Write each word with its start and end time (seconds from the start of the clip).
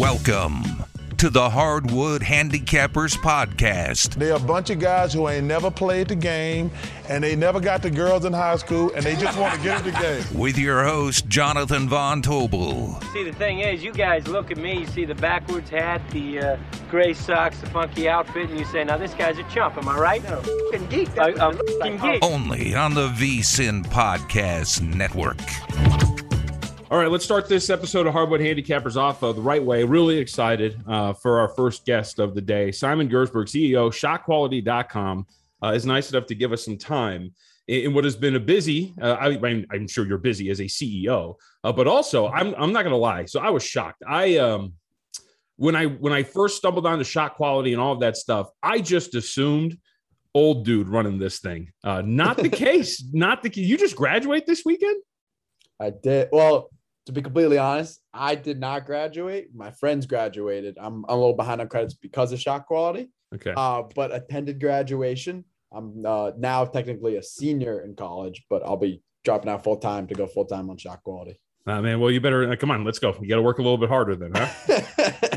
Welcome 0.00 0.62
to 1.18 1.28
the 1.28 1.50
Hardwood 1.50 2.22
Handicappers 2.22 3.18
Podcast. 3.18 4.14
They're 4.14 4.34
a 4.34 4.40
bunch 4.40 4.70
of 4.70 4.78
guys 4.78 5.12
who 5.12 5.28
ain't 5.28 5.44
never 5.44 5.70
played 5.70 6.08
the 6.08 6.14
game 6.14 6.70
and 7.10 7.22
they 7.22 7.36
never 7.36 7.60
got 7.60 7.82
the 7.82 7.90
girls 7.90 8.24
in 8.24 8.32
high 8.32 8.56
school 8.56 8.90
and 8.94 9.04
they 9.04 9.14
just 9.14 9.38
want 9.38 9.56
to 9.56 9.60
get 9.62 9.84
in 9.84 9.92
the 9.92 10.00
game. 10.00 10.24
With 10.40 10.56
your 10.56 10.84
host, 10.84 11.28
Jonathan 11.28 11.86
Von 11.86 12.22
Tobel. 12.22 12.98
See, 13.12 13.24
the 13.24 13.34
thing 13.34 13.60
is, 13.60 13.84
you 13.84 13.92
guys 13.92 14.26
look 14.26 14.50
at 14.50 14.56
me, 14.56 14.78
you 14.78 14.86
see 14.86 15.04
the 15.04 15.16
backwards 15.16 15.68
hat, 15.68 16.00
the 16.12 16.38
uh, 16.40 16.56
gray 16.90 17.12
socks, 17.12 17.60
the 17.60 17.66
funky 17.66 18.08
outfit, 18.08 18.48
and 18.48 18.58
you 18.58 18.64
say, 18.64 18.82
now 18.84 18.96
this 18.96 19.12
guy's 19.12 19.36
a 19.36 19.44
chump, 19.50 19.76
am 19.76 19.86
I 19.86 19.98
right? 19.98 20.24
No, 20.24 20.38
f***ing 20.38 20.86
geek. 20.86 21.18
I, 21.18 21.34
I'm 21.34 21.58
f***ing 21.58 21.98
geek. 21.98 22.24
Only 22.24 22.74
on 22.74 22.94
the 22.94 23.08
VSIN 23.08 23.84
Podcast 23.84 24.80
Network. 24.80 25.36
All 26.90 26.98
right, 26.98 27.08
let's 27.08 27.24
start 27.24 27.48
this 27.48 27.70
episode 27.70 28.08
of 28.08 28.14
Hardwood 28.14 28.40
Handicappers 28.40 28.96
off 28.96 29.22
uh, 29.22 29.30
the 29.30 29.40
right 29.40 29.62
way. 29.62 29.84
Really 29.84 30.18
excited 30.18 30.82
uh, 30.88 31.12
for 31.12 31.38
our 31.38 31.48
first 31.50 31.86
guest 31.86 32.18
of 32.18 32.34
the 32.34 32.40
day. 32.40 32.72
Simon 32.72 33.08
Gerszberg, 33.08 33.46
CEO, 33.46 33.92
shotquality.com, 33.92 35.24
uh, 35.62 35.68
is 35.68 35.86
nice 35.86 36.10
enough 36.10 36.26
to 36.26 36.34
give 36.34 36.52
us 36.52 36.64
some 36.64 36.76
time 36.76 37.32
in 37.68 37.94
what 37.94 38.02
has 38.02 38.16
been 38.16 38.34
a 38.34 38.40
busy, 38.40 38.92
uh, 39.00 39.12
I, 39.12 39.28
am 39.72 39.86
sure 39.86 40.04
you're 40.04 40.18
busy 40.18 40.50
as 40.50 40.58
a 40.58 40.64
CEO, 40.64 41.36
uh, 41.62 41.70
but 41.70 41.86
also 41.86 42.26
I'm, 42.26 42.56
I'm 42.58 42.72
not 42.72 42.82
going 42.82 42.92
to 42.92 42.96
lie. 42.96 43.26
So 43.26 43.38
I 43.38 43.50
was 43.50 43.62
shocked. 43.62 44.02
I, 44.04 44.38
um, 44.38 44.72
when 45.58 45.76
I, 45.76 45.86
when 45.86 46.12
I 46.12 46.24
first 46.24 46.56
stumbled 46.56 46.86
onto 46.86 47.04
shot 47.04 47.36
quality 47.36 47.72
and 47.72 47.80
all 47.80 47.92
of 47.92 48.00
that 48.00 48.16
stuff, 48.16 48.48
I 48.64 48.80
just 48.80 49.14
assumed 49.14 49.78
old 50.34 50.64
dude 50.64 50.88
running 50.88 51.20
this 51.20 51.38
thing. 51.38 51.70
Uh, 51.84 52.02
not 52.04 52.36
the 52.36 52.48
case. 52.66 53.04
Not 53.12 53.44
the 53.44 53.50
case. 53.50 53.64
You 53.64 53.78
just 53.78 53.94
graduate 53.94 54.44
this 54.44 54.64
weekend? 54.64 55.00
I 55.78 55.90
did. 55.90 56.30
Well, 56.32 56.68
to 57.10 57.14
be 57.14 57.22
completely 57.22 57.58
honest, 57.58 58.00
I 58.14 58.36
did 58.36 58.60
not 58.60 58.86
graduate. 58.86 59.48
My 59.52 59.72
friends 59.72 60.06
graduated. 60.06 60.78
I'm, 60.80 61.04
I'm 61.08 61.16
a 61.16 61.16
little 61.16 61.34
behind 61.34 61.60
on 61.60 61.68
credits 61.68 61.94
because 61.94 62.32
of 62.32 62.40
shot 62.40 62.66
quality. 62.66 63.10
Okay. 63.34 63.52
Uh, 63.56 63.82
but 63.96 64.14
attended 64.14 64.60
graduation. 64.60 65.44
I'm 65.72 66.06
uh, 66.06 66.30
now 66.38 66.64
technically 66.64 67.16
a 67.16 67.22
senior 67.22 67.80
in 67.80 67.96
college, 67.96 68.44
but 68.48 68.62
I'll 68.64 68.76
be 68.76 69.02
dropping 69.24 69.50
out 69.50 69.64
full 69.64 69.76
time 69.76 70.06
to 70.06 70.14
go 70.14 70.28
full 70.28 70.44
time 70.44 70.70
on 70.70 70.76
shot 70.76 71.02
quality. 71.02 71.40
Uh, 71.66 71.82
man, 71.82 71.98
well, 71.98 72.12
you 72.12 72.20
better 72.20 72.50
uh, 72.50 72.56
come 72.56 72.70
on. 72.70 72.84
Let's 72.84 73.00
go. 73.00 73.16
You 73.20 73.28
got 73.28 73.36
to 73.36 73.42
work 73.42 73.58
a 73.58 73.62
little 73.62 73.78
bit 73.78 73.88
harder 73.88 74.14
then, 74.14 74.32
huh? 74.32 75.20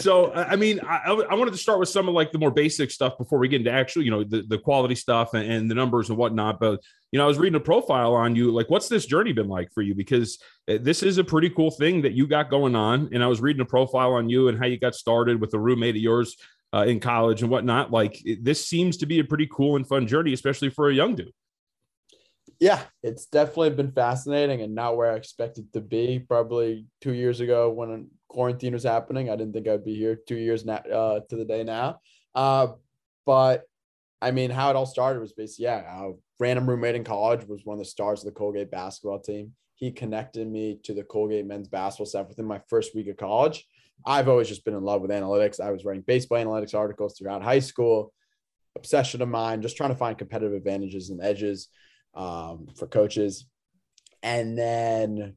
so 0.00 0.32
i 0.32 0.56
mean 0.56 0.80
I, 0.80 1.12
I 1.30 1.34
wanted 1.34 1.52
to 1.52 1.58
start 1.58 1.78
with 1.78 1.88
some 1.88 2.08
of 2.08 2.14
like 2.14 2.32
the 2.32 2.38
more 2.38 2.50
basic 2.50 2.90
stuff 2.90 3.16
before 3.18 3.38
we 3.38 3.48
get 3.48 3.60
into 3.60 3.70
actually 3.70 4.06
you 4.06 4.10
know 4.10 4.24
the, 4.24 4.42
the 4.42 4.58
quality 4.58 4.94
stuff 4.94 5.34
and, 5.34 5.50
and, 5.50 5.70
the 5.70 5.74
numbers 5.74 6.08
and 6.08 6.18
whatnot. 6.18 6.60
But 6.60 6.80
you 7.12 7.18
know 7.18 7.24
i 7.24 7.28
was 7.28 7.38
reading 7.38 7.56
a 7.56 7.60
profile 7.60 8.14
on 8.14 8.36
you 8.36 8.50
like 8.50 8.70
what's 8.70 8.88
this 8.88 9.06
journey 9.06 9.32
been 9.32 9.48
like 9.48 9.72
for 9.72 9.82
you? 9.82 9.94
Because 9.94 10.38
uh, 10.68 10.78
this 10.80 11.02
is 11.02 11.18
a 11.18 11.24
pretty 11.24 11.50
cool 11.50 11.70
thing 11.70 12.02
that 12.02 12.12
you 12.12 12.26
got 12.26 12.50
going 12.50 12.74
on. 12.74 13.10
And 13.12 13.22
i 13.22 13.26
was 13.26 13.40
reading 13.40 13.62
a 13.62 13.66
profile 13.66 14.12
on 14.14 14.28
you 14.28 14.48
and 14.48 14.58
how 14.58 14.66
you 14.66 14.78
got 14.78 14.94
started 14.94 15.40
with 15.40 15.54
a 15.54 15.58
roommate 15.58 15.96
of 15.96 16.02
yours 16.02 16.36
uh, 16.72 16.84
in 16.86 17.00
college 17.00 17.42
and 17.42 17.50
whatnot. 17.50 17.90
Like 17.90 18.24
it, 18.24 18.44
this 18.44 18.64
seems 18.66 18.96
to 18.98 19.06
be 19.06 19.20
a 19.20 19.24
pretty 19.24 19.48
cool 19.50 19.76
and 19.76 19.86
fun 19.86 20.06
journey 20.06 20.32
especially 20.32 20.70
for 20.70 20.88
a 20.88 20.94
young 20.94 21.14
dude. 21.14 21.32
Yeah, 22.58 22.82
it's 23.02 23.24
definitely 23.24 23.70
been 23.70 23.92
fascinating 23.92 24.60
and 24.60 24.74
not 24.74 24.96
where 24.96 25.10
I 25.10 25.14
expected 25.14 25.72
to 25.72 25.80
be. 25.80 26.18
Probably 26.18 26.86
two 27.00 27.14
years 27.14 27.40
ago 27.40 27.70
when 27.70 28.10
quarantine 28.30 28.72
was 28.72 28.84
happening, 28.84 29.28
I 29.28 29.36
didn't 29.36 29.52
think 29.52 29.68
I'd 29.68 29.84
be 29.84 29.94
here 29.94 30.16
two 30.16 30.36
years 30.36 30.64
now 30.64 30.76
uh, 30.76 31.20
to 31.28 31.36
the 31.36 31.44
day 31.44 31.64
now. 31.64 32.00
Uh, 32.34 32.68
but 33.26 33.64
I 34.22 34.30
mean, 34.30 34.50
how 34.50 34.70
it 34.70 34.76
all 34.76 34.86
started 34.86 35.20
was 35.20 35.32
basically, 35.32 35.64
yeah, 35.64 36.04
a 36.04 36.12
random 36.38 36.68
roommate 36.68 36.94
in 36.94 37.04
college 37.04 37.46
was 37.46 37.64
one 37.64 37.74
of 37.74 37.78
the 37.80 37.90
stars 37.90 38.20
of 38.20 38.26
the 38.26 38.38
Colgate 38.38 38.70
basketball 38.70 39.20
team. 39.20 39.52
He 39.74 39.90
connected 39.90 40.46
me 40.46 40.78
to 40.84 40.94
the 40.94 41.02
Colgate 41.02 41.46
men's 41.46 41.68
basketball 41.68 42.06
staff 42.06 42.28
within 42.28 42.44
my 42.44 42.60
first 42.68 42.94
week 42.94 43.08
of 43.08 43.16
college. 43.16 43.66
I've 44.06 44.28
always 44.28 44.48
just 44.48 44.64
been 44.64 44.74
in 44.74 44.82
love 44.82 45.02
with 45.02 45.10
analytics. 45.10 45.60
I 45.60 45.70
was 45.70 45.84
writing 45.84 46.04
baseball 46.06 46.38
analytics 46.38 46.74
articles 46.74 47.18
throughout 47.18 47.42
high 47.42 47.58
school, 47.58 48.12
obsession 48.76 49.22
of 49.22 49.28
mine, 49.28 49.62
just 49.62 49.76
trying 49.76 49.90
to 49.90 49.96
find 49.96 50.16
competitive 50.16 50.54
advantages 50.54 51.10
and 51.10 51.20
edges 51.22 51.68
um, 52.14 52.68
for 52.76 52.86
coaches. 52.86 53.46
And 54.22 54.56
then 54.56 55.36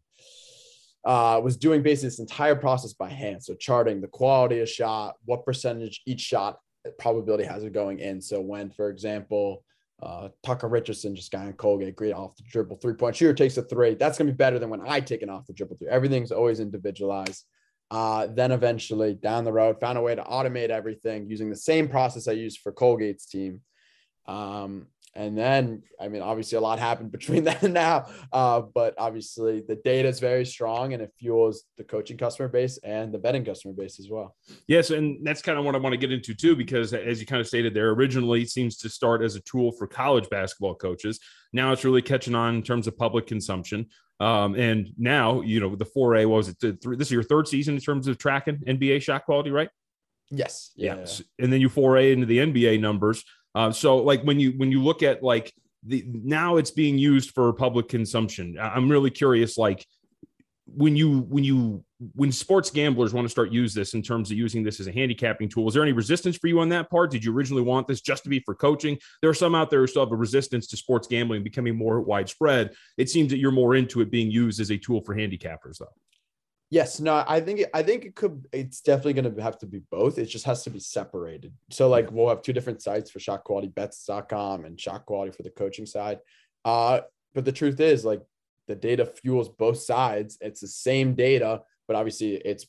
uh, 1.06 1.40
was 1.44 1.58
doing 1.58 1.82
basically 1.82 2.10
this 2.10 2.20
entire 2.20 2.56
process 2.56 2.94
by 2.94 3.10
hand. 3.10 3.44
So 3.44 3.56
charting 3.56 4.02
the 4.02 4.08
quality 4.08 4.60
of 4.60 4.70
shot, 4.70 5.16
what 5.26 5.46
percentage 5.46 6.02
each 6.06 6.22
shot 6.22 6.60
probability 7.00 7.44
has 7.44 7.64
it 7.64 7.74
going 7.74 8.00
in. 8.00 8.22
So 8.22 8.42
when, 8.42 8.70
for 8.70 8.90
example, 8.90 9.64
uh, 10.02 10.30
Tucker 10.44 10.68
Richardson 10.68 11.16
just 11.16 11.32
got 11.32 11.46
in 11.46 11.54
Colgate, 11.54 11.96
great 11.96 12.14
off 12.14 12.36
the 12.36 12.44
dribble 12.44 12.78
three 12.78 12.94
point 12.94 13.16
shooter 13.16 13.34
takes 13.34 13.58
a 13.58 13.64
three. 13.64 13.96
That's 13.96 14.18
going 14.18 14.28
to 14.28 14.34
be 14.34 14.38
better 14.38 14.60
than 14.60 14.70
when 14.70 14.82
I 14.86 15.00
take 15.00 15.22
an 15.22 15.30
off 15.30 15.46
the 15.46 15.54
dribble 15.54 15.78
three. 15.78 15.88
Everything's 15.88 16.32
always 16.32 16.60
individualized. 16.60 17.46
Uh, 17.92 18.28
then 18.28 18.52
eventually 18.52 19.14
down 19.14 19.44
the 19.44 19.54
road, 19.54 19.80
found 19.80 19.98
a 19.98 20.02
way 20.02 20.16
to 20.16 20.24
automate 20.24 20.70
everything 20.70 21.30
using 21.30 21.50
the 21.50 21.56
same 21.56 21.88
process 21.88 22.28
I 22.28 22.32
used 22.32 22.60
for 22.60 22.72
Colgate's 22.72 23.28
team. 23.28 23.62
Um, 24.26 24.88
and 25.16 25.38
then, 25.38 25.84
I 26.00 26.08
mean, 26.08 26.22
obviously 26.22 26.58
a 26.58 26.62
lot 26.62 26.80
happened 26.80 27.12
between 27.12 27.44
then 27.46 27.58
and 27.62 27.74
now, 27.74 28.08
uh, 28.32 28.62
but 28.62 28.96
obviously 28.98 29.62
the 29.68 29.76
data 29.76 30.08
is 30.08 30.20
very 30.20 30.46
strong 30.46 30.94
and 30.94 31.02
it 31.02 31.12
fuels 31.20 31.66
the 31.78 31.84
coaching 31.84 32.18
customer 32.18 32.48
base 32.48 32.80
and 32.84 33.14
the 33.14 33.20
betting 33.20 33.46
customer 33.46 33.74
base 33.74 34.00
as 34.00 34.10
well. 34.10 34.36
Yes, 34.68 34.90
and 34.90 35.26
that's 35.26 35.42
kind 35.42 35.60
of 35.60 35.66
what 35.66 35.76
I 35.76 35.78
want 35.78 35.94
to 35.94 35.98
get 35.98 36.12
into 36.12 36.34
too, 36.34 36.56
because 36.56 36.94
as 36.94 37.20
you 37.20 37.26
kind 37.26 37.40
of 37.40 37.48
stated 37.48 37.74
there, 37.74 37.92
originally 37.92 38.46
seems 38.46 38.78
to 38.78 38.90
start 38.90 39.22
as 39.22 39.36
a 39.36 39.42
tool 39.42 39.72
for 39.72 39.88
college 39.88 40.30
basketball 40.30 40.76
coaches. 40.76 41.20
Now 41.52 41.72
it's 41.72 41.86
really 41.86 42.02
catching 42.02 42.34
on 42.34 42.56
in 42.56 42.64
terms 42.64 42.88
of 42.88 42.98
public 42.98 43.28
consumption. 43.28 43.88
Um, 44.20 44.56
and 44.56 44.90
now, 44.98 45.42
you 45.42 45.60
know, 45.60 45.76
the 45.76 45.86
4A, 45.86 46.28
what 46.28 46.38
was 46.38 46.50
it? 46.50 46.60
This 46.60 47.08
is 47.08 47.12
your 47.12 47.24
third 47.24 47.48
season 47.48 47.76
in 47.76 47.82
terms 47.82 48.08
of 48.08 48.18
tracking 48.18 48.58
NBA 48.68 49.02
shot 49.02 49.26
quality, 49.26 49.52
right? 49.52 49.70
Yes. 50.32 50.72
Yeah. 50.76 50.98
yeah. 50.98 51.06
And 51.40 51.52
then 51.52 51.62
you 51.62 51.70
4A 51.70 52.14
into 52.14 52.26
the 52.26 52.38
NBA 52.38 52.80
numbers. 52.80 53.24
Uh, 53.56 53.72
so 53.72 53.98
like 53.98 54.22
when 54.24 54.40
you 54.40 54.52
when 54.58 54.72
you 54.72 54.82
look 54.82 55.04
at 55.04 55.22
like 55.22 55.54
the 55.86 56.06
now 56.08 56.58
it's 56.58 56.72
being 56.72 56.98
used 56.98 57.32
for 57.32 57.52
public 57.54 57.88
consumption. 57.90 58.58
I'm 58.60 58.90
really 58.90 59.12
curious, 59.12 59.58
like 59.58 59.86
when 60.66 60.96
you 60.96 61.20
when 61.22 61.44
you 61.44 61.84
when 62.16 62.32
sports 62.32 62.70
gamblers 62.70 63.14
want 63.14 63.26
to 63.26 63.30
start 63.30 63.52
use 63.52 63.74
this 63.74 63.94
in 63.94 64.02
terms 64.02 64.32
of 64.32 64.38
using 64.38 64.64
this 64.64 64.80
as 64.80 64.88
a 64.88 64.92
handicapping 64.92 65.48
tool 65.48 65.68
is 65.68 65.74
there 65.74 65.84
any 65.84 65.92
resistance 65.92 66.38
for 66.38 66.48
you 66.48 66.60
on 66.60 66.70
that 66.70 66.90
part? 66.90 67.12
Did 67.12 67.24
you 67.24 67.34
originally 67.36 67.62
want 67.62 67.88
this 67.88 68.02
just 68.02 68.24
to 68.24 68.30
be 68.30 68.40
for 68.40 68.56
coaching? 68.56 68.98
There 69.22 69.30
are 69.30 69.36
some 69.36 69.56
out 69.56 69.70
there 69.70 69.82
who 69.82 69.88
still 69.88 70.06
have 70.06 70.12
a 70.12 70.16
resistance 70.16 70.68
to 70.68 70.78
sports 70.78 71.08
gambling 71.08 71.44
becoming 71.44 71.76
more 71.78 72.02
widespread. 72.02 72.72
It 72.98 73.10
seems 73.10 73.30
that 73.32 73.38
you're 73.38 73.52
more 73.52 73.76
into 73.76 74.02
it 74.02 74.10
being 74.10 74.32
used 74.32 74.60
as 74.62 74.72
a 74.72 74.78
tool 74.78 75.02
for 75.02 75.16
handicappers 75.16 75.78
though 75.80 75.94
Yes, 76.70 77.00
no, 77.00 77.24
I 77.28 77.40
think 77.40 77.62
I 77.74 77.84
think 77.84 78.06
it 78.06 78.16
could. 78.16 78.48
It's 78.52 78.82
definitely 78.82 79.14
going 79.14 79.36
to 79.36 79.44
have 79.44 79.60
to 79.60 79.68
be 79.68 79.84
both. 79.92 80.18
It 80.18 80.26
just 80.26 80.46
has 80.46 80.64
to 80.64 80.72
be 80.72 80.80
separated. 80.80 81.54
So 81.70 81.88
like 81.88 82.12
we'll 82.12 82.30
have 82.30 82.42
two 82.42 82.54
different 82.54 82.82
sites 82.82 83.12
for 83.12 83.20
shot 83.20 83.44
quality 83.44 83.68
bets.com 83.68 84.66
and 84.66 84.80
shot 84.80 85.06
quality 85.06 85.32
for 85.32 85.44
the 85.44 85.52
coaching 85.52 85.86
side. 85.86 86.20
Uh, 86.66 87.02
but 87.36 87.46
the 87.46 87.52
truth 87.52 87.80
is, 87.80 88.04
like 88.04 88.22
the 88.68 88.76
data 88.76 89.06
fuels 89.06 89.50
both 89.50 89.80
sides. 89.80 90.38
It's 90.42 90.62
the 90.62 90.68
same 90.68 91.14
data, 91.16 91.62
but 91.88 91.96
obviously 91.96 92.36
it's 92.36 92.66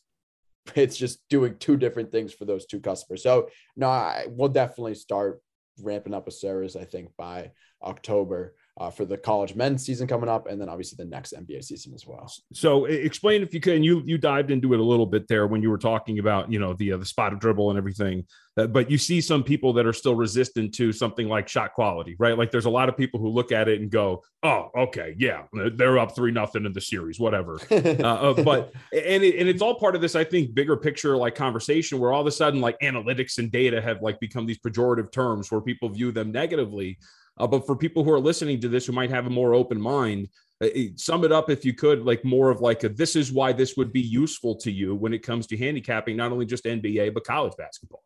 it's 0.75 0.97
just 0.97 1.21
doing 1.29 1.57
two 1.59 1.77
different 1.77 2.11
things 2.11 2.33
for 2.33 2.45
those 2.45 2.67
two 2.67 2.81
customers. 2.81 3.23
So 3.23 3.49
no, 3.77 3.89
I 3.89 4.27
will 4.29 4.49
definitely 4.49 4.95
start 4.95 5.41
ramping 5.81 6.15
up 6.15 6.29
a 6.29 6.31
service. 6.31 6.77
I 6.77 6.85
think 6.85 7.11
by 7.17 7.53
October 7.83 8.55
uh, 8.77 8.91
for 8.91 9.05
the 9.05 9.17
college 9.17 9.55
men's 9.55 9.85
season 9.85 10.09
coming 10.09 10.29
up, 10.29 10.49
and 10.49 10.61
then 10.61 10.69
obviously 10.69 10.97
the 10.97 11.09
next 11.09 11.33
NBA 11.33 11.63
season 11.63 11.95
as 11.95 12.07
well. 12.07 12.31
So, 12.53 12.87
explain 12.87 13.43
if 13.43 13.55
you 13.55 13.61
can. 13.61 13.85
You 13.85 14.03
you 14.05 14.19
dived 14.19 14.51
into 14.51 14.75
it 14.75 14.81
a 14.81 14.83
little 14.83 15.07
bit 15.07 15.29
there 15.29 15.47
when 15.47 15.63
you 15.63 15.71
were 15.71 15.79
talking 15.79 16.19
about 16.19 16.51
you 16.51 16.59
know 16.59 16.75
the 16.75 16.93
uh, 16.93 16.97
the 16.97 17.05
spot 17.05 17.33
of 17.33 17.39
dribble 17.39 17.71
and 17.71 17.79
everything. 17.79 18.25
Uh, 18.57 18.67
but 18.67 18.91
you 18.91 18.99
see 18.99 19.21
some 19.21 19.43
people 19.43 19.73
that 19.73 19.87
are 19.87 19.93
still 19.93 20.15
resistant 20.15 20.73
to 20.75 20.93
something 20.93 21.29
like 21.29 21.49
shot 21.49 21.73
quality, 21.73 22.15
right? 22.19 22.39
Like 22.39 22.51
there's 22.53 22.67
a 22.67 22.71
lot 22.71 22.89
of 22.89 22.97
people 22.97 23.19
who 23.19 23.29
look 23.29 23.53
at 23.53 23.69
it 23.69 23.81
and 23.81 23.91
go, 23.91 24.23
"Oh, 24.43 24.71
okay, 24.77 25.15
yeah, 25.19 25.43
they're 25.75 25.99
up 25.99 26.17
three 26.17 26.33
nothing 26.33 26.65
in 26.65 26.73
the 26.73 26.81
series, 26.81 27.21
whatever." 27.21 27.59
Uh, 27.85 28.07
uh, 28.07 28.43
but 28.43 28.73
and 28.93 29.23
it, 29.23 29.39
and 29.39 29.49
it's 29.49 29.63
all 29.63 29.75
part 29.75 29.95
of 29.95 30.01
this, 30.01 30.15
I 30.15 30.25
think, 30.25 30.55
bigger 30.55 30.77
picture 30.77 31.17
like 31.17 31.35
conversation 31.35 31.99
where 31.99 32.13
all 32.13 32.21
of 32.21 32.27
a 32.27 32.31
sudden 32.31 32.61
like 32.61 32.79
analytics 32.81 33.39
and 33.39 33.53
data 33.53 33.81
have 33.81 34.03
like 34.03 34.19
become 34.21 34.47
these 34.47 34.59
pejorative 34.59 35.13
terms 35.13 35.51
where 35.51 35.61
people 35.61 35.89
view 35.89 36.11
them 36.11 36.33
negatively. 36.33 36.99
Uh, 37.39 37.47
but 37.47 37.67
for 37.67 37.77
people 37.77 38.05
who 38.05 38.13
are 38.13 38.21
listening 38.21 38.61
to 38.61 38.69
this 38.69 38.87
who 38.87 38.93
might 38.93 39.11
have 39.11 39.27
a 39.27 39.31
more 39.31 39.55
open 39.55 39.81
mind, 39.81 40.29
uh, 40.63 40.69
sum 40.97 41.25
it 41.25 41.33
up 41.33 41.51
if 41.51 41.65
you 41.65 41.75
could, 41.75 42.05
like 42.05 42.25
more 42.25 42.51
of 42.51 42.61
like 42.61 42.85
a, 42.85 42.89
this 42.89 43.17
is 43.17 43.33
why 43.33 43.53
this 43.53 43.77
would 43.77 43.93
be 43.93 44.01
useful 44.01 44.55
to 44.57 44.71
you 44.71 44.95
when 44.95 45.13
it 45.13 45.21
comes 45.21 45.47
to 45.49 45.57
handicapping 45.57 46.17
not 46.17 46.33
only 46.33 46.47
just 46.47 46.65
NBA 46.65 47.13
but 47.13 47.25
college 47.25 47.55
basketball. 47.59 48.03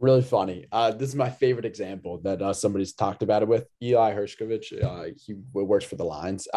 Really 0.00 0.22
funny. 0.22 0.66
Uh, 0.72 0.90
this 0.90 1.08
is 1.08 1.14
my 1.14 1.30
favorite 1.30 1.64
example 1.64 2.18
that 2.22 2.42
uh, 2.42 2.52
somebody's 2.52 2.92
talked 2.92 3.22
about 3.22 3.42
it 3.42 3.48
with 3.48 3.68
Eli 3.80 4.12
Hershkovich. 4.12 4.82
Uh, 4.82 5.14
he 5.24 5.34
works 5.52 5.84
for 5.84 5.94
the 5.94 6.04
Lions. 6.04 6.48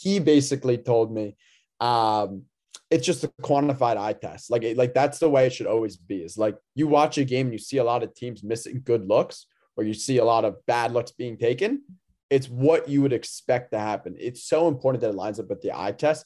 He 0.00 0.18
basically 0.20 0.78
told 0.78 1.12
me 1.12 1.36
um, 1.80 2.44
it's 2.90 3.04
just 3.04 3.24
a 3.24 3.28
quantified 3.42 3.98
eye 3.98 4.14
test. 4.14 4.50
Like, 4.50 4.64
like 4.76 4.94
that's 4.94 5.18
the 5.18 5.28
way 5.28 5.46
it 5.46 5.52
should 5.52 5.66
always 5.66 5.98
be. 5.98 6.22
Is 6.22 6.38
like 6.38 6.56
you 6.74 6.86
watch 6.86 7.18
a 7.18 7.24
game 7.24 7.48
and 7.48 7.52
you 7.52 7.58
see 7.58 7.76
a 7.76 7.84
lot 7.84 8.02
of 8.02 8.14
teams 8.14 8.42
missing 8.42 8.80
good 8.82 9.06
looks 9.06 9.46
or 9.76 9.84
you 9.84 9.94
see 9.94 10.18
a 10.18 10.24
lot 10.24 10.44
of 10.44 10.64
bad 10.66 10.92
looks 10.92 11.12
being 11.12 11.36
taken, 11.36 11.82
it's 12.30 12.48
what 12.48 12.88
you 12.88 13.02
would 13.02 13.12
expect 13.12 13.72
to 13.72 13.78
happen. 13.78 14.16
It's 14.18 14.44
so 14.44 14.68
important 14.68 15.02
that 15.02 15.10
it 15.10 15.16
lines 15.16 15.38
up 15.38 15.48
with 15.48 15.62
the 15.62 15.72
eye 15.72 15.92
test. 15.92 16.24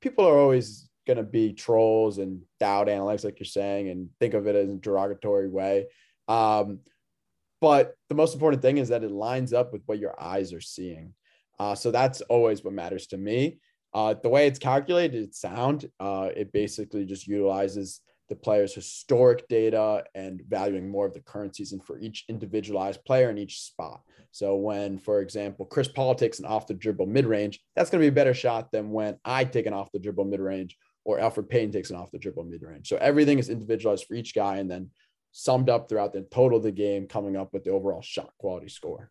People 0.00 0.26
are 0.26 0.38
always 0.38 0.88
going 1.06 1.16
to 1.16 1.22
be 1.22 1.52
trolls 1.52 2.18
and 2.18 2.42
doubt 2.60 2.86
analytics, 2.86 3.24
like 3.24 3.40
you're 3.40 3.46
saying, 3.46 3.88
and 3.88 4.10
think 4.20 4.34
of 4.34 4.46
it 4.46 4.54
as 4.54 4.68
a 4.68 4.74
derogatory 4.74 5.48
way. 5.48 5.86
Um, 6.28 6.80
but 7.60 7.94
the 8.08 8.14
most 8.14 8.34
important 8.34 8.62
thing 8.62 8.78
is 8.78 8.90
that 8.90 9.02
it 9.02 9.10
lines 9.10 9.52
up 9.52 9.72
with 9.72 9.82
what 9.86 9.98
your 9.98 10.14
eyes 10.22 10.52
are 10.52 10.60
seeing. 10.60 11.14
Uh, 11.58 11.74
so 11.74 11.90
that's 11.90 12.20
always 12.22 12.62
what 12.62 12.74
matters 12.74 13.08
to 13.08 13.16
me. 13.16 13.58
Uh, 13.92 14.14
the 14.22 14.28
way 14.28 14.46
it's 14.46 14.58
calculated, 14.58 15.24
it's 15.24 15.40
sound. 15.40 15.90
Uh, 15.98 16.28
it 16.36 16.52
basically 16.52 17.04
just 17.04 17.26
utilizes 17.26 18.00
the 18.28 18.36
player's 18.36 18.74
historic 18.74 19.48
data 19.48 20.04
and 20.14 20.42
valuing 20.48 20.90
more 20.90 21.06
of 21.06 21.14
the 21.14 21.20
current 21.20 21.56
season 21.56 21.80
for 21.80 21.98
each 21.98 22.24
individualized 22.28 23.04
player 23.04 23.30
in 23.30 23.38
each 23.38 23.60
spot. 23.60 24.02
So 24.30 24.56
when, 24.56 24.98
for 24.98 25.20
example, 25.20 25.64
Chris 25.64 25.88
Paul 25.88 26.14
takes 26.14 26.38
an 26.38 26.44
off 26.44 26.66
the 26.66 26.74
dribble 26.74 27.06
mid 27.06 27.26
range, 27.26 27.60
that's 27.74 27.90
going 27.90 28.00
to 28.00 28.04
be 28.04 28.08
a 28.08 28.12
better 28.12 28.34
shot 28.34 28.70
than 28.70 28.90
when 28.90 29.16
I 29.24 29.44
take 29.44 29.66
an 29.66 29.72
off 29.72 29.92
the 29.92 29.98
dribble 29.98 30.26
mid 30.26 30.40
range 30.40 30.76
or 31.04 31.18
Elfrid 31.18 31.48
Payton 31.48 31.72
takes 31.72 31.90
an 31.90 31.96
off 31.96 32.10
the 32.10 32.18
dribble 32.18 32.44
mid 32.44 32.62
range. 32.62 32.88
So 32.88 32.98
everything 32.98 33.38
is 33.38 33.48
individualized 33.48 34.04
for 34.06 34.14
each 34.14 34.34
guy 34.34 34.56
and 34.56 34.70
then 34.70 34.90
summed 35.32 35.70
up 35.70 35.88
throughout 35.88 36.12
the 36.12 36.22
total 36.30 36.58
of 36.58 36.64
the 36.64 36.72
game, 36.72 37.06
coming 37.06 37.36
up 37.36 37.52
with 37.52 37.64
the 37.64 37.70
overall 37.70 38.02
shot 38.02 38.30
quality 38.38 38.68
score. 38.68 39.10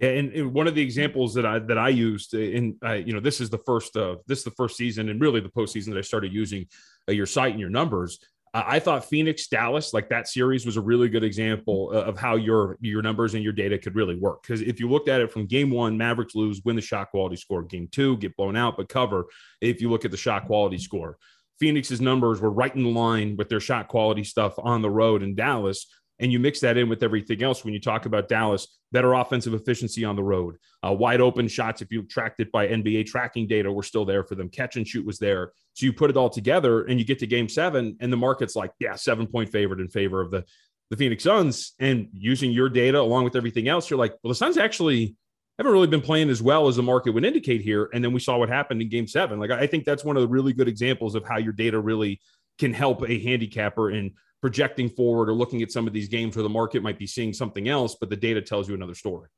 Yeah, 0.00 0.10
and, 0.10 0.32
and, 0.32 0.54
one 0.54 0.68
of 0.68 0.76
the 0.76 0.82
examples 0.82 1.34
that 1.34 1.44
I 1.44 1.58
that 1.58 1.78
I 1.78 1.88
used 1.88 2.32
in 2.34 2.76
uh, 2.84 2.92
you 2.92 3.12
know 3.12 3.18
this 3.20 3.40
is 3.40 3.50
the 3.50 3.58
first 3.58 3.96
uh, 3.96 4.16
this 4.26 4.38
is 4.38 4.44
the 4.44 4.52
first 4.52 4.76
season 4.76 5.08
and 5.08 5.20
really 5.20 5.40
the 5.40 5.48
postseason 5.48 5.86
that 5.86 5.98
I 5.98 6.02
started 6.02 6.32
using 6.32 6.66
uh, 7.08 7.12
your 7.12 7.26
site 7.26 7.50
and 7.50 7.60
your 7.60 7.70
numbers 7.70 8.20
I 8.66 8.78
thought 8.78 9.04
Phoenix 9.04 9.46
Dallas, 9.48 9.92
like 9.92 10.08
that 10.08 10.28
series, 10.28 10.64
was 10.64 10.76
a 10.76 10.80
really 10.80 11.08
good 11.08 11.24
example 11.24 11.90
of 11.92 12.18
how 12.18 12.36
your 12.36 12.78
your 12.80 13.02
numbers 13.02 13.34
and 13.34 13.42
your 13.42 13.52
data 13.52 13.78
could 13.78 13.94
really 13.94 14.16
work. 14.16 14.42
Because 14.42 14.60
if 14.60 14.80
you 14.80 14.88
looked 14.88 15.08
at 15.08 15.20
it 15.20 15.32
from 15.32 15.46
game 15.46 15.70
one, 15.70 15.98
Mavericks 15.98 16.34
lose, 16.34 16.62
win 16.64 16.76
the 16.76 16.82
shot 16.82 17.10
quality 17.10 17.36
score. 17.36 17.62
Game 17.62 17.88
two, 17.90 18.16
get 18.18 18.36
blown 18.36 18.56
out, 18.56 18.76
but 18.76 18.88
cover. 18.88 19.26
If 19.60 19.80
you 19.80 19.90
look 19.90 20.04
at 20.04 20.10
the 20.10 20.16
shot 20.16 20.46
quality 20.46 20.78
score, 20.78 21.18
Phoenix's 21.60 22.00
numbers 22.00 22.40
were 22.40 22.50
right 22.50 22.74
in 22.74 22.94
line 22.94 23.36
with 23.36 23.48
their 23.48 23.60
shot 23.60 23.88
quality 23.88 24.24
stuff 24.24 24.54
on 24.58 24.82
the 24.82 24.90
road 24.90 25.22
in 25.22 25.34
Dallas 25.34 25.86
and 26.18 26.32
you 26.32 26.38
mix 26.38 26.60
that 26.60 26.76
in 26.76 26.88
with 26.88 27.02
everything 27.02 27.42
else 27.42 27.64
when 27.64 27.74
you 27.74 27.80
talk 27.80 28.06
about 28.06 28.28
Dallas, 28.28 28.77
better 28.92 29.12
offensive 29.14 29.54
efficiency 29.54 30.04
on 30.04 30.16
the 30.16 30.22
road, 30.22 30.56
uh, 30.86 30.92
wide 30.92 31.20
open 31.20 31.48
shots. 31.48 31.82
If 31.82 31.92
you 31.92 32.02
tracked 32.02 32.40
it 32.40 32.50
by 32.50 32.68
NBA 32.68 33.06
tracking 33.06 33.46
data, 33.46 33.70
were 33.70 33.82
still 33.82 34.04
there 34.04 34.24
for 34.24 34.34
them. 34.34 34.48
Catch 34.48 34.76
and 34.76 34.86
shoot 34.86 35.04
was 35.04 35.18
there. 35.18 35.52
So 35.74 35.86
you 35.86 35.92
put 35.92 36.10
it 36.10 36.16
all 36.16 36.30
together 36.30 36.84
and 36.84 36.98
you 36.98 37.04
get 37.04 37.18
to 37.20 37.26
game 37.26 37.48
seven, 37.48 37.96
and 38.00 38.12
the 38.12 38.16
market's 38.16 38.56
like, 38.56 38.72
yeah, 38.80 38.94
seven 38.94 39.26
point 39.26 39.50
favorite 39.50 39.80
in 39.80 39.88
favor 39.88 40.20
of 40.20 40.30
the, 40.30 40.44
the 40.90 40.96
Phoenix 40.96 41.24
Suns. 41.24 41.74
And 41.78 42.08
using 42.12 42.50
your 42.50 42.68
data 42.68 43.00
along 43.00 43.24
with 43.24 43.36
everything 43.36 43.68
else, 43.68 43.90
you're 43.90 43.98
like, 43.98 44.16
well, 44.22 44.30
the 44.30 44.34
Suns 44.34 44.56
actually 44.56 45.16
haven't 45.58 45.72
really 45.72 45.88
been 45.88 46.00
playing 46.00 46.30
as 46.30 46.40
well 46.40 46.68
as 46.68 46.76
the 46.76 46.82
market 46.82 47.10
would 47.10 47.24
indicate 47.24 47.60
here. 47.60 47.90
And 47.92 48.02
then 48.02 48.12
we 48.12 48.20
saw 48.20 48.38
what 48.38 48.48
happened 48.48 48.80
in 48.80 48.88
game 48.88 49.08
seven. 49.08 49.40
Like, 49.40 49.50
I 49.50 49.66
think 49.66 49.84
that's 49.84 50.04
one 50.04 50.16
of 50.16 50.22
the 50.22 50.28
really 50.28 50.52
good 50.52 50.68
examples 50.68 51.14
of 51.14 51.24
how 51.24 51.38
your 51.38 51.52
data 51.52 51.80
really 51.80 52.20
can 52.58 52.72
help 52.72 53.08
a 53.08 53.18
handicapper 53.18 53.90
in 53.90 54.12
projecting 54.40 54.88
forward 54.88 55.28
or 55.28 55.34
looking 55.34 55.62
at 55.62 55.72
some 55.72 55.86
of 55.86 55.92
these 55.92 56.08
games 56.08 56.36
where 56.36 56.42
the 56.42 56.48
market 56.48 56.82
might 56.82 56.98
be 56.98 57.06
seeing 57.06 57.32
something 57.32 57.68
else, 57.68 57.96
but 57.98 58.10
the 58.10 58.16
data 58.16 58.40
tells 58.40 58.68
you 58.68 58.74
another 58.74 58.94
story. 58.94 59.28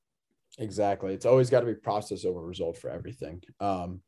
Exactly. 0.58 1.14
It's 1.14 1.26
always 1.26 1.48
got 1.48 1.60
to 1.60 1.66
be 1.66 1.74
process 1.74 2.24
over 2.24 2.40
result 2.40 2.76
for 2.76 2.90
everything. 2.90 3.42
Um, 3.60 4.00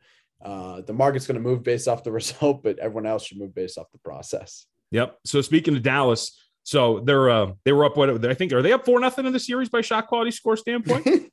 uh, 0.44 0.80
the 0.82 0.92
market's 0.92 1.26
going 1.26 1.36
to 1.36 1.40
move 1.40 1.62
based 1.62 1.88
off 1.88 2.02
the 2.02 2.12
result, 2.20 2.62
but 2.62 2.78
everyone 2.78 3.06
else 3.06 3.26
should 3.26 3.38
move 3.38 3.54
based 3.54 3.78
off 3.78 3.90
the 3.92 3.98
process. 3.98 4.66
Yep. 4.90 5.18
So 5.24 5.40
speaking 5.40 5.76
of 5.76 5.82
Dallas, 5.82 6.38
so 6.64 7.00
they're 7.00 7.28
uh, 7.28 7.52
they 7.64 7.72
were 7.72 7.84
up 7.84 7.96
what 7.96 8.24
I 8.24 8.34
think 8.34 8.52
are 8.52 8.62
they 8.62 8.72
up 8.72 8.84
four 8.84 9.00
nothing 9.00 9.26
in 9.26 9.32
the 9.32 9.40
series 9.40 9.68
by 9.68 9.80
shot 9.80 10.06
quality 10.06 10.30
score 10.30 10.56
standpoint? 10.56 11.06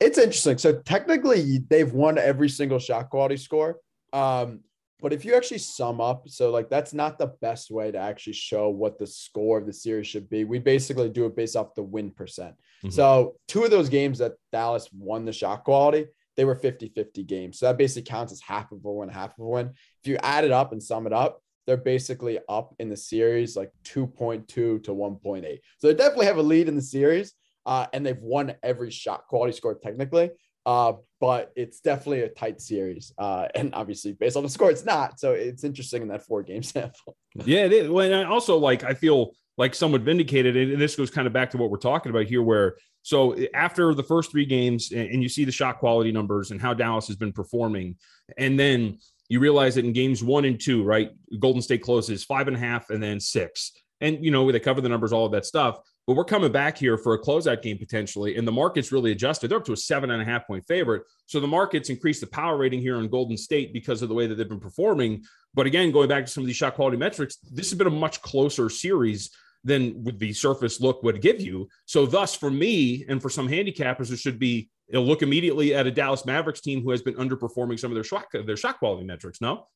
it's 0.00 0.18
interesting. 0.18 0.58
So 0.58 0.80
technically 0.82 1.58
they've 1.70 1.90
won 1.90 2.18
every 2.18 2.50
single 2.50 2.78
shot 2.78 3.08
quality 3.08 3.38
score. 3.38 3.78
Um, 4.12 4.60
but 5.00 5.12
if 5.12 5.24
you 5.24 5.34
actually 5.34 5.58
sum 5.58 6.00
up, 6.00 6.28
so 6.28 6.50
like 6.50 6.70
that's 6.70 6.94
not 6.94 7.18
the 7.18 7.34
best 7.40 7.70
way 7.70 7.90
to 7.90 7.98
actually 7.98 8.32
show 8.32 8.70
what 8.70 8.98
the 8.98 9.06
score 9.06 9.58
of 9.58 9.66
the 9.66 9.72
series 9.72 10.06
should 10.06 10.28
be. 10.30 10.44
We 10.44 10.58
basically 10.58 11.10
do 11.10 11.26
it 11.26 11.36
based 11.36 11.56
off 11.56 11.74
the 11.74 11.82
win 11.82 12.10
percent. 12.10 12.54
Mm-hmm. 12.78 12.90
So 12.90 13.36
two 13.46 13.64
of 13.64 13.70
those 13.70 13.88
games 13.88 14.18
that 14.18 14.32
Dallas 14.52 14.88
won 14.92 15.24
the 15.24 15.32
shot 15.32 15.64
quality, 15.64 16.06
they 16.36 16.44
were 16.46 16.54
50 16.54 16.88
50 16.88 17.24
games. 17.24 17.58
So 17.58 17.66
that 17.66 17.76
basically 17.76 18.10
counts 18.10 18.32
as 18.32 18.40
half 18.40 18.72
of 18.72 18.84
a 18.84 18.92
win, 18.92 19.08
half 19.10 19.38
of 19.38 19.44
a 19.44 19.48
win. 19.48 19.70
If 20.02 20.08
you 20.08 20.16
add 20.22 20.44
it 20.44 20.52
up 20.52 20.72
and 20.72 20.82
sum 20.82 21.06
it 21.06 21.12
up, 21.12 21.42
they're 21.66 21.76
basically 21.76 22.38
up 22.48 22.74
in 22.78 22.88
the 22.88 22.96
series 22.96 23.56
like 23.56 23.72
2.2 23.84 24.46
to 24.46 24.80
1.8. 24.82 25.58
So 25.78 25.88
they 25.88 25.94
definitely 25.94 26.26
have 26.26 26.38
a 26.38 26.42
lead 26.42 26.68
in 26.68 26.76
the 26.76 26.82
series. 26.82 27.34
Uh, 27.66 27.84
and 27.92 28.06
they've 28.06 28.22
won 28.22 28.54
every 28.62 28.92
shot 28.92 29.26
quality 29.26 29.52
score 29.52 29.74
technically. 29.74 30.30
Uh, 30.66 30.94
but 31.20 31.52
it's 31.56 31.80
definitely 31.80 32.22
a 32.22 32.28
tight 32.28 32.60
series. 32.60 33.12
Uh, 33.16 33.46
and 33.54 33.72
obviously, 33.74 34.12
based 34.12 34.36
on 34.36 34.42
the 34.42 34.48
score, 34.48 34.70
it's 34.70 34.84
not. 34.84 35.18
So 35.18 35.32
it's 35.32 35.64
interesting 35.64 36.02
in 36.02 36.08
that 36.08 36.26
four 36.26 36.42
game 36.42 36.62
sample. 36.62 37.16
yeah, 37.44 37.64
it 37.64 37.72
is. 37.72 37.88
Well, 37.88 38.04
and 38.04 38.14
I 38.14 38.24
also 38.24 38.58
like, 38.58 38.84
I 38.84 38.92
feel 38.92 39.32
like 39.56 39.74
somewhat 39.74 40.02
vindicated. 40.02 40.56
And 40.56 40.82
this 40.82 40.96
goes 40.96 41.10
kind 41.10 41.26
of 41.26 41.32
back 41.32 41.50
to 41.52 41.56
what 41.56 41.70
we're 41.70 41.78
talking 41.78 42.10
about 42.10 42.26
here, 42.26 42.42
where 42.42 42.76
so 43.02 43.36
after 43.54 43.94
the 43.94 44.02
first 44.02 44.32
three 44.32 44.44
games, 44.44 44.92
and 44.92 45.22
you 45.22 45.28
see 45.28 45.44
the 45.44 45.52
shot 45.52 45.78
quality 45.78 46.10
numbers 46.10 46.50
and 46.50 46.60
how 46.60 46.74
Dallas 46.74 47.06
has 47.06 47.16
been 47.16 47.32
performing, 47.32 47.96
and 48.36 48.58
then 48.58 48.98
you 49.28 49.40
realize 49.40 49.76
that 49.76 49.84
in 49.84 49.92
games 49.92 50.22
one 50.22 50.44
and 50.44 50.60
two, 50.60 50.82
right, 50.82 51.10
Golden 51.38 51.62
State 51.62 51.82
closes 51.82 52.24
five 52.24 52.48
and 52.48 52.56
a 52.56 52.60
half 52.60 52.90
and 52.90 53.02
then 53.02 53.20
six. 53.20 53.72
And, 54.00 54.24
you 54.24 54.30
know, 54.30 54.50
they 54.52 54.60
cover 54.60 54.80
the 54.80 54.88
numbers, 54.88 55.12
all 55.12 55.24
of 55.24 55.32
that 55.32 55.46
stuff. 55.46 55.78
But 56.06 56.14
we're 56.14 56.24
coming 56.24 56.52
back 56.52 56.78
here 56.78 56.96
for 56.96 57.14
a 57.14 57.20
closeout 57.20 57.62
game 57.62 57.78
potentially, 57.78 58.36
and 58.36 58.46
the 58.46 58.52
market's 58.52 58.92
really 58.92 59.10
adjusted. 59.10 59.48
They're 59.48 59.58
up 59.58 59.64
to 59.64 59.72
a 59.72 59.76
seven 59.76 60.10
and 60.10 60.22
a 60.22 60.24
half 60.24 60.46
point 60.46 60.64
favorite. 60.68 61.02
So 61.26 61.40
the 61.40 61.48
market's 61.48 61.90
increased 61.90 62.20
the 62.20 62.28
power 62.28 62.56
rating 62.56 62.80
here 62.80 62.96
on 62.96 63.08
Golden 63.08 63.36
State 63.36 63.72
because 63.72 64.02
of 64.02 64.08
the 64.08 64.14
way 64.14 64.28
that 64.28 64.36
they've 64.36 64.48
been 64.48 64.60
performing. 64.60 65.24
But 65.54 65.66
again, 65.66 65.90
going 65.90 66.08
back 66.08 66.24
to 66.24 66.30
some 66.30 66.44
of 66.44 66.46
these 66.46 66.56
shot 66.56 66.74
quality 66.74 66.96
metrics, 66.96 67.38
this 67.38 67.70
has 67.70 67.78
been 67.78 67.88
a 67.88 67.90
much 67.90 68.22
closer 68.22 68.68
series 68.68 69.30
than 69.64 70.04
with 70.04 70.20
the 70.20 70.32
surface 70.32 70.80
look 70.80 71.02
would 71.02 71.20
give 71.20 71.40
you. 71.40 71.68
So 71.86 72.06
thus, 72.06 72.36
for 72.36 72.50
me 72.50 73.04
and 73.08 73.20
for 73.20 73.28
some 73.28 73.48
handicappers, 73.48 74.12
it 74.12 74.18
should 74.18 74.38
be 74.38 74.70
it'll 74.88 75.04
look 75.04 75.22
immediately 75.22 75.74
at 75.74 75.88
a 75.88 75.90
Dallas 75.90 76.24
Mavericks 76.24 76.60
team 76.60 76.82
who 76.82 76.90
has 76.90 77.02
been 77.02 77.14
underperforming 77.14 77.78
some 77.78 77.90
of 77.90 77.96
their 77.96 78.04
shot 78.04 78.26
their 78.32 78.56
shot 78.56 78.78
quality 78.78 79.04
metrics. 79.04 79.40
No. 79.40 79.66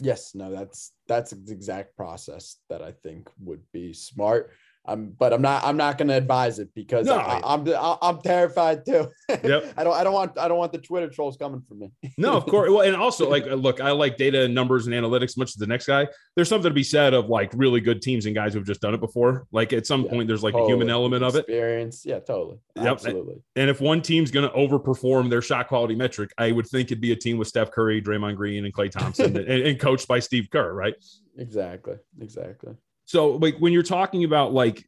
Yes, 0.00 0.34
no, 0.34 0.50
that's 0.50 0.92
that's 1.06 1.30
the 1.30 1.52
exact 1.52 1.96
process 1.96 2.56
that 2.68 2.82
I 2.82 2.92
think 2.92 3.28
would 3.40 3.62
be 3.72 3.92
smart. 3.92 4.52
Um, 4.86 5.14
but 5.18 5.32
I'm 5.32 5.40
not. 5.40 5.64
I'm 5.64 5.78
not 5.78 5.96
going 5.96 6.08
to 6.08 6.14
advise 6.14 6.58
it 6.58 6.68
because 6.74 7.06
No. 7.06 7.16
I, 7.16 7.40
I'm 7.42 7.66
I'm 8.02 8.20
terrified 8.20 8.84
too. 8.84 9.08
Yep. 9.42 9.74
I 9.78 9.84
don't. 9.84 9.94
I 9.94 10.04
don't 10.04 10.12
want. 10.12 10.38
I 10.38 10.46
don't 10.46 10.58
want 10.58 10.72
the 10.72 10.78
Twitter 10.78 11.08
trolls 11.08 11.36
coming 11.38 11.62
for 11.66 11.74
me. 11.74 11.90
No, 12.18 12.34
of 12.36 12.44
course. 12.44 12.68
Well, 12.74 12.82
and 12.82 12.94
also 12.96 13.28
like, 13.28 13.46
look, 13.46 13.80
I 13.80 13.92
like 13.92 14.16
data 14.16 14.42
and 14.44 14.54
numbers 14.54 14.86
and 14.86 14.94
analytics 14.94 15.38
much 15.38 15.48
as 15.50 15.54
the 15.54 15.66
next 15.66 15.86
guy. 15.86 16.06
There's 16.36 16.48
something 16.48 16.70
to 16.70 16.74
be 16.74 16.82
said 16.82 17.14
of 17.14 17.28
like 17.30 17.50
really 17.54 17.80
good 17.80 18.02
teams 18.02 18.26
and 18.26 18.34
guys 18.34 18.52
who've 18.54 18.66
just 18.66 18.80
done 18.80 18.92
it 18.94 19.00
before. 19.00 19.46
Like 19.52 19.72
at 19.72 19.86
some 19.86 20.02
Yeah, 20.04 20.10
point, 20.10 20.28
there's 20.28 20.42
like 20.42 20.54
a 20.54 20.66
human 20.66 20.90
element 20.90 21.22
of 21.24 21.34
it. 21.36 21.40
Experience. 21.40 22.04
Yeah, 22.04 22.18
totally. 22.20 22.58
Yep. 22.76 22.86
Absolutely. 22.86 23.36
And 23.56 23.70
if 23.70 23.80
one 23.80 24.02
team's 24.02 24.30
going 24.30 24.48
to 24.48 24.54
overperform 24.54 25.30
their 25.30 25.42
shot 25.42 25.68
quality 25.68 25.94
metric, 25.94 26.30
I 26.36 26.52
would 26.52 26.66
think 26.66 26.88
it'd 26.88 27.00
be 27.00 27.12
a 27.12 27.16
team 27.16 27.38
with 27.38 27.48
Steph 27.48 27.70
Curry, 27.70 28.02
Draymond 28.02 28.36
Green, 28.36 28.64
and 28.64 28.74
Klay 28.74 28.90
Thompson, 28.90 29.36
and, 29.36 29.48
and 29.48 29.80
coached 29.80 30.08
by 30.08 30.18
Steve 30.18 30.48
Kerr, 30.50 30.72
right? 30.74 30.94
Exactly. 31.38 31.96
Exactly. 32.20 32.74
So, 33.06 33.32
like 33.32 33.56
when 33.58 33.72
you're 33.72 33.82
talking 33.82 34.24
about 34.24 34.52
like 34.52 34.84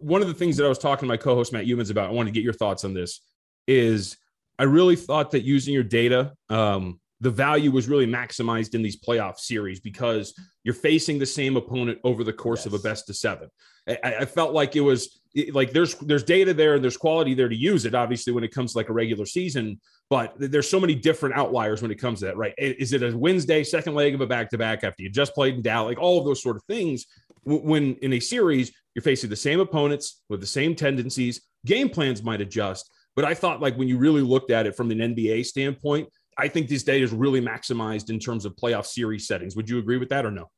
one 0.00 0.22
of 0.22 0.28
the 0.28 0.34
things 0.34 0.56
that 0.56 0.64
I 0.64 0.68
was 0.68 0.78
talking 0.78 1.02
to 1.02 1.06
my 1.06 1.16
co-host 1.16 1.52
Matt 1.52 1.66
Youmans 1.66 1.90
about, 1.90 2.10
I 2.10 2.12
want 2.12 2.26
to 2.26 2.32
get 2.32 2.42
your 2.42 2.52
thoughts 2.52 2.84
on 2.84 2.94
this. 2.94 3.20
Is 3.66 4.16
I 4.58 4.64
really 4.64 4.96
thought 4.96 5.30
that 5.32 5.44
using 5.44 5.74
your 5.74 5.82
data, 5.82 6.32
um, 6.48 7.00
the 7.20 7.30
value 7.30 7.70
was 7.70 7.88
really 7.88 8.06
maximized 8.06 8.74
in 8.74 8.82
these 8.82 9.00
playoff 9.00 9.38
series 9.38 9.80
because 9.80 10.34
you're 10.64 10.74
facing 10.74 11.18
the 11.18 11.26
same 11.26 11.56
opponent 11.56 11.98
over 12.04 12.24
the 12.24 12.32
course 12.32 12.64
of 12.64 12.74
a 12.74 12.78
best 12.78 13.10
of 13.10 13.16
seven. 13.16 13.48
I, 13.88 13.98
I 14.20 14.24
felt 14.24 14.52
like 14.52 14.76
it 14.76 14.80
was 14.80 15.20
it- 15.34 15.54
like 15.54 15.72
there's 15.72 15.94
there's 15.96 16.22
data 16.22 16.54
there 16.54 16.74
and 16.74 16.82
there's 16.82 16.96
quality 16.96 17.34
there 17.34 17.48
to 17.48 17.56
use 17.56 17.84
it. 17.84 17.94
Obviously, 17.94 18.32
when 18.32 18.44
it 18.44 18.52
comes 18.52 18.72
to 18.72 18.78
like 18.78 18.88
a 18.88 18.92
regular 18.92 19.26
season, 19.26 19.80
but 20.10 20.34
there's 20.38 20.68
so 20.68 20.80
many 20.80 20.94
different 20.94 21.36
outliers 21.36 21.82
when 21.82 21.90
it 21.90 21.96
comes 22.00 22.20
to 22.20 22.26
that. 22.26 22.36
Right? 22.36 22.54
Is 22.58 22.92
it 22.92 23.02
a 23.02 23.16
Wednesday 23.16 23.64
second 23.64 23.94
leg 23.94 24.14
of 24.14 24.20
a 24.20 24.26
back 24.26 24.50
to 24.50 24.58
back 24.58 24.84
after 24.84 25.02
you 25.02 25.10
just 25.10 25.34
played 25.34 25.54
in 25.54 25.62
Dallas? 25.62 25.90
Like 25.90 26.02
all 26.02 26.18
of 26.18 26.24
those 26.24 26.42
sort 26.42 26.56
of 26.56 26.62
things. 26.64 27.06
When 27.44 27.94
in 27.96 28.12
a 28.12 28.20
series, 28.20 28.72
you're 28.94 29.02
facing 29.02 29.30
the 29.30 29.36
same 29.36 29.60
opponents 29.60 30.22
with 30.28 30.40
the 30.40 30.46
same 30.46 30.74
tendencies. 30.74 31.42
Game 31.66 31.88
plans 31.88 32.22
might 32.22 32.40
adjust, 32.40 32.90
but 33.16 33.24
I 33.24 33.34
thought 33.34 33.60
like 33.60 33.76
when 33.76 33.88
you 33.88 33.98
really 33.98 34.22
looked 34.22 34.50
at 34.50 34.66
it 34.66 34.76
from 34.76 34.90
an 34.90 34.98
NBA 34.98 35.46
standpoint, 35.46 36.08
I 36.36 36.48
think 36.48 36.68
this 36.68 36.84
data 36.84 37.04
is 37.04 37.12
really 37.12 37.40
maximized 37.40 38.10
in 38.10 38.18
terms 38.18 38.44
of 38.44 38.54
playoff 38.54 38.86
series 38.86 39.26
settings. 39.26 39.56
Would 39.56 39.68
you 39.68 39.78
agree 39.78 39.98
with 39.98 40.08
that 40.10 40.24
or 40.24 40.30
no? 40.30 40.50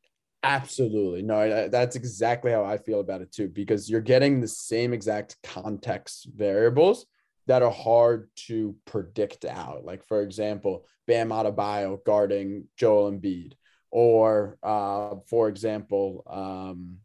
Absolutely. 0.42 1.22
No, 1.22 1.68
that's 1.68 1.96
exactly 1.96 2.50
how 2.50 2.64
I 2.64 2.78
feel 2.78 3.00
about 3.00 3.20
it 3.20 3.32
too, 3.32 3.48
because 3.48 3.90
you're 3.90 4.00
getting 4.00 4.40
the 4.40 4.48
same 4.48 4.92
exact 4.92 5.36
context 5.42 6.28
variables 6.34 7.06
that 7.46 7.62
are 7.62 7.70
hard 7.70 8.30
to 8.46 8.74
predict 8.86 9.44
out. 9.44 9.84
Like, 9.84 10.04
for 10.06 10.22
example, 10.22 10.86
Bam 11.06 11.30
Adebayo 11.30 12.02
guarding 12.04 12.68
Joel 12.76 13.12
Embiid, 13.12 13.54
or 13.90 14.58
uh, 14.62 15.16
for 15.28 15.48
example, 15.48 16.22
um, 16.28 16.96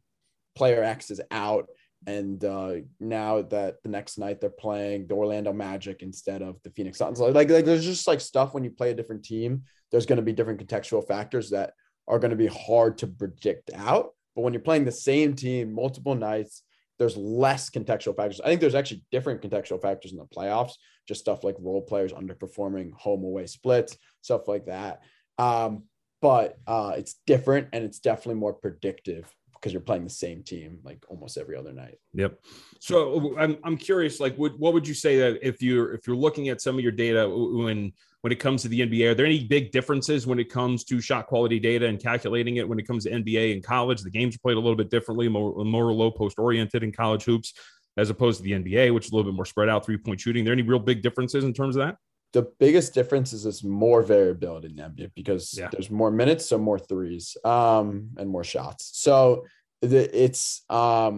player 0.56 0.84
X 0.84 1.12
is 1.12 1.22
out. 1.32 1.68
And 2.08 2.44
uh, 2.46 2.76
now 3.00 3.42
that 3.42 3.82
the 3.82 3.90
next 3.90 4.20
night 4.20 4.40
they're 4.40 4.50
playing 4.52 5.08
the 5.08 5.16
Orlando 5.16 5.52
Magic 5.52 6.04
instead 6.04 6.44
of 6.44 6.62
the 6.64 6.70
Phoenix 6.70 7.00
Suns, 7.00 7.20
like, 7.20 7.50
like, 7.50 7.66
there's 7.66 7.84
just 7.84 8.08
like 8.08 8.22
stuff 8.22 8.54
when 8.54 8.64
you 8.64 8.70
play 8.70 8.92
a 8.92 8.94
different 8.96 9.26
team, 9.26 9.64
there's 9.92 10.06
going 10.06 10.18
to 10.18 10.22
be 10.24 10.34
different 10.34 10.66
contextual 10.66 11.08
factors 11.08 11.50
that 11.50 11.74
are 12.08 12.20
going 12.20 12.30
to 12.30 12.38
be 12.38 12.48
hard 12.48 13.00
to 13.00 13.08
predict 13.08 13.72
out. 13.74 14.12
But 14.36 14.44
when 14.44 14.54
you're 14.54 14.62
playing 14.62 14.86
the 14.86 14.92
same 14.92 15.34
team 15.34 15.74
multiple 15.74 16.14
nights, 16.14 16.62
there's 17.00 17.18
less 17.18 17.70
contextual 17.70 18.16
factors. 18.16 18.40
I 18.40 18.48
think 18.48 18.62
there's 18.62 18.76
actually 18.76 19.04
different 19.12 19.42
contextual 19.42 19.82
factors 19.82 20.12
in 20.12 20.18
the 20.18 20.26
playoffs, 20.26 20.74
just 21.08 21.22
stuff 21.22 21.44
like 21.44 21.56
role 21.60 21.82
players 21.82 22.14
underperforming 22.14 22.94
home 22.94 23.24
away 23.24 23.48
splits, 23.48 23.98
stuff 24.22 24.48
like 24.48 24.68
that. 24.68 25.02
Um, 25.38 25.86
but 26.26 26.58
uh, 26.66 26.94
it's 26.98 27.18
different 27.28 27.68
and 27.72 27.84
it's 27.84 28.00
definitely 28.00 28.34
more 28.34 28.52
predictive 28.52 29.32
because 29.54 29.72
you're 29.72 29.80
playing 29.80 30.04
the 30.04 30.10
same 30.10 30.42
team 30.42 30.80
like 30.84 31.06
almost 31.08 31.38
every 31.38 31.56
other 31.56 31.72
night. 31.72 32.00
Yep. 32.16 32.40
So 32.80 33.38
I'm, 33.38 33.60
I'm 33.64 33.78
curious, 33.78 34.20
like, 34.20 34.36
what, 34.36 34.58
what 34.58 34.74
would 34.74 34.88
you 34.88 34.96
say 34.96 35.20
that 35.20 35.48
if 35.48 35.62
you're 35.62 35.94
if 35.94 36.08
you're 36.08 36.16
looking 36.16 36.50
at 36.50 36.62
some 36.62 36.80
of 36.80 36.82
your 36.82 36.92
data 36.92 37.30
when 37.30 37.94
when 38.22 38.34
it 38.34 38.40
comes 38.40 38.64
to 38.64 38.68
the 38.70 38.80
NBA, 38.80 39.12
are 39.12 39.14
there 39.14 39.28
any 39.28 39.44
big 39.44 39.72
differences 39.72 40.26
when 40.26 40.40
it 40.40 40.50
comes 40.50 40.84
to 40.86 41.00
shot 41.00 41.28
quality 41.28 41.60
data 41.60 41.86
and 41.86 42.02
calculating 42.02 42.56
it 42.56 42.68
when 42.68 42.80
it 42.80 42.88
comes 42.88 43.04
to 43.04 43.12
NBA 43.12 43.54
and 43.54 43.64
college? 43.64 44.02
The 44.02 44.10
games 44.10 44.36
are 44.36 44.40
played 44.40 44.58
a 44.58 44.60
little 44.60 44.76
bit 44.76 44.90
differently, 44.90 45.30
more 45.30 45.64
more 45.64 45.94
low 45.94 46.10
post 46.10 46.40
oriented 46.40 46.82
in 46.82 46.92
college 46.92 47.24
hoops 47.24 47.54
as 47.98 48.10
opposed 48.10 48.40
to 48.40 48.44
the 48.44 48.54
NBA, 48.54 48.96
which 48.96 49.06
is 49.06 49.12
a 49.12 49.16
little 49.16 49.32
bit 49.32 49.36
more 49.36 49.46
spread 49.46 49.70
out 49.70 49.86
three 49.86 49.98
point 49.98 50.20
shooting. 50.20 50.42
Are 50.42 50.46
there 50.46 50.54
any 50.54 50.64
real 50.64 50.80
big 50.80 51.04
differences 51.04 51.44
in 51.44 51.54
terms 51.54 51.76
of 51.76 51.86
that? 51.86 51.98
The 52.36 52.52
biggest 52.60 52.94
difference 52.94 53.32
is 53.32 53.44
there's 53.44 53.64
more 53.64 54.02
variability 54.04 54.68
in 54.68 54.76
the 54.76 54.84
NBA 54.84 55.12
because 55.16 55.58
Yeah. 55.58 55.70
there's 55.72 55.90
more 55.90 56.12
minutes, 56.12 56.46
so 56.46 56.58
more 56.58 56.78
threes, 56.78 57.38
um, 57.46 58.10
and 58.18 58.30
more 58.30 58.44
shots. 58.44 58.92
So 59.06 59.46
the, 59.82 60.04
it's 60.24 60.64
um 60.70 61.16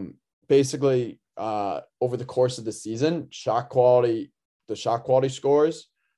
basically 0.48 1.20
uh 1.36 1.82
over 2.02 2.18
the 2.18 2.30
course 2.36 2.60
of 2.60 2.66
the 2.66 2.72
season, 2.72 3.28
shot 3.32 3.70
quality, 3.70 4.32
the 4.68 4.76
shot 4.76 5.00
quality 5.08 5.30
scores, 5.30 5.76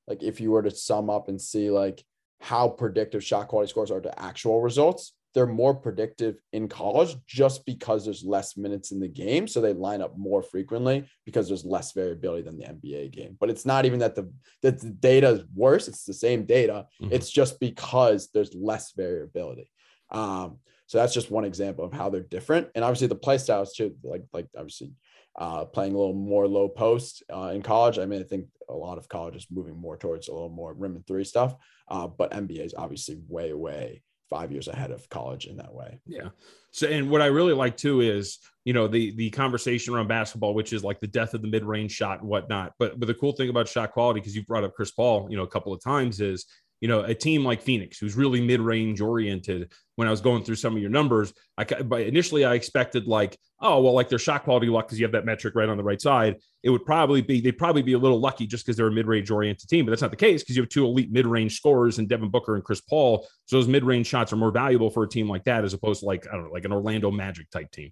like 0.10 0.22
if 0.22 0.36
you 0.42 0.52
were 0.52 0.64
to 0.64 0.72
sum 0.72 1.10
up 1.10 1.30
and 1.30 1.40
see 1.42 1.70
like 1.72 2.04
how 2.42 2.68
predictive 2.82 3.24
shot 3.24 3.48
quality 3.48 3.70
scores 3.70 3.92
are 3.92 4.02
to 4.02 4.14
actual 4.22 4.60
results, 4.62 5.14
they're 5.34 5.46
more 5.46 5.76
predictive 5.76 6.38
in 6.54 6.68
college 6.68 7.16
just 7.28 7.66
because 7.66 8.04
there's 8.04 8.24
less 8.24 8.58
minutes 8.58 8.92
in 8.92 9.00
the 9.00 9.08
game. 9.08 9.48
So 9.48 9.62
they 9.62 9.74
line 9.74 10.02
up 10.02 10.18
more 10.18 10.42
frequently 10.42 11.06
because 11.26 11.48
there's 11.48 11.66
less 11.66 11.92
variability 11.92 12.42
than 12.44 12.58
the 12.58 12.66
NBA 12.66 13.12
game. 13.12 13.38
But 13.40 13.50
it's 13.50 13.66
not 13.66 13.86
even 13.86 14.00
that 14.00 14.16
the 14.16 14.32
that 14.64 14.80
the 14.80 14.90
data 14.90 15.30
is 15.30 15.44
worse. 15.54 15.88
It's 15.88 16.04
the 16.04 16.14
same 16.14 16.46
data. 16.46 16.88
Mhm. 17.02 17.12
It's 17.12 17.30
just 17.30 17.60
because 17.60 18.30
there's 18.34 18.56
less 18.56 18.94
variability. 18.94 19.72
Um, 20.12 20.60
so 20.88 20.98
that's 20.98 21.14
just 21.14 21.30
one 21.30 21.46
example 21.46 21.86
of 21.86 21.94
how 21.94 22.10
they're 22.10 22.22
different. 22.22 22.70
And 22.74 22.84
obviously 22.84 23.08
the 23.08 23.16
play 23.16 23.38
styles 23.38 23.74
too, 23.74 23.96
like 24.04 24.24
like 24.34 24.48
obviously 24.58 24.94
uh, 25.38 25.66
playing 25.66 25.94
a 25.94 25.98
little 25.98 26.16
more 26.16 26.48
low 26.48 26.68
post 26.68 27.24
uh, 27.32 27.52
in 27.54 27.62
college. 27.62 28.00
I 28.00 28.06
mean, 28.08 28.20
I 28.20 28.24
think 28.24 28.48
a 28.68 28.74
lot 28.74 28.98
of 28.98 29.08
college 29.08 29.36
is 29.36 29.48
moving 29.52 29.78
more 29.78 29.96
towards 29.96 30.28
a 30.28 30.34
little 30.34 30.50
more 30.50 30.74
rim 30.74 30.96
and 30.96 31.06
three 31.06 31.24
stuff. 31.24 31.56
Uh, 31.88 32.08
but 32.08 32.32
NBA 32.32 32.66
is 32.66 32.74
obviously 32.76 33.20
way, 33.28 33.54
way 33.54 34.02
five 34.30 34.52
years 34.52 34.68
ahead 34.68 34.92
of 34.92 35.08
college 35.10 35.46
in 35.46 35.58
that 35.58 35.74
way. 35.74 36.00
Yeah. 36.06 36.30
So, 36.72 36.88
and 36.88 37.10
what 37.10 37.22
I 37.22 37.28
really 37.28 37.54
like 37.54 37.78
too 37.78 38.02
is, 38.02 38.38
you 38.64 38.74
know, 38.74 38.88
the 38.88 39.16
the 39.16 39.30
conversation 39.32 39.94
around 39.94 40.08
basketball, 40.08 40.54
which 40.54 40.74
is 40.74 40.84
like 40.84 41.00
the 41.00 41.08
death 41.08 41.34
of 41.34 41.42
the 41.42 41.48
mid 41.48 41.64
range 41.66 41.92
shot 41.92 42.20
and 42.20 42.30
whatnot. 42.30 42.74
But 42.78 43.00
but 43.00 43.08
the 43.08 43.14
cool 43.14 43.32
thing 43.32 43.50
about 43.50 43.68
shot 43.68 43.92
quality, 43.92 44.20
because 44.20 44.36
you've 44.36 44.48
brought 44.48 44.64
up 44.64 44.76
Chris 44.76 44.92
Paul, 44.92 45.28
you 45.30 45.38
know, 45.38 45.44
a 45.44 45.48
couple 45.48 45.74
of 45.74 45.84
times, 45.84 46.22
is 46.22 46.46
you 46.82 46.88
know 46.88 47.02
a 47.02 47.14
team 47.14 47.44
like 47.44 47.62
Phoenix, 47.62 47.98
who's 48.00 48.16
really 48.16 48.42
mid 48.42 48.62
range 48.62 49.02
oriented. 49.02 49.72
When 49.96 50.08
I 50.08 50.12
was 50.12 50.22
going 50.22 50.44
through 50.46 50.56
some 50.56 50.76
of 50.76 50.82
your 50.82 50.92
numbers, 50.92 51.34
I 51.58 51.66
but 51.66 52.02
initially 52.04 52.46
I 52.46 52.54
expected 52.54 53.06
like, 53.06 53.38
oh 53.60 53.82
well, 53.82 53.94
like 53.94 54.08
their 54.08 54.18
shot 54.20 54.44
quality 54.46 54.68
luck 54.68 54.88
because 54.88 54.98
you 54.98 55.06
have 55.06 55.12
that 55.12 55.26
metric 55.26 55.56
right 55.56 55.68
on 55.68 55.76
the 55.76 55.84
right 55.84 56.02
side. 56.02 56.38
It 56.64 56.70
would 56.70 56.86
probably 56.86 57.22
be 57.22 57.42
they'd 57.42 57.58
probably 57.58 57.82
be 57.82 57.94
a 57.94 57.98
little 58.00 58.20
lucky 58.20 58.48
just 58.48 58.66
because 58.66 58.78
they're 58.78 58.88
a 58.88 58.92
mid 58.92 59.08
range 59.08 59.30
oriented 59.30 59.68
team, 59.68 59.86
but 59.86 59.92
that's 59.92 60.02
not 60.02 60.12
the 60.12 60.18
case 60.18 60.42
because 60.42 60.56
you 60.56 60.62
have 60.62 60.70
two 60.70 60.86
elite 60.86 61.12
mid 61.12 61.28
range 61.28 61.58
scorers 61.58 62.00
and 62.00 62.08
Devin 62.08 62.30
Booker 62.30 62.56
and 62.56 62.64
Chris 62.64 62.80
Paul. 62.80 63.28
So 63.46 63.58
those 63.58 63.68
mid 63.68 63.84
range 63.84 64.08
shots 64.08 64.32
are 64.32 64.38
more 64.38 64.52
valuable 64.52 64.90
for 64.90 65.04
a 65.04 65.10
team 65.10 65.28
like 65.28 65.44
that 65.44 65.66
as 65.66 65.74
opposed 65.74 66.00
to 66.00 66.06
like 66.06 66.28
I 66.30 66.36
don't 66.36 66.46
know, 66.46 66.52
like 66.54 66.64
an 66.66 66.72
Orlando 66.72 67.12
Magic 67.12 67.50
type 67.50 67.70
team. 67.72 67.92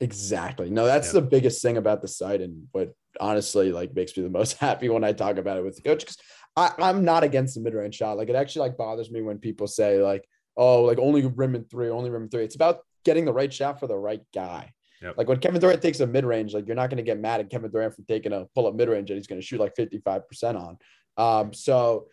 Exactly. 0.00 0.70
No, 0.70 0.86
that's 0.86 1.08
Yeah. 1.08 1.20
the 1.20 1.26
biggest 1.26 1.62
thing 1.62 1.76
about 1.76 2.02
the 2.02 2.08
site, 2.08 2.40
and 2.40 2.66
what 2.72 2.92
honestly 3.20 3.70
like 3.72 3.94
makes 3.94 4.16
me 4.16 4.22
the 4.24 4.30
most 4.30 4.58
happy 4.58 4.88
when 4.88 5.04
I 5.04 5.12
talk 5.12 5.36
about 5.38 5.56
it 5.56 5.64
with 5.64 5.76
the 5.76 5.82
coach. 5.82 6.00
Because 6.00 6.18
I'm 6.56 7.04
not 7.04 7.24
against 7.24 7.54
the 7.54 7.60
mid 7.60 7.74
range 7.74 7.96
shot. 7.96 8.16
Like 8.16 8.28
it 8.28 8.36
actually 8.36 8.68
like 8.68 8.76
bothers 8.76 9.10
me 9.10 9.22
when 9.22 9.38
people 9.38 9.66
say 9.66 10.00
like, 10.00 10.24
"Oh, 10.56 10.82
like 10.82 10.98
only 10.98 11.26
rim 11.26 11.54
and 11.54 11.68
three, 11.68 11.90
only 11.90 12.10
rim 12.10 12.22
and 12.22 12.30
three. 12.30 12.44
It's 12.44 12.54
about 12.54 12.80
getting 13.04 13.24
the 13.24 13.32
right 13.32 13.52
shot 13.52 13.80
for 13.80 13.86
the 13.86 13.96
right 13.96 14.22
guy. 14.34 14.72
Yep. 15.02 15.18
Like 15.18 15.28
when 15.28 15.38
Kevin 15.38 15.60
Durant 15.60 15.82
takes 15.82 16.00
a 16.00 16.06
mid 16.06 16.24
range, 16.24 16.54
like 16.54 16.66
you're 16.66 16.76
not 16.76 16.90
going 16.90 16.98
to 16.98 17.02
get 17.02 17.18
mad 17.18 17.40
at 17.40 17.50
Kevin 17.50 17.70
Durant 17.70 17.94
for 17.94 18.02
taking 18.02 18.32
a 18.32 18.46
pull 18.54 18.66
up 18.66 18.74
mid 18.74 18.88
range 18.88 19.10
and 19.10 19.18
he's 19.18 19.26
going 19.26 19.40
to 19.40 19.46
shoot 19.46 19.60
like 19.60 19.74
55 19.76 20.28
percent 20.28 20.56
on. 20.56 20.78
Um, 21.16 21.52
so 21.52 22.06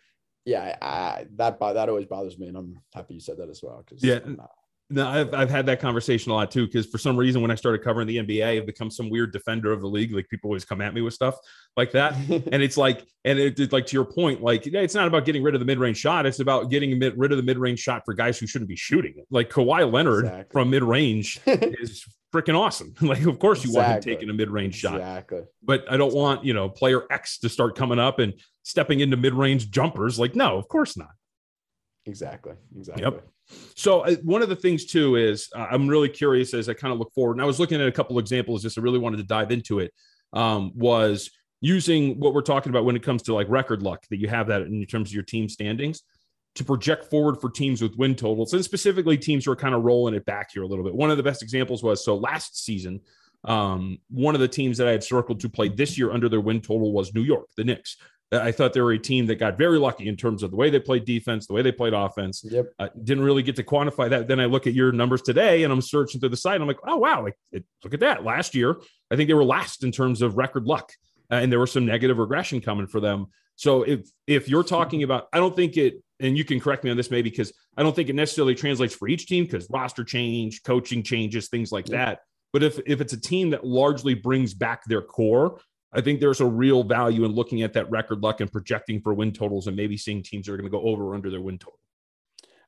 yeah, 0.44 0.76
I, 0.82 1.26
that 1.36 1.58
that 1.60 1.88
always 1.88 2.06
bothers 2.06 2.38
me, 2.38 2.48
and 2.48 2.56
I'm 2.56 2.80
happy 2.94 3.14
you 3.14 3.20
said 3.20 3.38
that 3.38 3.48
as 3.48 3.62
well. 3.62 3.84
Because 3.86 4.02
Yeah. 4.02 4.18
No, 4.92 5.08
I've, 5.08 5.32
I've 5.34 5.50
had 5.50 5.66
that 5.66 5.80
conversation 5.80 6.30
a 6.32 6.34
lot 6.34 6.50
too, 6.50 6.66
because 6.66 6.86
for 6.86 6.98
some 6.98 7.16
reason, 7.16 7.42
when 7.42 7.50
I 7.50 7.54
started 7.54 7.82
covering 7.82 8.06
the 8.06 8.18
NBA, 8.18 8.58
I've 8.60 8.66
become 8.66 8.90
some 8.90 9.10
weird 9.10 9.32
defender 9.32 9.72
of 9.72 9.80
the 9.80 9.86
league. 9.88 10.12
Like 10.14 10.28
people 10.28 10.48
always 10.48 10.64
come 10.64 10.80
at 10.80 10.94
me 10.94 11.00
with 11.00 11.14
stuff 11.14 11.36
like 11.76 11.92
that. 11.92 12.14
and 12.28 12.62
it's 12.62 12.76
like, 12.76 13.04
and 13.24 13.38
it, 13.38 13.58
it- 13.58 13.72
like 13.72 13.86
to 13.86 13.96
your 13.96 14.04
point, 14.04 14.42
like 14.42 14.66
it's 14.66 14.94
not 14.94 15.06
about 15.06 15.24
getting 15.24 15.42
rid 15.42 15.54
of 15.54 15.60
the 15.60 15.64
mid 15.64 15.78
range 15.78 15.96
shot. 15.98 16.26
It's 16.26 16.40
about 16.40 16.70
getting 16.70 16.98
mid, 16.98 17.16
rid 17.18 17.32
of 17.32 17.36
the 17.38 17.42
mid 17.42 17.58
range 17.58 17.78
shot 17.80 18.02
for 18.04 18.14
guys 18.14 18.38
who 18.38 18.46
shouldn't 18.46 18.68
be 18.68 18.76
shooting 18.76 19.14
it. 19.16 19.26
Like 19.30 19.50
Kawhi 19.50 19.90
Leonard 19.90 20.24
Exactly. 20.26 20.52
from 20.52 20.70
mid 20.70 20.82
range 20.84 21.40
is 21.46 22.04
freaking 22.34 22.58
awesome. 22.58 22.94
like, 23.00 23.24
of 23.26 23.38
course, 23.38 23.64
you 23.64 23.72
want 23.72 23.88
him 23.88 24.00
taking 24.00 24.30
a 24.30 24.32
mid 24.34 24.50
range 24.50 24.74
shot, 24.76 24.96
exactly. 24.96 25.40
but 25.62 25.84
I 25.90 25.96
don't 25.96 26.14
want 26.14 26.44
you 26.44 26.54
know 26.54 26.68
player 26.68 27.02
X 27.10 27.38
to 27.40 27.48
start 27.48 27.76
coming 27.76 27.98
up 27.98 28.18
and 28.18 28.34
stepping 28.62 29.00
into 29.00 29.16
mid 29.16 29.34
range 29.34 29.70
jumpers. 29.70 30.18
Like, 30.18 30.34
no, 30.34 30.56
of 30.56 30.68
course 30.68 30.96
not. 30.96 31.08
Exactly. 32.06 32.54
Exactly. 32.76 33.04
Yep. 33.04 33.28
So 33.74 34.00
uh, 34.00 34.16
one 34.22 34.42
of 34.42 34.48
the 34.48 34.56
things 34.56 34.86
too 34.86 35.16
is 35.16 35.48
uh, 35.54 35.66
I'm 35.70 35.88
really 35.88 36.08
curious 36.08 36.54
as 36.54 36.68
I 36.68 36.74
kind 36.74 36.92
of 36.92 36.98
look 36.98 37.12
forward, 37.14 37.34
and 37.34 37.42
I 37.42 37.44
was 37.46 37.60
looking 37.60 37.80
at 37.80 37.86
a 37.86 37.92
couple 37.92 38.18
examples. 38.18 38.62
Just 38.62 38.78
I 38.78 38.80
really 38.80 38.98
wanted 38.98 39.18
to 39.18 39.24
dive 39.24 39.50
into 39.50 39.78
it. 39.78 39.92
Um, 40.32 40.72
was 40.74 41.30
using 41.60 42.18
what 42.18 42.34
we're 42.34 42.40
talking 42.40 42.70
about 42.70 42.84
when 42.84 42.96
it 42.96 43.02
comes 43.02 43.22
to 43.24 43.34
like 43.34 43.48
record 43.48 43.82
luck 43.82 44.04
that 44.10 44.16
you 44.16 44.28
have 44.28 44.48
that 44.48 44.62
in 44.62 44.84
terms 44.86 45.10
of 45.10 45.14
your 45.14 45.22
team 45.22 45.48
standings 45.48 46.02
to 46.56 46.64
project 46.64 47.04
forward 47.04 47.40
for 47.40 47.50
teams 47.50 47.80
with 47.80 47.96
win 47.96 48.14
totals 48.14 48.52
and 48.52 48.64
specifically 48.64 49.16
teams 49.16 49.44
who 49.44 49.52
are 49.52 49.56
kind 49.56 49.74
of 49.74 49.82
rolling 49.82 50.14
it 50.14 50.24
back 50.24 50.50
here 50.52 50.62
a 50.62 50.66
little 50.66 50.84
bit. 50.84 50.94
One 50.94 51.10
of 51.10 51.16
the 51.16 51.22
best 51.22 51.42
examples 51.42 51.82
was 51.82 52.04
so 52.04 52.16
last 52.16 52.64
season 52.64 53.00
Um, 53.44 53.98
one 54.08 54.34
of 54.34 54.40
the 54.40 54.48
teams 54.48 54.78
that 54.78 54.88
I 54.88 54.92
had 54.92 55.02
circled 55.02 55.40
to 55.40 55.48
play 55.48 55.68
this 55.68 55.98
year 55.98 56.12
under 56.12 56.28
their 56.28 56.40
win 56.40 56.60
total 56.60 56.92
was 56.92 57.12
New 57.14 57.22
York, 57.22 57.48
the 57.56 57.64
Knicks. 57.64 57.96
I 58.32 58.50
thought 58.50 58.72
they 58.72 58.80
were 58.80 58.92
a 58.92 58.98
team 58.98 59.26
that 59.26 59.36
got 59.36 59.58
very 59.58 59.78
lucky 59.78 60.08
in 60.08 60.16
terms 60.16 60.42
of 60.42 60.50
the 60.50 60.56
way 60.56 60.70
they 60.70 60.80
played 60.80 61.04
defense, 61.04 61.46
the 61.46 61.52
way 61.52 61.62
they 61.62 61.72
played 61.72 61.92
offense. 61.92 62.42
Yep. 62.44 62.72
Uh, 62.78 62.88
didn't 63.04 63.24
really 63.24 63.42
get 63.42 63.56
to 63.56 63.62
quantify 63.62 64.08
that. 64.08 64.26
Then 64.26 64.40
I 64.40 64.46
look 64.46 64.66
at 64.66 64.72
your 64.72 64.90
numbers 64.90 65.22
today 65.22 65.64
and 65.64 65.72
I'm 65.72 65.82
searching 65.82 66.20
through 66.20 66.30
the 66.30 66.36
site. 66.36 66.60
I'm 66.60 66.66
like, 66.66 66.78
oh, 66.86 66.96
wow. 66.96 67.22
Like, 67.22 67.36
it, 67.52 67.64
look 67.84 67.92
at 67.94 68.00
that. 68.00 68.24
Last 68.24 68.54
year, 68.54 68.76
I 69.10 69.16
think 69.16 69.28
they 69.28 69.34
were 69.34 69.44
last 69.44 69.84
in 69.84 69.92
terms 69.92 70.22
of 70.22 70.36
record 70.36 70.64
luck. 70.64 70.92
Uh, 71.30 71.36
and 71.36 71.52
there 71.52 71.60
was 71.60 71.72
some 71.72 71.86
negative 71.86 72.18
regression 72.18 72.60
coming 72.60 72.86
for 72.86 73.00
them. 73.00 73.26
So 73.56 73.82
if 73.82 74.08
if 74.26 74.48
you're 74.48 74.64
talking 74.64 75.02
about, 75.02 75.28
I 75.32 75.38
don't 75.38 75.54
think 75.54 75.76
it, 75.76 76.02
and 76.20 76.36
you 76.36 76.44
can 76.44 76.58
correct 76.58 76.84
me 76.84 76.90
on 76.90 76.96
this 76.96 77.10
maybe 77.10 77.30
because 77.30 77.52
I 77.76 77.82
don't 77.82 77.94
think 77.94 78.08
it 78.08 78.14
necessarily 78.14 78.54
translates 78.54 78.94
for 78.94 79.08
each 79.08 79.26
team 79.26 79.44
because 79.44 79.68
roster 79.70 80.04
change, 80.04 80.62
coaching 80.62 81.02
changes, 81.02 81.48
things 81.48 81.70
like 81.70 81.88
yep. 81.88 81.98
that. 81.98 82.18
But 82.52 82.62
if 82.62 82.80
if 82.86 83.00
it's 83.00 83.12
a 83.12 83.20
team 83.20 83.50
that 83.50 83.64
largely 83.64 84.14
brings 84.14 84.54
back 84.54 84.84
their 84.84 85.02
core, 85.02 85.60
I 85.92 86.00
think 86.00 86.20
there's 86.20 86.40
a 86.40 86.46
real 86.46 86.82
value 86.82 87.24
in 87.24 87.32
looking 87.32 87.62
at 87.62 87.74
that 87.74 87.90
record 87.90 88.22
luck 88.22 88.40
and 88.40 88.50
projecting 88.50 89.00
for 89.00 89.12
win 89.12 89.32
totals 89.32 89.66
and 89.66 89.76
maybe 89.76 89.96
seeing 89.96 90.22
teams 90.22 90.46
that 90.46 90.52
are 90.52 90.56
going 90.56 90.70
to 90.70 90.76
go 90.76 90.82
over 90.82 91.04
or 91.04 91.14
under 91.14 91.30
their 91.30 91.40
win 91.40 91.58
total. 91.58 91.78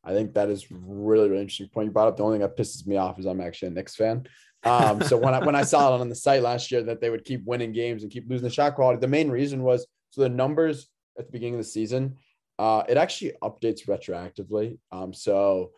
I 0.05 0.13
think 0.13 0.35
that 0.35 0.51
is 0.51 0.71
really, 0.71 1.31
really 1.31 1.41
interesting 1.41 1.69
point 1.69 1.87
you 1.87 1.93
brought 1.93 2.09
up. 2.09 2.19
The 2.19 2.23
only 2.23 2.39
thing 2.39 2.47
that 2.47 2.57
pisses 2.57 2.87
me 2.87 2.97
off 2.97 3.19
is 3.19 3.25
I'm 3.25 3.41
actually 3.41 3.69
a 3.69 3.71
Knicks 3.71 3.97
fan. 3.97 4.27
Um, 4.65 5.03
so 5.03 5.17
when 5.17 5.35
I 5.35 5.45
when 5.45 5.55
I 5.55 5.63
saw 5.63 5.95
it 5.95 6.01
on 6.01 6.09
the 6.09 6.15
site 6.15 6.43
last 6.43 6.71
year 6.71 6.83
that 6.83 7.01
they 7.01 7.11
would 7.11 7.25
keep 7.25 7.45
winning 7.45 7.73
games 7.73 8.03
and 8.03 8.13
keep 8.13 8.29
losing 8.29 8.45
the 8.45 8.51
shot 8.51 8.75
quality, 8.75 9.01
the 9.01 9.09
main 9.09 9.31
reason 9.31 9.63
was 9.63 9.87
so 10.11 10.23
the 10.23 10.29
numbers 10.29 10.89
at 11.19 11.27
the 11.27 11.33
beginning 11.33 11.55
of 11.55 11.61
the 11.61 11.65
season, 11.65 12.17
uh, 12.59 12.83
it 12.89 12.97
actually 12.97 13.33
updates 13.43 13.87
retroactively. 13.87 14.79
Um, 14.93 15.13
so 15.13 15.71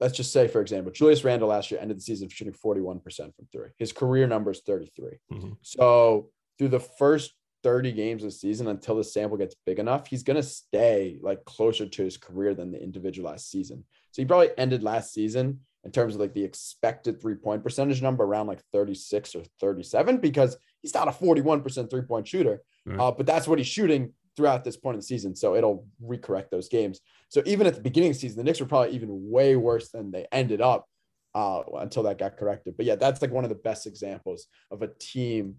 let's 0.00 0.16
just 0.16 0.32
say, 0.32 0.48
for 0.48 0.60
example, 0.60 0.92
Julius 0.92 1.24
Randle 1.24 1.48
last 1.48 1.70
year 1.70 1.80
ended 1.80 1.96
the 1.96 2.02
season 2.02 2.28
shooting 2.28 2.52
41% 2.52 3.02
from 3.02 3.46
three. 3.52 3.68
His 3.78 3.92
career 3.92 4.26
number 4.26 4.50
is 4.50 4.60
33. 4.60 5.18
Mm-hmm. 5.32 5.52
So 5.62 6.30
through 6.58 6.68
the 6.68 6.80
first 6.80 7.32
30 7.62 7.92
games 7.92 8.22
of 8.22 8.28
the 8.28 8.36
season 8.36 8.68
until 8.68 8.96
the 8.96 9.04
sample 9.04 9.38
gets 9.38 9.54
big 9.66 9.78
enough, 9.78 10.06
he's 10.06 10.22
going 10.22 10.36
to 10.36 10.42
stay 10.42 11.18
like 11.22 11.44
closer 11.44 11.86
to 11.86 12.02
his 12.02 12.16
career 12.16 12.54
than 12.54 12.72
the 12.72 12.82
individualized 12.82 13.46
season. 13.46 13.84
So 14.10 14.22
he 14.22 14.26
probably 14.26 14.50
ended 14.58 14.82
last 14.82 15.12
season 15.12 15.60
in 15.84 15.90
terms 15.90 16.14
of 16.14 16.20
like 16.20 16.34
the 16.34 16.44
expected 16.44 17.20
three 17.20 17.34
point 17.34 17.62
percentage 17.62 18.02
number 18.02 18.24
around 18.24 18.46
like 18.46 18.60
36 18.72 19.34
or 19.34 19.42
37 19.60 20.18
because 20.18 20.56
he's 20.80 20.94
not 20.94 21.08
a 21.08 21.12
41% 21.12 21.90
three 21.90 22.02
point 22.02 22.26
shooter. 22.26 22.62
Right. 22.84 23.00
Uh, 23.00 23.10
but 23.12 23.26
that's 23.26 23.46
what 23.46 23.58
he's 23.58 23.68
shooting 23.68 24.12
throughout 24.36 24.64
this 24.64 24.76
point 24.76 24.94
in 24.94 25.00
the 25.00 25.06
season. 25.06 25.34
So 25.34 25.54
it'll 25.54 25.86
recorrect 26.02 26.50
those 26.50 26.68
games. 26.68 27.00
So 27.28 27.42
even 27.46 27.66
at 27.66 27.74
the 27.74 27.80
beginning 27.80 28.10
of 28.10 28.16
the 28.16 28.20
season, 28.20 28.38
the 28.38 28.44
Knicks 28.44 28.60
were 28.60 28.66
probably 28.66 28.94
even 28.94 29.08
way 29.10 29.56
worse 29.56 29.90
than 29.90 30.10
they 30.10 30.26
ended 30.32 30.60
up 30.60 30.86
uh, 31.34 31.62
until 31.78 32.04
that 32.04 32.18
got 32.18 32.36
corrected. 32.36 32.76
But 32.76 32.86
yeah, 32.86 32.96
that's 32.96 33.22
like 33.22 33.30
one 33.30 33.44
of 33.44 33.50
the 33.50 33.56
best 33.56 33.86
examples 33.86 34.46
of 34.70 34.82
a 34.82 34.88
team 34.98 35.56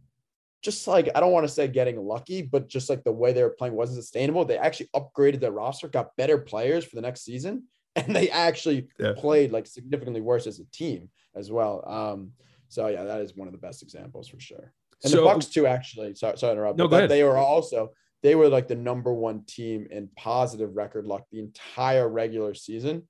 just 0.64 0.88
like 0.88 1.10
I 1.14 1.20
don't 1.20 1.34
want 1.34 1.46
to 1.46 1.54
say 1.54 1.68
getting 1.68 2.02
lucky, 2.02 2.42
but 2.42 2.70
just 2.70 2.90
like 2.90 3.04
the 3.04 3.12
way 3.12 3.34
they 3.34 3.44
were 3.44 3.50
playing 3.50 3.76
wasn't 3.76 4.02
sustainable. 4.02 4.46
They 4.46 4.58
actually 4.58 4.90
upgraded 4.96 5.42
their 5.42 5.52
roster, 5.52 5.90
got 5.90 6.16
better 6.16 6.38
players 6.38 6.86
for 6.86 6.96
the 6.96 7.02
next 7.02 7.24
season, 7.24 7.64
and 7.96 8.16
they 8.16 8.30
actually 8.30 8.88
yeah. 8.98 9.14
played 9.16 9.52
like 9.52 9.68
significantly 9.68 10.22
worse 10.22 10.48
as 10.48 10.60
a 10.60 10.66
team 10.66 11.10
as 11.36 11.52
well. 11.52 11.84
Um, 11.86 12.32
so 12.70 12.88
yeah, 12.88 13.04
that 13.04 13.22
is 13.22 13.36
one 13.36 13.48
of 13.48 13.52
the 13.52 13.60
best 13.60 13.84
examples 13.84 14.30
for 14.30 14.40
sure. 14.40 14.74
And 15.04 15.12
so, 15.12 15.18
the 15.18 15.24
Bucks 15.24 15.48
too, 15.48 15.68
actually. 15.68 16.16
Sorry, 16.16 16.38
sorry 16.38 16.56
to 16.56 16.60
interrupt. 16.60 16.78
No, 16.78 16.86
ahead. 16.86 17.10
They 17.10 17.24
were 17.24 17.38
also 17.38 17.92
they 18.24 18.36
were 18.36 18.48
like 18.48 18.70
the 18.70 18.76
number 18.76 19.14
one 19.14 19.44
team 19.44 19.86
in 19.92 20.10
positive 20.16 20.78
record 20.78 21.06
luck 21.06 21.26
the 21.30 21.40
entire 21.40 22.08
regular 22.08 22.54
season. 22.54 23.04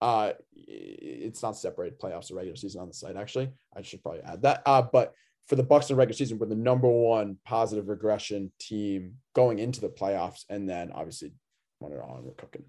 Uh, 0.00 0.32
it's 0.54 1.42
not 1.42 1.56
separated 1.56 1.98
playoffs 1.98 2.30
or 2.30 2.36
regular 2.36 2.54
season 2.54 2.82
on 2.82 2.86
the 2.86 2.94
site. 2.94 3.16
Actually, 3.16 3.48
I 3.74 3.80
should 3.80 4.02
probably 4.02 4.20
add 4.20 4.42
that. 4.42 4.62
Uh, 4.66 4.82
but 4.82 5.14
for 5.48 5.56
the 5.56 5.62
Bucks 5.62 5.88
in 5.88 5.96
the 5.96 5.98
regular 5.98 6.16
season, 6.16 6.38
we're 6.38 6.46
the 6.46 6.54
number 6.54 6.88
one 6.88 7.38
positive 7.44 7.88
regression 7.88 8.52
team 8.60 9.14
going 9.34 9.58
into 9.58 9.80
the 9.80 9.88
playoffs, 9.88 10.44
and 10.48 10.68
then 10.68 10.92
obviously 10.92 11.32
won 11.80 11.92
it 11.92 12.00
all, 12.00 12.16
and 12.16 12.24
we're 12.24 12.32
cooking. 12.34 12.64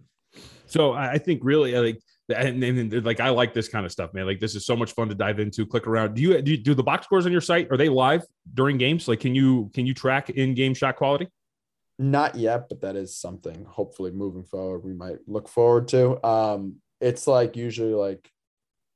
So 0.66 0.94
I 0.94 1.18
think 1.18 1.42
really 1.44 1.74
like 1.74 2.00
and, 2.30 2.64
and, 2.64 3.06
like 3.06 3.20
I 3.20 3.30
like 3.30 3.54
this 3.54 3.68
kind 3.68 3.86
of 3.86 3.92
stuff, 3.92 4.14
man. 4.14 4.26
Like 4.26 4.40
this 4.40 4.56
is 4.56 4.66
so 4.66 4.76
much 4.76 4.94
fun 4.94 5.10
to 5.10 5.16
dive 5.16 5.40
into. 5.40 5.66
Click 5.66 5.88
around. 5.88 6.14
Do 6.14 6.22
you 6.22 6.42
do, 6.42 6.52
you, 6.52 6.58
do 6.58 6.74
the 6.74 6.84
box 6.84 7.06
scores 7.06 7.26
on 7.26 7.32
your 7.32 7.42
site? 7.42 7.68
Are 7.72 7.78
they 7.78 7.90
live 7.90 8.24
during 8.54 8.78
games? 8.78 9.08
Like 9.08 9.20
can 9.20 9.34
you 9.34 9.72
can 9.74 9.86
you 9.86 9.94
track 9.94 10.30
in 10.30 10.54
game 10.54 10.74
shot 10.74 10.96
quality? 10.96 11.28
Not 11.98 12.36
yet, 12.36 12.70
but 12.70 12.82
that 12.82 12.96
is 12.96 13.18
something. 13.18 13.66
Hopefully, 13.66 14.12
moving 14.12 14.44
forward, 14.44 14.86
we 14.86 14.94
might 14.94 15.18
look 15.28 15.50
forward 15.50 15.88
to. 15.90 16.24
Um, 16.26 16.76
it's 17.02 17.28
like 17.28 17.58
usually 17.58 17.94
like 17.94 18.30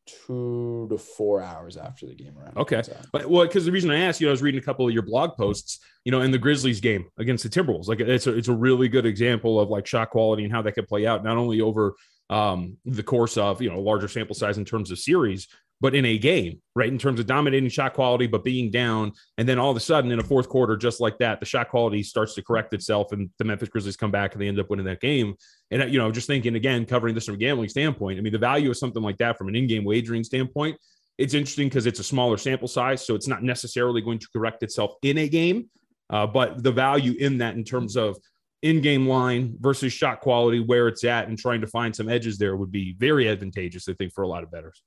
two 0.05 0.87
to 0.89 0.97
four 0.97 1.41
hours 1.41 1.77
after 1.77 2.05
the 2.05 2.15
game 2.15 2.37
around. 2.37 2.57
Okay. 2.57 2.81
But 3.11 3.29
well, 3.29 3.45
because 3.45 3.65
the 3.65 3.71
reason 3.71 3.91
I 3.91 3.99
asked, 3.99 4.21
you 4.21 4.27
know, 4.27 4.31
I 4.31 4.33
was 4.33 4.41
reading 4.41 4.59
a 4.59 4.63
couple 4.63 4.87
of 4.87 4.93
your 4.93 5.03
blog 5.03 5.35
posts, 5.35 5.79
you 6.03 6.11
know, 6.11 6.21
in 6.21 6.31
the 6.31 6.37
Grizzlies 6.37 6.81
game 6.81 7.05
against 7.17 7.43
the 7.43 7.49
Timberwolves. 7.49 7.87
Like 7.87 7.99
it's 7.99 8.27
a 8.27 8.35
it's 8.35 8.47
a 8.47 8.53
really 8.53 8.87
good 8.87 9.05
example 9.05 9.59
of 9.59 9.69
like 9.69 9.87
shot 9.87 10.09
quality 10.09 10.43
and 10.43 10.51
how 10.51 10.61
that 10.61 10.73
could 10.73 10.87
play 10.87 11.05
out, 11.05 11.23
not 11.23 11.37
only 11.37 11.61
over 11.61 11.95
um 12.29 12.77
the 12.85 13.03
course 13.03 13.35
of 13.35 13.61
you 13.61 13.69
know 13.69 13.77
a 13.77 13.81
larger 13.81 14.07
sample 14.07 14.35
size 14.35 14.57
in 14.57 14.65
terms 14.65 14.91
of 14.91 14.99
series, 14.99 15.47
but 15.81 15.93
in 15.93 16.05
a 16.05 16.17
game, 16.17 16.61
right? 16.75 16.87
In 16.87 16.97
terms 16.97 17.19
of 17.19 17.25
dominating 17.25 17.69
shot 17.69 17.93
quality, 17.93 18.25
but 18.25 18.43
being 18.43 18.71
down. 18.71 19.11
And 19.37 19.47
then 19.47 19.59
all 19.59 19.69
of 19.69 19.77
a 19.77 19.81
sudden 19.81 20.11
in 20.11 20.19
a 20.19 20.23
fourth 20.23 20.47
quarter, 20.47 20.77
just 20.77 21.01
like 21.01 21.17
that, 21.17 21.39
the 21.39 21.45
shot 21.45 21.69
quality 21.69 22.03
starts 22.03 22.35
to 22.35 22.41
correct 22.41 22.73
itself 22.73 23.11
and 23.11 23.29
the 23.37 23.43
Memphis 23.43 23.69
Grizzlies 23.69 23.97
come 23.97 24.11
back 24.11 24.33
and 24.33 24.41
they 24.41 24.47
end 24.47 24.59
up 24.59 24.69
winning 24.69 24.85
that 24.85 25.01
game. 25.01 25.35
And, 25.71 25.91
you 25.91 25.99
know, 25.99 26.11
just 26.11 26.27
thinking 26.27 26.55
again, 26.55 26.85
covering 26.85 27.15
this 27.15 27.25
from 27.25 27.35
a 27.35 27.37
gambling 27.37 27.69
standpoint, 27.69 28.17
I 28.17 28.21
mean, 28.21 28.33
the 28.33 28.39
value 28.39 28.69
of 28.69 28.77
something 28.77 29.03
like 29.03 29.17
that 29.17 29.37
from 29.37 29.49
an 29.49 29.55
in 29.55 29.67
game 29.67 29.83
wagering 29.83 30.23
standpoint, 30.23 30.77
it's 31.17 31.33
interesting 31.33 31.67
because 31.67 31.85
it's 31.85 31.99
a 31.99 32.03
smaller 32.03 32.37
sample 32.37 32.67
size. 32.67 33.05
So 33.05 33.13
it's 33.13 33.27
not 33.27 33.43
necessarily 33.43 34.01
going 34.01 34.19
to 34.19 34.27
correct 34.33 34.63
itself 34.63 34.93
in 35.01 35.17
a 35.17 35.27
game. 35.27 35.69
Uh, 36.09 36.27
but 36.27 36.63
the 36.63 36.71
value 36.71 37.13
in 37.19 37.39
that 37.39 37.55
in 37.55 37.63
terms 37.63 37.97
of 37.97 38.17
in-game 38.63 39.05
line 39.05 39.55
versus 39.59 39.91
shot 39.91 40.21
quality 40.21 40.61
where 40.61 40.87
it's 40.87 41.03
at 41.03 41.27
and 41.27 41.37
trying 41.37 41.59
to 41.59 41.67
find 41.67 41.93
some 41.93 42.07
edges 42.07 42.37
there 42.37 42.55
would 42.55 42.71
be 42.71 42.95
very 42.97 43.27
advantageous 43.27 43.89
i 43.89 43.93
think 43.93 44.11
for 44.13 44.23
a 44.23 44.27
lot 44.27 44.41
of 44.41 44.49
bettors 44.49 44.81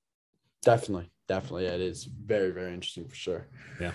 Definitely, 0.63 1.11
definitely, 1.29 1.67
it 1.67 1.81
is 1.81 2.05
very, 2.05 2.51
very 2.51 2.73
interesting 2.75 3.07
for 3.07 3.15
sure. 3.15 3.47
Yeah, 3.81 3.93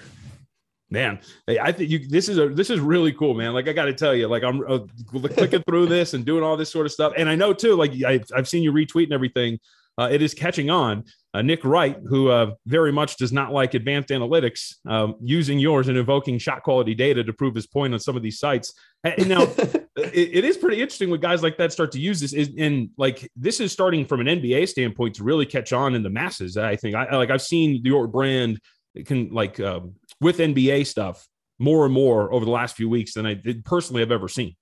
man, 0.89 1.19
hey, 1.47 1.59
I 1.59 1.71
think 1.71 1.89
you. 1.89 2.07
This 2.07 2.29
is 2.29 2.37
a 2.37 2.49
this 2.49 2.69
is 2.69 2.79
really 2.79 3.13
cool, 3.13 3.33
man. 3.33 3.53
Like 3.53 3.67
I 3.67 3.73
got 3.73 3.85
to 3.85 3.93
tell 3.93 4.13
you, 4.15 4.27
like 4.27 4.43
I'm 4.43 4.61
uh, 4.67 4.79
clicking 5.09 5.63
through 5.63 5.87
this 5.87 6.13
and 6.13 6.25
doing 6.25 6.43
all 6.43 6.57
this 6.57 6.71
sort 6.71 6.85
of 6.85 6.91
stuff, 6.91 7.13
and 7.17 7.27
I 7.27 7.35
know 7.35 7.53
too. 7.53 7.75
Like 7.75 7.91
I, 8.05 8.21
I've 8.35 8.47
seen 8.47 8.63
you 8.63 8.71
retweet 8.71 9.05
and 9.05 9.13
everything. 9.13 9.59
Uh, 9.97 10.09
it 10.11 10.21
is 10.21 10.33
catching 10.33 10.69
on. 10.69 11.03
Uh, 11.33 11.41
Nick 11.41 11.63
Wright, 11.63 11.97
who 12.07 12.29
uh, 12.29 12.55
very 12.65 12.91
much 12.91 13.17
does 13.17 13.31
not 13.31 13.51
like 13.51 13.73
advanced 13.73 14.09
analytics, 14.09 14.75
um, 14.87 15.15
using 15.21 15.59
yours 15.59 15.87
and 15.87 15.97
invoking 15.97 16.37
shot 16.37 16.63
quality 16.63 16.95
data 16.95 17.23
to 17.23 17.33
prove 17.33 17.55
his 17.55 17.67
point 17.67 17.93
on 17.93 17.99
some 17.99 18.15
of 18.15 18.23
these 18.23 18.39
sites. 18.39 18.73
And 19.03 19.29
now, 19.29 19.45
it, 19.97 20.29
it 20.33 20.45
is 20.45 20.57
pretty 20.57 20.81
interesting 20.81 21.09
when 21.09 21.19
guys 21.19 21.43
like 21.43 21.57
that 21.57 21.73
start 21.73 21.91
to 21.93 21.99
use 21.99 22.19
this. 22.19 22.33
Is 22.33 22.51
and 22.57 22.89
like 22.97 23.29
this 23.35 23.59
is 23.59 23.71
starting 23.71 24.05
from 24.05 24.21
an 24.21 24.27
NBA 24.27 24.67
standpoint 24.69 25.15
to 25.15 25.23
really 25.23 25.45
catch 25.45 25.73
on 25.73 25.95
in 25.95 26.03
the 26.03 26.09
masses. 26.09 26.57
I 26.57 26.75
think 26.75 26.95
I 26.95 27.15
like 27.15 27.29
I've 27.29 27.41
seen 27.41 27.81
your 27.83 28.07
brand 28.07 28.59
can 29.05 29.29
like 29.29 29.59
um, 29.59 29.95
with 30.19 30.37
NBA 30.37 30.85
stuff 30.85 31.27
more 31.59 31.85
and 31.85 31.93
more 31.93 32.33
over 32.33 32.43
the 32.43 32.51
last 32.51 32.75
few 32.75 32.89
weeks 32.89 33.13
than 33.13 33.25
I 33.25 33.33
did 33.35 33.63
personally 33.63 34.01
have 34.01 34.11
ever 34.11 34.27
seen. 34.27 34.55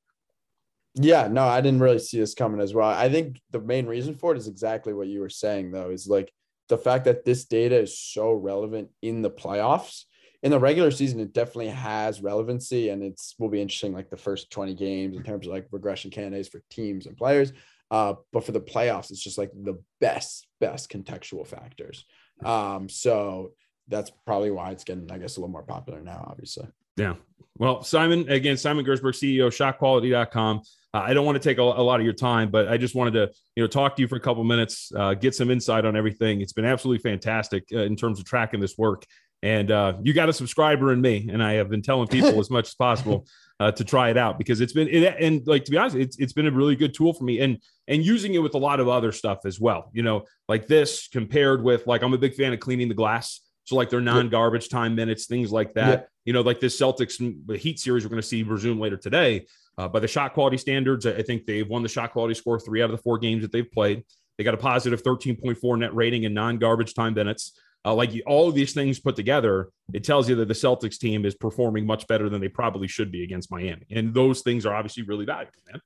Yeah, 0.95 1.27
no, 1.27 1.43
I 1.43 1.61
didn't 1.61 1.79
really 1.79 1.99
see 1.99 2.19
this 2.19 2.33
coming 2.33 2.59
as 2.59 2.73
well. 2.73 2.89
I 2.89 3.09
think 3.09 3.39
the 3.51 3.61
main 3.61 3.85
reason 3.85 4.15
for 4.15 4.33
it 4.33 4.37
is 4.37 4.47
exactly 4.47 4.93
what 4.93 5.07
you 5.07 5.21
were 5.21 5.29
saying, 5.29 5.71
though, 5.71 5.91
is 5.91 6.07
like 6.07 6.33
the 6.67 6.77
fact 6.77 7.05
that 7.05 7.25
this 7.25 7.45
data 7.45 7.79
is 7.79 7.97
so 7.97 8.33
relevant 8.33 8.89
in 9.01 9.21
the 9.21 9.29
playoffs. 9.29 10.05
In 10.41 10.51
the 10.51 10.59
regular 10.59 10.89
season, 10.91 11.19
it 11.19 11.33
definitely 11.33 11.67
has 11.67 12.21
relevancy, 12.21 12.89
and 12.89 13.03
it's 13.03 13.35
will 13.39 13.49
be 13.49 13.61
interesting, 13.61 13.93
like 13.93 14.09
the 14.09 14.17
first 14.17 14.51
20 14.51 14.73
games 14.73 15.17
in 15.17 15.23
terms 15.23 15.45
of 15.45 15.53
like 15.53 15.67
regression 15.71 16.11
candidates 16.11 16.47
for 16.47 16.61
teams 16.69 17.07
and 17.07 17.17
players. 17.17 17.51
Uh, 17.91 18.13
but 18.31 18.45
for 18.45 18.51
the 18.51 18.61
playoffs, 18.61 19.11
it's 19.11 19.21
just 19.21 19.37
like 19.37 19.51
the 19.53 19.81
best, 19.99 20.47
best 20.61 20.89
contextual 20.89 21.45
factors. 21.45 22.05
Um, 22.45 22.87
so 22.87 23.51
that's 23.87 24.11
probably 24.25 24.51
why 24.51 24.71
it's 24.71 24.83
getting, 24.83 25.11
I 25.11 25.17
guess, 25.17 25.37
a 25.37 25.39
little 25.41 25.51
more 25.51 25.63
popular 25.63 26.01
now, 26.01 26.25
obviously. 26.29 26.67
Yeah. 26.95 27.15
Well, 27.57 27.81
Simon, 27.83 28.29
again, 28.29 28.57
Simon 28.57 28.85
Gerszberg, 28.85 29.15
CEO, 29.15 29.47
shotquality.com. 29.47 30.61
Uh, 30.93 30.97
I 30.97 31.13
don't 31.13 31.25
want 31.25 31.41
to 31.41 31.49
take 31.49 31.57
a, 31.57 31.61
a, 31.61 31.83
lot 31.83 31.99
of 31.99 32.05
your 32.05 32.13
time, 32.13 32.49
but 32.49 32.67
I 32.67 32.77
just 32.77 32.95
wanted 32.95 33.13
to, 33.13 33.31
you 33.55 33.63
know, 33.63 33.67
talk 33.67 33.95
to 33.95 34.01
you 34.01 34.07
for 34.07 34.15
a 34.15 34.19
couple 34.19 34.43
minutes, 34.43 34.91
uh, 34.95 35.13
get 35.13 35.35
some 35.35 35.51
insight 35.51 35.85
on 35.85 35.95
everything. 35.95 36.41
It's 36.41 36.53
been 36.53 36.65
absolutely 36.65 37.01
fantastic 37.01 37.65
uh, 37.73 37.79
in 37.79 37.95
terms 37.95 38.19
of 38.19 38.25
tracking 38.25 38.59
this 38.59 38.77
work. 38.77 39.05
And 39.41 39.71
uh, 39.71 39.93
you 40.03 40.13
got 40.13 40.27
a 40.27 40.33
subscriber 40.33 40.91
in 40.91 40.99
me, 40.99 41.29
and 41.31 41.41
I 41.41 41.53
have 41.53 41.69
been 41.69 41.81
telling 41.81 42.07
people 42.07 42.39
as 42.39 42.49
much 42.49 42.67
as 42.67 42.75
possible 42.75 43.25
uh, 43.59 43.71
to 43.71 43.83
try 43.85 44.09
it 44.09 44.17
out 44.17 44.37
because 44.37 44.59
it's 44.59 44.73
been 44.73 44.89
it, 44.89 45.15
and 45.19 45.45
like 45.47 45.63
to 45.65 45.71
be 45.71 45.77
honest, 45.77 45.95
it's 45.95 46.17
it's 46.17 46.33
been 46.33 46.47
a 46.47 46.51
really 46.51 46.75
good 46.75 46.93
tool 46.93 47.13
for 47.13 47.23
me, 47.23 47.39
and 47.39 47.61
and 47.87 48.03
using 48.03 48.33
it 48.33 48.39
with 48.39 48.53
a 48.53 48.57
lot 48.57 48.81
of 48.81 48.89
other 48.89 49.13
stuff 49.13 49.39
as 49.45 49.59
well. 49.59 49.91
You 49.93 50.03
know, 50.03 50.25
like 50.49 50.67
this 50.67 51.07
compared 51.07 51.63
with 51.63 51.87
like 51.87 52.01
I'm 52.01 52.13
a 52.13 52.17
big 52.17 52.35
fan 52.35 52.51
of 52.51 52.59
cleaning 52.59 52.89
the 52.89 52.95
glass. 52.95 53.41
So 53.63 53.75
like 53.75 53.91
their 53.91 54.01
non-garbage 54.01 54.69
time 54.69 54.95
minutes, 54.95 55.27
things 55.27 55.51
like 55.51 55.75
that. 55.75 56.07
You 56.25 56.33
know, 56.33 56.41
like 56.41 56.59
this 56.59 56.79
Celtics 56.79 57.19
Heat 57.59 57.79
series 57.79 58.03
we're 58.03 58.09
going 58.09 58.21
to 58.21 58.27
see 58.27 58.41
resume 58.41 58.79
later 58.79 58.97
today. 58.97 59.45
Uh, 59.77 59.87
by 59.87 59.99
the 59.99 60.07
shot 60.07 60.33
quality 60.33 60.57
standards, 60.57 61.05
I 61.05 61.21
think 61.21 61.45
they've 61.45 61.67
won 61.67 61.83
the 61.83 61.87
shot 61.87 62.11
quality 62.11 62.33
score 62.33 62.59
three 62.59 62.81
out 62.81 62.89
of 62.89 62.97
the 62.97 63.03
four 63.03 63.19
games 63.19 63.43
that 63.43 63.51
they've 63.51 63.71
played. 63.71 64.03
They 64.37 64.43
got 64.43 64.53
a 64.53 64.57
positive 64.57 65.03
13.4 65.03 65.79
net 65.79 65.93
rating 65.93 66.23
in 66.23 66.33
non-garbage 66.33 66.95
time 66.95 67.13
minutes. 67.13 67.59
Uh, 67.85 67.93
like 67.93 68.11
all 68.25 68.49
of 68.49 68.55
these 68.55 68.73
things 68.73 68.99
put 68.99 69.15
together, 69.15 69.69
it 69.93 70.03
tells 70.03 70.29
you 70.29 70.35
that 70.35 70.47
the 70.47 70.53
Celtics 70.53 70.97
team 70.97 71.25
is 71.25 71.35
performing 71.35 71.85
much 71.85 72.07
better 72.07 72.29
than 72.29 72.41
they 72.41 72.49
probably 72.49 72.87
should 72.87 73.11
be 73.11 73.23
against 73.23 73.51
Miami. 73.51 73.85
And 73.91 74.13
those 74.13 74.41
things 74.41 74.65
are 74.65 74.75
obviously 74.75 75.03
really 75.03 75.25
valuable, 75.25 75.53
man. 75.71 75.81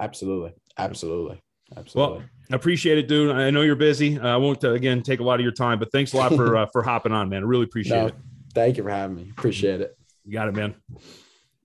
Absolutely. 0.00 0.52
Absolutely. 0.76 1.40
Absolutely. 1.76 2.18
Well, 2.18 2.28
appreciate 2.50 2.98
it, 2.98 3.08
dude. 3.08 3.34
I 3.34 3.50
know 3.50 3.62
you're 3.62 3.76
busy. 3.76 4.18
I 4.18 4.36
won't 4.36 4.62
uh, 4.64 4.72
again 4.72 5.02
take 5.02 5.20
a 5.20 5.22
lot 5.22 5.36
of 5.36 5.40
your 5.42 5.52
time, 5.52 5.78
but 5.78 5.90
thanks 5.90 6.12
a 6.12 6.16
lot 6.16 6.34
for 6.34 6.56
uh, 6.58 6.66
for 6.72 6.82
hopping 6.82 7.12
on, 7.12 7.28
man. 7.28 7.42
I 7.42 7.46
really 7.46 7.64
appreciate 7.64 7.98
no, 7.98 8.06
it. 8.08 8.14
Thank 8.54 8.76
you 8.76 8.82
for 8.82 8.90
having 8.90 9.16
me. 9.16 9.30
Appreciate 9.30 9.80
it. 9.80 9.96
You 10.24 10.32
got 10.32 10.48
it, 10.48 10.54
man. 10.54 10.74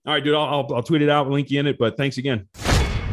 All 0.05 0.13
right, 0.13 0.23
dude. 0.23 0.35
I'll, 0.35 0.45
I'll, 0.45 0.75
I'll 0.75 0.83
tweet 0.83 1.01
it 1.01 1.09
out, 1.09 1.29
link 1.29 1.51
you 1.51 1.59
in 1.59 1.67
it. 1.67 1.77
But 1.77 1.97
thanks 1.97 2.17
again. 2.17 2.47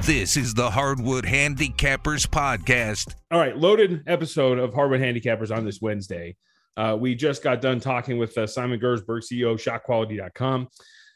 This 0.04 0.36
is 0.36 0.52
the 0.52 0.70
Hardwood 0.70 1.24
Handicappers 1.24 2.26
podcast. 2.26 3.14
All 3.30 3.38
right, 3.38 3.56
loaded 3.56 4.02
episode 4.06 4.58
of 4.58 4.74
Hardwood 4.74 5.00
Handicappers 5.00 5.50
on 5.50 5.64
this 5.64 5.80
Wednesday. 5.80 6.36
Uh, 6.76 6.94
we 7.00 7.14
just 7.14 7.42
got 7.42 7.62
done 7.62 7.80
talking 7.80 8.18
with 8.18 8.36
uh, 8.36 8.46
Simon 8.46 8.78
Gerszberg, 8.78 9.22
CEO 9.22 9.52
of 9.52 9.60
ShotQuality.com, 9.60 10.68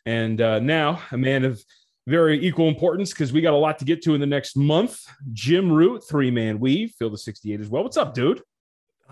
and 0.06 0.40
uh, 0.40 0.60
now 0.60 1.02
a 1.12 1.18
man 1.18 1.44
of 1.44 1.62
very 2.06 2.42
equal 2.42 2.68
importance 2.68 3.10
because 3.10 3.30
we 3.30 3.42
got 3.42 3.52
a 3.52 3.58
lot 3.58 3.78
to 3.80 3.84
get 3.84 4.00
to 4.04 4.14
in 4.14 4.22
the 4.22 4.26
next 4.26 4.56
month. 4.56 5.04
Jim 5.34 5.70
Root, 5.70 6.02
three 6.08 6.30
man 6.30 6.58
weave, 6.58 6.94
Field 6.98 7.12
of 7.12 7.20
68 7.20 7.60
as 7.60 7.68
well. 7.68 7.82
What's 7.82 7.98
up, 7.98 8.14
dude? 8.14 8.40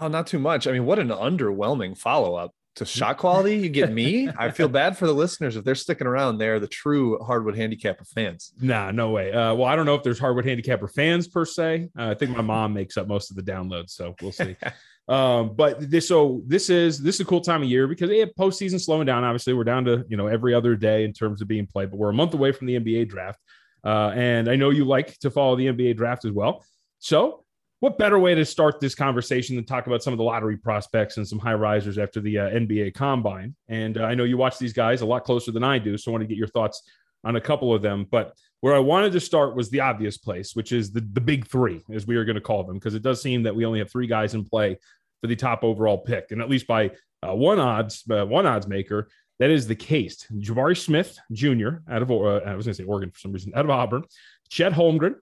Oh, 0.00 0.08
not 0.08 0.26
too 0.26 0.38
much. 0.38 0.66
I 0.66 0.72
mean, 0.72 0.86
what 0.86 0.98
an 0.98 1.08
underwhelming 1.08 1.98
follow 1.98 2.34
up 2.34 2.54
to 2.76 2.84
shot 2.84 3.16
quality. 3.16 3.56
You 3.56 3.68
get 3.68 3.92
me. 3.92 4.28
I 4.38 4.50
feel 4.50 4.68
bad 4.68 4.96
for 4.96 5.06
the 5.06 5.12
listeners 5.12 5.56
if 5.56 5.64
they're 5.64 5.74
sticking 5.74 6.06
around. 6.06 6.38
They're 6.38 6.60
the 6.60 6.68
true 6.68 7.18
hardwood 7.24 7.56
handicapper 7.56 8.04
fans. 8.04 8.52
Nah, 8.60 8.90
no 8.90 9.10
way. 9.10 9.32
Uh, 9.32 9.54
well, 9.54 9.64
I 9.64 9.76
don't 9.76 9.86
know 9.86 9.94
if 9.94 10.02
there's 10.02 10.18
hardwood 10.18 10.44
handicapper 10.44 10.86
fans 10.86 11.26
per 11.26 11.44
se. 11.44 11.88
Uh, 11.98 12.10
I 12.10 12.14
think 12.14 12.36
my 12.36 12.42
mom 12.42 12.74
makes 12.74 12.96
up 12.96 13.08
most 13.08 13.30
of 13.30 13.36
the 13.36 13.42
downloads, 13.42 13.90
so 13.90 14.14
we'll 14.20 14.32
see. 14.32 14.56
um, 15.08 15.54
but 15.56 15.90
this, 15.90 16.08
so 16.08 16.42
this 16.46 16.68
is 16.68 17.00
this 17.00 17.14
is 17.16 17.22
a 17.22 17.24
cool 17.24 17.40
time 17.40 17.62
of 17.62 17.68
year 17.68 17.88
because 17.88 18.10
they 18.10 18.18
have 18.18 18.30
postseason 18.38 18.80
slowing 18.80 19.06
down. 19.06 19.24
Obviously, 19.24 19.54
we're 19.54 19.64
down 19.64 19.86
to 19.86 20.04
you 20.08 20.18
know 20.18 20.26
every 20.26 20.52
other 20.52 20.76
day 20.76 21.04
in 21.04 21.14
terms 21.14 21.40
of 21.40 21.48
being 21.48 21.66
played, 21.66 21.90
but 21.90 21.96
we're 21.96 22.10
a 22.10 22.14
month 22.14 22.34
away 22.34 22.52
from 22.52 22.66
the 22.66 22.78
NBA 22.78 23.08
draft. 23.08 23.40
Uh, 23.84 24.12
and 24.14 24.50
I 24.50 24.56
know 24.56 24.70
you 24.70 24.84
like 24.84 25.18
to 25.20 25.30
follow 25.30 25.56
the 25.56 25.66
NBA 25.66 25.96
draft 25.96 26.24
as 26.26 26.32
well. 26.32 26.64
So 26.98 27.44
what 27.86 27.98
better 27.98 28.18
way 28.18 28.34
to 28.34 28.44
start 28.44 28.80
this 28.80 28.96
conversation 28.96 29.54
than 29.54 29.64
talk 29.64 29.86
about 29.86 30.02
some 30.02 30.12
of 30.12 30.16
the 30.16 30.24
lottery 30.24 30.56
prospects 30.56 31.18
and 31.18 31.28
some 31.28 31.38
high 31.38 31.54
risers 31.54 31.98
after 31.98 32.20
the 32.20 32.36
uh, 32.36 32.50
NBA 32.50 32.94
combine? 32.94 33.54
And 33.68 33.96
uh, 33.96 34.02
I 34.02 34.16
know 34.16 34.24
you 34.24 34.36
watch 34.36 34.58
these 34.58 34.72
guys 34.72 35.02
a 35.02 35.06
lot 35.06 35.22
closer 35.22 35.52
than 35.52 35.62
I 35.62 35.78
do, 35.78 35.96
so 35.96 36.10
I 36.10 36.12
want 36.12 36.22
to 36.22 36.26
get 36.26 36.36
your 36.36 36.48
thoughts 36.48 36.82
on 37.22 37.36
a 37.36 37.40
couple 37.40 37.72
of 37.72 37.82
them. 37.82 38.04
But 38.10 38.36
where 38.60 38.74
I 38.74 38.80
wanted 38.80 39.12
to 39.12 39.20
start 39.20 39.54
was 39.54 39.70
the 39.70 39.78
obvious 39.82 40.18
place, 40.18 40.56
which 40.56 40.72
is 40.72 40.90
the, 40.90 41.00
the 41.12 41.20
big 41.20 41.46
three, 41.46 41.80
as 41.92 42.08
we 42.08 42.16
are 42.16 42.24
going 42.24 42.34
to 42.34 42.40
call 42.40 42.64
them, 42.64 42.74
because 42.74 42.96
it 42.96 43.04
does 43.04 43.22
seem 43.22 43.44
that 43.44 43.54
we 43.54 43.64
only 43.64 43.78
have 43.78 43.88
three 43.88 44.08
guys 44.08 44.34
in 44.34 44.44
play 44.44 44.76
for 45.20 45.28
the 45.28 45.36
top 45.36 45.62
overall 45.62 45.98
pick, 45.98 46.32
and 46.32 46.42
at 46.42 46.50
least 46.50 46.66
by 46.66 46.90
uh, 47.22 47.36
one 47.36 47.60
odds, 47.60 48.02
uh, 48.10 48.26
one 48.26 48.46
odds 48.46 48.66
maker, 48.66 49.06
that 49.38 49.50
is 49.50 49.68
the 49.68 49.76
case. 49.76 50.26
Jabari 50.38 50.76
Smith 50.76 51.16
Jr. 51.30 51.68
out 51.88 52.02
of 52.02 52.10
uh, 52.10 52.38
I 52.38 52.56
was 52.56 52.66
going 52.66 52.74
to 52.74 52.82
say 52.82 52.84
Oregon 52.84 53.12
for 53.12 53.20
some 53.20 53.30
reason, 53.30 53.52
out 53.54 53.64
of 53.64 53.70
Auburn, 53.70 54.02
Chet 54.48 54.72
Holmgren 54.72 55.14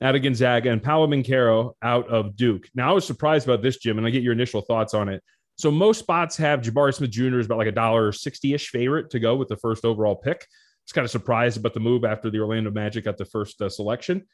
out 0.00 0.14
of 0.14 0.22
Gonzaga 0.22 0.70
and 0.70 0.82
Paolo 0.82 1.06
Banchero 1.06 1.72
out 1.82 2.08
of 2.08 2.36
Duke. 2.36 2.68
Now, 2.74 2.90
I 2.90 2.92
was 2.92 3.06
surprised 3.06 3.46
about 3.46 3.62
this, 3.62 3.78
Jim, 3.78 3.98
and 3.98 4.06
I 4.06 4.10
get 4.10 4.22
your 4.22 4.32
initial 4.32 4.60
thoughts 4.60 4.94
on 4.94 5.08
it. 5.08 5.22
So 5.56 5.72
most 5.72 5.98
spots 5.98 6.36
have 6.36 6.60
Jabari 6.60 6.94
Smith 6.94 7.10
Jr. 7.10 7.40
is 7.40 7.46
about 7.46 7.58
like 7.58 7.66
a 7.66 7.72
dollar 7.72 8.12
sixty-ish 8.12 8.68
favorite 8.68 9.10
to 9.10 9.18
go 9.18 9.34
with 9.34 9.48
the 9.48 9.56
first 9.56 9.84
overall 9.84 10.14
pick. 10.14 10.46
It's 10.84 10.92
kind 10.92 11.04
of 11.04 11.10
surprised 11.10 11.58
about 11.58 11.74
the 11.74 11.80
move 11.80 12.04
after 12.04 12.30
the 12.30 12.38
Orlando 12.38 12.70
Magic 12.70 13.04
got 13.04 13.18
the 13.18 13.24
first 13.24 13.60
uh, 13.60 13.68
selection. 13.68 14.24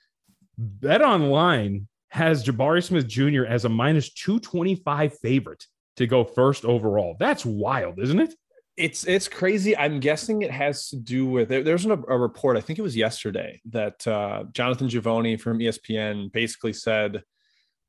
BetOnline 0.60 1.86
has 2.10 2.44
Jabari 2.44 2.84
Smith 2.84 3.08
Jr. 3.08 3.44
as 3.44 3.64
a 3.64 3.68
minus 3.68 4.12
225 4.12 5.18
favorite 5.18 5.64
to 5.96 6.06
go 6.06 6.24
first 6.24 6.64
overall. 6.64 7.16
That's 7.18 7.44
wild, 7.44 7.98
isn't 7.98 8.20
it? 8.20 8.34
It's 8.76 9.06
it's 9.06 9.28
crazy. 9.28 9.76
I'm 9.76 10.00
guessing 10.00 10.42
it 10.42 10.50
has 10.50 10.88
to 10.88 10.96
do 10.96 11.26
with 11.26 11.48
there, 11.48 11.62
there's 11.62 11.86
a, 11.86 11.92
a, 11.92 12.18
report. 12.18 12.56
I 12.56 12.60
think 12.60 12.78
it 12.78 12.82
was 12.82 12.96
yesterday 12.96 13.60
that 13.66 14.04
uh, 14.06 14.44
Jonathan 14.52 14.88
Givony 14.88 15.40
from 15.40 15.60
ESPN 15.60 16.32
basically 16.32 16.72
said 16.72 17.22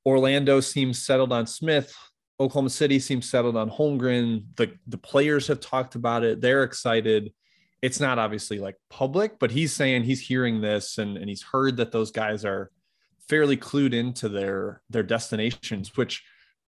Orlando 0.05 0.59
seems 0.59 1.03
settled 1.03 1.33
on 1.33 1.47
Smith. 1.47 1.91
Oklahoma 2.39 2.69
City 2.69 2.99
seems 2.99 3.27
settled 3.27 3.57
on 3.57 3.71
Holmgren. 3.71 4.43
The 4.57 4.73
the 4.85 4.99
players 4.99 5.47
have 5.47 5.59
talked 5.59 5.95
about 5.95 6.23
it. 6.23 6.39
They're 6.39 6.63
excited. 6.63 7.33
It's 7.81 7.99
not 7.99 8.19
obviously 8.19 8.59
like 8.59 8.75
public, 8.89 9.39
but 9.39 9.51
he's 9.51 9.73
saying 9.73 10.03
he's 10.03 10.21
hearing 10.21 10.61
this 10.61 10.97
and, 10.99 11.17
and 11.17 11.29
he's 11.29 11.43
heard 11.43 11.77
that 11.77 11.91
those 11.91 12.11
guys 12.11 12.45
are 12.45 12.69
fairly 13.27 13.57
clued 13.57 13.93
into 13.93 14.29
their 14.29 14.81
their 14.89 15.03
destinations, 15.03 15.95
which 15.97 16.23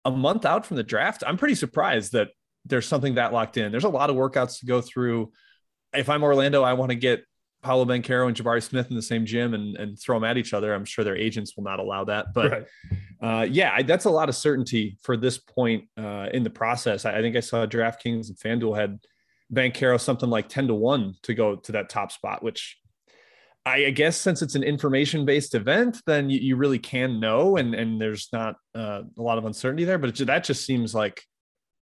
a 0.05 0.11
month 0.11 0.45
out 0.45 0.67
from 0.67 0.77
the 0.77 0.83
draft, 0.83 1.23
I'm 1.27 1.37
pretty 1.37 1.55
surprised 1.55 2.13
that 2.13 2.31
there's 2.65 2.87
something 2.87 3.15
that 3.15 3.33
locked 3.33 3.57
in. 3.57 3.71
There's 3.71 3.85
a 3.85 3.89
lot 3.89 4.11
of 4.11 4.17
workouts 4.17 4.61
to 4.61 4.67
go 4.67 4.81
through. 4.81 5.33
If 5.93 6.09
I'm 6.09 6.23
Orlando, 6.23 6.63
I 6.63 6.75
want 6.75 6.91
to 6.91 6.97
get 6.97 7.25
Paolo 7.63 7.85
Banchero 7.85 8.27
and 8.27 8.37
Jabari 8.37 8.63
Smith 8.63 8.89
in 8.91 8.97
the 8.97 9.03
same 9.03 9.27
gym 9.27 9.55
and, 9.55 9.77
and 9.77 9.99
throw 9.99 10.17
them 10.17 10.25
at 10.25 10.39
each 10.39 10.55
other. 10.55 10.73
I'm 10.73 10.85
sure 10.85 11.05
their 11.05 11.17
agents 11.17 11.57
will 11.57 11.65
not 11.65 11.79
allow 11.79 12.05
that. 12.05 12.33
But 12.35 12.51
right. 12.51 12.67
uh, 13.23 13.47
yeah, 13.51 13.73
I, 13.75 13.83
that's 13.83 14.07
a 14.07 14.11
lot 14.11 14.29
of 14.29 14.37
certainty 14.37 14.99
for 15.03 15.17
this 15.17 15.39
point 15.39 15.85
uh, 15.99 16.29
in 16.33 16.43
the 16.43 16.51
process. 16.51 17.05
I, 17.05 17.19
I, 17.19 17.21
think 17.21 17.37
I 17.37 17.41
saw 17.41 17.67
DraftKings 17.67 18.29
and 18.29 18.39
FanDuel 18.39 18.79
had 18.79 18.99
Banchero 19.53 20.01
something 20.01 20.31
like 20.31 20.49
10 20.49 20.69
to 20.69 20.75
1 20.75 21.15
to 21.25 21.35
go 21.35 21.57
to 21.57 21.73
that 21.73 21.91
top 21.91 22.13
spot, 22.13 22.43
which 22.43 22.79
I, 23.67 23.87
I 23.87 23.91
guess 23.91 24.17
since 24.17 24.41
it's 24.43 24.55
an 24.55 24.63
information 24.63 25.27
based 25.27 25.55
event, 25.55 26.01
then 26.07 26.31
you, 26.31 26.41
you, 26.41 26.57
really 26.57 26.79
can 26.79 27.21
know 27.21 27.57
and, 27.57 27.75
and 27.75 28.01
there's 28.01 28.29
not 28.33 28.57
uh, 28.75 29.03
a 29.19 29.23
lot 29.23 29.39
of 29.39 29.45
uncertainty 29.45 29.85
there. 29.85 29.99
But 29.99 30.19
it, 30.19 30.27
that 30.27 30.45
just 30.45 30.65
seems 30.65 30.95
like 30.95 31.23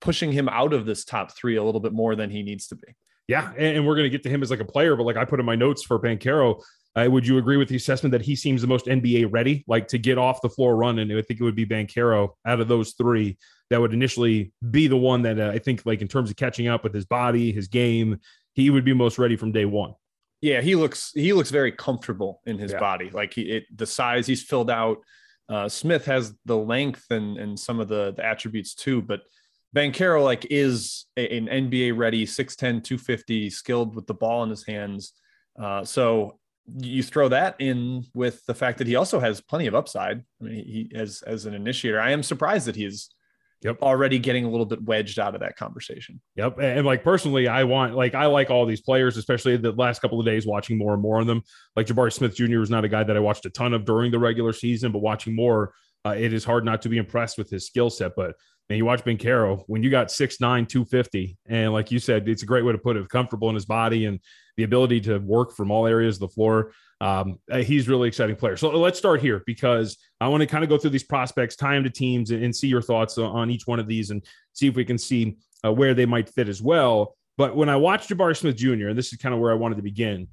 pushing 0.04 0.32
him 0.32 0.50
out 0.50 0.74
of 0.74 0.86
this 0.86 1.06
top 1.06 1.32
three 1.32 1.56
a 1.56 1.63
little 1.63 1.82
bit 1.82 1.94
more 1.94 2.16
than 2.16 2.30
he 2.30 2.44
needs 2.44 2.68
to 2.68 2.76
be. 2.76 2.88
Yeah, 3.28 3.54
and, 3.58 3.88
we're 3.88 3.96
going 3.96 4.04
to 4.04 4.10
get 4.10 4.22
to 4.24 4.30
him 4.30 4.44
as 4.44 4.52
like 4.52 4.60
a 4.60 4.66
player, 4.66 4.98
but 4.98 5.04
like 5.04 5.16
I 5.16 5.24
put 5.24 5.39
in 5.39 5.46
my 5.46 5.56
notes 5.56 5.82
for 5.82 5.98
Banchero, 5.98 6.62
uh, 6.96 7.08
would 7.10 7.26
you 7.26 7.38
agree 7.38 7.56
with 7.56 7.70
the 7.70 7.78
assessment 7.78 8.12
that 8.12 8.22
he 8.22 8.36
seems 8.36 8.62
the 8.62 8.68
most 8.68 8.86
NBA 8.86 9.32
ready, 9.32 9.63
like 9.66 9.88
to 9.88 9.98
get 9.98 10.18
off 10.18 10.42
the 10.42 10.50
floor 10.50 10.76
running? 10.76 11.10
And 11.10 11.18
I 11.18 11.24
think 11.24 11.39
it 11.39 11.44
would 11.44 11.56
be 11.56 11.66
Banchero 11.66 12.32
out 12.46 12.60
of 12.60 12.68
those 12.68 12.94
three 12.94 13.38
that 13.70 13.80
would 13.80 13.94
initially 13.94 14.52
be 14.70 14.88
the 14.88 14.98
one 14.98 15.22
that 15.22 15.39
uh, 15.39 15.52
I 15.52 15.58
think, 15.58 15.86
like 15.86 16.02
in 16.02 16.08
terms 16.10 16.30
of 16.30 16.36
catching 16.36 16.68
up 16.68 16.84
with 16.84 16.94
his 16.94 17.06
body, 17.06 17.54
his 17.54 17.70
game, 17.70 18.20
he 18.52 18.70
would 18.70 18.84
be 18.84 18.94
most 18.94 19.18
ready 19.18 19.38
from 19.38 19.54
day 19.54 19.66
one. 19.66 19.96
Yeah, 20.42 20.60
he 20.60 20.76
looks 20.76 21.12
he 21.16 21.32
looks 21.32 21.50
very 21.50 21.72
comfortable 21.72 22.42
in 22.46 22.60
his 22.60 22.74
yeah. 22.74 22.80
body. 22.80 23.10
Like 23.10 23.34
he 23.34 23.44
it, 23.44 23.63
the 23.74 23.86
size 23.86 24.28
he's 24.28 24.44
filled 24.44 24.70
out. 24.70 24.98
Uh, 25.48 25.70
Smith 25.70 26.06
has 26.06 26.34
the 26.46 26.58
length 26.58 27.06
and 27.10 27.38
and 27.38 27.58
some 27.58 27.80
of 27.80 27.88
the 27.88 28.13
the 28.18 28.26
attributes 28.26 28.76
too, 28.76 29.02
but 29.02 29.22
Banchero 29.75 30.23
like 30.23 30.47
is 30.49 31.05
a, 31.17 31.38
an 31.38 31.47
NBA 31.47 31.97
ready 31.97 32.25
6'10, 32.25 32.83
250, 32.83 33.49
skilled 33.49 33.95
with 33.95 34.07
the 34.07 34.13
ball 34.13 34.43
in 34.43 34.49
his 34.49 34.65
hands. 34.65 35.13
Uh, 35.59 35.83
so 35.83 36.39
you 36.77 37.03
throw 37.03 37.27
that 37.29 37.55
in 37.59 38.05
with 38.13 38.45
the 38.45 38.53
fact 38.53 38.77
that 38.77 38.88
he 38.88 38.95
also 38.95 39.19
has 39.19 39.41
plenty 39.41 39.67
of 39.67 39.75
upside. 39.75 40.23
I 40.41 40.43
mean, 40.43 40.65
he 40.65 40.91
as 40.95 41.21
as 41.23 41.45
an 41.45 41.53
initiator, 41.53 41.99
I 41.99 42.12
am 42.12 42.23
surprised 42.23 42.67
that 42.67 42.75
he's 42.75 43.09
yep. 43.63 43.81
already 43.81 44.19
getting 44.19 44.45
a 44.45 44.49
little 44.49 44.65
bit 44.65 44.83
wedged 44.83 45.19
out 45.19 45.36
of 45.36 45.41
that 45.41 45.55
conversation. 45.55 46.21
Yep. 46.36 46.59
And 46.59 46.86
like 46.86 47.03
personally, 47.03 47.47
I 47.47 47.63
want 47.63 47.95
like 47.95 48.15
I 48.15 48.27
like 48.27 48.49
all 48.49 48.65
these 48.65 48.81
players, 48.81 49.17
especially 49.17 49.57
the 49.57 49.71
last 49.71 50.01
couple 50.01 50.19
of 50.19 50.25
days 50.25 50.45
watching 50.45 50.77
more 50.77 50.93
and 50.93 51.01
more 51.01 51.19
of 51.19 51.27
them. 51.27 51.41
Like 51.75 51.88
Jabari 51.88 52.13
Smith 52.13 52.36
Jr. 52.36 52.62
is 52.62 52.69
not 52.69 52.86
a 52.86 52.89
guy 52.89 53.03
that 53.03 53.17
I 53.17 53.19
watched 53.19 53.45
a 53.45 53.49
ton 53.49 53.73
of 53.73 53.86
during 53.86 54.12
the 54.12 54.19
regular 54.19 54.53
season, 54.53 54.91
but 54.91 54.99
watching 54.99 55.36
more, 55.36 55.73
uh, 56.05 56.15
it 56.17 56.33
is 56.33 56.43
hard 56.43 56.65
not 56.65 56.81
to 56.83 56.89
be 56.89 56.97
impressed 56.97 57.38
with 57.38 57.49
his 57.49 57.65
skill 57.65 57.89
set. 57.89 58.13
But 58.15 58.36
and 58.69 58.78
you 58.78 58.86
watch 58.86 59.04
Banchero 59.04 59.63
when 59.67 59.84
you 59.84 59.89
got 59.89 60.08
6'9, 60.08 60.39
250, 60.39 61.38
and 61.47 61.73
like 61.73 61.91
you 61.91 61.99
said, 61.99 62.28
it's 62.28 62.43
a 62.43 62.45
great 62.45 62.63
way 62.63 62.71
to 62.71 62.78
put 62.78 62.95
it, 62.95 63.08
comfortable 63.10 63.49
in 63.49 63.56
his 63.56 63.65
body 63.65 64.06
and 64.06 64.19
the 64.58 64.63
ability 64.63 65.02
to 65.02 65.17
work 65.19 65.54
from 65.54 65.71
all 65.71 65.86
areas 65.86 66.15
of 66.15 66.21
the 66.21 66.28
floor. 66.30 66.71
Um, 67.02 67.39
uh, 67.52 67.58
he's 67.58 67.89
really 67.89 68.08
exciting 68.08 68.36
player. 68.36 68.56
So 68.56 68.69
let's 68.69 68.97
start 68.97 69.19
here 69.19 69.43
because 69.45 69.97
I 70.21 70.28
want 70.28 70.41
to 70.41 70.47
kind 70.47 70.63
of 70.63 70.69
go 70.69 70.78
through 70.78 70.91
these 70.91 71.04
prospects, 71.04 71.56
tie 71.56 71.73
them 71.73 71.84
to 71.84 71.89
teams, 71.89 72.32
and, 72.32 72.43
and 72.43 72.56
see 72.56 72.67
your 72.67 72.82
thoughts 72.82 73.17
on 73.17 73.49
each 73.49 73.67
one 73.67 73.80
of 73.80 73.88
these 73.88 74.12
and 74.12 74.23
see 74.54 74.67
if 74.67 74.76
we 74.76 74.86
can 74.86 74.97
see 74.97 75.38
uh, 75.65 75.73
where 75.73 75.93
they 75.93 76.06
might 76.06 76.30
fit 76.30 76.47
as 76.47 76.62
well. 76.62 77.15
But 77.38 77.56
when 77.56 77.67
I 77.67 77.76
watched 77.76 78.10
Jabari 78.10 78.38
Smith 78.38 78.56
Jr., 78.56 78.88
and 78.88 78.97
this 78.97 79.12
is 79.12 79.19
kind 79.19 79.34
of 79.34 79.41
where 79.41 79.52
I 79.52 79.56
wanted 79.56 79.76
to 79.76 79.82
begin, 79.82 80.28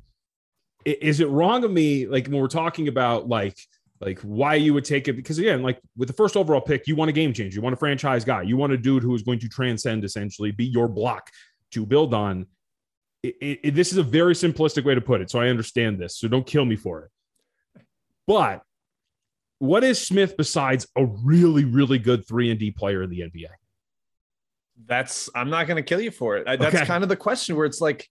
is 0.84 1.20
it 1.20 1.28
wrong 1.28 1.64
of 1.64 1.70
me, 1.70 2.06
like 2.06 2.26
when 2.26 2.40
we're 2.40 2.48
talking 2.48 2.88
about 2.88 3.28
like 3.28 3.58
like 4.00 4.18
why 4.20 4.54
you 4.54 4.72
would 4.72 4.84
take 4.84 5.08
it 5.08 5.12
because 5.12 5.38
again 5.38 5.62
like 5.62 5.78
with 5.96 6.08
the 6.08 6.14
first 6.14 6.36
overall 6.36 6.60
pick 6.60 6.86
you 6.86 6.96
want 6.96 7.08
a 7.08 7.12
game 7.12 7.32
changer. 7.32 7.56
You 7.56 7.62
want 7.62 7.74
a 7.74 7.76
franchise 7.76 8.24
guy. 8.24 8.42
You 8.42 8.56
want 8.56 8.72
a 8.72 8.76
dude 8.76 9.02
who 9.02 9.14
is 9.14 9.22
going 9.22 9.38
to 9.40 9.48
transcend 9.48 10.04
essentially 10.04 10.50
be 10.50 10.64
your 10.64 10.88
block 10.88 11.30
to 11.72 11.84
build 11.84 12.14
on. 12.14 12.46
It, 13.22 13.60
it, 13.62 13.74
this 13.74 13.92
is 13.92 13.98
a 13.98 14.02
very 14.02 14.32
simplistic 14.32 14.84
way 14.84 14.94
to 14.94 15.00
put 15.02 15.20
it 15.20 15.30
so 15.30 15.38
i 15.38 15.48
understand 15.48 15.98
this 15.98 16.16
so 16.16 16.26
don't 16.26 16.46
kill 16.46 16.64
me 16.64 16.76
for 16.76 17.02
it. 17.04 17.10
But 18.26 18.62
what 19.58 19.84
is 19.84 20.00
smith 20.00 20.38
besides 20.38 20.86
a 20.96 21.04
really 21.04 21.66
really 21.66 21.98
good 21.98 22.26
3 22.26 22.50
and 22.50 22.58
d 22.58 22.70
player 22.70 23.02
in 23.02 23.10
the 23.10 23.20
nba 23.20 23.48
that's 24.86 25.28
i'm 25.34 25.50
not 25.50 25.66
going 25.66 25.76
to 25.76 25.82
kill 25.82 26.00
you 26.00 26.10
for 26.10 26.38
it. 26.38 26.46
That's 26.46 26.74
okay. 26.74 26.86
kind 26.86 27.02
of 27.02 27.10
the 27.10 27.16
question 27.16 27.56
where 27.56 27.66
it's 27.66 27.82
like 27.82 28.08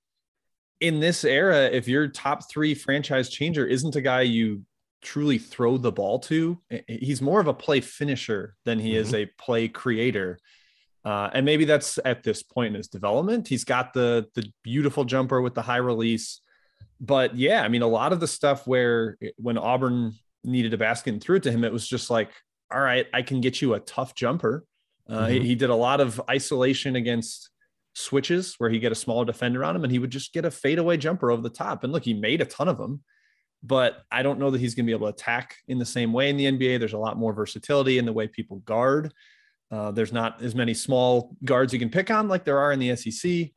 in 0.79 0.99
this 0.99 1.23
era 1.23 1.65
if 1.65 1.87
your 1.87 2.07
top 2.07 2.49
three 2.49 2.73
franchise 2.73 3.29
changer 3.29 3.65
isn't 3.65 3.95
a 3.95 4.01
guy 4.01 4.21
you 4.21 4.61
truly 5.01 5.37
throw 5.37 5.77
the 5.77 5.91
ball 5.91 6.19
to. 6.19 6.59
He's 6.87 7.21
more 7.21 7.39
of 7.39 7.47
a 7.47 7.53
play 7.53 7.81
finisher 7.81 8.55
than 8.65 8.79
he 8.79 8.91
mm-hmm. 8.91 9.01
is 9.01 9.13
a 9.13 9.25
play 9.25 9.67
creator. 9.67 10.39
Uh, 11.05 11.29
and 11.33 11.45
maybe 11.45 11.65
that's 11.65 11.97
at 12.03 12.23
this 12.23 12.43
point 12.43 12.69
in 12.69 12.73
his 12.75 12.87
development. 12.87 13.47
He's 13.47 13.63
got 13.63 13.93
the 13.93 14.27
the 14.35 14.51
beautiful 14.63 15.05
jumper 15.05 15.41
with 15.41 15.55
the 15.55 15.61
high 15.61 15.77
release. 15.77 16.41
But 16.99 17.35
yeah, 17.35 17.63
I 17.63 17.69
mean, 17.69 17.81
a 17.81 17.87
lot 17.87 18.11
of 18.11 18.19
the 18.19 18.27
stuff 18.27 18.67
where 18.67 19.17
when 19.37 19.57
Auburn 19.57 20.13
needed 20.43 20.73
a 20.73 20.77
basket 20.77 21.13
and 21.13 21.21
threw 21.21 21.37
it 21.37 21.43
to 21.43 21.51
him, 21.51 21.63
it 21.63 21.71
was 21.71 21.87
just 21.87 22.09
like, 22.09 22.31
all 22.71 22.81
right, 22.81 23.07
I 23.13 23.21
can 23.21 23.41
get 23.41 23.61
you 23.61 23.73
a 23.73 23.79
tough 23.79 24.13
jumper. 24.15 24.65
Uh, 25.07 25.23
mm-hmm. 25.23 25.31
he, 25.31 25.39
he, 25.47 25.55
did 25.55 25.71
a 25.71 25.75
lot 25.75 26.01
of 26.01 26.21
isolation 26.29 26.95
against 26.95 27.49
switches 27.95 28.55
where 28.59 28.69
he 28.69 28.77
get 28.77 28.91
a 28.91 28.95
smaller 28.95 29.25
defender 29.25 29.63
on 29.63 29.75
him 29.75 29.83
and 29.83 29.91
he 29.91 29.97
would 29.97 30.11
just 30.11 30.33
get 30.33 30.45
a 30.45 30.51
fadeaway 30.51 30.97
jumper 30.97 31.31
over 31.31 31.41
the 31.41 31.49
top. 31.49 31.83
And 31.83 31.91
look, 31.91 32.03
he 32.03 32.13
made 32.13 32.41
a 32.41 32.45
ton 32.45 32.67
of 32.67 32.77
them, 32.77 33.01
but 33.61 34.03
I 34.11 34.23
don't 34.23 34.39
know 34.39 34.51
that 34.51 34.61
he's 34.61 34.75
going 34.75 34.85
to 34.85 34.89
be 34.89 34.95
able 34.95 35.07
to 35.07 35.13
attack 35.13 35.55
in 35.67 35.79
the 35.79 35.85
same 35.85 36.13
way 36.13 36.29
in 36.29 36.37
the 36.37 36.45
NBA. 36.45 36.79
There's 36.79 36.93
a 36.93 36.97
lot 36.97 37.17
more 37.17 37.33
versatility 37.33 37.97
in 37.97 38.05
the 38.05 38.13
way 38.13 38.27
people 38.27 38.57
guard. 38.59 39.11
Uh, 39.71 39.91
there's 39.91 40.13
not 40.13 40.41
as 40.41 40.55
many 40.55 40.73
small 40.73 41.35
guards 41.45 41.73
you 41.73 41.79
can 41.79 41.89
pick 41.89 42.09
on 42.09 42.27
like 42.27 42.43
there 42.43 42.57
are 42.57 42.71
in 42.71 42.79
the 42.79 42.95
SEC. 42.95 43.51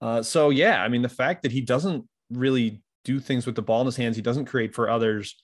Uh, 0.00 0.22
so 0.22 0.50
yeah, 0.50 0.82
I 0.82 0.88
mean 0.88 1.02
the 1.02 1.08
fact 1.08 1.42
that 1.42 1.52
he 1.52 1.60
doesn't 1.60 2.06
really 2.30 2.82
do 3.04 3.20
things 3.20 3.46
with 3.46 3.54
the 3.54 3.62
ball 3.62 3.80
in 3.80 3.86
his 3.86 3.96
hands, 3.96 4.16
he 4.16 4.22
doesn't 4.22 4.46
create 4.46 4.74
for 4.74 4.90
others. 4.90 5.42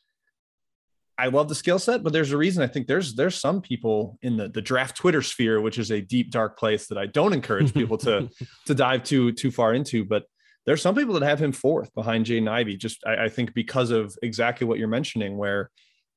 I 1.17 1.27
love 1.27 1.49
the 1.49 1.55
skill 1.55 1.79
set, 1.79 2.03
but 2.03 2.15
there's 2.15 2.33
a 2.33 2.37
reason 2.37 2.63
I 2.63 2.67
think 2.67 2.87
there's 2.87 3.15
there's 3.15 3.39
some 3.39 3.61
people 3.61 4.19
in 4.23 4.37
the 4.37 4.49
the 4.49 4.63
draft 4.63 4.97
Twitter 4.97 5.23
sphere, 5.23 5.61
which 5.61 5.79
is 5.79 5.91
a 5.91 6.01
deep 6.01 6.31
dark 6.31 6.59
place 6.59 6.87
that 6.89 6.99
I 6.99 7.07
don't 7.07 7.35
encourage 7.35 7.75
people 7.75 7.99
to 7.99 8.29
to 8.67 8.75
dive 8.75 9.05
too 9.05 9.33
too 9.33 9.51
far 9.51 9.75
into. 9.75 10.05
But 10.05 10.25
there's 10.67 10.83
some 10.83 10.95
people 10.95 11.15
that 11.15 11.27
have 11.27 11.41
him 11.41 11.53
fourth 11.53 11.93
behind 11.95 12.27
Jaden 12.27 12.49
Ivey. 12.49 12.77
Just 12.77 13.03
I, 13.07 13.25
I 13.25 13.29
think 13.29 13.55
because 13.55 13.91
of 13.91 14.17
exactly 14.23 14.67
what 14.67 14.79
you're 14.79 14.89
mentioning, 14.89 15.37
where 15.37 15.71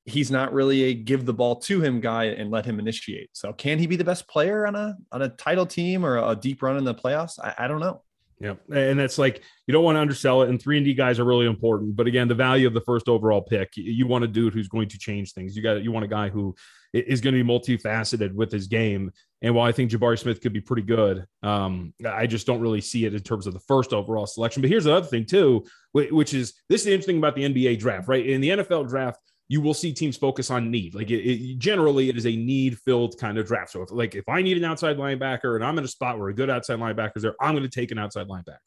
he's 0.05 0.29
not 0.29 0.53
really 0.53 0.83
a 0.83 0.93
give 0.93 1.25
the 1.25 1.33
ball 1.33 1.55
to 1.55 1.81
him 1.81 2.01
guy 2.01 2.25
and 2.25 2.51
let 2.51 2.65
him 2.65 2.79
initiate. 2.79 3.29
So 3.33 3.53
can 3.53 3.79
he 3.79 3.87
be 3.87 3.95
the 3.95 4.03
best 4.03 4.27
player 4.27 4.67
on 4.67 4.75
a 4.75 4.95
on 5.11 5.21
a 5.21 5.29
title 5.29 5.65
team 5.65 6.05
or 6.05 6.17
a 6.17 6.35
deep 6.35 6.61
run 6.61 6.77
in 6.77 6.83
the 6.83 6.95
playoffs? 6.95 7.39
I, 7.39 7.53
I 7.57 7.67
don't 7.67 7.79
know. 7.79 8.01
Yeah, 8.39 8.55
and 8.73 8.99
that's 8.99 9.17
like 9.17 9.41
you 9.67 9.73
don't 9.73 9.83
want 9.83 9.95
to 9.95 10.01
undersell 10.01 10.41
it. 10.41 10.49
And 10.49 10.61
three 10.61 10.77
and 10.77 10.85
D 10.85 10.93
guys 10.93 11.19
are 11.19 11.23
really 11.23 11.45
important, 11.45 11.95
but 11.95 12.07
again, 12.07 12.27
the 12.27 12.35
value 12.35 12.67
of 12.67 12.73
the 12.73 12.81
first 12.81 13.07
overall 13.07 13.41
pick, 13.41 13.69
you 13.75 14.07
want 14.07 14.23
a 14.23 14.27
dude 14.27 14.53
who's 14.53 14.67
going 14.67 14.89
to 14.89 14.99
change 14.99 15.33
things. 15.33 15.55
You 15.55 15.63
got 15.63 15.83
you 15.83 15.91
want 15.91 16.05
a 16.05 16.09
guy 16.09 16.29
who 16.29 16.55
is 16.93 17.21
going 17.21 17.35
to 17.35 17.43
be 17.43 17.49
multifaceted 17.49 18.33
with 18.33 18.51
his 18.51 18.67
game. 18.67 19.11
And 19.41 19.55
while 19.55 19.67
I 19.67 19.71
think 19.71 19.91
Jabari 19.91 20.17
Smith 20.17 20.41
could 20.41 20.53
be 20.53 20.61
pretty 20.61 20.83
good, 20.83 21.25
um, 21.41 21.93
I 22.07 22.27
just 22.27 22.45
don't 22.47 22.61
really 22.61 22.81
see 22.81 23.05
it 23.05 23.13
in 23.13 23.21
terms 23.21 23.47
of 23.47 23.53
the 23.53 23.59
first 23.61 23.91
overall 23.91 24.27
selection. 24.27 24.61
But 24.61 24.69
here's 24.69 24.85
the 24.85 24.95
other 24.95 25.07
thing 25.07 25.25
too, 25.25 25.65
which 25.91 26.33
is 26.33 26.53
this 26.69 26.81
is 26.81 26.85
the 26.85 26.93
interesting 26.93 27.17
about 27.17 27.35
the 27.35 27.43
NBA 27.43 27.79
draft, 27.79 28.07
right? 28.07 28.25
In 28.25 28.41
the 28.41 28.49
NFL 28.49 28.87
draft, 28.87 29.19
you 29.47 29.61
will 29.61 29.73
see 29.73 29.93
teams 29.93 30.17
focus 30.17 30.49
on 30.49 30.71
need. 30.71 30.95
Like 30.95 31.11
it, 31.11 31.21
it, 31.23 31.57
generally, 31.59 32.09
it 32.09 32.17
is 32.17 32.25
a 32.25 32.35
need 32.35 32.77
filled 32.79 33.17
kind 33.17 33.37
of 33.37 33.45
draft. 33.45 33.71
So, 33.71 33.81
if, 33.81 33.91
like 33.91 34.15
if 34.15 34.27
I 34.29 34.41
need 34.41 34.57
an 34.57 34.63
outside 34.63 34.97
linebacker 34.97 35.55
and 35.55 35.63
I'm 35.63 35.77
in 35.77 35.83
a 35.83 35.87
spot 35.87 36.17
where 36.17 36.29
a 36.29 36.33
good 36.33 36.49
outside 36.49 36.79
linebacker 36.79 37.17
is 37.17 37.23
there, 37.23 37.35
I'm 37.41 37.53
going 37.53 37.63
to 37.63 37.69
take 37.69 37.91
an 37.91 37.99
outside 37.99 38.27
linebacker. 38.27 38.57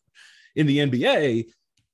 In 0.55 0.67
the 0.67 0.79
NBA, 0.79 1.47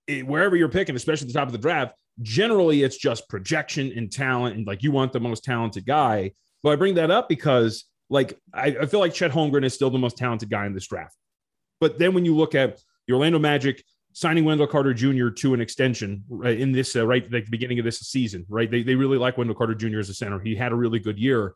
it, 0.06 0.26
wherever 0.26 0.56
you're 0.56 0.68
picking, 0.68 0.96
especially 0.96 1.28
the 1.28 1.32
top 1.32 1.48
of 1.48 1.52
the 1.52 1.58
draft, 1.58 1.94
generally 2.20 2.82
it's 2.82 2.96
just 2.96 3.28
projection 3.28 3.92
and 3.96 4.10
talent, 4.10 4.56
and 4.56 4.66
like 4.66 4.82
you 4.82 4.92
want 4.92 5.12
the 5.12 5.20
most 5.20 5.44
talented 5.44 5.86
guy. 5.86 6.32
But 6.62 6.70
I 6.70 6.76
bring 6.76 6.94
that 6.94 7.10
up 7.10 7.28
because 7.28 7.84
like 8.10 8.38
I, 8.52 8.76
I 8.80 8.86
feel 8.86 9.00
like 9.00 9.14
Chet 9.14 9.30
Holmgren 9.30 9.64
is 9.64 9.74
still 9.74 9.90
the 9.90 9.98
most 9.98 10.18
talented 10.18 10.50
guy 10.50 10.66
in 10.66 10.74
this 10.74 10.86
draft. 10.86 11.16
But 11.80 11.98
then 11.98 12.14
when 12.14 12.24
you 12.24 12.36
look 12.36 12.54
at 12.54 12.78
the 13.06 13.14
Orlando 13.14 13.38
Magic 13.38 13.82
signing 14.12 14.44
Wendell 14.44 14.66
Carter 14.66 14.94
Jr. 14.94 15.28
to 15.28 15.54
an 15.54 15.60
extension 15.60 16.24
right 16.28 16.58
in 16.58 16.72
this 16.72 16.96
uh, 16.96 17.06
right 17.06 17.22
like 17.32 17.44
the 17.44 17.50
beginning 17.50 17.78
of 17.78 17.84
this 17.84 18.00
season, 18.00 18.44
right? 18.48 18.70
They, 18.70 18.82
they 18.82 18.94
really 18.94 19.18
like 19.18 19.38
Wendell 19.38 19.56
Carter 19.56 19.74
Jr. 19.74 19.98
as 19.98 20.08
a 20.08 20.14
center. 20.14 20.40
He 20.40 20.54
had 20.54 20.72
a 20.72 20.76
really 20.76 20.98
good 20.98 21.18
year. 21.18 21.54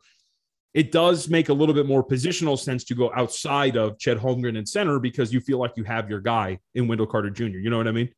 It 0.73 0.91
does 0.91 1.29
make 1.29 1.49
a 1.49 1.53
little 1.53 1.73
bit 1.73 1.87
more 1.87 2.05
positional 2.05 2.59
sense 2.59 2.83
to 2.85 2.95
go 2.95 3.11
outside 3.15 3.77
of 3.77 3.97
Chet 3.97 4.17
Holmgren 4.17 4.57
and 4.57 4.67
center 4.67 4.99
because 4.99 5.33
you 5.33 5.39
feel 5.39 5.57
like 5.57 5.71
you 5.75 5.83
have 5.85 6.09
your 6.09 6.19
guy 6.19 6.59
in 6.75 6.87
Wendell 6.87 7.07
Carter 7.07 7.29
Jr. 7.29 7.45
You 7.45 7.69
know 7.69 7.77
what 7.77 7.87
I 7.87 7.91
mean? 7.91 8.09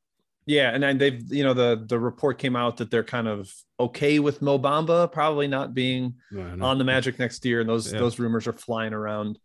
Yeah, 0.45 0.71
and 0.73 0.82
then 0.82 0.97
they've 0.97 1.21
you 1.32 1.43
know 1.43 1.54
the 1.54 1.86
the 1.88 1.99
report 1.99 2.39
came 2.39 2.56
out 2.56 2.78
that 2.78 2.89
they're 2.89 3.04
kind 3.04 3.28
of 3.28 3.54
okay 3.80 4.17
with 4.17 4.41
Mo 4.41 4.58
Bamba 4.58 5.12
probably 5.12 5.47
not 5.47 5.75
being 5.75 6.15
on 6.36 6.80
the 6.80 6.84
Magic 6.84 7.19
next 7.19 7.45
year, 7.45 7.62
and 7.62 7.69
those 7.69 7.93
yeah. 7.93 7.99
those 7.99 8.17
rumors 8.17 8.47
are 8.47 8.54
flying 8.54 8.93
around. 8.93 9.38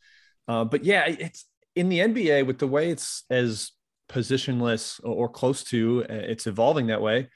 Uh, 0.49 0.65
but 0.65 0.83
yeah, 0.83 1.05
it's 1.07 1.45
in 1.77 1.89
the 1.89 1.99
NBA 1.99 2.47
with 2.47 2.59
the 2.59 2.67
way 2.67 2.91
it's 2.91 3.25
as 3.29 3.73
positionless 4.09 5.01
or 5.03 5.29
close 5.29 5.65
to. 5.65 6.05
Uh, 6.09 6.15
it's 6.15 6.47
evolving 6.47 6.87
that 6.89 7.01
way. 7.01 7.29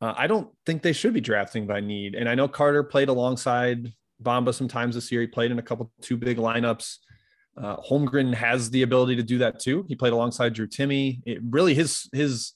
Uh, 0.00 0.14
I 0.16 0.26
don't 0.26 0.48
think 0.66 0.82
they 0.82 0.92
should 0.92 1.14
be 1.14 1.20
drafting 1.20 1.66
by 1.66 1.80
need. 1.80 2.14
And 2.14 2.28
I 2.28 2.34
know 2.34 2.48
Carter 2.48 2.82
played 2.82 3.08
alongside 3.08 3.92
Bamba 4.22 4.54
sometimes 4.54 4.94
this 4.94 5.12
year. 5.12 5.20
He 5.20 5.26
played 5.26 5.50
in 5.50 5.58
a 5.58 5.62
couple 5.62 5.92
two 6.00 6.16
big 6.16 6.38
lineups. 6.38 6.96
Uh, 7.56 7.76
Holmgren 7.76 8.34
has 8.34 8.70
the 8.70 8.82
ability 8.82 9.16
to 9.16 9.22
do 9.22 9.38
that 9.38 9.60
too. 9.60 9.84
He 9.88 9.94
played 9.94 10.12
alongside 10.12 10.54
Drew 10.54 10.66
Timme. 10.66 11.20
It 11.26 11.38
really 11.50 11.74
his 11.74 12.08
his 12.12 12.52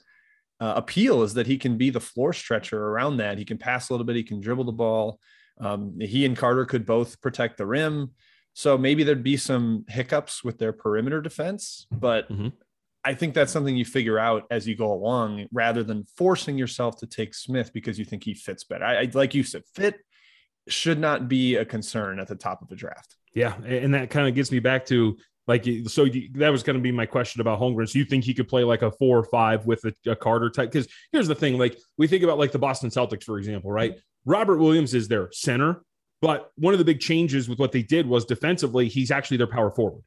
uh, 0.59 0.72
appeal 0.76 1.22
is 1.22 1.35
that 1.35 1.46
he 1.46 1.59
can 1.59 1.76
be 1.76 1.90
the 1.90 2.00
floor 2.00 2.33
stretcher 2.33 2.83
around 2.83 3.18
that. 3.18 3.38
He 3.38 3.44
can 3.44 3.59
pass 3.59 3.90
a 3.90 3.92
little 3.92 4.07
bit. 4.07 4.16
He 4.16 4.22
can 4.22 4.40
dribble 4.40 4.64
the 4.64 4.72
ball. 4.72 5.20
Um, 5.61 5.98
he 6.00 6.24
and 6.24 6.37
Carter 6.37 6.64
could 6.64 6.87
both 6.87 7.20
protect 7.20 7.59
the 7.59 7.66
rim. 7.66 8.12
So 8.55 8.79
maybe 8.79 9.05
there'd 9.05 9.22
be 9.22 9.37
some 9.37 9.85
hiccups 9.87 10.42
with 10.42 10.59
their 10.59 10.72
perimeter 10.72 11.20
defense, 11.20 11.87
but 11.90 12.31
mm-hmm. 12.31 12.48
I 13.07 13.14
think 13.14 13.35
that's 13.35 13.53
something 13.53 13.77
you 13.77 13.85
figure 13.85 14.19
out 14.19 14.47
as 14.51 14.66
you 14.66 14.75
go 14.75 14.92
along 14.92 15.47
rather 15.53 15.85
than 15.85 16.05
forcing 16.16 16.59
yourself 16.59 16.99
to 16.99 17.07
take 17.07 17.35
Smith 17.35 17.73
because 17.73 18.01
you 18.01 18.05
think 18.05 18.25
he 18.25 18.35
fits 18.35 18.64
better. 18.64 18.85
I, 18.85 19.03
I 19.03 19.11
like 19.14 19.33
you 19.33 19.45
said, 19.45 19.62
fit 19.77 19.95
should 20.66 20.99
not 20.99 21.29
be 21.29 21.55
a 21.55 21.64
concern 21.64 22.19
at 22.19 22.27
the 22.27 22.35
top 22.35 22.62
of 22.62 22.73
a 22.73 22.75
draft. 22.75 23.14
Yeah. 23.33 23.55
And 23.62 23.95
that 23.95 24.11
kind 24.11 24.27
of 24.27 24.35
gets 24.35 24.51
me 24.51 24.59
back 24.59 24.85
to 24.87 25.16
like, 25.47 25.64
so 25.87 26.07
that 26.35 26.49
was 26.49 26.64
going 26.64 26.75
to 26.77 26.83
be 26.83 26.90
my 26.90 27.07
question 27.07 27.40
about 27.40 27.61
Holmgren. 27.61 27.88
So 27.88 28.01
you 28.01 28.05
think 28.05 28.25
he 28.25 28.35
could 28.35 28.49
play 28.49 28.64
like 28.64 28.83
a 28.83 28.90
four 28.90 29.16
or 29.16 29.25
five 29.25 29.64
with 29.66 29.85
a, 29.85 30.11
a 30.11 30.16
Carter 30.16 30.51
type? 30.51 30.73
Because 30.73 30.88
here's 31.12 31.29
the 31.29 31.37
thing 31.37 31.57
like, 31.57 31.79
we 31.97 32.09
think 32.09 32.25
about 32.25 32.38
like 32.38 32.51
the 32.51 32.59
Boston 32.59 32.90
Celtics, 32.90 33.23
for 33.23 33.38
example, 33.38 33.71
right? 33.71 33.95
Robert 34.25 34.59
Williams 34.59 34.95
is 34.95 35.07
their 35.07 35.31
center, 35.31 35.83
but 36.21 36.51
one 36.57 36.75
of 36.75 36.79
the 36.79 36.85
big 36.85 36.99
changes 36.99 37.49
with 37.49 37.61
what 37.61 37.71
they 37.71 37.83
did 37.85 38.05
was 38.05 38.25
defensively, 38.25 38.88
he's 38.88 39.12
actually 39.12 39.37
their 39.37 39.47
power 39.47 39.71
forward 39.71 40.03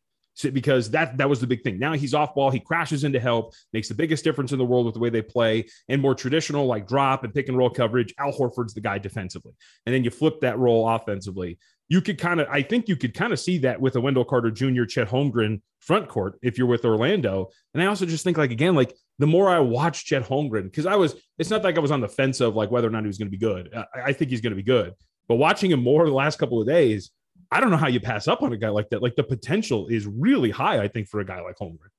because 0.54 0.92
that 0.92 1.18
that 1.18 1.30
was 1.30 1.40
the 1.40 1.48
big 1.48 1.64
thing. 1.64 1.80
Now 1.80 1.94
he's 1.94 2.14
off 2.14 2.36
ball, 2.36 2.50
he 2.50 2.60
crashes 2.60 3.04
into 3.04 3.20
help, 3.20 3.54
makes 3.74 3.88
the 3.88 3.94
biggest 3.96 4.24
difference 4.24 4.52
in 4.52 4.58
the 4.58 4.66
world 4.66 4.86
with 4.86 4.94
the 4.94 5.00
way 5.00 5.10
they 5.10 5.22
play, 5.22 5.66
and 5.88 6.02
more 6.02 6.16
traditional 6.16 6.66
like 6.66 6.88
drop 6.88 7.24
and 7.24 7.34
pick 7.34 7.48
and 7.48 7.58
roll 7.58 7.70
coverage. 7.70 8.14
Al 8.18 8.32
Horford's 8.32 8.74
the 8.74 8.82
guy 8.82 8.98
defensively, 8.98 9.54
and 9.86 9.94
then 9.94 10.04
you 10.04 10.10
flip 10.10 10.42
that 10.42 10.58
role 10.58 10.88
offensively. 10.88 11.58
You 11.88 12.02
could 12.02 12.20
kind 12.20 12.40
of, 12.40 12.48
I 12.50 12.62
think 12.62 12.88
you 12.88 12.96
could 12.96 13.16
kind 13.16 13.34
of 13.34 13.40
see 13.40 13.58
that 13.60 13.82
with 13.82 13.96
a 13.96 14.02
Wendell 14.02 14.24
Carter 14.24 14.52
Jr., 14.52 14.84
Chet 14.84 15.10
Holmgren 15.10 15.60
front 15.80 16.08
court 16.08 16.38
if 16.44 16.56
you're 16.56 16.68
with 16.68 16.86
Orlando. 16.86 17.50
And 17.74 17.82
I 17.82 17.88
also 17.88 18.06
just 18.06 18.24
think 18.24 18.38
like 18.38 18.52
again, 18.52 18.76
like 18.76 18.94
the 19.18 19.26
more 19.26 19.50
I 19.50 19.60
watch 19.60 20.06
Chet 20.06 20.24
Holmgren, 20.24 20.64
because 20.64 20.86
I 20.86 20.96
was, 20.96 21.16
it's 21.40 21.50
not 21.50 21.64
like 21.64 21.78
I 21.78 21.80
was 21.80 21.92
on 21.92 22.02
the 22.02 22.08
fence 22.08 22.42
of 22.42 22.56
like 22.56 22.70
whether 22.70 22.88
or 22.88 22.92
not 22.92 23.02
he 23.02 23.08
was 23.08 23.18
going 23.18 23.32
to 23.32 23.38
be 23.38 23.38
good. 23.38 23.74
I, 23.74 23.86
I 24.06 24.14
think 24.14 24.30
he's 24.30 24.42
going 24.42 24.52
to 24.52 24.56
be 24.56 24.64
good, 24.64 24.94
but 25.28 25.36
watching 25.36 25.72
him 25.72 25.82
more 25.82 26.06
the 26.06 26.14
last 26.14 26.38
couple 26.38 26.62
of 26.62 26.68
days 26.68 27.10
I 27.52 27.60
don't 27.60 27.72
know 27.72 27.78
how 27.78 27.88
you 27.88 28.00
pass 28.00 28.28
up 28.28 28.44
on 28.44 28.54
a 28.54 28.58
guy 28.58 28.70
like 28.70 28.90
that. 28.90 29.02
Like 29.02 29.16
the 29.16 29.24
potential 29.24 29.88
is 29.88 30.06
really 30.06 30.52
high, 30.52 30.82
I 30.82 30.88
think, 30.88 31.08
for 31.08 31.20
a 31.20 31.26
guy 31.26 31.42
like 31.42 31.58
Holmgren. 31.58 31.90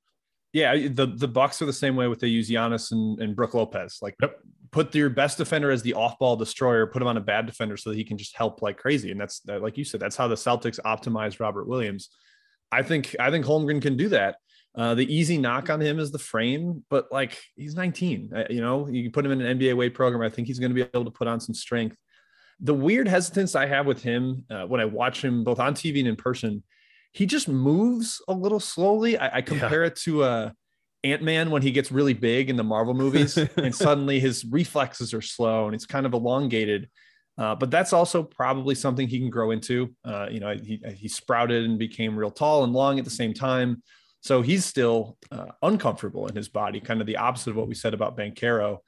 Yeah, 0.53 0.75
the 0.89 1.07
the 1.07 1.29
Bucks 1.29 1.63
are 1.63 1.67
the 1.67 1.73
same 1.73 1.97
way 1.97 2.09
with 2.09 2.19
they 2.19 2.29
use 2.29 2.51
Giannis 2.51 2.91
and, 2.93 3.21
and 3.21 3.37
Brook 3.37 3.55
Lopez. 3.55 3.99
Like 4.03 4.17
yep. 4.21 4.37
put 4.73 4.95
your 4.95 5.11
best 5.11 5.39
defender 5.39 5.71
as 5.71 5.83
the 5.83 5.95
off-ball 5.95 6.37
destroyer, 6.37 6.87
put 6.87 7.03
him 7.03 7.09
on 7.09 7.17
a 7.17 7.21
bad 7.21 7.47
defender 7.47 7.77
so 7.77 7.91
that 7.91 7.97
he 7.97 8.05
can 8.05 8.19
just 8.19 8.37
help 8.37 8.61
like 8.61 8.77
crazy. 8.77 9.13
And 9.13 9.21
that's 9.21 9.43
like 9.47 9.77
you 9.77 9.85
said, 9.85 10.01
that's 10.01 10.17
how 10.17 10.27
the 10.27 10.35
Celtics 10.35 10.81
optimize 10.81 11.39
Robert 11.41 11.69
Williams. 11.69 12.11
I 12.73 12.83
think 12.83 13.15
I 13.19 13.31
think 13.31 13.45
Holmgren 13.45 13.83
can 13.83 13.97
do 13.97 14.09
that. 14.09 14.37
Uh, 14.75 14.95
the 14.95 15.13
easy 15.13 15.37
knock 15.37 15.69
on 15.69 15.81
him 15.81 15.99
is 15.99 16.13
the 16.13 16.19
frame, 16.19 16.85
but 16.91 17.07
like 17.11 17.41
he's 17.57 17.75
19. 17.75 18.33
Uh, 18.35 18.45
you 18.51 18.61
know, 18.61 18.89
you 18.89 19.11
put 19.11 19.25
him 19.25 19.33
in 19.33 19.41
an 19.41 19.59
NBA 19.59 19.77
weight 19.77 19.95
program. 19.95 20.23
I 20.23 20.33
think 20.33 20.47
he's 20.47 20.61
going 20.61 20.71
to 20.71 20.75
be 20.75 20.83
able 20.83 21.05
to 21.05 21.11
put 21.11 21.27
on 21.27 21.41
some 21.41 21.55
strength 21.55 21.97
the 22.61 22.75
weird 22.75 23.09
hesitance 23.09 23.55
I 23.55 23.67
have 23.67 23.87
with 23.87 24.03
him 24.03 24.45
uh, 24.51 24.65
when 24.65 24.81
I 24.81 24.85
watch 24.85 25.25
him 25.25 25.45
both 25.45 25.59
on 25.59 25.75
TV 25.75 26.01
and 26.01 26.09
in 26.09 26.17
person, 26.17 26.63
he 27.13 27.27
just 27.27 27.49
moves 27.49 28.23
a 28.29 28.33
little 28.33 28.61
slowly. 28.61 29.19
I, 29.19 29.39
I 29.39 29.43
compare 29.43 29.83
yeah. 29.83 29.89
it 29.89 29.97
to 29.97 30.23
uh, 30.23 30.51
Ant 31.03 31.23
Man 31.23 31.51
when 31.51 31.63
he 31.63 31.73
gets 31.73 31.91
really 31.91 32.15
big 32.15 32.51
in 32.51 32.57
the 32.57 32.65
Marvel 32.65 32.95
movies, 32.95 33.37
and 33.57 33.75
suddenly 33.75 34.21
his 34.21 34.45
reflexes 34.45 35.15
are 35.15 35.23
slow 35.23 35.67
and 35.67 35.75
it's 35.75 35.87
kind 35.87 36.07
of 36.07 36.13
elongated. 36.13 36.89
Uh, 37.39 37.55
but 37.55 37.71
that's 37.71 37.95
also 37.95 38.23
probably 38.23 38.75
something 38.75 39.09
he 39.09 39.19
can 39.19 39.31
grow 39.31 39.51
into. 39.51 39.95
Uh, 40.05 40.27
you 40.31 40.41
know, 40.41 40.55
he, 40.55 40.83
he 40.95 41.09
sprouted 41.09 41.65
and 41.65 41.79
became 41.79 42.15
real 42.15 42.31
tall 42.31 42.65
and 42.65 42.73
long 42.75 42.99
at 42.99 43.05
the 43.05 43.11
same 43.11 43.33
time. 43.33 43.83
So 44.21 44.43
he's 44.43 44.67
still 44.67 45.17
uh, 45.33 45.47
uncomfortable 45.63 46.27
in 46.27 46.37
his 46.37 46.51
body, 46.51 46.81
kind 46.81 47.01
of 47.01 47.07
the 47.07 47.17
opposite 47.17 47.51
of 47.51 47.57
what 47.57 47.69
we 47.69 47.75
said 47.75 47.95
about 47.95 48.17
Banchero. 48.17 48.79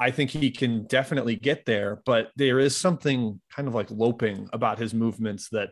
I 0.00 0.10
think 0.10 0.30
he 0.30 0.50
can 0.50 0.86
definitely 0.86 1.36
get 1.36 1.66
there, 1.66 2.00
but 2.06 2.30
there 2.34 2.58
is 2.58 2.74
something 2.76 3.40
kind 3.54 3.68
of 3.68 3.74
like 3.74 3.90
loping 3.90 4.48
about 4.52 4.78
his 4.78 4.94
movements 4.94 5.50
that 5.50 5.68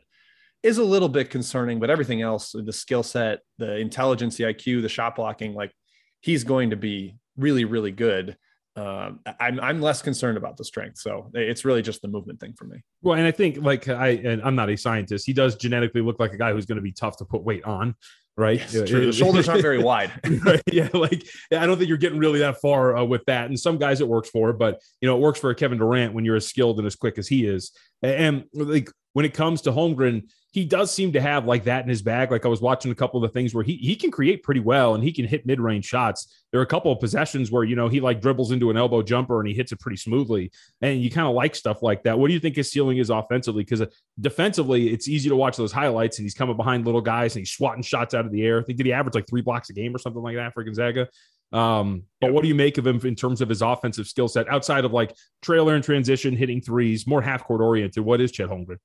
is 0.62 0.76
a 0.76 0.84
little 0.84 1.08
bit 1.08 1.30
concerning. 1.30 1.80
But 1.80 1.88
everything 1.88 2.20
else, 2.20 2.52
the 2.52 2.72
skill 2.72 3.02
set, 3.02 3.40
the 3.56 3.76
intelligence, 3.76 4.36
the 4.36 4.44
IQ, 4.44 4.82
the 4.82 4.88
shot 4.88 5.16
blocking, 5.16 5.54
like 5.54 5.72
he's 6.20 6.44
going 6.44 6.70
to 6.70 6.76
be 6.76 7.16
really, 7.36 7.64
really 7.64 7.92
good. 7.92 8.36
uh, 8.76 9.10
I'm 9.40 9.58
I'm 9.60 9.80
less 9.80 10.02
concerned 10.02 10.36
about 10.36 10.56
the 10.56 10.64
strength. 10.64 10.98
So 10.98 11.30
it's 11.34 11.64
really 11.64 11.82
just 11.82 12.00
the 12.02 12.08
movement 12.08 12.38
thing 12.38 12.54
for 12.56 12.64
me. 12.64 12.78
Well, 13.02 13.16
and 13.18 13.26
I 13.26 13.32
think 13.32 13.58
like 13.58 13.88
I 13.88 14.08
and 14.10 14.42
I'm 14.42 14.54
not 14.54 14.70
a 14.70 14.76
scientist. 14.76 15.26
He 15.26 15.32
does 15.32 15.56
genetically 15.56 16.00
look 16.00 16.20
like 16.20 16.32
a 16.32 16.38
guy 16.38 16.52
who's 16.52 16.66
going 16.66 16.76
to 16.76 16.82
be 16.82 16.92
tough 16.92 17.16
to 17.16 17.24
put 17.24 17.42
weight 17.42 17.64
on, 17.64 17.94
right? 18.38 18.60
Yes, 18.60 18.72
the 18.72 19.12
shoulders 19.12 19.48
aren't 19.48 19.62
very 19.62 19.78
wide. 19.82 20.12
right? 20.44 20.62
Yeah, 20.70 20.88
like 20.94 21.26
I 21.52 21.66
don't 21.66 21.76
think 21.76 21.88
you're 21.88 21.98
getting 21.98 22.18
really 22.18 22.38
that 22.38 22.60
far 22.60 22.96
uh, 22.96 23.04
with 23.04 23.24
that. 23.26 23.46
And 23.46 23.58
some 23.58 23.76
guys 23.76 24.00
it 24.00 24.08
works 24.08 24.30
for, 24.30 24.52
but 24.52 24.80
you 25.00 25.08
know 25.08 25.16
it 25.16 25.20
works 25.20 25.40
for 25.40 25.50
a 25.50 25.54
Kevin 25.54 25.78
Durant 25.78 26.14
when 26.14 26.24
you're 26.24 26.36
as 26.36 26.46
skilled 26.46 26.78
and 26.78 26.86
as 26.86 26.96
quick 26.96 27.18
as 27.18 27.28
he 27.28 27.46
is. 27.46 27.72
And, 28.02 28.44
and 28.54 28.68
like 28.70 28.90
when 29.12 29.24
it 29.24 29.34
comes 29.34 29.62
to 29.62 29.72
Holmgren, 29.72 30.30
he 30.58 30.64
does 30.64 30.92
seem 30.92 31.12
to 31.12 31.20
have 31.20 31.46
like 31.46 31.62
that 31.64 31.84
in 31.84 31.88
his 31.88 32.02
bag. 32.02 32.32
Like 32.32 32.44
I 32.44 32.48
was 32.48 32.60
watching 32.60 32.90
a 32.90 32.94
couple 32.94 33.22
of 33.22 33.30
the 33.30 33.32
things 33.32 33.54
where 33.54 33.62
he 33.62 33.76
he 33.76 33.94
can 33.94 34.10
create 34.10 34.42
pretty 34.42 34.58
well 34.58 34.96
and 34.96 35.04
he 35.04 35.12
can 35.12 35.24
hit 35.24 35.46
mid 35.46 35.60
range 35.60 35.84
shots. 35.84 36.42
There 36.50 36.60
are 36.60 36.64
a 36.64 36.66
couple 36.66 36.90
of 36.90 36.98
possessions 36.98 37.52
where 37.52 37.62
you 37.62 37.76
know 37.76 37.86
he 37.86 38.00
like 38.00 38.20
dribbles 38.20 38.50
into 38.50 38.68
an 38.68 38.76
elbow 38.76 39.02
jumper 39.02 39.38
and 39.38 39.48
he 39.48 39.54
hits 39.54 39.70
it 39.70 39.78
pretty 39.78 39.98
smoothly, 39.98 40.50
and 40.82 41.00
you 41.00 41.12
kind 41.12 41.28
of 41.28 41.34
like 41.34 41.54
stuff 41.54 41.80
like 41.80 42.02
that. 42.02 42.18
What 42.18 42.26
do 42.26 42.34
you 42.34 42.40
think 42.40 42.56
his 42.56 42.72
ceiling 42.72 42.98
is 42.98 43.08
offensively? 43.08 43.62
Because 43.62 43.82
uh, 43.82 43.86
defensively, 44.18 44.88
it's 44.88 45.06
easy 45.06 45.28
to 45.28 45.36
watch 45.36 45.56
those 45.56 45.70
highlights 45.70 46.18
and 46.18 46.24
he's 46.24 46.34
coming 46.34 46.56
behind 46.56 46.84
little 46.84 47.00
guys 47.00 47.36
and 47.36 47.42
he's 47.42 47.52
swatting 47.52 47.84
shots 47.84 48.14
out 48.14 48.26
of 48.26 48.32
the 48.32 48.42
air. 48.42 48.58
I 48.58 48.64
think 48.64 48.78
did 48.78 48.86
he 48.86 48.92
average 48.92 49.14
like 49.14 49.28
three 49.28 49.42
blocks 49.42 49.70
a 49.70 49.74
game 49.74 49.94
or 49.94 49.98
something 49.98 50.22
like 50.22 50.34
that 50.34 50.54
for 50.54 50.64
Gonzaga? 50.64 51.06
Um, 51.52 52.02
but 52.20 52.32
what 52.32 52.42
do 52.42 52.48
you 52.48 52.56
make 52.56 52.78
of 52.78 52.86
him 52.86 53.00
in 53.04 53.14
terms 53.14 53.40
of 53.40 53.48
his 53.48 53.62
offensive 53.62 54.08
skill 54.08 54.26
set 54.26 54.48
outside 54.48 54.84
of 54.84 54.92
like 54.92 55.14
trailer 55.40 55.76
and 55.76 55.84
transition, 55.84 56.36
hitting 56.36 56.60
threes, 56.60 57.06
more 57.06 57.22
half 57.22 57.44
court 57.44 57.60
oriented? 57.60 58.04
What 58.04 58.20
is 58.20 58.32
Chet 58.32 58.48
Holmgren? 58.48 58.78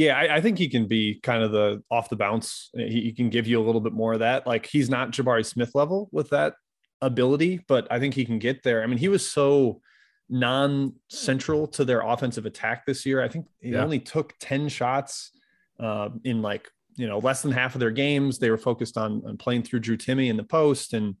Yeah, 0.00 0.16
I, 0.16 0.36
I, 0.36 0.40
think 0.40 0.56
he 0.56 0.70
can 0.70 0.86
be 0.86 1.20
kind 1.22 1.42
of 1.42 1.52
the 1.52 1.82
off 1.90 2.08
the 2.08 2.16
bounce. 2.16 2.70
He, 2.72 3.02
he, 3.02 3.12
can 3.12 3.28
give 3.28 3.46
you 3.46 3.60
a 3.60 3.64
little 3.64 3.82
bit 3.82 3.92
more 3.92 4.14
of 4.14 4.20
that. 4.20 4.46
Like 4.46 4.64
he's 4.64 4.88
not 4.88 5.10
Jabari 5.10 5.44
Smith 5.44 5.74
level 5.74 6.08
with 6.10 6.30
that 6.30 6.54
ability, 7.02 7.60
but 7.68 7.86
I 7.90 7.98
think 7.98 8.14
he 8.14 8.24
can 8.24 8.38
get 8.38 8.62
there. 8.62 8.82
I 8.82 8.86
mean, 8.86 8.96
he 8.96 9.08
was 9.08 9.30
so 9.30 9.82
non-central 10.30 11.66
to 11.66 11.84
their 11.84 12.00
offensive 12.00 12.46
attack 12.46 12.86
this 12.86 13.04
year. 13.04 13.22
I 13.22 13.28
think 13.28 13.44
he 13.60 13.72
yeah. 13.72 13.82
only 13.82 13.98
took 13.98 14.32
10 14.40 14.70
shots 14.70 15.32
uh, 15.78 16.08
in 16.24 16.40
like, 16.40 16.70
you 16.96 17.06
know, 17.06 17.18
less 17.18 17.42
than 17.42 17.52
half 17.52 17.74
of 17.74 17.80
their 17.80 17.90
games. 17.90 18.38
They 18.38 18.48
were 18.48 18.56
focused 18.56 18.96
on, 18.96 19.20
on 19.26 19.36
playing 19.36 19.64
through 19.64 19.80
Drew 19.80 19.98
Timme 19.98 20.30
in 20.30 20.38
the 20.38 20.44
post 20.44 20.94
and 20.94 21.14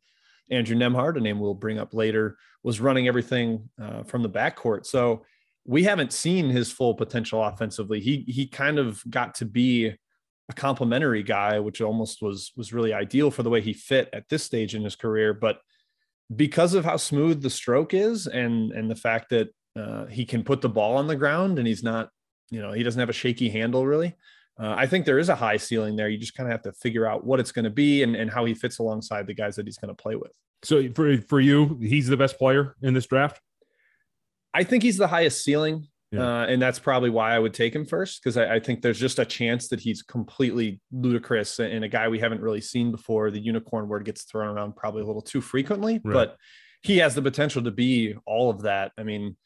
Andrew 0.50 0.74
Nembhard, 0.74 1.18
a 1.18 1.20
name 1.20 1.38
we'll 1.38 1.52
bring 1.52 1.78
up 1.78 1.92
later, 1.92 2.38
was 2.62 2.80
running 2.80 3.08
everything 3.08 3.68
uh, 3.78 4.04
from 4.04 4.22
the 4.22 4.30
backcourt. 4.30 4.86
So 4.86 5.26
we 5.64 5.84
haven't 5.84 6.12
seen 6.12 6.48
his 6.48 6.72
full 6.72 6.94
potential 6.94 7.44
offensively. 7.44 8.00
He 8.00 8.24
he 8.28 8.46
kind 8.46 8.78
of 8.78 9.02
got 9.08 9.34
to 9.36 9.44
be 9.44 9.86
a 10.48 10.54
complimentary 10.54 11.22
guy, 11.22 11.60
which 11.60 11.80
almost 11.80 12.22
was 12.22 12.52
was 12.56 12.72
really 12.72 12.92
ideal 12.92 13.30
for 13.30 13.42
the 13.42 13.50
way 13.50 13.60
he 13.60 13.72
fit 13.72 14.08
at 14.12 14.28
this 14.28 14.42
stage 14.42 14.74
in 14.74 14.82
his 14.82 14.96
career. 14.96 15.32
But 15.34 15.60
because 16.34 16.74
of 16.74 16.84
how 16.84 16.96
smooth 16.96 17.42
the 17.42 17.50
stroke 17.50 17.94
is, 17.94 18.26
and 18.26 18.72
and 18.72 18.90
the 18.90 18.96
fact 18.96 19.30
that 19.30 19.48
uh, 19.76 20.06
he 20.06 20.24
can 20.24 20.42
put 20.42 20.60
the 20.60 20.68
ball 20.68 20.96
on 20.96 21.06
the 21.06 21.16
ground 21.16 21.58
and 21.58 21.66
he's 21.66 21.82
not, 21.82 22.10
you 22.50 22.60
know, 22.60 22.72
he 22.72 22.82
doesn't 22.82 23.00
have 23.00 23.08
a 23.08 23.14
shaky 23.14 23.48
handle 23.48 23.86
really. 23.86 24.16
Uh, 24.60 24.74
I 24.76 24.86
think 24.86 25.06
there 25.06 25.18
is 25.18 25.30
a 25.30 25.34
high 25.34 25.56
ceiling 25.56 25.96
there. 25.96 26.08
You 26.08 26.18
just 26.18 26.34
kind 26.34 26.46
of 26.46 26.52
have 26.52 26.62
to 26.62 26.72
figure 26.72 27.06
out 27.06 27.24
what 27.24 27.40
it's 27.40 27.52
going 27.52 27.64
to 27.64 27.70
be 27.70 28.02
and, 28.02 28.14
and 28.14 28.30
how 28.30 28.44
he 28.44 28.52
fits 28.52 28.78
alongside 28.78 29.26
the 29.26 29.32
guys 29.32 29.56
that 29.56 29.66
he's 29.66 29.78
going 29.78 29.94
to 29.94 30.02
play 30.02 30.16
with. 30.16 30.32
So 30.62 30.92
for 30.92 31.16
for 31.22 31.40
you, 31.40 31.78
he's 31.80 32.08
the 32.08 32.16
best 32.16 32.38
player 32.38 32.76
in 32.82 32.92
this 32.92 33.06
draft. 33.06 33.40
I 34.54 34.64
think 34.64 34.82
he's 34.82 34.96
the 34.96 35.06
highest 35.06 35.44
ceiling. 35.44 35.88
Yeah. 36.12 36.40
Uh, 36.40 36.46
and 36.46 36.60
that's 36.60 36.80
probably 36.80 37.10
why 37.10 37.34
I 37.34 37.38
would 37.38 37.54
take 37.54 37.74
him 37.74 37.86
first 37.86 38.20
because 38.20 38.36
I, 38.36 38.54
I, 38.56 38.60
think 38.60 38.82
there's 38.82 38.98
just 38.98 39.20
a 39.20 39.24
chance 39.24 39.68
that 39.68 39.78
he's 39.78 40.02
completely 40.02 40.80
ludicrous 40.90 41.60
and 41.60 41.84
a 41.84 41.88
guy 41.88 42.08
we 42.08 42.18
haven't 42.18 42.40
really 42.40 42.60
seen 42.60 42.90
before. 42.90 43.30
The 43.30 43.38
unicorn 43.38 43.86
word 43.86 44.04
gets 44.04 44.24
thrown 44.24 44.48
around 44.48 44.74
probably 44.74 45.02
a 45.02 45.06
little 45.06 45.22
too 45.22 45.40
frequently, 45.40 46.00
right. 46.02 46.12
but 46.12 46.36
he 46.82 46.98
has 46.98 47.14
the 47.14 47.22
potential 47.22 47.62
to 47.62 47.70
be 47.70 48.16
all 48.26 48.50
of 48.50 48.62
that. 48.62 48.90
I 48.98 49.04
mean, 49.04 49.36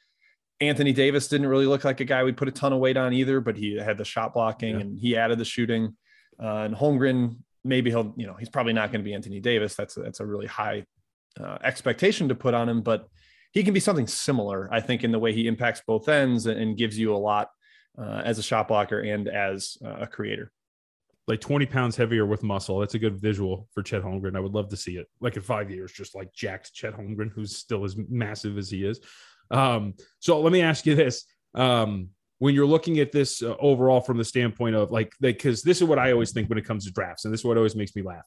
Anthony 0.61 0.95
Davis 0.95 1.29
didn't 1.29 1.49
really 1.49 1.67
look 1.67 1.85
like 1.85 2.01
a 2.01 2.05
guy 2.05 2.25
we'd 2.25 2.39
put 2.39 2.49
a 2.49 2.53
ton 2.53 2.73
of 2.73 2.79
weight 2.79 2.97
on 2.97 3.13
either, 3.13 3.41
but 3.41 3.59
he 3.59 3.77
had 3.77 3.99
the 3.99 4.05
shot 4.05 4.33
blocking 4.33 4.77
yeah. 4.77 4.81
and 4.81 4.99
he 4.99 5.17
added 5.19 5.39
the 5.39 5.45
shooting. 5.45 5.97
Uh, 6.43 6.63
and 6.63 6.75
Holmgren, 6.75 7.37
maybe 7.63 7.91
he'll, 7.91 8.15
you 8.17 8.27
know, 8.27 8.35
he's 8.35 8.49
probably 8.49 8.73
not 8.73 8.91
going 8.91 9.01
to 9.01 9.05
be 9.05 9.13
Anthony 9.15 9.41
Davis. 9.41 9.75
That's 9.75 9.99
a, 9.99 10.01
that's 10.01 10.21
a 10.21 10.27
really 10.27 10.47
high 10.47 10.87
uh, 11.39 11.59
expectation 11.63 12.29
to 12.29 12.35
put 12.35 12.55
on 12.55 12.69
him, 12.69 12.81
but 12.81 13.07
he 13.55 13.63
can 13.63 13.73
be 13.73 13.81
something 13.81 14.09
similar, 14.09 14.69
I 14.73 14.81
think, 14.81 15.05
in 15.05 15.13
the 15.13 15.19
way 15.19 15.33
he 15.33 15.47
impacts 15.47 15.81
both 15.87 16.09
ends 16.09 16.47
and 16.47 16.77
gives 16.77 16.99
you 16.99 17.15
a 17.15 17.17
lot 17.17 17.51
uh, 17.97 18.21
as 18.25 18.39
a 18.39 18.43
shot 18.43 18.67
blocker 18.67 18.99
and 19.01 19.29
as 19.29 19.79
uh, 19.85 19.99
a 20.01 20.07
creator. 20.09 20.51
Like 21.29 21.41
20 21.41 21.65
pounds 21.67 21.97
heavier 21.97 22.27
with 22.27 22.43
muscle. 22.43 22.81
That's 22.81 22.95
a 22.95 22.99
good 22.99 23.17
visual 23.17 23.69
for 23.73 23.83
Chet 23.83 24.03
Holmgren. 24.03 24.37
I 24.37 24.41
would 24.41 24.53
love 24.53 24.69
to 24.71 24.77
see 24.77 24.97
it. 24.97 25.07
Like 25.21 25.37
in 25.37 25.43
five 25.43 25.71
years, 25.71 25.93
just 25.93 26.17
like 26.17 26.35
jacked 26.35 26.75
Chet 26.75 26.95
Holmgren, 26.95 27.31
who's 27.31 27.57
still 27.57 27.85
as 27.85 27.97
massive 27.97 28.59
as 28.59 28.69
he 28.69 28.85
is. 28.85 29.01
Um, 29.53 29.95
so 30.19 30.41
let 30.41 30.53
me 30.53 30.61
ask 30.61 30.85
you 30.85 30.97
this. 30.97 31.25
Um, 31.55 32.09
when 32.41 32.57
you're 32.57 32.67
looking 32.67 32.99
at 32.99 33.13
this 33.13 33.41
uh, 33.41 33.55
overall 33.61 34.01
from 34.01 34.19
the 34.19 34.25
standpoint 34.25 34.75
of 34.75 34.91
like, 34.91 35.13
because 35.21 35.63
this 35.63 35.81
is 35.81 35.85
what 35.85 36.01
I 36.01 36.11
always 36.11 36.33
think 36.33 36.49
when 36.49 36.59
it 36.59 36.65
comes 36.65 36.85
to 36.87 36.93
drafts, 36.93 37.25
and 37.25 37.33
this 37.33 37.41
is 37.43 37.45
what 37.45 37.57
always 37.57 37.77
makes 37.77 37.95
me 37.95 38.03
laugh 38.03 38.27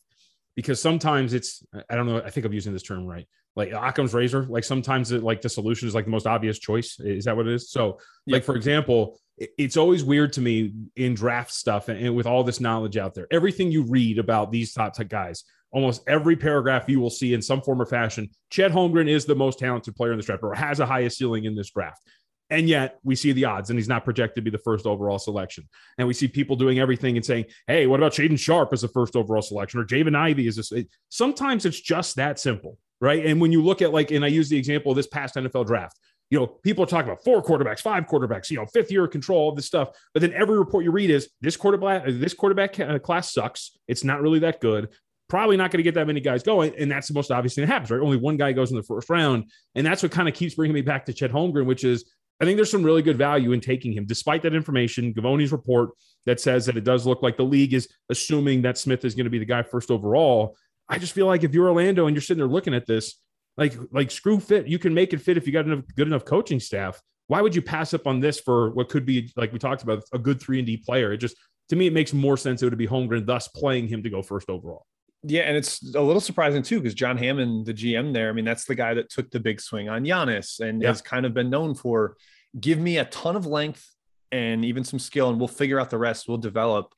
because 0.57 0.81
sometimes 0.81 1.35
it's 1.35 1.63
I 1.89 1.95
don't 1.95 2.07
know 2.07 2.17
I 2.17 2.31
think 2.31 2.45
I'm 2.45 2.51
using 2.51 2.73
this 2.73 2.83
term 2.83 3.05
right. 3.05 3.25
Like 3.55 3.71
Occam's 3.71 4.13
razor 4.13 4.43
like 4.49 4.65
sometimes 4.65 5.11
it, 5.11 5.23
like 5.23 5.39
the 5.39 5.49
solution 5.49 5.87
is 5.87 5.95
like 5.95 6.05
the 6.05 6.11
most 6.11 6.27
obvious 6.27 6.59
choice. 6.59 6.99
Is 6.99 7.25
that 7.25 7.37
what 7.37 7.47
it 7.47 7.53
is? 7.53 7.71
So 7.71 7.99
like 8.25 8.43
for 8.43 8.55
example 8.55 9.19
it's 9.37 9.77
always 9.77 10.03
weird 10.03 10.33
to 10.33 10.41
me 10.41 10.73
in 10.95 11.13
draft 11.13 11.53
stuff 11.53 11.89
and, 11.89 12.03
and 12.03 12.15
with 12.15 12.25
all 12.25 12.43
this 12.43 12.59
knowledge 12.59 12.97
out 12.97 13.13
there 13.13 13.27
everything 13.29 13.71
you 13.71 13.83
read 13.83 14.17
about 14.17 14.51
these 14.51 14.75
of 14.75 15.09
guys 15.09 15.43
almost 15.71 16.01
every 16.07 16.35
paragraph 16.35 16.89
you 16.89 16.99
will 16.99 17.11
see 17.11 17.35
in 17.35 17.41
some 17.41 17.61
form 17.61 17.79
or 17.79 17.85
fashion 17.85 18.27
Chet 18.49 18.71
Holmgren 18.71 19.07
is 19.07 19.25
the 19.25 19.35
most 19.35 19.59
talented 19.59 19.95
player 19.95 20.11
in 20.11 20.17
this 20.17 20.25
draft 20.25 20.41
or 20.41 20.55
has 20.55 20.79
a 20.79 20.87
highest 20.87 21.19
ceiling 21.19 21.45
in 21.45 21.55
this 21.55 21.69
draft 21.69 22.01
and 22.49 22.69
yet 22.69 22.99
we 23.03 23.15
see 23.15 23.31
the 23.31 23.45
odds, 23.45 23.69
and 23.69 23.77
he's 23.77 23.89
not 23.89 24.05
projected 24.05 24.35
to 24.35 24.41
be 24.41 24.49
the 24.49 24.61
first 24.63 24.85
overall 24.85 25.19
selection. 25.19 25.67
And 25.97 26.07
we 26.07 26.13
see 26.13 26.27
people 26.27 26.55
doing 26.55 26.79
everything 26.79 27.17
and 27.17 27.25
saying, 27.25 27.45
hey, 27.67 27.87
what 27.87 27.99
about 27.99 28.13
Shaedon 28.13 28.39
Sharpe 28.39 28.73
as 28.73 28.81
the 28.81 28.87
first 28.87 29.15
overall 29.15 29.41
selection 29.41 29.79
or 29.79 29.85
Jaden 29.85 30.15
Ivey 30.15 30.47
is 30.47 30.55
this? 30.55 30.71
Sometimes 31.09 31.65
it's 31.65 31.79
just 31.79 32.15
that 32.15 32.39
simple, 32.39 32.77
right? 33.01 33.25
And 33.25 33.41
when 33.41 33.51
you 33.51 33.63
look 33.63 33.81
at 33.81 33.91
like, 33.91 34.11
and 34.11 34.23
I 34.23 34.29
use 34.29 34.49
the 34.49 34.57
example 34.57 34.91
of 34.91 34.95
this 34.95 35.07
past 35.07 35.35
NFL 35.35 35.67
draft, 35.67 35.99
you 36.29 36.37
know, 36.37 36.47
people 36.47 36.83
are 36.83 36.87
talking 36.87 37.09
about 37.09 37.23
four 37.23 37.41
quarterbacks, 37.41 37.79
five 37.79 38.05
quarterbacks, 38.05 38.49
you 38.49 38.57
know, 38.57 38.65
fifth 38.65 38.91
year 38.91 39.07
control 39.07 39.49
of 39.49 39.55
this 39.55 39.65
stuff. 39.65 39.89
But 40.13 40.21
then 40.21 40.33
every 40.33 40.57
report 40.57 40.83
you 40.83 40.91
read 40.91 41.09
is 41.09 41.29
this 41.39 41.55
quarterback, 41.55 42.03
this 42.05 42.33
quarterback 42.33 42.77
uh, 42.79 42.99
class 42.99 43.33
sucks. 43.33 43.77
It's 43.87 44.03
not 44.03 44.21
really 44.21 44.39
that 44.39 44.59
good 44.59 44.89
probably 45.29 45.57
not 45.57 45.71
going 45.71 45.79
to 45.79 45.83
get 45.83 45.95
that 45.95 46.07
many 46.07 46.19
guys 46.19 46.43
going. 46.43 46.73
And 46.77 46.89
that's 46.89 47.07
the 47.07 47.13
most 47.13 47.31
obvious 47.31 47.55
thing 47.55 47.65
that 47.65 47.71
happens, 47.71 47.91
right? 47.91 48.01
Only 48.01 48.17
one 48.17 48.37
guy 48.37 48.53
goes 48.53 48.71
in 48.71 48.77
the 48.77 48.83
first 48.83 49.09
round. 49.09 49.51
And 49.75 49.85
that's 49.85 50.01
what 50.01 50.11
kind 50.11 50.27
of 50.27 50.33
keeps 50.33 50.55
bringing 50.55 50.73
me 50.73 50.81
back 50.81 51.05
to 51.05 51.13
Chet 51.13 51.31
Holmgren, 51.31 51.65
which 51.65 51.83
is 51.83 52.05
I 52.39 52.45
think 52.45 52.57
there's 52.57 52.71
some 52.71 52.83
really 52.83 53.01
good 53.01 53.17
value 53.17 53.51
in 53.51 53.61
taking 53.61 53.93
him, 53.93 54.05
despite 54.05 54.43
that 54.43 54.53
information. 54.53 55.13
Givony's 55.13 55.51
report 55.51 55.89
that 56.25 56.39
says 56.39 56.65
that 56.67 56.77
it 56.77 56.83
does 56.83 57.07
look 57.07 57.23
like 57.23 57.37
the 57.37 57.43
league 57.43 57.73
is 57.73 57.89
assuming 58.09 58.61
that 58.61 58.77
Smith 58.77 59.03
is 59.05 59.15
going 59.15 59.25
to 59.25 59.31
be 59.31 59.39
the 59.39 59.45
guy 59.45 59.63
first 59.63 59.89
overall. 59.89 60.55
I 60.87 60.99
just 60.99 61.13
feel 61.13 61.25
like 61.25 61.43
if 61.43 61.53
you're 61.53 61.67
Orlando 61.67 62.05
and 62.05 62.15
you're 62.15 62.21
sitting 62.21 62.39
there 62.39 62.47
looking 62.47 62.73
at 62.73 62.85
this, 62.85 63.19
like 63.57 63.75
like 63.91 64.11
screw 64.11 64.39
fit, 64.39 64.67
you 64.67 64.77
can 64.77 64.93
make 64.93 65.13
it 65.13 65.21
fit 65.21 65.37
if 65.37 65.47
you 65.47 65.53
got 65.53 65.65
enough 65.65 65.83
good 65.95 66.07
enough 66.07 66.25
coaching 66.25 66.59
staff. 66.59 67.01
Why 67.25 67.41
would 67.41 67.55
you 67.55 67.61
pass 67.61 67.93
up 67.93 68.07
on 68.07 68.19
this 68.19 68.39
for 68.39 68.69
what 68.69 68.87
could 68.87 69.05
be 69.05 69.33
like 69.35 69.51
we 69.51 69.59
talked 69.59 69.83
about 69.83 70.03
a 70.13 70.19
good 70.19 70.39
three 70.39 70.59
and 70.59 70.67
D 70.67 70.77
player? 70.77 71.11
It 71.11 71.17
just 71.17 71.35
to 71.69 71.75
me 71.75 71.87
it 71.87 71.93
makes 71.93 72.13
more 72.13 72.37
sense 72.37 72.61
it 72.61 72.65
would 72.65 72.77
be 72.77 72.87
Holmgren, 72.87 73.25
thus 73.25 73.47
playing 73.47 73.87
him 73.87 74.03
to 74.03 74.09
go 74.09 74.21
first 74.21 74.49
overall. 74.49 74.85
Yeah, 75.23 75.41
and 75.41 75.57
it's 75.57 75.95
a 75.95 76.01
little 76.01 76.21
surprising 76.21 76.61
too 76.61 76.79
because 76.79 76.93
John 76.93 77.17
Hammond, 77.17 77.65
the 77.65 77.73
GM 77.73 78.13
there, 78.13 78.29
I 78.29 78.33
mean, 78.33 78.45
that's 78.45 78.65
the 78.65 78.75
guy 78.75 78.93
that 78.93 79.09
took 79.09 79.31
the 79.31 79.39
big 79.39 79.59
swing 79.59 79.89
on 79.89 80.03
Giannis 80.03 80.59
and 80.59 80.81
yeah. 80.81 80.89
has 80.89 81.01
kind 81.01 81.25
of 81.25 81.33
been 81.33 81.49
known 81.49 81.75
for 81.75 82.15
give 82.59 82.79
me 82.79 82.97
a 82.97 83.05
ton 83.05 83.35
of 83.35 83.45
length 83.45 83.85
and 84.31 84.63
even 84.65 84.83
some 84.83 84.99
skill, 84.99 85.29
and 85.29 85.39
we'll 85.39 85.47
figure 85.47 85.79
out 85.79 85.89
the 85.89 85.97
rest. 85.97 86.27
We'll 86.27 86.37
develop. 86.37 86.93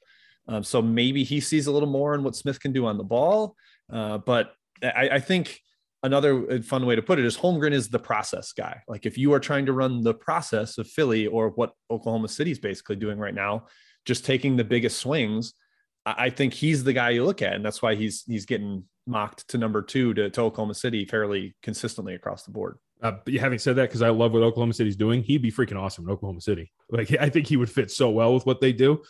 Um, 0.48 0.64
so 0.64 0.82
maybe 0.82 1.24
he 1.24 1.40
sees 1.40 1.68
a 1.68 1.72
little 1.72 1.90
more 1.90 2.16
in 2.16 2.24
what 2.24 2.36
Smith 2.36 2.60
can 2.60 2.72
do 2.72 2.86
on 2.86 2.98
the 2.98 3.04
ball. 3.04 3.56
Uh, 3.92 4.18
but 4.18 4.54
I, 4.84 5.10
I, 5.14 5.20
think 5.20 5.60
another 6.02 6.52
uh, 6.52 6.62
fun 6.62 6.86
way 6.86 6.96
to 6.96 7.02
put 7.02 7.20
it 7.20 7.26
is 7.26 7.38
Holmgren 7.38 7.72
is 7.72 7.90
the 7.90 8.00
process 8.00 8.52
guy. 8.52 8.82
Like 8.88 9.06
if 9.06 9.18
you 9.18 9.34
are 9.34 9.40
trying 9.40 9.66
to 9.68 9.74
run 9.74 10.02
the 10.02 10.14
process 10.14 10.78
of 10.78 10.88
Philly 10.88 11.28
or 11.28 11.50
what 11.50 11.74
Oklahoma 11.92 12.28
City 12.28 12.52
is 12.52 12.60
basically 12.60 12.96
doing 12.96 13.20
right 13.20 13.34
now, 13.34 13.66
just 14.06 14.26
taking 14.26 14.56
the 14.56 14.64
biggest 14.64 14.98
swings 14.98 15.54
I 16.18 16.30
think 16.30 16.54
he's 16.54 16.84
the 16.84 16.94
guy 16.94 17.12
you 17.12 17.26
look 17.26 17.42
at, 17.42 17.54
and 17.54 17.66
that's 17.66 17.82
why 17.82 17.96
he's 17.96 18.24
he's 18.26 18.46
getting 18.46 18.84
mocked 19.06 19.48
to 19.50 19.58
number 19.58 19.82
two 19.82 20.14
to, 20.14 20.30
to 20.30 20.42
Oklahoma 20.42 20.76
City 20.76 21.06
fairly 21.06 21.56
consistently 21.64 22.14
across 22.14 22.44
the 22.44 22.52
board. 22.52 22.78
Uh, 23.02 23.14
but 23.24 23.34
having 23.36 23.60
said 23.60 23.76
that, 23.78 23.90
because 23.90 24.02
I 24.02 24.10
love 24.10 24.34
what 24.34 24.44
Oklahoma 24.44 24.74
City's 24.74 24.96
doing, 24.96 25.24
he'd 25.24 25.42
be 25.42 25.52
freaking 25.52 25.80
awesome 25.80 26.06
in 26.06 26.12
Oklahoma 26.12 26.42
City. 26.42 26.72
Like 26.90 27.12
I 27.20 27.30
think 27.30 27.48
he 27.48 27.58
would 27.58 27.70
fit 27.70 27.92
so 27.92 28.10
well 28.10 28.34
with 28.34 28.46
what 28.46 28.62
they 28.62 28.74
do. 28.74 29.02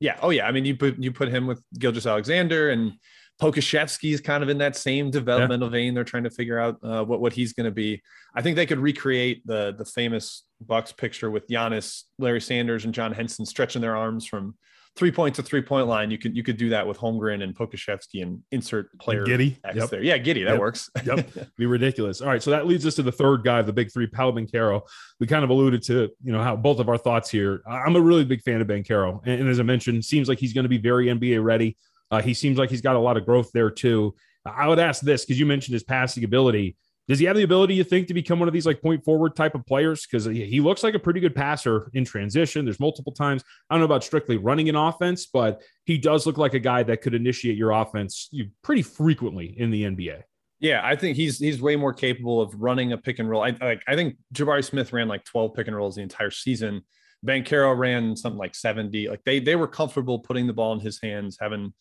Yeah. 0.00 0.18
Oh 0.22 0.30
yeah. 0.30 0.46
I 0.46 0.52
mean, 0.52 0.64
you 0.64 0.76
put 0.76 0.98
you 0.98 1.12
put 1.12 1.28
him 1.28 1.46
with 1.46 1.62
Gilgeous-Alexander 1.78 2.70
and 2.70 2.92
Pokusevski's 3.40 4.20
kind 4.20 4.44
of 4.44 4.48
in 4.48 4.58
that 4.58 4.76
same 4.76 5.10
developmental 5.10 5.68
yeah. 5.68 5.72
vein. 5.72 5.94
They're 5.94 6.04
trying 6.04 6.24
to 6.24 6.30
figure 6.30 6.58
out 6.58 6.78
uh, 6.82 7.04
what 7.04 7.20
what 7.20 7.32
he's 7.32 7.52
going 7.52 7.64
to 7.64 7.72
be. 7.72 8.00
I 8.34 8.42
think 8.42 8.56
they 8.56 8.66
could 8.66 8.78
recreate 8.78 9.44
the 9.46 9.74
the 9.76 9.84
famous 9.84 10.44
Bucks 10.60 10.92
picture 10.92 11.30
with 11.30 11.48
Giannis, 11.48 12.04
Larry 12.18 12.40
Sanders, 12.40 12.84
and 12.84 12.94
John 12.94 13.12
Henson 13.12 13.44
stretching 13.44 13.82
their 13.82 13.96
arms 13.96 14.24
from 14.24 14.56
three 14.96 15.10
point 15.10 15.34
to 15.34 15.42
three 15.42 15.62
point 15.62 15.86
line, 15.88 16.10
you 16.10 16.18
could 16.18 16.36
you 16.36 16.42
could 16.42 16.56
do 16.56 16.68
that 16.70 16.86
with 16.86 16.98
Holmgren 16.98 17.42
and 17.42 17.54
Pokusevski 17.54 18.22
and 18.22 18.42
insert 18.52 18.96
player 18.98 19.24
Giddey. 19.24 19.56
X 19.64 19.76
Yep. 19.76 19.90
there. 19.90 20.02
Yeah, 20.02 20.18
Giddey, 20.18 20.44
that 20.44 20.52
Yep. 20.52 20.58
works. 20.60 20.90
Yep. 21.04 21.30
be 21.58 21.66
ridiculous. 21.66 22.20
All 22.20 22.28
right, 22.28 22.42
so 22.42 22.50
that 22.50 22.66
leads 22.66 22.86
us 22.86 22.94
to 22.96 23.02
the 23.02 23.12
third 23.12 23.42
guy, 23.44 23.62
the 23.62 23.72
big 23.72 23.92
three, 23.92 24.06
Paolo 24.06 24.32
Banchero. 24.32 24.82
We 25.20 25.26
kind 25.26 25.44
of 25.44 25.50
alluded 25.50 25.82
to, 25.84 26.10
you 26.22 26.32
know, 26.32 26.42
how 26.42 26.56
both 26.56 26.78
of 26.78 26.88
our 26.88 26.98
thoughts 26.98 27.30
here. 27.30 27.62
I'm 27.68 27.96
a 27.96 28.00
really 28.00 28.24
big 28.24 28.42
fan 28.42 28.60
of 28.60 28.66
Banchero, 28.68 29.20
and, 29.24 29.40
and 29.40 29.48
as 29.50 29.58
I 29.60 29.64
mentioned, 29.64 30.04
seems 30.04 30.28
like 30.28 30.38
he's 30.38 30.52
going 30.52 30.64
to 30.64 30.68
be 30.68 30.78
very 30.78 31.06
NBA 31.06 31.42
ready. 31.42 31.76
Uh, 32.10 32.22
he 32.22 32.34
seems 32.34 32.58
like 32.58 32.70
he's 32.70 32.82
got 32.82 32.94
a 32.96 33.00
lot 33.00 33.16
of 33.16 33.24
growth 33.24 33.50
there 33.52 33.70
too. 33.70 34.14
I 34.46 34.68
would 34.68 34.78
ask 34.78 35.02
this 35.02 35.24
because 35.24 35.40
you 35.40 35.46
mentioned 35.46 35.72
his 35.72 35.82
passing 35.84 36.22
ability. 36.22 36.76
Does 37.06 37.18
he 37.18 37.26
have 37.26 37.36
the 37.36 37.42
ability, 37.42 37.74
you 37.74 37.84
think, 37.84 38.08
to 38.08 38.14
become 38.14 38.38
one 38.38 38.48
of 38.48 38.54
these 38.54 38.64
like 38.64 38.80
point 38.80 39.04
forward 39.04 39.36
type 39.36 39.54
of 39.54 39.66
players? 39.66 40.06
Because 40.06 40.24
he, 40.24 40.60
looks 40.60 40.82
like 40.82 40.94
a 40.94 40.98
pretty 40.98 41.20
good 41.20 41.34
passer 41.34 41.90
in 41.92 42.04
transition. 42.04 42.64
There's 42.64 42.80
multiple 42.80 43.12
times. 43.12 43.44
I 43.68 43.74
don't 43.74 43.80
know 43.80 43.84
about 43.84 44.04
strictly 44.04 44.38
running 44.38 44.70
an 44.70 44.76
offense, 44.76 45.26
but 45.26 45.60
he 45.84 45.98
does 45.98 46.24
look 46.24 46.38
like 46.38 46.54
a 46.54 46.58
guy 46.58 46.82
that 46.84 47.02
could 47.02 47.12
initiate 47.12 47.58
your 47.58 47.72
offense 47.72 48.30
pretty 48.62 48.82
frequently 48.82 49.54
in 49.58 49.70
the 49.70 49.82
NBA. 49.82 50.22
Yeah, 50.60 50.80
I 50.82 50.96
think 50.96 51.18
he's 51.18 51.38
he's 51.38 51.60
way 51.60 51.76
more 51.76 51.92
capable 51.92 52.40
of 52.40 52.54
running 52.54 52.92
a 52.92 52.96
pick 52.96 53.18
and 53.18 53.28
roll. 53.28 53.42
I 53.42 53.54
like 53.60 53.82
I 53.86 53.96
think 53.96 54.16
Jabari 54.32 54.64
Smith 54.64 54.94
ran 54.94 55.08
like 55.08 55.24
12 55.24 55.52
pick 55.52 55.66
and 55.66 55.76
rolls 55.76 55.96
the 55.96 56.02
entire 56.02 56.30
season. 56.30 56.82
Banchero 57.26 57.76
ran 57.76 58.16
something 58.16 58.38
like 58.38 58.54
70. 58.54 59.08
Like 59.08 59.22
they 59.24 59.40
they 59.40 59.56
were 59.56 59.68
comfortable 59.68 60.20
putting 60.20 60.46
the 60.46 60.54
ball 60.54 60.72
in 60.72 60.80
his 60.80 60.98
hands, 61.02 61.36
having 61.38 61.74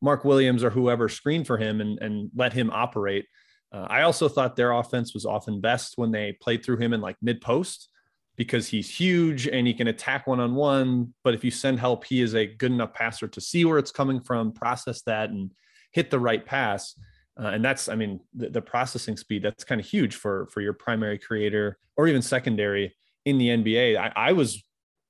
Mark 0.00 0.24
Williams 0.24 0.62
or 0.62 0.70
whoever 0.70 1.08
screen 1.08 1.42
for 1.42 1.58
him 1.58 1.80
and 1.80 1.98
and 2.00 2.30
let 2.36 2.52
him 2.52 2.70
operate. 2.72 3.26
Uh, 3.72 3.86
I 3.88 4.02
also 4.02 4.28
thought 4.28 4.56
their 4.56 4.72
offense 4.72 5.14
was 5.14 5.26
often 5.26 5.60
best 5.60 5.94
when 5.96 6.10
they 6.10 6.32
played 6.32 6.64
through 6.64 6.78
him 6.78 6.92
in 6.92 7.00
like 7.00 7.16
mid 7.20 7.40
post 7.40 7.90
because 8.36 8.68
he's 8.68 8.88
huge 8.88 9.48
and 9.48 9.66
he 9.66 9.74
can 9.74 9.88
attack 9.88 10.26
one 10.26 10.40
on 10.40 10.54
one. 10.54 11.12
But 11.24 11.34
if 11.34 11.44
you 11.44 11.50
send 11.50 11.80
help, 11.80 12.04
he 12.04 12.22
is 12.22 12.34
a 12.34 12.46
good 12.46 12.72
enough 12.72 12.94
passer 12.94 13.28
to 13.28 13.40
see 13.40 13.64
where 13.64 13.78
it's 13.78 13.90
coming 13.90 14.20
from, 14.20 14.52
process 14.52 15.02
that, 15.02 15.30
and 15.30 15.50
hit 15.90 16.10
the 16.10 16.20
right 16.20 16.44
pass. 16.44 16.94
Uh, 17.38 17.48
and 17.48 17.64
that's, 17.64 17.88
I 17.88 17.94
mean, 17.94 18.20
the, 18.34 18.48
the 18.48 18.62
processing 18.62 19.16
speed 19.16 19.42
that's 19.42 19.64
kind 19.64 19.80
of 19.80 19.86
huge 19.86 20.14
for 20.14 20.46
for 20.46 20.60
your 20.60 20.72
primary 20.72 21.18
creator 21.18 21.78
or 21.96 22.08
even 22.08 22.22
secondary 22.22 22.96
in 23.24 23.38
the 23.38 23.48
NBA. 23.48 23.96
I, 23.96 24.12
I 24.16 24.32
was 24.32 24.62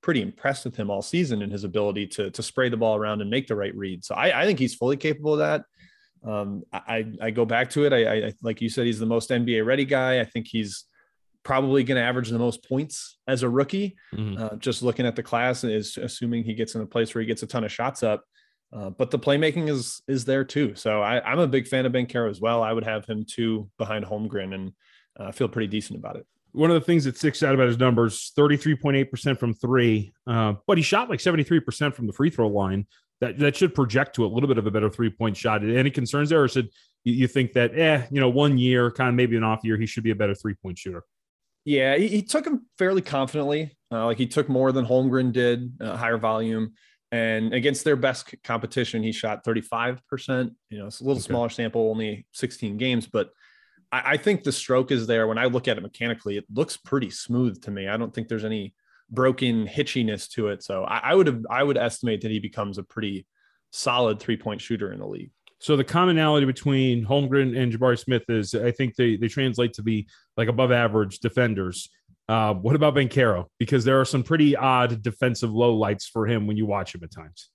pretty 0.02 0.22
impressed 0.22 0.64
with 0.64 0.76
him 0.76 0.90
all 0.90 1.02
season 1.02 1.42
in 1.42 1.50
his 1.50 1.64
ability 1.64 2.06
to 2.06 2.30
to 2.30 2.42
spray 2.42 2.68
the 2.68 2.76
ball 2.76 2.96
around 2.96 3.20
and 3.20 3.30
make 3.30 3.46
the 3.46 3.56
right 3.56 3.74
read. 3.74 4.04
So 4.04 4.14
I, 4.14 4.42
I 4.42 4.46
think 4.46 4.59
he's 4.59 4.74
fully 4.74 4.96
capable 4.96 5.34
of 5.34 5.38
that. 5.38 5.64
Um, 6.24 6.64
I 6.72 7.06
I 7.20 7.30
go 7.30 7.44
back 7.44 7.70
to 7.70 7.84
it. 7.86 7.92
I, 7.92 8.26
I 8.28 8.32
like 8.42 8.60
you 8.60 8.68
said, 8.68 8.86
he's 8.86 8.98
the 8.98 9.06
most 9.06 9.30
NBA 9.30 9.64
ready 9.64 9.84
guy. 9.84 10.20
I 10.20 10.24
think 10.24 10.46
he's 10.48 10.84
probably 11.44 11.84
going 11.84 11.96
to 11.96 12.02
average 12.02 12.28
the 12.28 12.38
most 12.38 12.68
points 12.68 13.18
as 13.26 13.42
a 13.42 13.48
rookie. 13.48 13.96
Mhm. 14.14 14.38
Uh, 14.38 14.56
just 14.56 14.82
looking 14.82 15.06
at 15.06 15.16
the 15.16 15.22
class 15.22 15.64
is 15.64 15.96
assuming 15.96 16.44
he 16.44 16.54
gets 16.54 16.74
in 16.74 16.80
a 16.82 16.86
place 16.86 17.14
where 17.14 17.20
he 17.22 17.26
gets 17.26 17.42
a 17.42 17.46
ton 17.46 17.64
of 17.64 17.72
shots 17.72 18.02
up. 18.02 18.24
Uh, 18.70 18.90
but 18.90 19.10
the 19.10 19.18
playmaking 19.18 19.68
is 19.70 20.02
is 20.08 20.24
there 20.26 20.44
too. 20.44 20.74
So 20.74 21.00
I, 21.00 21.20
I'm 21.30 21.38
a 21.38 21.46
big 21.46 21.66
fan 21.66 21.86
of 21.86 21.92
Banchero 21.92 22.28
as 22.28 22.40
well. 22.40 22.62
I 22.62 22.72
would 22.72 22.84
have 22.84 23.06
him 23.06 23.24
two 23.26 23.70
behind 23.78 24.04
Holmgren 24.04 24.54
and 24.54 24.72
uh, 25.18 25.32
feel 25.32 25.48
pretty 25.48 25.68
decent 25.68 25.98
about 25.98 26.16
it. 26.16 26.26
one 26.52 26.70
of 26.70 26.74
the 26.74 26.84
things 26.84 27.04
that 27.04 27.16
sticks 27.16 27.42
out 27.42 27.54
about 27.54 27.66
his 27.68 27.78
numbers 27.78 28.32
33.8% 28.36 29.38
from 29.38 29.52
three 29.54 30.12
uh, 30.26 30.54
but 30.66 30.76
he 30.78 30.82
shot 30.82 31.08
like 31.10 31.18
73% 31.20 31.94
from 31.94 32.06
the 32.06 32.12
free 32.12 32.30
throw 32.30 32.48
line 32.48 32.86
that 33.20 33.38
that 33.38 33.56
should 33.56 33.74
project 33.74 34.14
to 34.14 34.24
a 34.24 34.28
little 34.28 34.48
bit 34.48 34.58
of 34.58 34.66
a 34.66 34.70
better 34.70 34.90
three 34.90 35.10
point 35.10 35.36
shot 35.36 35.62
any 35.64 35.90
concerns 35.90 36.28
there 36.30 36.42
or 36.42 36.48
should 36.48 36.68
you, 37.04 37.26
think 37.26 37.52
that 37.54 37.76
eh 37.78 38.06
you 38.10 38.20
know 38.20 38.28
one 38.28 38.58
year 38.58 38.90
kind 38.90 39.08
of 39.08 39.14
maybe 39.14 39.36
an 39.36 39.44
off 39.44 39.60
year 39.64 39.76
he 39.76 39.86
should 39.86 40.04
be 40.04 40.10
a 40.10 40.14
better 40.14 40.34
three 40.34 40.54
point 40.54 40.78
shooter 40.78 41.02
Yeah, 41.64 41.96
he, 41.96 42.08
he 42.08 42.22
took 42.22 42.46
him 42.46 42.66
fairly 42.78 43.02
confidently. 43.02 43.76
Uh, 43.90 44.04
like 44.06 44.18
he 44.18 44.26
took 44.26 44.48
more 44.48 44.70
than 44.72 44.84
Holmgren 44.84 45.32
did, 45.32 45.72
uh, 45.80 45.96
higher 45.96 46.18
volume. 46.18 46.72
And 47.10 47.54
against 47.54 47.84
their 47.84 47.96
best 47.96 48.34
competition, 48.44 49.02
he 49.02 49.12
shot 49.12 49.42
35%. 49.44 50.50
You 50.68 50.78
know, 50.78 50.86
it's 50.86 51.00
a 51.00 51.04
little 51.04 51.16
Okay. 51.16 51.22
smaller 51.28 51.48
sample, 51.48 51.90
only 51.90 52.26
16 52.32 52.76
games, 52.76 53.06
but 53.06 53.30
I, 53.90 54.12
I 54.12 54.16
think 54.18 54.44
the 54.44 54.52
stroke 54.52 54.90
is 54.90 55.06
there. 55.06 55.26
When 55.26 55.38
I 55.38 55.46
look 55.46 55.68
at 55.68 55.78
it 55.78 55.82
mechanically, 55.82 56.36
it 56.36 56.44
looks 56.52 56.76
pretty 56.76 57.08
smooth 57.10 57.62
to 57.62 57.70
me. 57.70 57.88
I 57.88 57.96
don't 57.96 58.12
think 58.14 58.28
there's 58.28 58.44
any 58.44 58.74
broken 59.11 59.66
hitchiness 59.66 60.28
to 60.30 60.48
it. 60.48 60.62
So 60.62 60.84
I, 60.84 60.98
I 61.11 61.14
would 61.14 61.26
have, 61.26 61.42
I 61.50 61.62
would 61.62 61.76
estimate 61.78 62.20
that 62.22 62.30
he 62.30 62.38
becomes 62.40 62.78
a 62.78 62.82
pretty 62.82 63.26
solid 63.70 64.20
three 64.20 64.36
point 64.36 64.61
shooter 64.61 64.92
in 64.92 64.98
the 65.00 65.06
league. 65.06 65.30
so 65.61 65.76
the 65.76 65.84
commonality 65.84 66.46
between 66.46 67.04
Holmgren 67.04 67.59
and 67.59 67.72
Jabari 67.72 67.98
Smith 67.98 68.24
is 68.28 68.54
I 68.54 68.70
think 68.70 68.94
they 68.96 69.16
they 69.16 69.28
translate 69.28 69.72
to 69.74 69.82
be 69.82 70.06
like 70.36 70.48
above 70.48 70.72
average 70.72 71.18
defenders. 71.20 71.88
Uh, 72.28 72.52
what 72.54 72.76
about 72.76 72.94
Banchero? 72.94 73.46
Because 73.59 73.84
there 73.84 73.98
are 74.00 74.04
some 74.04 74.22
pretty 74.22 74.54
odd 74.54 75.02
defensive 75.02 75.50
low 75.50 75.74
lights 75.74 76.06
for 76.06 76.26
him 76.26 76.46
when 76.46 76.56
you 76.59 76.66
watch 76.66 76.94
him 76.94 77.02
at 77.02 77.11
times. 77.11 77.50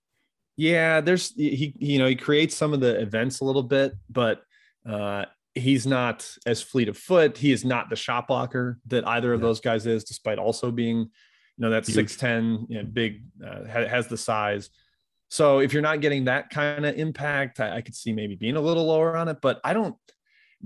Yeah, 0.58 1.02
there's 1.02 1.34
he 1.36 1.74
you 1.80 2.00
know 2.00 2.08
he 2.08 2.16
creates 2.16 2.56
some 2.56 2.74
of 2.74 2.80
the 2.80 3.00
events 3.00 3.40
a 3.40 3.46
little 3.46 3.64
bit, 3.64 3.94
but 4.10 4.42
uh 4.90 5.26
he's 5.56 5.86
not 5.86 6.28
as 6.48 6.62
fleet 6.64 6.90
of 6.90 6.98
foot. 6.98 7.38
He 7.38 7.52
is 7.52 7.64
not 7.64 7.90
the 7.90 7.96
shot 7.96 8.28
blocker 8.28 8.80
that 8.88 9.08
either 9.08 9.34
of 9.34 9.40
Yeah. 9.42 9.48
those 9.48 9.60
guys 9.60 9.86
is, 9.86 10.04
despite 10.04 10.40
also 10.40 10.72
being 10.72 11.10
know 11.64 11.72
that 11.72 11.86
Huge. 11.86 11.96
six 11.96 12.16
ten 12.16 12.66
you 12.70 12.78
know, 12.78 12.84
big 12.84 13.24
uh, 13.46 13.66
ha- 13.66 13.88
has 13.88 14.08
the 14.08 14.18
size. 14.18 14.70
So 15.30 15.60
if 15.60 15.74
you're 15.74 15.82
not 15.82 16.02
getting 16.02 16.26
that 16.26 16.52
kind 16.52 16.86
of 16.86 16.96
impact, 16.96 17.60
I, 17.60 17.78
I 17.78 17.82
could 17.82 17.96
see 17.96 18.14
maybe 18.14 18.36
being 18.36 18.56
a 18.56 18.62
little 18.62 18.86
lower 18.86 19.18
on 19.18 19.28
it, 19.30 19.38
but 19.42 19.60
I 19.64 19.74
don't 19.74 19.96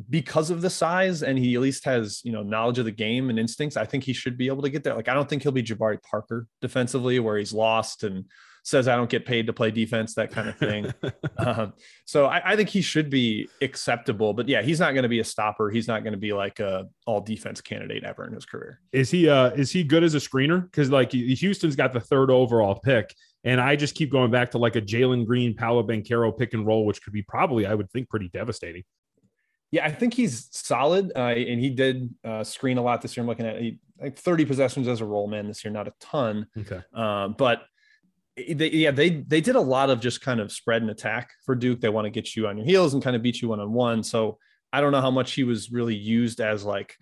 because 0.10 0.52
of 0.52 0.62
the 0.62 0.70
size 0.70 1.24
and 1.24 1.40
he 1.40 1.56
at 1.56 1.62
least 1.62 1.86
has 1.86 2.22
you 2.24 2.32
know 2.32 2.44
knowledge 2.44 2.78
of 2.80 2.86
the 2.86 2.92
game 2.92 3.30
and 3.30 3.40
instincts. 3.40 3.78
I 3.78 3.86
think 3.86 4.04
he 4.04 4.14
should 4.14 4.38
be 4.38 4.48
able 4.48 4.64
to 4.64 4.70
get 4.70 4.84
there. 4.84 4.94
Like 4.94 5.08
I 5.08 5.14
don't 5.14 5.30
think 5.30 5.44
he'll 5.44 5.52
be 5.52 5.64
Jabari 5.64 6.02
Parker 6.04 6.48
defensively, 6.62 7.20
where 7.20 7.38
he's 7.38 7.54
lost 7.54 8.04
and 8.04 8.26
says 8.68 8.90
I 8.90 8.98
don't 8.98 9.10
get 9.10 9.26
paid 9.26 9.48
to 9.48 9.54
play 9.54 9.72
defense, 9.72 10.14
that 10.16 10.30
kind 10.30 10.50
of 10.50 10.58
thing. 10.58 10.94
um, 11.38 11.72
so 12.04 12.26
I, 12.26 12.52
I 12.52 12.56
think 12.58 12.68
he 12.68 12.82
should 12.82 13.10
be 13.10 13.48
acceptable, 13.62 14.34
but 14.34 14.50
yeah, 14.50 14.62
he's 14.62 14.82
not 14.82 14.92
going 14.92 15.04
to 15.04 15.10
be 15.10 15.20
a 15.20 15.24
stopper. 15.24 15.70
He's 15.70 15.88
not 15.88 16.04
going 16.04 16.12
to 16.12 16.20
be 16.20 16.34
like 16.34 16.60
a 16.60 16.86
all 17.06 17.22
defense 17.22 17.62
candidate 17.62 18.04
ever 18.04 18.28
in 18.28 18.34
his 18.34 18.44
career. 18.46 18.82
Is 18.92 19.10
he 19.10 19.30
uh 19.30 19.52
is 19.52 19.72
he 19.72 19.86
good 19.86 20.04
as 20.04 20.16
a 20.16 20.18
screener? 20.18 20.64
Because 20.64 20.92
like 20.92 21.14
Houston's 21.14 21.78
got 21.78 21.94
the 21.94 22.02
third 22.02 22.30
overall 22.30 22.76
pick, 22.76 23.16
and 23.46 23.62
I 23.62 23.78
just 23.78 23.96
keep 23.96 24.12
going 24.12 24.32
back 24.32 24.52
to 24.52 24.58
like 24.58 24.76
a 24.76 24.82
Jalen 24.82 25.26
Green, 25.26 25.56
Paolo 25.56 25.82
Banchero 25.82 26.38
pick 26.38 26.54
and 26.54 26.68
roll, 26.68 26.86
which 26.86 27.02
could 27.02 27.14
be 27.14 27.22
probably 27.22 27.66
I 27.66 27.74
would 27.74 27.90
think 27.92 28.10
pretty 28.10 28.28
devastating. 28.28 28.84
Yeah, 29.72 29.86
I 29.86 29.92
think 29.92 30.14
he's 30.14 30.50
solid, 30.52 31.14
uh, 31.16 31.20
and 31.30 31.60
he 31.60 31.70
did 31.70 32.14
uh, 32.26 32.44
screen 32.44 32.78
a 32.78 32.82
lot 32.82 33.02
this 33.02 33.16
year. 33.16 33.22
I'm 33.24 33.28
looking 33.28 33.46
at 33.46 33.62
he, 33.62 33.80
like 34.00 34.18
30 34.18 34.44
possessions 34.46 34.88
as 34.90 35.00
a 35.02 35.06
roll 35.06 35.28
man 35.28 35.48
this 35.48 35.64
year, 35.64 35.74
not 35.74 35.88
a 35.88 35.94
ton, 36.00 36.48
Okay. 36.58 36.82
uh, 36.94 37.30
but 37.30 37.64
they, 38.38 38.70
yeah, 38.70 38.92
they 38.92 39.10
they 39.10 39.42
did 39.42 39.56
a 39.56 39.62
lot 39.62 39.90
of 39.90 40.00
just 40.00 40.22
kind 40.22 40.40
of 40.40 40.52
spread 40.52 40.82
and 40.82 40.92
attack 40.92 41.32
for 41.46 41.56
Duke. 41.56 41.82
They 41.82 41.90
want 41.90 42.06
to 42.06 42.12
get 42.12 42.36
you 42.36 42.48
on 42.48 42.58
your 42.58 42.66
heels 42.66 42.94
and 42.94 43.04
kind 43.04 43.16
of 43.16 43.22
beat 43.22 43.42
you 43.42 43.50
one 43.50 43.60
on 43.60 43.74
one. 43.74 44.04
So 44.04 44.38
I 44.72 44.82
don't 44.82 44.92
know 44.92 45.02
how 45.02 45.12
much 45.12 45.34
he 45.34 45.44
was 45.44 45.72
really 45.72 45.96
used 45.96 46.40
as 46.40 46.64
like 46.64 46.96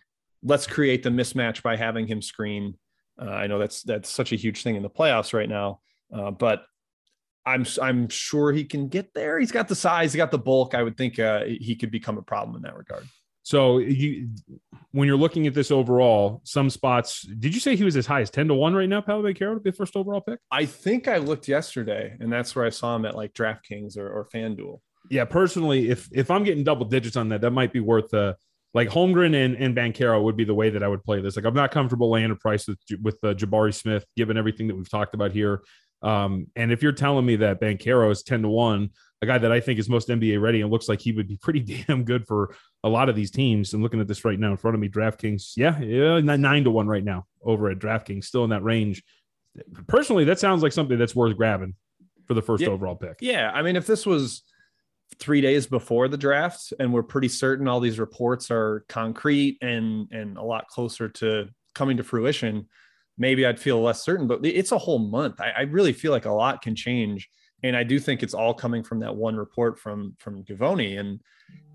let's 0.43 0.67
create 0.67 1.03
the 1.03 1.09
mismatch 1.09 1.61
by 1.61 1.75
having 1.75 2.07
him 2.07 2.21
screen. 2.21 2.77
Uh, 3.21 3.29
I 3.29 3.47
know 3.47 3.59
that's 3.59 3.83
that's 3.83 4.09
such 4.09 4.31
a 4.31 4.35
huge 4.35 4.63
thing 4.63 4.75
in 4.75 4.83
the 4.83 4.89
playoffs 4.89 5.33
right 5.33 5.49
now, 5.49 5.81
uh, 6.13 6.31
but 6.31 6.63
I'm 7.45 7.65
I'm 7.81 8.09
sure 8.09 8.51
he 8.51 8.63
can 8.63 8.87
get 8.87 9.13
there. 9.13 9.39
He's 9.39 9.51
got 9.51 9.67
the 9.67 9.75
size, 9.75 10.13
he 10.13 10.17
got 10.17 10.31
the 10.31 10.37
bulk. 10.37 10.73
I 10.73 10.83
would 10.83 10.97
think 10.97 11.19
uh, 11.19 11.43
he 11.45 11.75
could 11.75 11.91
become 11.91 12.17
a 12.17 12.21
problem 12.21 12.55
in 12.55 12.61
that 12.63 12.77
regard. 12.77 13.05
So 13.45 13.77
you 13.77 14.29
when 14.91 15.07
you're 15.07 15.17
looking 15.17 15.45
at 15.45 15.53
this 15.53 15.69
overall, 15.69 16.41
some 16.45 16.67
spots 16.71 17.21
did 17.21 17.53
you 17.53 17.59
say 17.59 17.75
he 17.75 17.83
was 17.83 17.95
as 17.95 18.07
high 18.07 18.21
as 18.21 18.31
10 18.31 18.47
to 18.47 18.55
1 18.55 18.73
right 18.73 18.89
now, 18.89 19.01
Paolo 19.01 19.21
Banchero 19.21 19.53
to 19.53 19.59
be 19.59 19.69
the 19.69 19.75
first 19.75 19.95
overall 19.95 20.19
pick? 20.19 20.39
I 20.49 20.65
think 20.65 21.07
I 21.07 21.17
looked 21.17 21.47
yesterday, 21.47 22.17
and 22.19 22.33
that's 22.33 22.55
where 22.55 22.65
I 22.65 22.71
saw 22.71 22.95
him 22.95 23.05
at 23.05 23.15
like 23.15 23.33
DraftKings 23.33 23.97
or, 23.97 24.09
or 24.09 24.27
FanDuel. 24.33 24.79
Yeah, 25.11 25.25
personally, 25.25 25.91
if 25.91 26.09
if 26.11 26.31
I'm 26.31 26.43
getting 26.43 26.63
double 26.63 26.87
digits 26.87 27.15
on 27.17 27.29
that, 27.29 27.41
that 27.41 27.51
might 27.51 27.71
be 27.71 27.81
worth 27.81 28.11
uh 28.15 28.33
like 28.73 28.89
Holmgren 28.89 29.35
and, 29.35 29.55
and 29.55 29.75
Banchero 29.75 30.21
would 30.23 30.35
be 30.35 30.43
the 30.43 30.55
way 30.55 30.71
that 30.71 30.81
I 30.81 30.87
would 30.87 31.03
play 31.03 31.21
this. 31.21 31.35
Like 31.35 31.45
I'm 31.45 31.53
not 31.53 31.69
comfortable 31.69 32.09
laying 32.09 32.31
a 32.31 32.35
price 32.35 32.67
with 32.67 32.79
with 33.03 33.19
uh, 33.23 33.35
Jabari 33.35 33.75
Smith, 33.75 34.07
given 34.17 34.37
everything 34.37 34.67
that 34.69 34.75
we've 34.75 34.89
talked 34.89 35.13
about 35.13 35.31
here. 35.31 35.61
Um, 36.01 36.47
and 36.55 36.71
if 36.71 36.81
you're 36.81 36.93
telling 36.93 37.27
me 37.27 37.35
that 37.37 37.61
Banchero 37.61 38.11
is 38.11 38.23
10 38.23 38.41
to 38.41 38.49
1, 38.49 38.89
a 39.21 39.25
guy 39.25 39.37
that 39.37 39.51
I 39.51 39.59
think 39.59 39.79
is 39.79 39.89
most 39.89 40.09
NBA 40.09 40.41
ready 40.41 40.61
and 40.61 40.69
looks 40.69 40.89
like 40.89 40.99
he 41.01 41.11
would 41.11 41.27
be 41.27 41.37
pretty 41.37 41.59
damn 41.87 42.03
good 42.03 42.27
for 42.27 42.55
a 42.83 42.89
lot 42.89 43.09
of 43.09 43.15
these 43.15 43.31
teams. 43.31 43.73
And 43.73 43.81
looking 43.81 43.99
at 44.01 44.07
this 44.07 44.25
right 44.25 44.39
now 44.39 44.51
in 44.51 44.57
front 44.57 44.75
of 44.75 44.81
me, 44.81 44.89
DraftKings, 44.89 45.53
yeah, 45.55 45.79
yeah, 45.79 46.19
nine 46.19 46.63
to 46.65 46.71
one 46.71 46.87
right 46.87 47.03
now 47.03 47.25
over 47.43 47.69
at 47.69 47.79
DraftKings, 47.79 48.25
still 48.25 48.43
in 48.43 48.49
that 48.49 48.63
range. 48.63 49.03
Personally, 49.87 50.25
that 50.25 50.39
sounds 50.39 50.63
like 50.63 50.73
something 50.73 50.97
that's 50.97 51.15
worth 51.15 51.35
grabbing 51.37 51.75
for 52.25 52.33
the 52.33 52.41
first 52.41 52.63
Yeah. 52.63 52.69
overall 52.69 52.95
pick. 52.95 53.17
Yeah, 53.21 53.51
I 53.53 53.61
mean, 53.61 53.75
if 53.75 53.87
this 53.87 54.05
was 54.05 54.43
three 55.19 55.39
days 55.39 55.65
before 55.67 56.07
the 56.07 56.17
draft, 56.17 56.73
and 56.79 56.91
we're 56.91 57.03
pretty 57.03 57.29
certain 57.29 57.67
all 57.67 57.79
these 57.79 57.99
reports 57.99 58.51
are 58.51 58.83
concrete 58.89 59.57
and 59.61 60.11
and 60.11 60.37
a 60.37 60.41
lot 60.43 60.67
closer 60.67 61.07
to 61.07 61.47
coming 61.73 61.97
to 61.97 62.03
fruition, 62.03 62.67
maybe 63.17 63.45
I'd 63.45 63.59
feel 63.59 63.81
less 63.81 64.03
certain. 64.03 64.27
But 64.27 64.45
it's 64.45 64.71
a 64.73 64.77
whole 64.77 64.99
month. 64.99 65.39
I, 65.39 65.51
I 65.51 65.61
really 65.61 65.93
feel 65.93 66.11
like 66.11 66.25
a 66.25 66.31
lot 66.31 66.61
can 66.61 66.75
change, 66.75 67.29
and 67.65 67.75
I 67.75 67.83
do 67.83 67.99
think 67.99 68.21
it's 68.21 68.33
all 68.33 68.53
coming 68.53 68.83
from 68.83 68.99
that 68.99 69.15
one 69.15 69.35
report 69.35 69.79
from 69.79 70.15
from 70.19 70.43
Givony. 70.43 70.99
And 70.99 71.19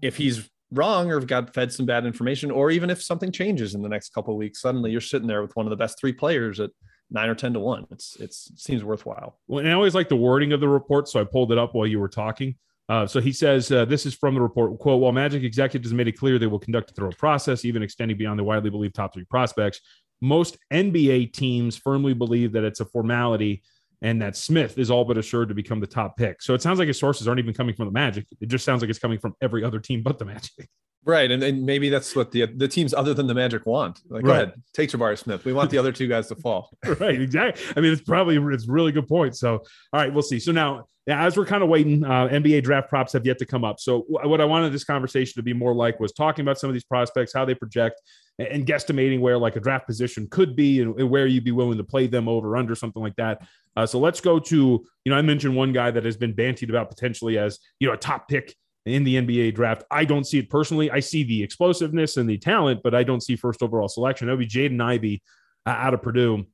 if 0.03 0.17
he's 0.17 0.49
wrong 0.73 1.11
or 1.11 1.21
got 1.21 1.53
fed 1.53 1.73
some 1.73 1.87
bad 1.87 2.07
information, 2.07 2.51
or 2.51 2.71
even 2.71 2.91
if 2.91 3.03
something 3.03 3.33
changes 3.33 3.75
in 3.75 3.83
the 3.83 3.89
next 3.89 4.15
couple 4.15 4.35
of 4.35 4.39
weeks, 4.39 4.61
suddenly 4.61 4.91
you're 4.91 5.01
sitting 5.01 5.27
there 5.27 5.43
with 5.43 5.57
one 5.57 5.67
of 5.67 5.71
the 5.71 5.77
best 5.77 5.99
three 5.99 6.13
players 6.13 6.61
at 6.61 6.71
nine 7.11 7.29
or 7.29 7.35
10 7.35 7.55
to 7.55 7.61
one. 7.61 7.87
It's, 7.91 8.17
it's, 8.21 8.51
it 8.51 8.61
seems 8.61 8.85
worthwhile. 8.85 9.41
Well, 9.49 9.61
and 9.61 9.69
I 9.69 9.73
always 9.73 9.97
like 9.97 10.09
the 10.09 10.17
wording 10.17 10.53
of 10.53 10.61
the 10.61 10.69
report. 10.69 11.09
So 11.09 11.21
I 11.21 11.25
pulled 11.25 11.51
it 11.51 11.59
up 11.59 11.75
while 11.75 11.89
you 11.89 11.99
were 11.99 12.09
talking. 12.09 12.55
Uh, 12.89 13.07
so 13.07 13.21
he 13.21 13.33
says, 13.33 13.71
uh, 13.73 13.85
this 13.85 14.07
is 14.07 14.15
from 14.15 14.35
the 14.35 14.41
report, 14.41 14.79
quote, 14.79 15.01
while 15.01 15.13
Magic 15.13 15.43
executives 15.43 15.93
made 15.93 16.09
it 16.09 16.19
clear 16.19 16.39
they 16.39 16.47
will 16.47 16.59
conduct 16.59 16.91
a 16.91 16.95
thorough 16.95 17.13
process, 17.13 17.65
even 17.65 17.83
extending 17.83 18.17
beyond 18.17 18.39
the 18.39 18.45
widely 18.45 18.71
believed 18.71 18.95
top 18.95 19.13
three 19.15 19.25
prospects, 19.25 19.81
most 20.21 20.59
NBA 20.73 21.33
teams 21.33 21.77
firmly 21.77 22.15
believe 22.15 22.53
that 22.53 22.65
it's 22.65 22.81
a 22.81 22.85
formality 22.85 23.63
and 24.03 24.21
that 24.23 24.37
Smith 24.37 24.79
is 24.79 24.91
all 24.91 25.05
but 25.05 25.19
assured 25.19 25.49
to 25.49 25.55
become 25.55 25.81
the 25.81 25.87
top 25.87 26.17
pick. 26.17 26.43
So 26.43 26.55
it 26.55 26.63
sounds 26.63 26.79
like 26.79 26.89
his 26.89 26.99
sources 26.99 27.29
aren't 27.29 27.41
even 27.41 27.55
coming 27.55 27.75
from 27.75 27.87
the 27.87 27.93
Magic. 27.93 28.27
It 28.41 28.49
just 28.49 28.65
sounds 28.65 28.81
like 28.81 28.91
it's 28.91 28.99
coming 28.99 29.19
from 29.19 29.35
every 29.41 29.63
other 29.65 29.79
team 29.79 30.03
but 30.03 30.19
the 30.19 30.25
Magic. 30.25 30.69
Right, 31.07 31.31
and, 31.31 31.43
and 31.43 31.65
maybe 31.65 31.89
that's 31.89 32.15
what 32.15 32.31
the 32.31 32.47
the 32.47 32.69
teams 32.69 32.93
other 32.93 33.15
than 33.15 33.27
the 33.27 33.35
Magic 33.35 33.65
want. 33.65 34.01
Like, 34.11 34.23
go 34.23 34.33
ahead, 34.33 34.53
take 34.75 34.91
Jabari 34.91 35.19
Smith. 35.19 35.47
We 35.47 35.55
want 35.55 35.71
the 35.71 35.79
other 35.79 35.93
two 35.93 36.07
guys 36.07 36.29
to 36.29 36.35
fall. 36.35 36.77
right, 37.01 37.21
exactly. 37.21 37.65
I 37.75 37.81
mean, 37.81 37.93
it's 37.93 38.03
probably 38.03 38.37
it's 38.55 38.69
a 38.69 38.73
really 38.73 38.93
good 38.93 39.09
point. 39.09 39.35
So, 39.35 39.53
all 39.53 40.01
right, 40.01 40.13
we'll 40.13 40.23
see. 40.23 40.39
So 40.39 40.53
now, 40.53 40.89
as 41.09 41.39
we're 41.39 41.47
kind 41.47 41.63
of 41.63 41.71
waiting, 41.71 42.05
uh, 42.05 42.29
NBA 42.29 42.65
draft 42.65 42.91
props 42.91 43.15
have 43.15 43.25
yet 43.25 43.39
to 43.39 43.47
come 43.47 43.65
up. 43.65 43.81
So, 43.81 44.03
wh- 44.03 44.27
what 44.27 44.43
I 44.43 44.45
wanted 44.45 44.75
this 44.75 44.85
conversation 44.85 45.33
to 45.37 45.43
be 45.43 45.55
more 45.55 45.75
like 45.75 45.99
was 46.01 46.13
talking 46.13 46.43
about 46.43 46.59
some 46.59 46.69
of 46.69 46.75
these 46.75 46.85
prospects, 46.85 47.33
how 47.33 47.47
they 47.47 47.55
project, 47.55 48.03
and, 48.39 48.49
and 48.49 48.67
guesstimating 48.67 49.21
where 49.21 49.39
like 49.39 49.57
a 49.57 49.61
draft 49.61 49.87
position 49.87 50.29
could 50.31 50.55
be, 50.55 50.83
and, 50.83 50.95
and 51.01 51.09
where 51.09 51.27
you'd 51.27 51.45
be 51.45 51.53
willing 51.53 51.79
to 51.79 51.85
play 51.85 52.09
them 52.09 52.29
over 52.29 52.59
under 52.59 52.75
something 52.75 53.03
like 53.03 53.17
that. 53.17 53.43
Uh, 53.75 53.87
so 53.87 53.99
let's 53.99 54.21
go 54.21 54.39
to 54.39 54.85
you 55.05 55.11
know 55.11 55.17
I 55.17 55.23
mentioned 55.23 55.57
one 55.57 55.73
guy 55.73 55.91
that 55.91 56.05
has 56.05 56.19
been 56.19 56.35
bantied 56.35 56.69
about 56.69 56.91
potentially 56.91 57.39
as 57.39 57.59
you 57.79 57.89
know 57.89 57.95
a 57.95 57.97
top 57.97 58.29
pick 58.29 58.55
in 58.87 59.05
the 59.05 59.17
NBA 59.17 59.55
draft. 59.55 59.83
I 59.91 60.05
don't 60.05 60.25
see 60.25 60.39
it 60.39 60.51
personally. 60.51 60.91
I 60.91 61.01
see 61.01 61.23
the 61.23 61.43
explosiveness 61.43 62.17
and 62.17 62.29
the 62.29 62.39
talent, 62.39 62.81
but 62.83 62.95
I 62.95 63.03
don't 63.03 63.23
see 63.23 63.37
first 63.37 63.63
overall 63.63 63.89
selection. 63.89 64.27
That 64.27 64.37
would 64.37 64.41
be 64.41 64.47
Jaden 64.49 64.83
Ivey 64.83 65.23
uh, 65.67 65.71
out 65.71 65.95
of 65.95 66.03
Purdue. 66.03 66.47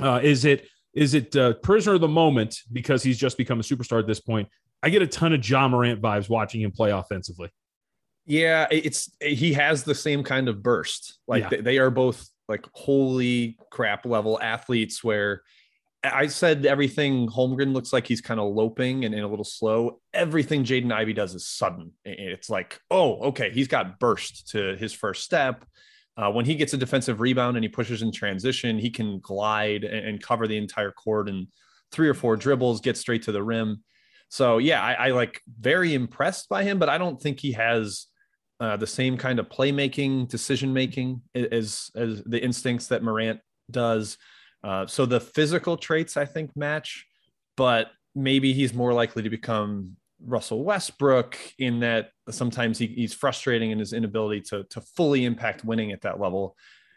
Uh, 0.00 0.20
is 0.22 0.44
it 0.44 0.68
is 0.94 1.14
it 1.14 1.34
uh, 1.36 1.54
prisoner 1.54 1.94
of 1.96 2.00
the 2.00 2.08
moment 2.08 2.60
because 2.72 3.02
he's 3.02 3.18
just 3.18 3.36
become 3.36 3.60
a 3.60 3.62
superstar 3.62 3.98
at 3.98 4.06
this 4.06 4.20
point? 4.20 4.48
I 4.82 4.90
get 4.90 5.02
a 5.02 5.06
ton 5.06 5.32
of 5.32 5.46
Ja 5.46 5.68
Morant 5.68 6.00
vibes 6.00 6.28
watching 6.28 6.60
him 6.62 6.70
play 6.70 6.90
offensively. 6.90 7.50
Yeah, 8.26 8.66
it's 8.70 9.10
he 9.20 9.52
has 9.54 9.84
the 9.84 9.94
same 9.94 10.22
kind 10.22 10.48
of 10.48 10.62
burst. 10.62 11.18
Like 11.26 11.44
Yeah. 11.44 11.48
they, 11.48 11.60
they 11.60 11.78
are 11.78 11.90
both 11.90 12.28
like 12.48 12.64
holy 12.72 13.58
crap 13.70 14.06
level 14.06 14.38
athletes 14.40 15.02
where 15.02 15.42
I 16.12 16.26
said 16.26 16.66
everything 16.66 17.28
Holmgren 17.28 17.72
looks 17.72 17.92
like 17.92 18.06
he's 18.06 18.20
kind 18.20 18.40
of 18.40 18.54
loping 18.54 19.04
and, 19.04 19.14
and 19.14 19.24
a 19.24 19.28
little 19.28 19.44
slow. 19.44 20.00
Everything 20.12 20.64
Jaden 20.64 20.92
Ivey 20.92 21.12
does 21.12 21.34
is 21.34 21.46
sudden. 21.46 21.92
It's 22.04 22.50
like, 22.50 22.80
oh, 22.90 23.20
okay, 23.28 23.50
he's 23.50 23.68
got 23.68 23.98
burst 23.98 24.48
to 24.48 24.76
his 24.76 24.92
first 24.92 25.24
step. 25.24 25.64
Uh, 26.16 26.30
when 26.30 26.46
he 26.46 26.54
gets 26.54 26.72
a 26.72 26.78
defensive 26.78 27.20
rebound 27.20 27.56
and 27.56 27.64
he 27.64 27.68
pushes 27.68 28.02
in 28.02 28.10
transition, 28.10 28.78
he 28.78 28.90
can 28.90 29.20
glide 29.20 29.84
and, 29.84 30.06
and 30.06 30.22
cover 30.22 30.46
the 30.46 30.56
entire 30.56 30.90
court 30.90 31.28
in 31.28 31.46
three 31.92 32.08
or 32.08 32.14
four 32.14 32.36
dribbles, 32.36 32.80
get 32.80 32.96
straight 32.96 33.22
to 33.22 33.32
the 33.32 33.42
rim. 33.42 33.82
So 34.28 34.58
yeah, 34.58 34.82
I, 34.82 34.92
I 34.92 35.10
like 35.10 35.40
very 35.60 35.94
impressed 35.94 36.48
by 36.48 36.64
him, 36.64 36.78
but 36.78 36.88
I 36.88 36.98
don't 36.98 37.20
think 37.20 37.38
he 37.38 37.52
has 37.52 38.06
uh, 38.58 38.76
the 38.76 38.86
same 38.86 39.16
kind 39.16 39.38
of 39.38 39.48
playmaking, 39.48 40.28
decision 40.28 40.72
making 40.72 41.22
as 41.34 41.90
as 41.94 42.22
the 42.24 42.42
instincts 42.42 42.88
that 42.88 43.02
Morant 43.02 43.40
does. 43.70 44.16
Uh, 44.66 44.84
so 44.84 45.06
the 45.06 45.20
physical 45.20 45.76
traits 45.76 46.16
I 46.16 46.24
think 46.24 46.50
match, 46.56 47.06
but 47.56 47.92
maybe 48.16 48.52
he's 48.52 48.74
more 48.74 48.92
likely 48.92 49.22
to 49.22 49.30
become 49.30 49.96
Russell 50.24 50.64
Westbrook 50.64 51.38
in 51.60 51.78
that 51.80 52.10
sometimes 52.30 52.76
he, 52.76 52.88
he's 52.88 53.14
frustrating 53.14 53.70
in 53.70 53.78
his 53.78 53.92
inability 53.92 54.40
to 54.40 54.64
to 54.70 54.80
fully 54.80 55.24
impact 55.24 55.64
winning 55.64 55.92
at 55.92 56.00
that 56.02 56.18
level. 56.18 56.56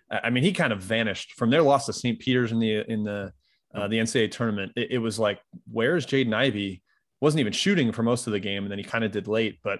I 0.09 0.31
mean, 0.31 0.43
he 0.43 0.51
kind 0.51 0.73
of 0.73 0.81
vanished 0.81 1.33
from 1.33 1.51
their 1.51 1.61
loss 1.61 1.85
to 1.85 1.93
St. 1.93 2.17
Peter's 2.17 2.51
in 2.51 2.59
the 2.59 2.91
in 2.91 3.03
the 3.03 3.31
uh, 3.75 3.87
the 3.87 3.99
NCAA 3.99 4.31
tournament. 4.31 4.71
It, 4.75 4.93
it 4.93 4.97
was 4.97 5.19
like, 5.19 5.39
where's 5.71 6.07
Jaden 6.07 6.33
Ivey? 6.33 6.81
Wasn't 7.21 7.39
even 7.39 7.53
shooting 7.53 7.91
for 7.91 8.01
most 8.01 8.25
of 8.25 8.33
the 8.33 8.39
game, 8.39 8.63
and 8.63 8.71
then 8.71 8.79
he 8.79 8.83
kind 8.83 9.03
of 9.03 9.11
did 9.11 9.27
late. 9.27 9.59
But 9.63 9.79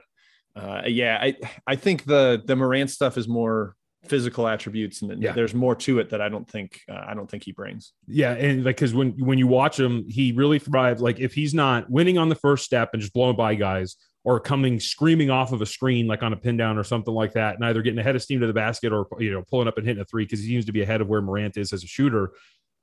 uh, 0.55 0.83
yeah, 0.85 1.17
I 1.19 1.35
I 1.65 1.75
think 1.75 2.05
the 2.05 2.43
the 2.45 2.55
Morant 2.55 2.91
stuff 2.91 3.17
is 3.17 3.27
more 3.27 3.75
physical 4.09 4.47
attributes, 4.47 5.01
and 5.01 5.21
Yeah. 5.21 5.33
there's 5.33 5.53
more 5.53 5.75
to 5.75 5.99
it 5.99 6.09
that 6.09 6.21
I 6.21 6.29
don't 6.29 6.49
think 6.49 6.81
uh, 6.89 7.03
I 7.07 7.13
don't 7.13 7.29
think 7.29 7.43
he 7.43 7.51
brings. 7.51 7.93
Yeah, 8.07 8.33
and 8.33 8.63
like 8.65 8.75
because 8.77 8.93
when 8.93 9.11
when 9.23 9.37
you 9.37 9.47
watch 9.47 9.79
him, 9.79 10.05
he 10.07 10.31
really 10.31 10.59
thrives. 10.59 11.01
Like 11.01 11.19
if 11.19 11.33
he's 11.33 11.53
not 11.53 11.89
winning 11.89 12.17
on 12.17 12.29
the 12.29 12.35
first 12.35 12.65
step 12.65 12.89
and 12.93 13.01
just 13.01 13.13
blowing 13.13 13.35
by 13.35 13.55
guys, 13.55 13.95
or 14.25 14.39
coming 14.39 14.79
screaming 14.79 15.29
off 15.29 15.51
of 15.53 15.61
a 15.61 15.65
screen 15.65 16.07
like 16.07 16.23
on 16.23 16.33
a 16.33 16.37
pin 16.37 16.57
down 16.57 16.77
or 16.77 16.83
something 16.83 17.13
like 17.13 17.33
that, 17.33 17.55
and 17.55 17.63
either 17.65 17.81
getting 17.81 17.99
ahead 17.99 18.15
of 18.15 18.21
steam 18.21 18.39
to 18.41 18.47
the 18.47 18.53
basket 18.53 18.91
or 18.91 19.07
you 19.19 19.31
know 19.31 19.43
pulling 19.49 19.67
up 19.67 19.77
and 19.77 19.87
hitting 19.87 20.01
a 20.01 20.05
three 20.05 20.25
because 20.25 20.39
he 20.41 20.47
seems 20.47 20.65
to 20.65 20.71
be 20.71 20.81
ahead 20.81 21.01
of 21.01 21.07
where 21.07 21.21
Morant 21.21 21.55
is 21.57 21.71
as 21.73 21.83
a 21.83 21.87
shooter. 21.87 22.31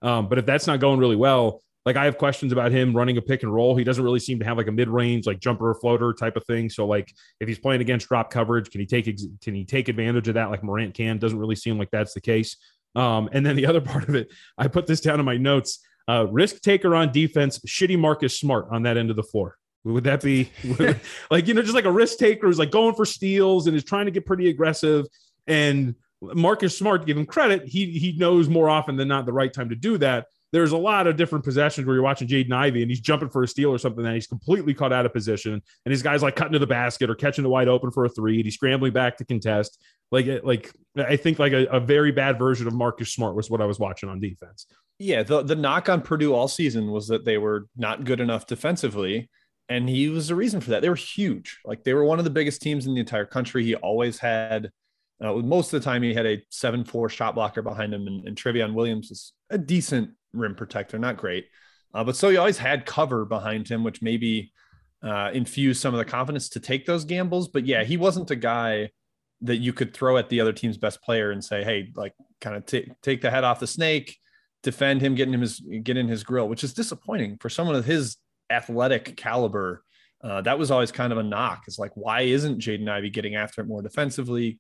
Um, 0.03 0.29
but 0.29 0.39
if 0.39 0.47
that's 0.47 0.67
not 0.67 0.79
going 0.81 0.99
really 0.99 1.17
well, 1.17 1.63
like 1.87 1.97
I 1.97 2.05
have 2.05 2.19
questions 2.19 2.53
about 2.53 2.73
him 2.73 2.95
running 2.95 3.17
a 3.17 3.23
pick 3.23 3.45
and 3.45 3.55
roll. 3.55 3.77
He 3.77 3.85
doesn't 3.85 4.03
really 4.03 4.19
seem 4.19 4.41
to 4.41 4.45
have 4.45 4.57
like 4.57 4.67
a 4.67 4.73
mid 4.73 4.89
range 4.89 5.25
like 5.27 5.39
jumper 5.39 5.71
or 5.71 5.75
floater 5.75 6.13
type 6.13 6.37
of 6.37 6.45
thing. 6.45 6.69
So 6.69 6.85
like 6.85 7.15
if 7.41 7.47
he's 7.47 7.61
playing 7.61 7.81
against 7.81 8.09
drop 8.09 8.29
coverage, 8.31 8.71
can 8.71 8.81
he 8.81 8.87
take 8.87 9.05
can 9.41 9.55
he 9.55 9.65
take 9.65 9.89
advantage 9.89 10.27
of 10.27 10.35
that 10.35 10.51
like 10.51 10.65
Morant 10.65 10.95
can? 10.95 11.19
Doesn't 11.19 11.39
really 11.39 11.55
seem 11.55 11.79
like 11.79 11.91
that's 11.93 12.13
the 12.13 12.21
case. 12.21 12.57
Um, 12.97 13.29
and 13.33 13.47
then 13.47 13.55
the 13.55 13.67
other 13.67 13.81
part 13.93 14.09
of 14.09 14.17
it, 14.17 14.33
I 14.59 14.67
put 14.67 14.87
this 14.87 15.01
down 15.01 15.21
in 15.21 15.25
my 15.25 15.37
notes. 15.37 15.79
Uh, 16.09 16.27
risk 16.31 16.61
taker 16.61 16.95
on 16.95 17.11
defense, 17.11 17.59
shitty 17.61 17.99
Marcus 17.99 18.39
Smart 18.39 18.69
on 18.71 18.83
that 18.83 18.97
end 18.97 19.11
of 19.11 19.17
the 19.17 19.25
floor. 19.25 19.57
Would 19.85 20.05
that 20.05 20.23
be 20.23 20.51
like 21.31 21.47
you 21.47 21.55
know 21.55 21.63
just 21.63 21.75
like 21.75 21.85
a 21.85 21.93
risk 21.93 22.19
taker 22.19 22.49
who's 22.49 22.59
like 22.59 22.73
going 22.73 22.97
for 22.97 23.05
steals 23.05 23.69
and 23.69 23.77
is 23.77 23.85
trying 23.85 24.07
to 24.07 24.11
get 24.11 24.27
pretty 24.27 24.49
aggressive? 24.49 25.07
And 25.47 25.95
Marcus 26.21 26.77
Smart, 26.77 27.03
to 27.03 27.07
give 27.07 27.17
him 27.17 27.27
credit, 27.27 27.67
he 27.67 27.93
he 27.93 28.13
knows 28.17 28.49
more 28.49 28.69
often 28.69 28.97
than 28.97 29.07
not 29.07 29.27
the 29.27 29.33
right 29.33 29.53
time 29.53 29.69
to 29.69 29.77
do 29.77 29.99
that. 29.99 30.27
There's 30.57 30.73
a 30.73 30.79
lot 30.79 31.07
of 31.07 31.17
different 31.17 31.45
possessions 31.45 31.87
where 31.87 31.95
you're 31.95 32.03
watching 32.03 32.27
Jaden 32.27 32.51
Ivey 32.51 32.81
and 32.81 32.91
he's 32.91 33.01
jumping 33.01 33.29
for 33.29 33.43
a 33.43 33.47
steal 33.47 33.69
or 33.69 33.77
something, 33.77 34.07
and 34.07 34.15
he's 34.15 34.27
completely 34.27 34.73
caught 34.73 34.91
out 34.91 35.05
of 35.05 35.13
position, 35.13 35.53
and 35.53 35.93
his 35.93 36.03
guy's 36.03 36.23
like 36.23 36.35
cutting 36.35 36.55
to 36.55 36.59
the 36.59 36.67
basket 36.67 37.11
or 37.11 37.15
catching 37.15 37.45
the 37.45 37.51
wide 37.51 37.69
open 37.69 37.91
for 37.91 38.07
a 38.07 38.09
three, 38.09 38.37
and 38.37 38.47
he's 38.47 38.55
scrambling 38.55 38.95
back 38.95 39.19
to 39.19 39.25
contest. 39.27 39.79
Like 40.11 40.27
like 40.43 40.73
I 40.97 41.17
think 41.17 41.39
like 41.39 41.53
a, 41.53 41.67
a 41.67 41.79
very 41.79 42.11
bad 42.11 42.39
version 42.39 42.67
of 42.67 42.73
Marcus 42.73 43.13
Smart 43.13 43.37
was 43.37 43.51
what 43.51 43.61
I 43.61 43.67
was 43.67 43.79
watching 43.79 44.09
on 44.09 44.19
defense. 44.19 44.65
Yeah, 44.99 45.23
the 45.25 45.43
the 45.43 45.55
knock 45.55 45.91
on 45.91 46.01
Purdue 46.01 46.33
all 46.33 46.49
season 46.49 46.91
was 46.91 47.07
that 47.09 47.27
they 47.27 47.37
were 47.37 47.67
not 47.77 48.05
good 48.05 48.21
enough 48.21 48.47
defensively, 48.47 49.29
and 49.69 49.91
he 49.91 50.09
was 50.09 50.29
the 50.29 50.35
reason 50.35 50.63
for 50.63 50.71
that. 50.71 50.81
They 50.81 50.89
were 50.89 50.95
huge, 50.95 51.59
like 51.67 51.85
they 51.85 51.93
were 51.93 52.05
one 52.05 52.19
of 52.19 52.25
the 52.25 52.31
biggest 52.31 52.63
teams 52.63 52.87
in 52.87 52.95
the 52.95 53.01
entire 53.01 53.27
country. 53.27 53.63
He 53.63 53.75
always 53.75 54.19
had, 54.19 54.71
uh, 55.23 55.35
most 55.35 55.75
of 55.75 55.83
the 55.83 55.85
time, 55.85 56.03
he 56.03 56.15
had 56.15 56.25
a 56.25 56.43
seven 56.49 56.83
four 56.83 57.11
shot 57.11 57.35
blocker 57.35 57.61
behind 57.61 57.93
him, 57.93 58.07
and, 58.07 58.27
and 58.27 58.75
Williams 58.75 59.11
is 59.11 59.35
a 59.51 59.59
decent 59.59 60.13
rim 60.33 60.55
protector, 60.55 60.99
not 60.99 61.17
great, 61.17 61.47
uh, 61.95 62.05
but 62.05 62.17
so 62.17 62.31
he 62.31 62.37
always 62.37 62.59
had 62.59 62.87
cover 62.87 63.25
behind 63.25 63.69
him, 63.69 63.85
which 63.85 64.03
maybe 64.03 64.53
uh, 65.03 65.31
infused 65.33 65.81
some 65.81 65.95
of 65.95 65.99
the 65.99 66.05
confidence 66.05 66.49
to 66.51 66.61
take 66.61 66.87
those 66.87 67.05
gambles. 67.05 67.49
But 67.49 67.67
yeah, 67.67 67.85
he 67.85 67.97
wasn't 67.97 68.31
a 68.31 68.37
guy 68.37 68.91
that 69.43 69.59
you 69.59 69.73
could 69.73 69.93
throw 69.93 70.17
at 70.17 70.29
the 70.29 70.41
other 70.41 70.53
team's 70.53 70.79
best 70.79 71.03
player 71.03 71.31
and 71.31 71.45
say, 71.45 71.63
"Hey, 71.63 71.93
like, 71.95 72.15
kind 72.41 72.57
of 72.57 72.67
take 72.67 73.01
take 73.03 73.21
the 73.21 73.31
head 73.31 73.45
off 73.45 73.61
the 73.61 73.67
snake." 73.67 74.17
defend 74.67 75.01
him, 75.01 75.15
getting 75.15 75.33
him 75.33 75.43
his 75.43 75.61
get 75.85 75.97
in 75.97 76.09
his 76.09 76.25
grill, 76.25 76.49
which 76.49 76.65
is 76.65 76.75
disappointing 76.75 77.39
for 77.41 77.49
someone 77.49 77.77
of 77.77 77.85
his 77.85 78.17
athletic 78.51 79.17
caliber. 79.17 79.85
Uh, 80.23 80.41
that 80.41 80.59
was 80.59 80.73
always 80.73 80.91
kind 80.91 81.13
of 81.13 81.19
a 81.19 81.23
knock. 81.23 81.63
It's 81.69 81.79
like, 81.79 81.93
why 81.95 82.23
isn't 82.23 82.59
Jaden 82.59 82.89
Ivey 82.89 83.11
getting 83.11 83.37
after 83.37 83.61
it 83.61 83.69
more 83.69 83.81
defensively? 83.81 84.59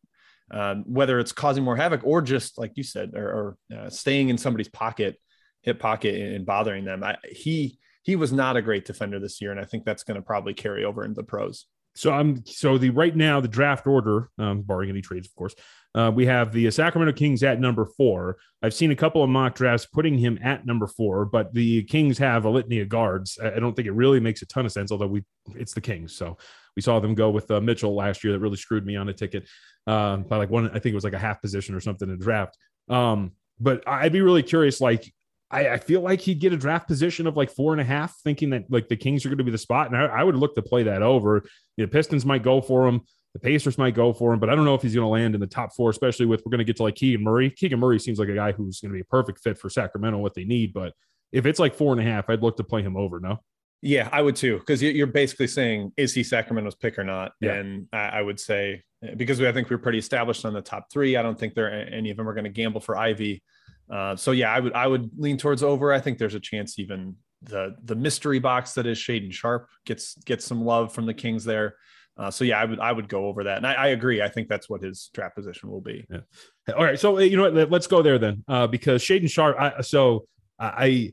Um, 0.52 0.84
whether 0.86 1.18
it's 1.18 1.32
causing 1.32 1.64
more 1.64 1.74
havoc 1.74 2.02
or 2.04 2.22
just 2.22 2.56
like 2.56 2.70
you 2.76 2.84
said, 2.84 3.14
or, 3.16 3.56
or 3.72 3.76
uh, 3.76 3.90
staying 3.90 4.28
in 4.28 4.38
somebody's 4.38 4.68
pocket, 4.68 5.18
hip 5.66 5.78
pocket, 5.78 6.14
and 6.14 6.46
bothering 6.46 6.84
them. 6.84 7.04
I, 7.04 7.16
he 7.30 7.78
he 8.02 8.16
was 8.16 8.32
not 8.32 8.56
a 8.56 8.62
great 8.62 8.84
defender 8.84 9.18
this 9.18 9.42
year, 9.42 9.50
and 9.50 9.60
I 9.60 9.64
think 9.64 9.84
that's 9.84 10.04
going 10.04 10.14
to 10.14 10.22
probably 10.22 10.54
carry 10.54 10.84
over 10.84 11.04
into 11.04 11.16
the 11.16 11.24
pros. 11.24 11.66
So 11.96 12.12
I'm 12.12 12.44
so 12.46 12.78
the 12.78 12.90
right 12.90 13.14
now 13.14 13.40
the 13.40 13.48
draft 13.48 13.86
order, 13.86 14.30
um, 14.38 14.62
barring 14.62 14.90
any 14.90 15.02
trades, 15.02 15.26
of 15.26 15.34
course. 15.34 15.54
Uh, 15.94 16.12
we 16.14 16.26
have 16.26 16.52
the 16.52 16.70
Sacramento 16.70 17.16
Kings 17.16 17.42
at 17.42 17.58
number 17.58 17.86
four. 17.96 18.36
I've 18.62 18.74
seen 18.74 18.90
a 18.90 18.96
couple 18.96 19.24
of 19.24 19.30
mock 19.30 19.54
drafts 19.54 19.86
putting 19.86 20.18
him 20.18 20.38
at 20.42 20.66
number 20.66 20.86
four, 20.86 21.24
but 21.24 21.54
the 21.54 21.84
Kings 21.84 22.18
have 22.18 22.44
a 22.44 22.50
litany 22.50 22.80
of 22.80 22.90
guards. 22.90 23.38
I 23.42 23.58
don't 23.58 23.74
think 23.74 23.88
it 23.88 23.92
really 23.92 24.20
makes 24.20 24.42
a 24.42 24.46
ton 24.46 24.66
of 24.66 24.72
sense, 24.72 24.92
although 24.92 25.06
we 25.06 25.24
it's 25.54 25.72
the 25.72 25.80
Kings, 25.80 26.14
so 26.14 26.36
we 26.76 26.82
saw 26.82 27.00
them 27.00 27.14
go 27.14 27.30
with 27.30 27.50
uh, 27.50 27.60
Mitchell 27.62 27.94
last 27.94 28.22
year. 28.22 28.34
That 28.34 28.40
really 28.40 28.58
screwed 28.58 28.84
me 28.84 28.96
on 28.96 29.08
a 29.08 29.14
ticket 29.14 29.48
uh, 29.86 30.18
by 30.18 30.36
like 30.36 30.50
one. 30.50 30.68
I 30.68 30.78
think 30.78 30.92
it 30.92 30.94
was 30.94 31.04
like 31.04 31.14
a 31.14 31.18
half 31.18 31.40
position 31.40 31.74
or 31.74 31.80
something 31.80 32.10
in 32.10 32.18
the 32.18 32.24
draft. 32.24 32.58
Um, 32.90 33.32
but 33.58 33.82
I'd 33.88 34.12
be 34.12 34.20
really 34.20 34.42
curious, 34.42 34.82
like 34.82 35.10
I, 35.56 35.74
I 35.74 35.78
feel 35.78 36.02
like 36.02 36.20
he'd 36.20 36.38
get 36.38 36.52
a 36.52 36.56
draft 36.56 36.86
position 36.86 37.26
of 37.26 37.36
like 37.36 37.50
four 37.50 37.72
and 37.72 37.80
a 37.80 37.84
half, 37.84 38.14
thinking 38.22 38.50
that 38.50 38.64
like 38.68 38.88
the 38.88 38.96
Kings 38.96 39.24
are 39.24 39.30
going 39.30 39.38
to 39.38 39.44
be 39.44 39.50
the 39.50 39.58
spot. 39.58 39.86
And 39.86 39.96
I, 39.96 40.04
I 40.04 40.22
would 40.22 40.36
look 40.36 40.54
to 40.56 40.62
play 40.62 40.82
that 40.82 41.02
over. 41.02 41.44
The 41.78 41.86
Pistons 41.86 42.26
might 42.26 42.42
go 42.42 42.60
for 42.60 42.86
him. 42.86 43.00
The 43.32 43.40
Pacers 43.40 43.76
might 43.76 43.94
go 43.94 44.14
for 44.14 44.32
him, 44.32 44.40
but 44.40 44.48
I 44.48 44.54
don't 44.54 44.64
know 44.64 44.74
if 44.74 44.80
he's 44.80 44.94
going 44.94 45.04
to 45.04 45.08
land 45.08 45.34
in 45.34 45.40
the 45.42 45.46
top 45.46 45.74
four, 45.74 45.90
especially 45.90 46.24
with 46.24 46.42
we're 46.44 46.50
going 46.50 46.58
to 46.58 46.64
get 46.64 46.76
to 46.76 46.82
like 46.82 46.94
Keegan 46.94 47.22
Murray. 47.22 47.50
Keegan 47.50 47.78
Murray 47.78 47.98
seems 47.98 48.18
like 48.18 48.30
a 48.30 48.34
guy 48.34 48.52
who's 48.52 48.80
going 48.80 48.90
to 48.90 48.94
be 48.94 49.02
a 49.02 49.04
perfect 49.04 49.40
fit 49.40 49.58
for 49.58 49.68
Sacramento, 49.68 50.18
what 50.18 50.34
they 50.34 50.44
need. 50.44 50.72
But 50.72 50.94
if 51.32 51.44
it's 51.44 51.58
like 51.58 51.74
four 51.74 51.92
and 51.92 52.00
a 52.00 52.04
half, 52.10 52.30
I'd 52.30 52.42
look 52.42 52.56
to 52.56 52.64
play 52.64 52.80
him 52.80 52.96
over. 52.96 53.20
No, 53.20 53.40
Yeah, 53.82 54.08
I 54.10 54.22
would 54.22 54.36
too, 54.36 54.58
because 54.58 54.82
you're 54.82 55.06
basically 55.06 55.48
saying 55.48 55.92
is 55.98 56.14
he 56.14 56.22
Sacramento's 56.22 56.74
pick 56.74 56.98
or 56.98 57.04
not? 57.04 57.32
Yeah. 57.40 57.54
And 57.54 57.88
I 57.92 57.98
I 57.98 58.22
would 58.22 58.40
say 58.40 58.82
eh, 59.02 59.14
because 59.16 59.38
we, 59.38 59.46
I 59.46 59.52
think 59.52 59.68
we're 59.68 59.78
pretty 59.78 59.98
established 59.98 60.46
on 60.46 60.54
the 60.54 60.62
top 60.62 60.90
three. 60.90 61.16
I 61.16 61.22
don't 61.22 61.38
think 61.38 61.54
there 61.54 61.70
any 61.70 62.10
of 62.10 62.16
them 62.16 62.28
are 62.28 62.34
going 62.34 62.44
to 62.44 62.50
gamble 62.50 62.80
for 62.80 62.96
Ivey. 62.96 63.42
Uh, 63.90 64.16
so 64.16 64.32
yeah, 64.32 64.52
I 64.52 64.60
would 64.60 64.72
I 64.72 64.86
would 64.86 65.10
lean 65.16 65.36
towards 65.36 65.62
over. 65.62 65.92
I 65.92 66.00
think 66.00 66.18
there's 66.18 66.34
a 66.34 66.40
chance 66.40 66.78
even 66.78 67.16
the 67.42 67.76
the 67.84 67.94
mystery 67.94 68.38
box 68.38 68.74
that 68.74 68.86
is 68.86 68.98
Shaedon 68.98 69.32
Sharpe 69.32 69.68
gets 69.84 70.14
gets 70.24 70.44
some 70.44 70.64
love 70.64 70.92
from 70.92 71.06
the 71.06 71.14
Kings 71.14 71.44
there. 71.44 71.76
Uh, 72.18 72.30
so 72.30 72.44
yeah, 72.44 72.58
I 72.58 72.64
would 72.64 72.80
I 72.80 72.92
would 72.92 73.08
go 73.08 73.26
over 73.26 73.44
that, 73.44 73.58
and 73.58 73.66
I, 73.66 73.74
I, 73.74 73.86
agree. 73.88 74.22
I 74.22 74.28
think 74.28 74.48
that's 74.48 74.70
what 74.70 74.82
his 74.82 75.10
draft 75.12 75.36
position 75.36 75.70
will 75.70 75.82
be. 75.82 76.06
Yeah. 76.10 76.74
All 76.74 76.82
right, 76.82 76.98
so 76.98 77.18
you 77.18 77.36
know 77.36 77.50
what? 77.50 77.70
Let's 77.70 77.86
go 77.86 78.00
there 78.00 78.18
then, 78.18 78.42
uh, 78.48 78.66
because 78.66 79.02
Shaedon 79.02 79.30
Sharpe. 79.30 79.56
I, 79.58 79.82
so 79.82 80.26
I 80.58 81.12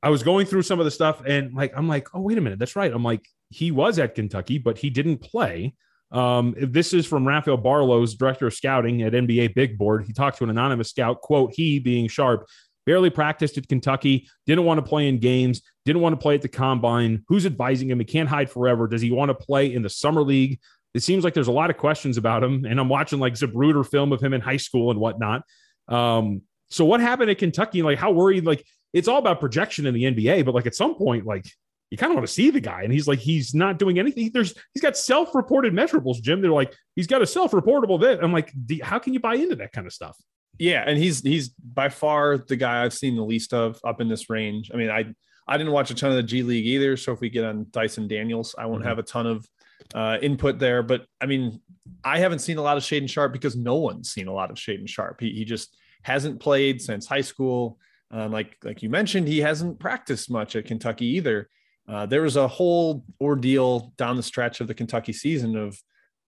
I 0.00 0.10
was 0.10 0.22
going 0.22 0.46
through 0.46 0.62
some 0.62 0.78
of 0.78 0.84
the 0.84 0.92
stuff, 0.92 1.22
and 1.26 1.54
like 1.54 1.72
I'm 1.76 1.88
like, 1.88 2.08
oh 2.14 2.20
wait 2.20 2.38
a 2.38 2.40
minute, 2.40 2.60
that's 2.60 2.76
right. 2.76 2.92
I'm 2.92 3.02
like, 3.02 3.26
he 3.50 3.72
was 3.72 3.98
at 3.98 4.14
Kentucky, 4.14 4.58
but 4.58 4.78
he 4.78 4.90
didn't 4.90 5.18
play. 5.18 5.74
Um, 6.10 6.54
this 6.58 6.92
is 6.92 7.06
from 7.06 7.26
Rafael 7.26 7.56
Barlowe's 7.56 8.14
director 8.14 8.46
of 8.46 8.54
scouting 8.54 9.02
at 9.02 9.12
NBA 9.12 9.54
Big 9.54 9.76
Board. 9.76 10.04
He 10.06 10.12
talked 10.12 10.38
to 10.38 10.44
an 10.44 10.50
anonymous 10.50 10.90
scout. 10.90 11.20
Quote: 11.20 11.52
He 11.54 11.78
being 11.78 12.08
Sharpe, 12.08 12.46
barely 12.86 13.10
practiced 13.10 13.58
at 13.58 13.68
Kentucky, 13.68 14.28
didn't 14.46 14.64
want 14.64 14.78
to 14.78 14.82
play 14.88 15.08
in 15.08 15.18
games, 15.18 15.62
didn't 15.84 16.02
want 16.02 16.14
to 16.14 16.22
play 16.22 16.34
at 16.34 16.42
the 16.42 16.48
combine. 16.48 17.24
Who's 17.28 17.46
advising 17.46 17.90
him? 17.90 17.98
He 17.98 18.04
can't 18.04 18.28
hide 18.28 18.50
forever. 18.50 18.86
Does 18.86 19.02
he 19.02 19.10
want 19.10 19.30
to 19.30 19.34
play 19.34 19.72
in 19.72 19.82
the 19.82 19.90
summer 19.90 20.22
league? 20.22 20.60
It 20.94 21.02
seems 21.02 21.24
like 21.24 21.34
there's 21.34 21.48
a 21.48 21.52
lot 21.52 21.70
of 21.70 21.76
questions 21.76 22.16
about 22.16 22.44
him. 22.44 22.64
And 22.64 22.78
I'm 22.78 22.88
watching 22.88 23.18
like 23.18 23.34
Zapruder 23.34 23.86
film 23.86 24.12
of 24.12 24.22
him 24.22 24.32
in 24.32 24.40
high 24.40 24.58
school 24.58 24.90
and 24.90 25.00
whatnot. 25.00 25.42
Um, 25.88 26.42
so 26.70 26.84
what 26.84 27.00
happened 27.00 27.30
at 27.30 27.38
Kentucky? 27.38 27.82
Like 27.82 27.98
how 27.98 28.12
worried, 28.12 28.44
like 28.44 28.64
it's 28.92 29.08
all 29.08 29.18
about 29.18 29.40
projection 29.40 29.86
in 29.86 29.94
the 29.94 30.04
NBA, 30.04 30.44
but 30.44 30.54
like 30.54 30.66
at 30.66 30.74
some 30.74 30.94
point, 30.94 31.26
like 31.26 31.46
you 31.90 31.98
kind 31.98 32.10
of 32.10 32.16
want 32.16 32.26
to 32.26 32.32
see 32.32 32.50
the 32.50 32.60
guy. 32.60 32.82
And 32.82 32.92
he's 32.92 33.06
like, 33.06 33.18
he's 33.18 33.54
not 33.54 33.78
doing 33.78 33.98
anything. 33.98 34.30
There's 34.32 34.54
he's 34.72 34.82
got 34.82 34.96
self-reported 34.96 35.72
measurables, 35.72 36.20
Jim. 36.20 36.40
They're 36.40 36.50
like, 36.50 36.74
he's 36.96 37.06
got 37.06 37.22
a 37.22 37.26
self-reportable 37.26 38.00
this. 38.00 38.18
I'm 38.22 38.32
like, 38.32 38.52
how 38.82 38.98
can 38.98 39.12
you 39.12 39.20
buy 39.20 39.34
into 39.34 39.56
that 39.56 39.72
kind 39.72 39.86
of 39.86 39.92
stuff? 39.92 40.16
Yeah, 40.58 40.84
and 40.86 40.98
he's 40.98 41.20
he's 41.20 41.48
by 41.50 41.88
far 41.88 42.38
the 42.38 42.56
guy 42.56 42.84
I've 42.84 42.94
seen 42.94 43.16
the 43.16 43.24
least 43.24 43.52
of 43.52 43.80
up 43.84 44.00
in 44.00 44.08
this 44.08 44.30
range. 44.30 44.70
I 44.72 44.76
mean, 44.76 44.90
I 44.90 45.14
I 45.46 45.56
didn't 45.56 45.72
watch 45.72 45.90
a 45.90 45.94
ton 45.94 46.10
of 46.10 46.16
the 46.16 46.22
G 46.22 46.42
League 46.42 46.66
either. 46.66 46.96
So 46.96 47.12
if 47.12 47.20
we 47.20 47.28
get 47.28 47.44
on 47.44 47.66
Dyson 47.70 48.08
Daniels, 48.08 48.54
I 48.56 48.66
won't 48.66 48.80
mm-hmm. 48.80 48.88
have 48.88 48.98
a 48.98 49.02
ton 49.02 49.26
of 49.26 49.48
uh, 49.94 50.18
input 50.22 50.58
there. 50.58 50.82
But 50.82 51.06
I 51.20 51.26
mean, 51.26 51.60
I 52.04 52.18
haven't 52.18 52.38
seen 52.38 52.58
a 52.58 52.62
lot 52.62 52.76
of 52.76 52.82
Shaedon 52.82 53.10
Sharpe 53.10 53.32
because 53.32 53.56
no 53.56 53.76
one's 53.76 54.10
seen 54.10 54.28
a 54.28 54.32
lot 54.32 54.50
of 54.50 54.56
Shaedon 54.56 54.88
Sharpe. 54.88 55.20
He, 55.20 55.30
he 55.30 55.44
just 55.44 55.76
hasn't 56.02 56.40
played 56.40 56.80
since 56.80 57.06
high 57.06 57.20
school. 57.20 57.78
Uh, 58.12 58.28
like 58.28 58.56
like 58.62 58.82
you 58.82 58.88
mentioned, 58.88 59.26
he 59.26 59.40
hasn't 59.40 59.80
practiced 59.80 60.30
much 60.30 60.54
at 60.56 60.66
Kentucky 60.66 61.06
either. 61.06 61.48
Uh, 61.88 62.06
there 62.06 62.22
was 62.22 62.36
a 62.36 62.48
whole 62.48 63.04
ordeal 63.20 63.92
down 63.96 64.16
the 64.16 64.22
stretch 64.22 64.60
of 64.60 64.68
the 64.68 64.74
Kentucky 64.74 65.12
season 65.12 65.56
of 65.56 65.78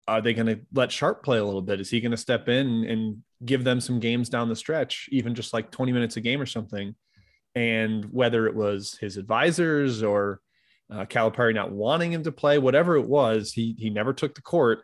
are 0.08 0.20
they 0.20 0.34
going 0.34 0.46
to 0.46 0.60
let 0.72 0.92
Sharpe 0.92 1.24
play 1.24 1.38
a 1.38 1.44
little 1.44 1.62
bit? 1.62 1.80
Is 1.80 1.90
he 1.90 2.00
going 2.00 2.12
to 2.12 2.16
step 2.16 2.48
in 2.48 2.84
and 2.84 3.22
give 3.44 3.64
them 3.64 3.80
some 3.80 3.98
games 3.98 4.28
down 4.28 4.48
the 4.48 4.56
stretch, 4.56 5.08
even 5.10 5.34
just 5.34 5.52
like 5.52 5.70
20 5.70 5.92
minutes 5.92 6.16
a 6.16 6.20
game 6.20 6.40
or 6.40 6.46
something? 6.46 6.94
And 7.54 8.04
whether 8.12 8.46
it 8.46 8.54
was 8.54 8.96
his 9.00 9.16
advisors 9.16 10.02
or 10.02 10.40
uh, 10.92 11.06
Calipari 11.06 11.54
not 11.54 11.72
wanting 11.72 12.12
him 12.12 12.22
to 12.24 12.32
play, 12.32 12.58
whatever 12.58 12.96
it 12.96 13.08
was, 13.08 13.52
he 13.52 13.74
he 13.78 13.90
never 13.90 14.12
took 14.12 14.34
the 14.34 14.42
court. 14.42 14.82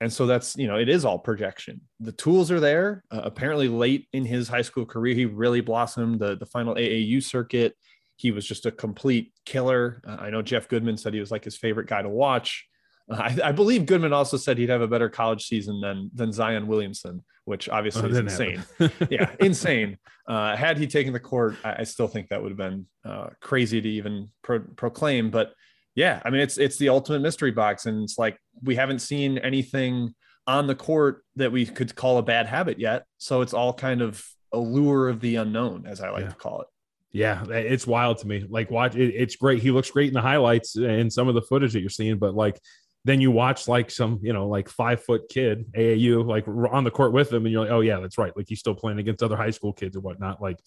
And 0.00 0.12
so 0.12 0.26
that's 0.26 0.56
you 0.56 0.66
know 0.66 0.76
it 0.76 0.88
is 0.88 1.04
all 1.04 1.18
projection. 1.18 1.82
The 2.00 2.12
tools 2.12 2.50
are 2.50 2.60
there. 2.60 3.04
Uh, 3.10 3.22
apparently, 3.24 3.68
late 3.68 4.08
in 4.12 4.24
his 4.24 4.48
high 4.48 4.62
school 4.62 4.86
career, 4.86 5.14
he 5.14 5.26
really 5.26 5.60
blossomed. 5.60 6.20
The 6.20 6.36
the 6.36 6.46
final 6.46 6.74
AAU 6.74 7.22
circuit, 7.22 7.76
he 8.16 8.30
was 8.30 8.46
just 8.46 8.66
a 8.66 8.70
complete 8.70 9.32
killer. 9.44 10.02
Uh, 10.06 10.16
I 10.20 10.30
know 10.30 10.42
Jeff 10.42 10.68
Goodman 10.68 10.96
said 10.96 11.14
he 11.14 11.20
was 11.20 11.30
like 11.30 11.44
his 11.44 11.56
favorite 11.56 11.88
guy 11.88 12.02
to 12.02 12.08
watch. 12.08 12.66
Uh, 13.10 13.16
I, 13.16 13.48
I, 13.48 13.52
believe 13.52 13.86
Goodman 13.86 14.12
also 14.12 14.36
said 14.36 14.56
he'd 14.56 14.70
have 14.70 14.80
a 14.80 14.88
better 14.88 15.08
college 15.08 15.46
season 15.46 15.80
than 15.80 16.10
than 16.14 16.32
Zion 16.32 16.66
Williamson, 16.66 17.22
which 17.44 17.68
obviously 17.68 18.02
oh, 18.04 18.08
is 18.08 18.18
insane. 18.18 18.64
yeah, 19.10 19.30
insane. 19.40 19.98
Uh, 20.26 20.56
had 20.56 20.78
he 20.78 20.86
taken 20.86 21.12
the 21.12 21.20
court, 21.20 21.56
I, 21.64 21.76
I 21.80 21.82
still 21.84 22.08
think 22.08 22.28
that 22.28 22.42
would 22.42 22.50
have 22.50 22.58
been 22.58 22.86
uh, 23.04 23.28
crazy 23.40 23.80
to 23.80 23.88
even 23.88 24.30
pro- 24.42 24.60
proclaim. 24.76 25.30
But 25.30 25.52
yeah, 25.94 26.22
I 26.24 26.30
mean, 26.30 26.40
it's 26.40 26.56
it's 26.56 26.76
the 26.78 26.88
ultimate 26.88 27.20
mystery 27.20 27.50
box, 27.50 27.86
and 27.86 28.04
it's 28.04 28.18
like 28.18 28.38
we 28.62 28.76
haven't 28.76 29.00
seen 29.00 29.38
anything 29.38 30.14
on 30.46 30.66
the 30.66 30.74
court 30.74 31.24
that 31.36 31.52
we 31.52 31.66
could 31.66 31.94
call 31.94 32.18
a 32.18 32.22
bad 32.22 32.46
habit 32.46 32.78
yet. 32.78 33.04
So 33.18 33.40
it's 33.40 33.54
all 33.54 33.72
kind 33.72 34.02
of 34.02 34.24
a 34.52 34.58
lure 34.58 35.08
of 35.08 35.20
the 35.20 35.36
unknown, 35.36 35.86
as 35.86 36.00
I 36.00 36.10
like 36.10 36.24
yeah. 36.24 36.30
to 36.30 36.34
call 36.36 36.62
it. 36.62 36.68
Yeah, 37.14 37.44
it's 37.48 37.86
wild 37.86 38.18
to 38.18 38.26
me. 38.26 38.44
Like, 38.48 38.72
watch 38.72 38.96
it, 38.96 39.14
it's 39.14 39.36
great. 39.36 39.62
He 39.62 39.70
looks 39.70 39.88
great 39.88 40.08
in 40.08 40.14
the 40.14 40.20
highlights 40.20 40.74
and 40.74 41.12
some 41.12 41.28
of 41.28 41.36
the 41.36 41.42
footage 41.42 41.72
that 41.72 41.80
you're 41.80 41.88
seeing, 41.88 42.18
but 42.18 42.34
like 42.34 42.58
then 43.04 43.20
you 43.20 43.30
watch 43.30 43.68
like 43.68 43.88
some, 43.90 44.18
you 44.20 44.32
know, 44.32 44.48
like 44.48 44.68
five 44.68 45.00
foot 45.04 45.28
kid 45.28 45.64
AAU 45.76 46.26
like 46.26 46.48
on 46.72 46.82
the 46.82 46.90
court 46.90 47.12
with 47.12 47.32
him, 47.32 47.46
and 47.46 47.52
you're 47.52 47.62
like, 47.62 47.70
oh 47.70 47.82
yeah, 47.82 48.00
that's 48.00 48.18
right. 48.18 48.36
Like 48.36 48.46
he's 48.48 48.58
still 48.58 48.74
playing 48.74 48.98
against 48.98 49.22
other 49.22 49.36
high 49.36 49.52
school 49.52 49.72
kids 49.72 49.96
or 49.96 50.00
whatnot. 50.00 50.42
Like, 50.42 50.58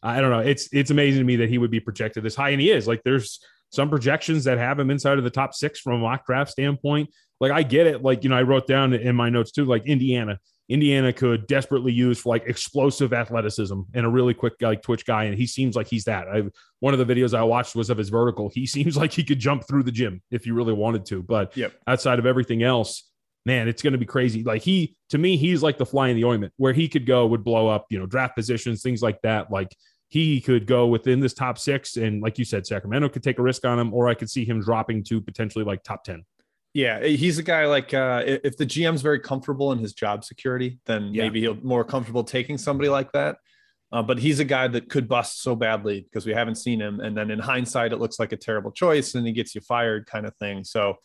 I 0.00 0.20
don't 0.20 0.30
know. 0.30 0.38
It's 0.38 0.68
it's 0.72 0.92
amazing 0.92 1.22
to 1.22 1.24
me 1.24 1.36
that 1.36 1.48
he 1.48 1.58
would 1.58 1.72
be 1.72 1.80
projected 1.80 2.22
this 2.22 2.36
high, 2.36 2.50
and 2.50 2.60
he 2.60 2.70
is. 2.70 2.86
Like, 2.86 3.02
there's 3.02 3.40
some 3.70 3.90
projections 3.90 4.44
that 4.44 4.58
have 4.58 4.78
him 4.78 4.92
inside 4.92 5.18
of 5.18 5.24
the 5.24 5.30
top 5.30 5.54
six 5.54 5.80
from 5.80 5.94
a 5.94 5.98
mock 5.98 6.24
draft 6.24 6.52
standpoint. 6.52 7.10
Like, 7.40 7.50
I 7.50 7.64
get 7.64 7.88
it. 7.88 8.02
Like, 8.02 8.22
you 8.22 8.30
know, 8.30 8.36
I 8.36 8.42
wrote 8.42 8.68
down 8.68 8.94
in 8.94 9.16
my 9.16 9.28
notes 9.28 9.50
too, 9.50 9.64
like 9.64 9.86
Indiana 9.86 10.38
Indiana 10.68 11.12
could 11.12 11.46
desperately 11.46 11.92
use 11.92 12.18
for 12.18 12.30
like 12.30 12.44
explosive 12.46 13.12
athleticism 13.12 13.80
and 13.94 14.06
a 14.06 14.08
really 14.08 14.34
quick 14.34 14.54
like 14.60 14.82
twitch 14.82 15.06
guy, 15.06 15.24
and 15.24 15.38
he 15.38 15.46
seems 15.46 15.76
like 15.76 15.86
he's 15.86 16.04
that. 16.04 16.28
I 16.28 16.42
one 16.80 16.92
of 16.92 17.04
the 17.04 17.14
videos 17.14 17.36
I 17.36 17.42
watched 17.44 17.76
was 17.76 17.88
of 17.88 17.98
his 17.98 18.08
vertical. 18.08 18.50
He 18.52 18.66
seems 18.76 18.96
like 18.96 19.12
he 19.12 19.22
could 19.22 19.38
jump 19.38 19.66
through 19.68 19.84
the 19.84 19.92
gym 19.92 20.22
if 20.30 20.44
he 20.44 20.50
really 20.50 20.72
wanted 20.72 21.06
to. 21.06 21.22
But 21.22 21.56
yep. 21.56 21.72
outside 21.86 22.18
of 22.18 22.26
everything 22.26 22.62
else, 22.62 23.08
man, 23.44 23.68
it's 23.68 23.82
going 23.82 23.92
to 23.92 23.98
be 23.98 24.06
crazy. 24.06 24.42
Like 24.42 24.62
he 24.62 24.96
to 25.10 25.18
me, 25.18 25.36
he's 25.36 25.62
like 25.62 25.78
the 25.78 25.86
fly 25.86 26.08
in 26.08 26.16
the 26.16 26.24
ointment. 26.24 26.52
Where 26.56 26.72
he 26.72 26.88
could 26.88 27.06
go 27.06 27.26
would 27.26 27.44
blow 27.44 27.68
up, 27.68 27.86
you 27.90 27.98
know, 27.98 28.06
draft 28.06 28.34
positions, 28.34 28.82
things 28.82 29.02
like 29.02 29.22
that. 29.22 29.52
Like 29.52 29.74
he 30.08 30.40
could 30.40 30.66
go 30.66 30.88
within 30.88 31.20
this 31.20 31.34
top 31.34 31.58
six, 31.58 31.96
and 31.96 32.22
like 32.22 32.38
you 32.38 32.44
said, 32.44 32.66
Sacramento 32.66 33.08
could 33.08 33.22
take 33.22 33.38
a 33.38 33.42
risk 33.42 33.64
on 33.64 33.78
him, 33.78 33.94
or 33.94 34.08
I 34.08 34.14
could 34.14 34.30
see 34.30 34.44
him 34.44 34.60
dropping 34.60 35.04
to 35.04 35.20
potentially 35.20 35.64
like 35.64 35.84
top 35.84 36.02
ten. 36.02 36.24
Yeah, 36.76 37.02
he's 37.02 37.38
a 37.38 37.42
guy 37.42 37.64
like 37.64 37.94
uh, 37.94 38.22
if 38.26 38.58
the 38.58 38.66
GM's 38.66 39.00
very 39.00 39.18
comfortable 39.18 39.72
in 39.72 39.78
his 39.78 39.94
job 39.94 40.24
security, 40.24 40.78
then 40.84 41.14
yeah. 41.14 41.22
maybe 41.22 41.40
he'll 41.40 41.56
more 41.62 41.84
comfortable 41.84 42.22
taking 42.22 42.58
somebody 42.58 42.90
like 42.90 43.12
that. 43.12 43.38
Uh, 43.92 44.02
but 44.02 44.18
he's 44.18 44.40
a 44.40 44.44
guy 44.44 44.68
that 44.68 44.90
could 44.90 45.08
bust 45.08 45.40
so 45.40 45.56
badly 45.56 46.02
because 46.02 46.26
we 46.26 46.34
haven't 46.34 46.56
seen 46.56 46.78
him, 46.78 47.00
and 47.00 47.16
then 47.16 47.30
in 47.30 47.38
hindsight, 47.38 47.94
it 47.94 47.96
looks 47.96 48.18
like 48.18 48.32
a 48.32 48.36
terrible 48.36 48.70
choice, 48.70 49.14
and 49.14 49.26
he 49.26 49.32
gets 49.32 49.54
you 49.54 49.62
fired, 49.62 50.04
kind 50.04 50.26
of 50.26 50.36
thing. 50.36 50.64
So, 50.64 50.96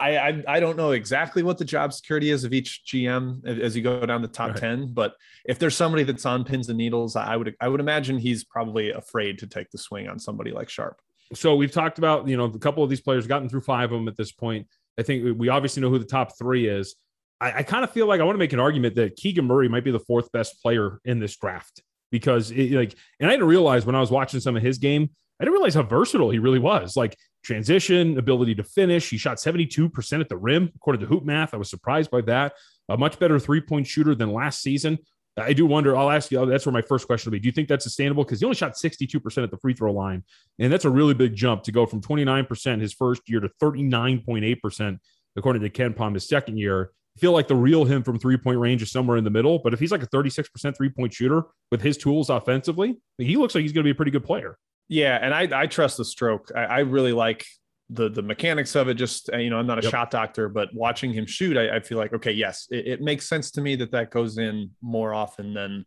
I, 0.00 0.16
I, 0.16 0.44
I 0.48 0.60
don't 0.60 0.78
know 0.78 0.92
exactly 0.92 1.42
what 1.42 1.58
the 1.58 1.66
job 1.66 1.92
security 1.92 2.30
is 2.30 2.44
of 2.44 2.54
each 2.54 2.80
GM 2.86 3.44
as 3.44 3.76
you 3.76 3.82
go 3.82 4.06
down 4.06 4.22
the 4.22 4.28
top 4.28 4.52
right. 4.52 4.56
ten, 4.56 4.94
but 4.94 5.16
if 5.44 5.58
there's 5.58 5.76
somebody 5.76 6.02
that's 6.02 6.24
on 6.24 6.44
pins 6.44 6.70
and 6.70 6.78
needles, 6.78 7.14
I 7.14 7.36
would 7.36 7.54
I 7.60 7.68
would 7.68 7.80
imagine 7.80 8.16
he's 8.16 8.42
probably 8.42 8.90
afraid 8.90 9.38
to 9.40 9.46
take 9.46 9.70
the 9.70 9.76
swing 9.76 10.08
on 10.08 10.18
somebody 10.18 10.50
like 10.50 10.70
Sharpe 10.70 11.02
so 11.34 11.54
we've 11.54 11.72
talked 11.72 11.98
about 11.98 12.26
you 12.26 12.36
know 12.36 12.44
a 12.44 12.58
couple 12.58 12.82
of 12.82 12.90
these 12.90 13.00
players 13.00 13.26
gotten 13.26 13.48
through 13.48 13.60
five 13.60 13.92
of 13.92 13.98
them 13.98 14.08
at 14.08 14.16
this 14.16 14.32
point 14.32 14.66
i 14.98 15.02
think 15.02 15.38
we 15.38 15.48
obviously 15.48 15.80
know 15.80 15.90
who 15.90 15.98
the 15.98 16.04
top 16.04 16.38
three 16.38 16.68
is. 16.68 16.96
I, 17.40 17.58
I 17.58 17.62
kind 17.62 17.84
of 17.84 17.90
feel 17.90 18.06
like 18.06 18.20
i 18.20 18.24
want 18.24 18.34
to 18.34 18.40
make 18.40 18.52
an 18.52 18.60
argument 18.60 18.94
that 18.96 19.16
keegan 19.16 19.46
murray 19.46 19.68
might 19.68 19.84
be 19.84 19.90
the 19.90 20.00
fourth 20.00 20.30
best 20.32 20.60
player 20.62 21.00
in 21.04 21.18
this 21.18 21.36
draft 21.36 21.82
because 22.10 22.50
it, 22.50 22.72
like 22.72 22.94
and 23.20 23.28
i 23.28 23.32
didn't 23.32 23.48
realize 23.48 23.86
when 23.86 23.94
i 23.94 24.00
was 24.00 24.10
watching 24.10 24.40
some 24.40 24.56
of 24.56 24.62
his 24.62 24.78
game 24.78 25.08
i 25.40 25.44
didn't 25.44 25.54
realize 25.54 25.74
how 25.74 25.82
versatile 25.82 26.30
he 26.30 26.38
really 26.38 26.58
was. 26.58 26.96
Like 26.96 27.16
transition 27.44 28.18
ability 28.18 28.56
to 28.56 28.64
finish 28.64 29.08
he 29.08 29.16
shot 29.16 29.38
72% 29.38 30.20
at 30.20 30.28
the 30.28 30.36
rim 30.36 30.70
according 30.74 31.00
to 31.00 31.06
hoop 31.06 31.24
math 31.24 31.54
i 31.54 31.56
was 31.56 31.70
surprised 31.70 32.10
by 32.10 32.20
that. 32.22 32.52
A 32.90 32.96
much 32.96 33.18
better 33.18 33.38
three 33.38 33.60
point 33.60 33.86
shooter 33.86 34.14
than 34.14 34.32
last 34.32 34.62
season 34.62 34.98
I 35.38 35.52
do 35.52 35.66
wonder. 35.66 35.96
I'll 35.96 36.10
ask 36.10 36.30
you. 36.30 36.44
That's 36.46 36.66
where 36.66 36.72
my 36.72 36.82
first 36.82 37.06
question 37.06 37.30
will 37.30 37.36
be. 37.36 37.40
Do 37.40 37.46
you 37.48 37.52
think 37.52 37.68
that's 37.68 37.84
sustainable? 37.84 38.24
Because 38.24 38.40
he 38.40 38.44
only 38.44 38.56
shot 38.56 38.74
62% 38.74 39.42
at 39.42 39.50
the 39.50 39.56
free 39.58 39.74
throw 39.74 39.92
line, 39.92 40.24
and 40.58 40.72
that's 40.72 40.84
a 40.84 40.90
really 40.90 41.14
big 41.14 41.34
jump 41.34 41.62
to 41.64 41.72
go 41.72 41.86
from 41.86 42.00
29% 42.00 42.80
his 42.80 42.92
first 42.92 43.22
year 43.28 43.40
to 43.40 43.48
39.8% 43.62 44.98
according 45.36 45.62
to 45.62 45.70
KenPom 45.70 46.14
his 46.14 46.28
second 46.28 46.58
year. 46.58 46.90
I 47.16 47.20
feel 47.20 47.32
like 47.32 47.48
the 47.48 47.56
real 47.56 47.84
him 47.84 48.02
from 48.02 48.18
three 48.18 48.36
point 48.36 48.58
range 48.58 48.82
is 48.82 48.90
somewhere 48.90 49.16
in 49.16 49.24
the 49.24 49.30
middle. 49.30 49.58
But 49.58 49.74
if 49.74 49.80
he's 49.80 49.90
like 49.90 50.02
a 50.02 50.08
36% 50.08 50.76
three 50.76 50.88
point 50.88 51.12
shooter 51.12 51.44
with 51.70 51.80
his 51.80 51.96
tools 51.96 52.30
offensively, 52.30 52.98
he 53.18 53.36
looks 53.36 53.54
like 53.54 53.62
he's 53.62 53.72
going 53.72 53.82
to 53.82 53.88
be 53.88 53.92
a 53.92 53.94
pretty 53.94 54.12
good 54.12 54.24
player. 54.24 54.56
Yeah, 54.88 55.18
and 55.20 55.34
I 55.34 55.62
I 55.62 55.66
trust 55.66 55.98
the 55.98 56.04
stroke. 56.04 56.50
I, 56.54 56.64
I 56.64 56.78
really 56.80 57.12
like 57.12 57.44
the 57.90 58.10
the 58.10 58.22
mechanics 58.22 58.74
of 58.74 58.88
it 58.88 58.94
just 58.94 59.30
uh, 59.32 59.38
you 59.38 59.48
know 59.48 59.58
i'm 59.58 59.66
not 59.66 59.78
a 59.78 59.82
yep. 59.82 59.90
shot 59.90 60.10
doctor 60.10 60.50
but 60.50 60.68
watching 60.74 61.10
him 61.10 61.24
shoot 61.24 61.56
i, 61.56 61.76
I 61.76 61.80
feel 61.80 61.96
like 61.96 62.12
okay 62.12 62.32
yes 62.32 62.66
it, 62.70 62.86
it, 62.86 63.00
makes 63.00 63.26
sense 63.26 63.50
to 63.52 63.62
me 63.62 63.76
that 63.76 63.92
that 63.92 64.10
goes 64.10 64.36
in 64.36 64.70
more 64.82 65.14
often 65.14 65.54
than 65.54 65.86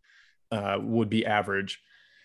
uh, 0.51 0.77
would 0.81 1.09
be 1.09 1.25
average. 1.25 1.79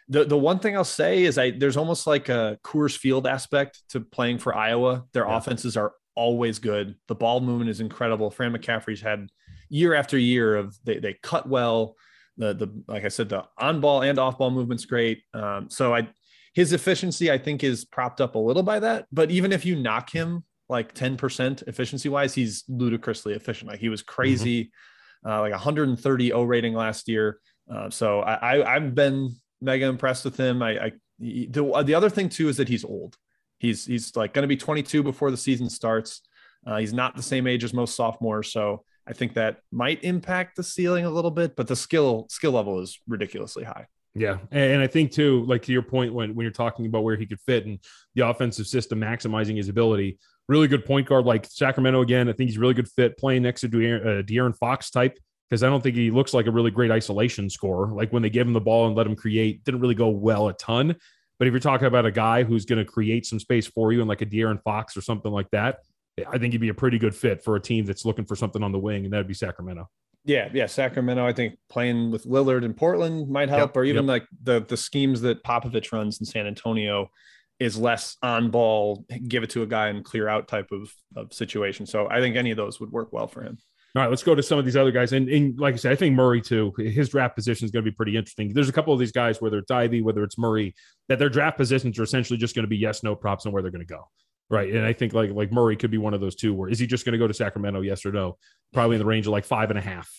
The 0.09 0.24
the 0.24 0.39
one 0.39 0.61
thing 0.61 0.77
i'll 0.77 0.85
say 0.85 1.24
is 1.24 1.37
i 1.37 1.51
there's 1.51 1.77
almost 1.77 2.07
like 2.07 2.29
a 2.29 2.59
coors 2.62 2.97
field 2.97 3.27
aspect 3.27 3.83
to 3.91 4.01
playing 4.01 4.39
for 4.39 4.55
iowa. 4.55 5.05
Their 5.12 5.27
yeah. 5.27 5.37
offenses 5.37 5.77
are 5.77 5.95
always 6.14 6.61
good. 6.61 6.95
The 7.09 7.16
ball 7.16 7.41
movement 7.41 7.70
is 7.70 7.81
incredible. 7.81 8.31
Fran 8.31 8.53
McCaffery's 8.53 9.01
had 9.01 9.29
year 9.68 9.95
after 9.95 10.16
year 10.16 10.55
of 10.55 10.77
they, 10.85 10.99
they 10.99 11.14
cut 11.22 11.49
well. 11.49 11.97
The 12.37 12.55
the 12.55 12.83
like 12.87 13.05
i 13.05 13.09
said 13.09 13.29
the 13.29 13.45
on 13.59 13.81
ball 13.81 14.03
and 14.03 14.18
off 14.18 14.39
ball 14.39 14.51
movement's 14.51 14.85
great. 14.85 15.22
Um, 15.35 15.68
so 15.70 15.93
i 15.95 16.09
his 16.57 16.73
efficiency, 16.73 17.31
I 17.31 17.37
think, 17.37 17.63
is 17.63 17.85
propped 17.85 18.19
up 18.19 18.35
a 18.35 18.39
little 18.39 18.63
by 18.63 18.81
that. 18.81 19.05
But 19.13 19.31
even 19.31 19.53
if 19.53 19.67
you 19.67 19.77
knock 19.77 20.09
him 20.09 20.43
like 20.71 20.95
10% 20.95 21.69
efficiency 21.69 22.09
wise, 22.09 22.33
he's 22.33 22.65
ludicrously 22.67 23.35
efficient. 23.35 23.71
Like 23.71 23.79
he 23.79 23.91
was 23.91 24.03
crazy, 24.03 24.65
mm-hmm. 24.65 25.31
uh, 25.31 25.41
like 25.43 25.53
130 25.53 26.33
O 26.33 26.43
rating 26.45 26.73
last 26.73 27.09
year. 27.09 27.41
Uh, 27.71 27.91
so 27.91 28.21
I, 28.21 28.67
I 28.67 28.81
have 28.81 28.95
been 28.95 29.37
mega 29.61 29.85
impressed 29.85 30.25
with 30.25 30.39
him. 30.39 30.63
I, 30.63 30.71
I 30.79 30.93
the 31.19 31.83
the 31.85 31.95
other 31.95 32.09
thing 32.09 32.31
too 32.31 32.49
is 32.49 32.57
that 32.57 32.71
he's 32.71 32.87
old. 32.87 33.19
He's 33.59 33.85
he's 33.85 34.17
like 34.17 34.33
going 34.33 34.45
to 34.45 34.49
be 34.49 34.57
22 34.57 35.03
before 35.03 35.31
the 35.31 35.37
season 35.37 35.69
starts. 35.69 36.23
Uh, 36.67 36.79
he's 36.79 36.95
not 36.95 37.17
the 37.17 37.23
same 37.23 37.47
age 37.47 37.65
as 37.65 37.75
most 37.75 37.95
sophomores, 37.95 38.51
so 38.51 38.83
I 39.07 39.13
think 39.13 39.35
that 39.35 39.59
might 39.71 40.03
impact 40.05 40.57
the 40.57 40.63
ceiling 40.63 41.05
a 41.05 41.11
little 41.11 41.31
bit. 41.31 41.55
But 41.55 41.69
the 41.69 41.77
skill 41.77 42.29
skill 42.31 42.53
level 42.53 42.81
is 42.81 42.99
ridiculously 43.07 43.65
high. 43.65 43.89
Yeah, 44.19 44.39
and 44.51 44.81
I 44.81 44.87
think 44.87 45.12
too, 45.12 45.45
like 45.45 45.62
to 45.64 45.73
your 45.73 45.83
point 45.83 46.14
when 46.14 46.35
when 46.35 46.45
you're 46.45 46.51
talking 46.51 46.87
about 46.87 47.05
where 47.05 47.17
he 47.17 47.27
could 47.27 47.41
fit 47.41 47.67
and 47.67 47.79
the 48.14 48.27
offensive 48.27 48.67
system 48.67 48.99
maximizing 48.99 49.59
his 49.59 49.69
ability, 49.69 50.19
really 50.49 50.69
good 50.69 50.87
point 50.87 51.07
guard 51.07 51.27
like 51.27 51.45
Sacramento 51.45 52.01
again. 52.01 52.29
I 52.29 52.33
think 52.33 52.49
he's 52.49 52.57
a 52.57 52.61
really 52.61 52.73
good 52.73 52.89
fit 52.89 53.19
playing 53.19 53.43
next 53.43 53.61
to 53.61 53.69
De'Aaron, 53.69 54.01
uh, 54.01 54.23
De'Aaron 54.23 54.57
Fox 54.57 54.91
type 54.91 55.19
because 55.51 55.62
I 55.62 55.69
don't 55.69 55.83
think 55.83 55.97
he 55.97 56.11
looks 56.11 56.33
like 56.33 56.47
a 56.47 56.51
really 56.51 56.71
great 56.71 56.91
isolation 56.91 57.51
scorer. 57.51 57.93
Like 57.93 58.11
when 58.11 58.23
they 58.23 58.31
gave 58.31 58.47
him 58.47 58.55
the 58.55 58.61
ball 58.61 58.87
and 58.87 58.97
let 58.97 59.07
him 59.07 59.17
create, 59.17 59.62
didn't 59.64 59.81
really 59.81 59.95
go 59.95 60.09
well 60.09 60.49
a 60.49 60.55
ton. 60.55 60.97
But 61.39 61.47
if 61.47 61.53
you're 61.53 61.61
talking 61.61 61.87
about 61.87 62.07
a 62.07 62.11
guy 62.11 62.43
who's 62.43 62.64
going 62.64 62.79
to 62.79 62.91
create 62.91 63.27
some 63.27 63.39
space 63.39 63.67
for 63.67 63.93
you 63.93 64.01
and 64.01 64.09
like 64.09 64.23
a 64.23 64.27
De'Aaron 64.27 64.62
Fox 64.62 64.97
or 64.97 65.03
something 65.03 65.31
like 65.31 65.51
that, 65.51 65.81
I 66.27 66.39
think 66.39 66.53
he'd 66.53 66.62
be 66.62 66.71
a 66.71 66.75
pretty 66.75 66.99
good 66.99 67.14
fit 67.14 67.45
for 67.45 67.57
a 67.57 67.61
team 67.61 67.85
that's 67.85 68.07
looking 68.07 68.25
for 68.25 68.35
something 68.35 68.62
on 68.62 68.73
the 68.73 68.79
wing, 68.79 69.05
and 69.05 69.12
that'd 69.12 69.29
be 69.29 69.35
Sacramento. 69.35 69.89
Yeah, 70.27 70.49
yeah, 70.53 70.66
Sacramento. 70.66 71.24
I 71.24 71.33
think 71.33 71.57
playing 71.70 72.11
with 72.11 72.24
Lillard 72.24 72.64
in 72.64 72.74
Portland 72.74 73.31
might 73.31 73.49
help, 73.49 73.70
yep, 73.70 73.77
or 73.77 73.85
even 73.85 74.05
yep. 74.05 74.09
like 74.09 74.27
the 74.43 74.61
the 74.61 74.77
schemes 74.77 75.20
that 75.20 75.45
Popovich 75.45 75.93
runs 75.93 76.18
in 76.18 76.27
San 76.27 76.49
Antonio 76.49 77.11
is 77.59 77.79
less 77.79 78.16
on 78.22 78.51
ball, 78.51 79.07
give 79.29 79.43
it 79.43 79.51
to 79.51 79.62
a 79.62 79.66
guy 79.66 79.89
and 79.89 80.05
clear 80.05 80.29
out 80.29 80.49
type 80.49 80.68
of, 80.72 80.93
of 81.14 81.33
situation. 81.33 81.87
So 81.87 82.09
I 82.11 82.20
think 82.20 82.37
any 82.37 82.51
of 82.51 82.57
those 82.57 82.81
would 82.81 82.91
work 82.91 83.12
well 83.12 83.29
for 83.29 83.43
him. 83.43 83.57
All 83.95 84.03
right, 84.03 84.11
let's 84.11 84.22
go 84.22 84.35
to 84.35 84.43
some 84.43 84.59
of 84.59 84.66
these 84.66 84.77
other 84.77 84.91
guys. 84.91 85.14
And, 85.14 85.27
and 85.31 85.59
like 85.59 85.72
I 85.72 85.79
said, 85.79 85.93
I 85.93 85.95
think 85.97 86.14
Murray 86.14 86.43
too, 86.43 86.74
his 86.77 87.09
draft 87.09 87.35
position 87.35 87.64
is 87.64 87.70
going 87.70 87.83
to 87.83 87.91
be 87.91 87.95
pretty 87.95 88.14
interesting. 88.14 88.53
There's 88.53 88.68
a 88.68 88.72
couple 88.72 88.93
of 88.93 89.01
these 89.01 89.12
guys, 89.12 89.41
whether 89.41 89.57
it's 89.57 89.70
Ivey, 89.70 90.03
whether 90.03 90.22
it's 90.22 90.37
Murray, 90.37 90.74
that 91.09 91.18
their 91.18 91.31
draft 91.31 91.57
positions 91.57 91.99
are 91.99 92.03
essentially 92.03 92.37
just 92.37 92.55
going 92.55 92.64
to 92.64 92.68
be 92.68 92.77
yes, 92.77 93.03
no 93.03 93.16
props 93.16 93.47
on 93.47 93.53
where 93.53 93.62
they're 93.62 93.70
going 93.70 93.87
to 93.87 93.95
go. 93.95 94.07
Right. 94.49 94.72
And 94.72 94.86
I 94.86 94.92
think 94.92 95.12
like 95.12 95.30
like 95.32 95.51
Murray 95.51 95.76
could 95.76 95.90
be 95.90 95.99
one 95.99 96.14
of 96.14 96.20
those 96.20 96.36
two 96.36 96.55
where 96.55 96.68
is 96.68 96.78
he 96.78 96.86
just 96.86 97.05
going 97.05 97.14
to 97.14 97.18
go 97.18 97.26
to 97.26 97.34
Sacramento, 97.34 97.80
yes 97.80 98.07
or 98.07 98.12
no? 98.12 98.38
Probably 98.72 98.97
in 98.97 99.01
the 99.01 99.07
range 99.07 99.26
of 99.26 99.32
like 99.32 99.44
five 99.44 99.70
and 99.70 99.78
a 99.78 99.82
half. 99.82 100.11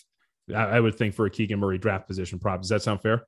I, 0.50 0.64
I 0.64 0.80
would 0.80 0.96
think 0.96 1.14
for 1.14 1.26
a 1.26 1.30
Keegan 1.30 1.60
Murray 1.60 1.78
draft 1.78 2.08
position 2.08 2.40
prop. 2.40 2.62
Does 2.62 2.70
that 2.70 2.82
sound 2.82 3.02
fair? 3.02 3.26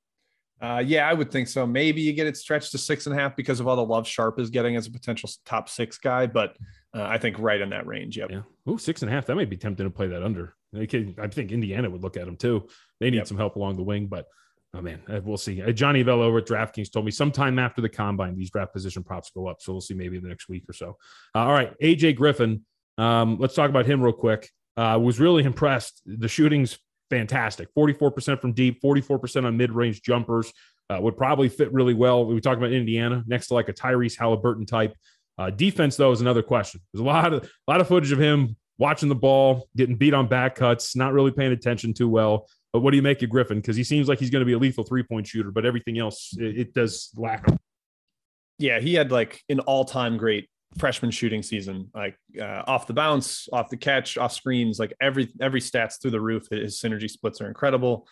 Uh, 0.61 0.83
yeah, 0.85 1.07
I 1.07 1.13
would 1.13 1.31
think 1.31 1.47
so. 1.47 1.65
Maybe 1.65 2.01
you 2.01 2.11
get 2.11 2.27
it 2.27 2.35
stretched 2.35 2.71
to 2.71 2.77
six 2.77 3.05
and 3.05 3.17
a 3.17 3.21
half 3.21 3.35
because 3.35 3.61
of 3.61 3.67
all 3.67 3.77
the 3.77 3.85
love 3.85 4.05
Sharpe 4.05 4.39
is 4.39 4.49
getting 4.49 4.75
as 4.75 4.87
a 4.87 4.91
potential 4.91 5.29
top 5.45 5.69
six 5.69 5.97
guy, 5.97 6.27
but 6.27 6.57
uh, 6.93 7.03
I 7.03 7.17
think 7.17 7.39
right 7.39 7.61
in 7.61 7.69
that 7.69 7.87
range. 7.87 8.17
Yep. 8.17 8.31
Yeah. 8.31 8.41
Oh, 8.67 8.75
six 8.75 9.01
and 9.01 9.09
a 9.09 9.13
half. 9.13 9.25
That 9.25 9.35
might 9.35 9.49
be 9.49 9.55
tempting 9.55 9.85
to 9.85 9.89
play 9.89 10.07
that 10.07 10.21
under. 10.21 10.55
I 10.77 10.85
think 10.85 11.51
Indiana 11.51 11.89
would 11.89 12.03
look 12.03 12.17
at 12.17 12.27
him 12.27 12.35
too. 12.35 12.67
They 12.99 13.09
need 13.09 13.17
yep. 13.17 13.27
some 13.27 13.37
help 13.37 13.55
along 13.55 13.77
the 13.77 13.83
wing, 13.83 14.07
but 14.07 14.25
oh 14.73 14.81
man, 14.81 15.01
uh, 15.09 15.19
we'll 15.23 15.37
see. 15.37 15.61
Uh, 15.61 15.71
Johnny 15.71 16.03
Avello 16.03 16.23
over 16.23 16.39
at 16.39 16.45
DraftKings 16.45 16.91
told 16.91 17.05
me 17.05 17.11
sometime 17.11 17.59
after 17.59 17.81
the 17.81 17.89
combine, 17.89 18.35
these 18.35 18.51
draft 18.51 18.73
position 18.73 19.03
props 19.03 19.31
go 19.33 19.47
up. 19.47 19.61
So 19.61 19.73
we'll 19.73 19.81
see 19.81 19.93
maybe 19.93 20.17
in 20.17 20.23
the 20.23 20.29
next 20.29 20.49
week 20.49 20.63
or 20.69 20.73
so. 20.73 20.97
Uh, 21.35 21.39
all 21.39 21.51
right. 21.51 21.73
AJ 21.81 22.15
Griffin. 22.15 22.65
Um, 22.97 23.37
let's 23.39 23.55
talk 23.55 23.69
about 23.69 23.85
him 23.85 24.01
real 24.01 24.13
quick. 24.13 24.49
Uh, 24.77 24.99
was 25.01 25.19
really 25.19 25.43
impressed. 25.43 26.01
The 26.05 26.27
shooting's 26.27 26.77
fantastic 27.09 27.69
44% 27.75 28.39
from 28.39 28.53
deep, 28.53 28.81
44% 28.81 29.45
on 29.45 29.57
mid 29.57 29.71
range 29.71 30.01
jumpers. 30.01 30.53
Uh, 30.91 30.99
would 30.99 31.17
probably 31.17 31.49
fit 31.49 31.71
really 31.71 31.93
well. 31.93 32.25
We 32.25 32.41
talk 32.41 32.57
about 32.57 32.71
Indiana 32.71 33.23
next 33.27 33.47
to 33.47 33.53
like 33.53 33.69
a 33.69 33.73
Tyrese 33.73 34.17
Halliburton 34.17 34.65
type. 34.65 34.95
Uh, 35.37 35.51
defense, 35.51 35.95
though, 35.95 36.11
is 36.11 36.19
another 36.19 36.41
question. 36.41 36.81
There's 36.91 37.01
a 37.01 37.05
lot 37.05 37.31
of 37.31 37.43
a 37.43 37.71
lot 37.71 37.79
of 37.79 37.87
footage 37.87 38.11
of 38.11 38.19
him 38.19 38.57
watching 38.79 39.09
the 39.09 39.15
ball, 39.15 39.67
getting 39.75 39.95
beat 39.95 40.13
on 40.15 40.27
back 40.27 40.55
cuts, 40.55 40.95
not 40.95 41.13
really 41.13 41.31
paying 41.31 41.51
attention 41.51 41.93
too 41.93 42.09
well. 42.09 42.47
But 42.73 42.79
what 42.79 42.91
do 42.91 42.97
you 42.97 43.03
make 43.03 43.21
of 43.21 43.29
Griffin? 43.29 43.57
Because 43.57 43.75
he 43.75 43.83
seems 43.83 44.07
like 44.07 44.19
he's 44.19 44.29
going 44.29 44.41
to 44.41 44.45
be 44.45 44.53
a 44.53 44.57
lethal 44.57 44.83
three 44.83 45.03
point 45.03 45.27
shooter, 45.27 45.51
but 45.51 45.65
everything 45.65 45.99
else 45.99 46.33
it, 46.37 46.57
it 46.57 46.73
does 46.73 47.11
lack. 47.15 47.45
Yeah, 48.57 48.79
he 48.79 48.93
had 48.93 49.11
like 49.11 49.41
an 49.49 49.59
all 49.59 49.85
time 49.85 50.17
great 50.17 50.49
freshman 50.77 51.11
shooting 51.11 51.43
season, 51.43 51.89
like 51.93 52.15
uh, 52.39 52.63
off 52.67 52.87
the 52.87 52.93
bounce, 52.93 53.49
off 53.51 53.69
the 53.69 53.77
catch, 53.77 54.17
off 54.17 54.33
screens, 54.33 54.79
like 54.79 54.93
every 55.01 55.29
every 55.41 55.61
stats 55.61 56.01
through 56.01 56.11
the 56.11 56.21
roof. 56.21 56.47
His 56.49 56.79
synergy 56.79 57.09
splits 57.09 57.41
are 57.41 57.47
incredible, 57.47 58.07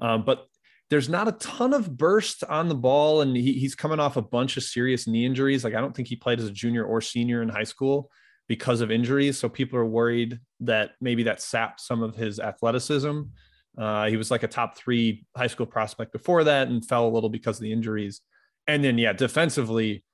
um, 0.00 0.24
but 0.24 0.46
there's 0.90 1.08
not 1.08 1.26
a 1.26 1.32
ton 1.32 1.72
of 1.72 1.96
burst 1.96 2.44
on 2.44 2.68
the 2.68 2.74
ball, 2.74 3.22
and 3.22 3.34
he, 3.34 3.54
he's 3.54 3.74
coming 3.74 3.98
off 3.98 4.18
a 4.18 4.22
bunch 4.22 4.58
of 4.58 4.62
serious 4.62 5.06
knee 5.06 5.24
injuries. 5.24 5.64
Like 5.64 5.74
I 5.74 5.80
don't 5.80 5.96
think 5.96 6.08
he 6.08 6.16
played 6.16 6.38
as 6.38 6.44
a 6.44 6.52
junior 6.52 6.84
or 6.84 7.00
senior 7.00 7.40
in 7.40 7.48
high 7.48 7.64
school 7.64 8.10
because 8.52 8.82
of 8.82 8.90
injuries. 8.90 9.38
So 9.38 9.48
people 9.48 9.78
are 9.78 9.86
worried 9.86 10.38
that 10.60 10.90
maybe 11.00 11.22
that 11.22 11.40
sapped 11.40 11.80
some 11.80 12.02
of 12.02 12.14
his 12.14 12.38
athleticism. 12.38 13.22
Uh, 13.78 14.08
he 14.08 14.18
was 14.18 14.30
like 14.30 14.42
a 14.42 14.46
top 14.46 14.76
three 14.76 15.24
high 15.34 15.46
school 15.46 15.64
prospect 15.64 16.12
before 16.12 16.44
that 16.44 16.68
and 16.68 16.84
fell 16.84 17.06
a 17.06 17.08
little 17.08 17.30
because 17.30 17.56
of 17.56 17.62
the 17.62 17.72
injuries. 17.72 18.20
And 18.66 18.84
then, 18.84 18.98
yeah, 18.98 19.14
defensively, 19.14 20.04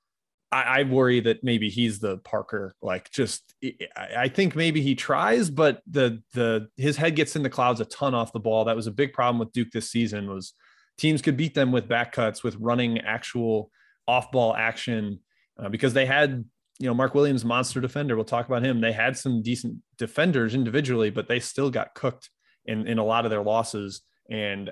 I, 0.53 0.63
I, 0.63 0.83
worry 0.85 1.19
that 1.19 1.43
maybe 1.43 1.69
he's 1.69 1.99
the 1.99 2.19
Parker. 2.19 2.77
Like, 2.81 3.11
just 3.11 3.57
I 3.97 4.29
think 4.29 4.55
maybe 4.55 4.83
he 4.83 4.95
tries, 4.95 5.51
but 5.51 5.83
the 5.91 6.23
the 6.33 6.69
his 6.77 6.97
head 6.97 7.17
gets 7.17 7.35
in 7.35 7.43
the 7.43 7.51
clouds 7.51 7.81
a 7.81 7.87
ton 7.87 8.15
off 8.15 8.33
the 8.33 8.39
ball. 8.39 8.67
That 8.67 8.77
was 8.77 8.87
a 8.87 8.93
big 8.93 9.13
problem 9.13 9.41
with 9.41 9.53
Duke 9.53 9.73
this 9.73 9.91
season. 9.91 10.31
Was 10.31 10.55
teams 10.97 11.23
could 11.23 11.37
beat 11.37 11.55
them 11.55 11.73
with 11.73 11.89
back 11.89 12.13
cuts, 12.13 12.45
with 12.45 12.55
running 12.61 13.01
actual 13.01 13.73
off 14.07 14.31
ball 14.31 14.55
action, 14.55 15.19
uh, 15.59 15.69
because 15.69 15.93
they 15.93 16.07
had 16.07 16.45
you 16.79 16.87
know 16.87 16.95
Mark 16.95 17.15
Williams, 17.15 17.45
monster 17.45 17.81
defender. 17.81 18.15
We'll 18.15 18.25
talk 18.25 18.47
about 18.47 18.65
him. 18.65 18.81
They 18.81 18.93
had 18.93 19.17
some 19.17 19.43
decent 19.43 19.79
defenders 19.97 20.55
individually, 20.55 21.11
but 21.11 21.29
they 21.29 21.41
still 21.41 21.71
got 21.71 21.95
cooked 21.95 22.31
in 22.67 22.87
in 22.87 22.99
a 22.99 23.05
lot 23.05 23.25
of 23.25 23.31
their 23.31 23.43
losses. 23.43 24.03
And 24.31 24.71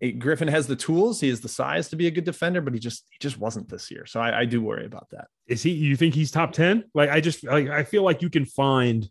it, 0.00 0.18
Griffin 0.18 0.48
has 0.48 0.66
the 0.66 0.76
tools. 0.76 1.20
He 1.20 1.28
has 1.28 1.40
the 1.40 1.48
size 1.48 1.88
to 1.88 1.96
be 1.96 2.06
a 2.06 2.10
good 2.10 2.24
defender, 2.24 2.60
but 2.60 2.74
he 2.74 2.80
just 2.80 3.04
he 3.10 3.18
just 3.20 3.38
wasn't 3.38 3.68
this 3.68 3.90
year. 3.90 4.06
So 4.06 4.20
I, 4.20 4.40
I 4.40 4.44
do 4.44 4.62
worry 4.62 4.86
about 4.86 5.08
that. 5.10 5.28
Is 5.46 5.62
he? 5.62 5.70
You 5.70 5.96
think 5.96 6.14
he's 6.14 6.30
top 6.30 6.52
ten? 6.52 6.84
Like 6.94 7.10
I 7.10 7.20
just 7.20 7.44
like 7.44 7.68
I 7.68 7.82
feel 7.82 8.02
like 8.02 8.22
you 8.22 8.30
can 8.30 8.44
find 8.44 9.08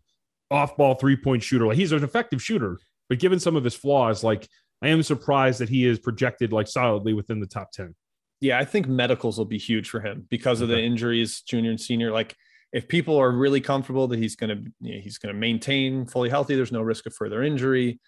off 0.50 0.76
ball 0.76 0.94
three 0.94 1.16
point 1.16 1.42
shooter. 1.42 1.66
Like 1.66 1.76
he's 1.76 1.92
an 1.92 2.04
effective 2.04 2.42
shooter, 2.42 2.78
but 3.08 3.18
given 3.18 3.40
some 3.40 3.56
of 3.56 3.64
his 3.64 3.74
flaws, 3.74 4.24
like 4.24 4.48
I 4.82 4.88
am 4.88 5.02
surprised 5.02 5.60
that 5.60 5.68
he 5.68 5.86
is 5.86 5.98
projected 5.98 6.52
like 6.52 6.68
solidly 6.68 7.12
within 7.12 7.40
the 7.40 7.46
top 7.46 7.72
ten. 7.72 7.94
Yeah, 8.42 8.58
I 8.58 8.64
think 8.64 8.88
medicals 8.88 9.38
will 9.38 9.46
be 9.46 9.58
huge 9.58 9.88
for 9.88 10.00
him 10.00 10.26
because 10.28 10.60
of 10.60 10.68
the 10.68 10.78
injuries, 10.78 11.42
junior 11.42 11.70
and 11.70 11.80
senior. 11.80 12.10
Like 12.12 12.36
if 12.72 12.88
people 12.88 13.16
are 13.16 13.30
really 13.30 13.60
comfortable 13.60 14.08
that 14.08 14.18
he's 14.18 14.36
going 14.36 14.50
to 14.50 14.70
you 14.80 14.96
know, 14.96 15.00
he's 15.00 15.16
going 15.16 15.34
to 15.34 15.40
maintain 15.40 16.04
fully 16.04 16.28
healthy, 16.28 16.56
there's 16.56 16.72
no 16.72 16.82
risk 16.82 17.06
of 17.06 17.14
further 17.14 17.42
injury 17.42 17.98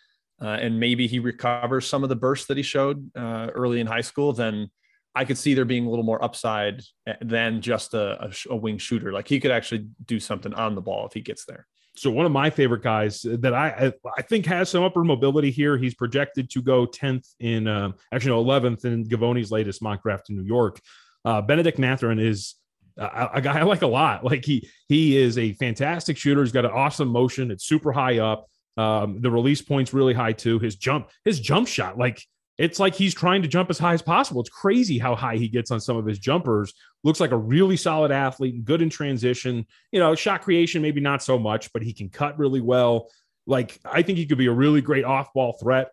uh, 0.40 0.58
and 0.60 0.78
maybe 0.78 1.06
he 1.06 1.18
recovers 1.18 1.86
some 1.86 2.02
of 2.02 2.08
the 2.08 2.16
bursts 2.16 2.46
that 2.46 2.56
he 2.56 2.62
showed 2.62 3.10
uh, 3.16 3.48
early 3.54 3.80
in 3.80 3.86
high 3.86 4.00
school, 4.00 4.32
then 4.32 4.68
I 5.14 5.24
could 5.24 5.38
see 5.38 5.54
there 5.54 5.64
being 5.64 5.86
a 5.86 5.90
little 5.90 6.04
more 6.04 6.22
upside 6.22 6.82
eh, 7.06 7.14
than 7.20 7.60
just 7.60 7.94
a, 7.94 8.24
a, 8.24 8.32
a, 8.50 8.56
wing 8.56 8.78
shooter. 8.78 9.12
Like 9.12 9.28
he 9.28 9.38
could 9.38 9.52
actually 9.52 9.86
do 10.04 10.18
something 10.18 10.52
on 10.54 10.74
the 10.74 10.80
ball 10.80 11.06
if 11.06 11.12
he 11.12 11.20
gets 11.20 11.44
there. 11.44 11.66
So 11.96 12.10
one 12.10 12.26
of 12.26 12.32
my 12.32 12.50
favorite 12.50 12.82
guys 12.82 13.22
that 13.22 13.54
I 13.54 13.92
I 14.16 14.22
think 14.22 14.46
has 14.46 14.68
some 14.68 14.82
upper 14.82 15.04
mobility 15.04 15.50
here. 15.50 15.76
He's 15.76 15.94
projected 15.94 16.50
to 16.50 16.62
go 16.62 16.86
tenth 16.86 17.26
in 17.38 17.68
uh, 17.68 17.92
actually 18.12 18.32
no 18.32 18.40
eleventh 18.40 18.84
in 18.84 19.04
Givony's 19.04 19.52
latest 19.52 19.80
mock 19.80 20.02
draft 20.02 20.28
in 20.28 20.36
New 20.36 20.44
York. 20.44 20.80
Uh, 21.24 21.40
Bennedict 21.40 21.78
Mathurin 21.78 22.18
is 22.18 22.56
a, 22.98 23.30
a 23.34 23.40
guy 23.40 23.60
I 23.60 23.62
like 23.62 23.82
a 23.82 23.86
lot. 23.86 24.24
Like 24.34 24.44
he 24.44 24.68
he 24.88 25.16
is 25.16 25.38
a 25.38 25.52
fantastic 25.52 26.16
shooter. 26.16 26.42
He's 26.42 26.52
got 26.52 26.64
an 26.64 26.72
awesome 26.72 27.08
motion. 27.08 27.50
It's 27.50 27.64
super 27.64 27.92
high 27.92 28.18
up. 28.18 28.48
Um, 28.76 29.20
the 29.20 29.30
release 29.30 29.62
point's 29.62 29.94
really 29.94 30.14
high 30.14 30.32
too. 30.32 30.58
His 30.58 30.74
jump, 30.74 31.10
his 31.24 31.38
jump 31.38 31.68
shot, 31.68 31.96
like 31.96 32.20
it's 32.58 32.78
like 32.78 32.94
he's 32.94 33.14
trying 33.14 33.42
to 33.42 33.48
jump 33.48 33.70
as 33.70 33.78
high 33.78 33.94
as 33.94 34.02
possible. 34.02 34.40
It's 34.40 34.50
crazy 34.50 34.98
how 34.98 35.14
high 35.14 35.36
he 35.36 35.48
gets 35.48 35.70
on 35.70 35.80
some 35.80 35.96
of 35.96 36.06
his 36.06 36.18
jumpers. 36.18 36.72
Looks 37.04 37.20
like 37.20 37.30
a 37.30 37.36
really 37.36 37.76
solid 37.76 38.10
athlete, 38.10 38.64
good 38.64 38.82
in 38.82 38.90
transition. 38.90 39.66
You 39.92 40.00
know, 40.00 40.14
shot 40.14 40.42
creation 40.42 40.82
maybe 40.82 41.00
not 41.00 41.22
so 41.22 41.38
much, 41.38 41.72
but 41.72 41.82
he 41.82 41.92
can 41.92 42.08
cut 42.08 42.38
really 42.38 42.60
well. 42.60 43.10
Like 43.46 43.78
I 43.84 44.02
think 44.02 44.18
he 44.18 44.26
could 44.26 44.38
be 44.38 44.46
a 44.46 44.52
really 44.52 44.80
great 44.80 45.04
off-ball 45.04 45.58
threat. 45.60 45.90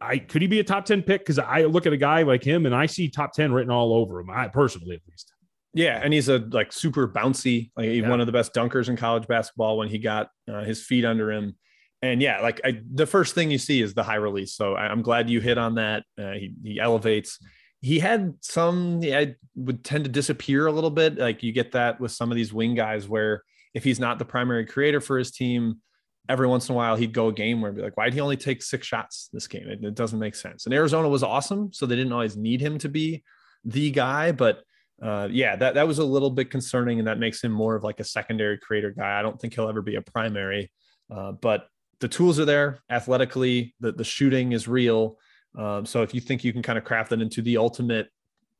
I 0.00 0.18
could 0.18 0.42
he 0.42 0.48
be 0.48 0.60
a 0.60 0.64
top 0.64 0.84
10 0.84 1.02
pick? 1.02 1.22
Because 1.22 1.38
I 1.38 1.64
look 1.64 1.86
at 1.86 1.92
a 1.92 1.96
guy 1.96 2.22
like 2.22 2.44
him 2.44 2.66
and 2.66 2.74
I 2.74 2.86
see 2.86 3.08
top 3.08 3.32
10 3.32 3.52
written 3.52 3.72
all 3.72 3.94
over 3.94 4.20
him. 4.20 4.30
I 4.30 4.48
personally 4.48 4.94
at 4.94 5.00
least. 5.08 5.32
Yeah, 5.72 6.00
and 6.02 6.12
he's 6.12 6.28
a 6.28 6.38
like 6.38 6.72
super 6.72 7.08
bouncy, 7.08 7.70
like 7.76 7.90
yeah. 7.90 8.08
one 8.08 8.20
of 8.20 8.26
the 8.26 8.32
best 8.32 8.52
dunkers 8.52 8.88
in 8.88 8.96
college 8.96 9.26
basketball 9.26 9.78
when 9.78 9.88
he 9.88 9.98
got 9.98 10.28
uh, 10.52 10.64
his 10.64 10.84
feet 10.84 11.04
under 11.04 11.30
him 11.30 11.54
and 12.02 12.22
yeah, 12.22 12.40
like 12.40 12.60
I, 12.64 12.80
the 12.92 13.06
first 13.06 13.34
thing 13.34 13.50
you 13.50 13.58
see 13.58 13.82
is 13.82 13.94
the 13.94 14.02
high 14.02 14.16
release. 14.16 14.54
So 14.54 14.74
I'm 14.74 15.02
glad 15.02 15.28
you 15.28 15.40
hit 15.40 15.58
on 15.58 15.74
that. 15.74 16.04
Uh, 16.18 16.32
he, 16.32 16.54
he 16.62 16.80
elevates. 16.80 17.38
He 17.80 17.98
had 17.98 18.34
some, 18.40 19.02
yeah, 19.02 19.24
would 19.54 19.84
tend 19.84 20.04
to 20.04 20.10
disappear 20.10 20.66
a 20.66 20.72
little 20.72 20.90
bit. 20.90 21.16
Like 21.16 21.42
you 21.42 21.52
get 21.52 21.72
that 21.72 22.00
with 22.00 22.12
some 22.12 22.30
of 22.30 22.36
these 22.36 22.52
wing 22.52 22.74
guys 22.74 23.08
where 23.08 23.42
if 23.74 23.84
he's 23.84 24.00
not 24.00 24.18
the 24.18 24.24
primary 24.24 24.66
creator 24.66 25.00
for 25.00 25.18
his 25.18 25.30
team, 25.30 25.80
every 26.28 26.46
once 26.46 26.68
in 26.68 26.74
a 26.74 26.76
while 26.76 26.96
he'd 26.96 27.12
go 27.12 27.28
a 27.28 27.32
game 27.32 27.60
where 27.60 27.72
be 27.72 27.82
like, 27.82 27.96
why 27.96 28.04
did 28.04 28.14
he 28.14 28.20
only 28.20 28.36
take 28.36 28.62
six 28.62 28.86
shots 28.86 29.28
this 29.32 29.48
game? 29.48 29.68
It, 29.68 29.82
it, 29.82 29.94
doesn't 29.94 30.18
make 30.18 30.34
sense. 30.34 30.66
And 30.66 30.74
Arizona 30.74 31.08
was 31.08 31.22
awesome. 31.22 31.72
So 31.72 31.86
they 31.86 31.96
didn't 31.96 32.12
always 32.12 32.36
need 32.36 32.60
him 32.60 32.78
to 32.78 32.88
be 32.88 33.24
the 33.64 33.90
guy, 33.90 34.32
but 34.32 34.62
uh, 35.02 35.28
yeah, 35.30 35.56
that, 35.56 35.74
that 35.74 35.88
was 35.88 35.98
a 35.98 36.04
little 36.04 36.30
bit 36.30 36.50
concerning. 36.50 36.98
And 36.98 37.08
that 37.08 37.18
makes 37.18 37.42
him 37.42 37.50
more 37.50 37.74
of 37.74 37.82
like 37.82 38.00
a 38.00 38.04
secondary 38.04 38.58
creator 38.58 38.90
guy. 38.90 39.18
I 39.18 39.22
don't 39.22 39.40
think 39.40 39.54
he'll 39.54 39.68
ever 39.68 39.82
be 39.82 39.96
a 39.96 40.02
primary, 40.02 40.70
uh, 41.10 41.32
but 41.32 41.66
the 42.00 42.08
tools 42.08 42.38
are 42.38 42.44
there 42.44 42.80
athletically, 42.90 43.74
the, 43.80 43.92
the 43.92 44.04
shooting 44.04 44.52
is 44.52 44.68
real. 44.68 45.18
Um, 45.56 45.84
so 45.84 46.02
if 46.02 46.14
you 46.14 46.20
think 46.20 46.44
you 46.44 46.52
can 46.52 46.62
kind 46.62 46.78
of 46.78 46.84
craft 46.84 47.10
that 47.10 47.20
into 47.20 47.42
the 47.42 47.56
ultimate 47.56 48.08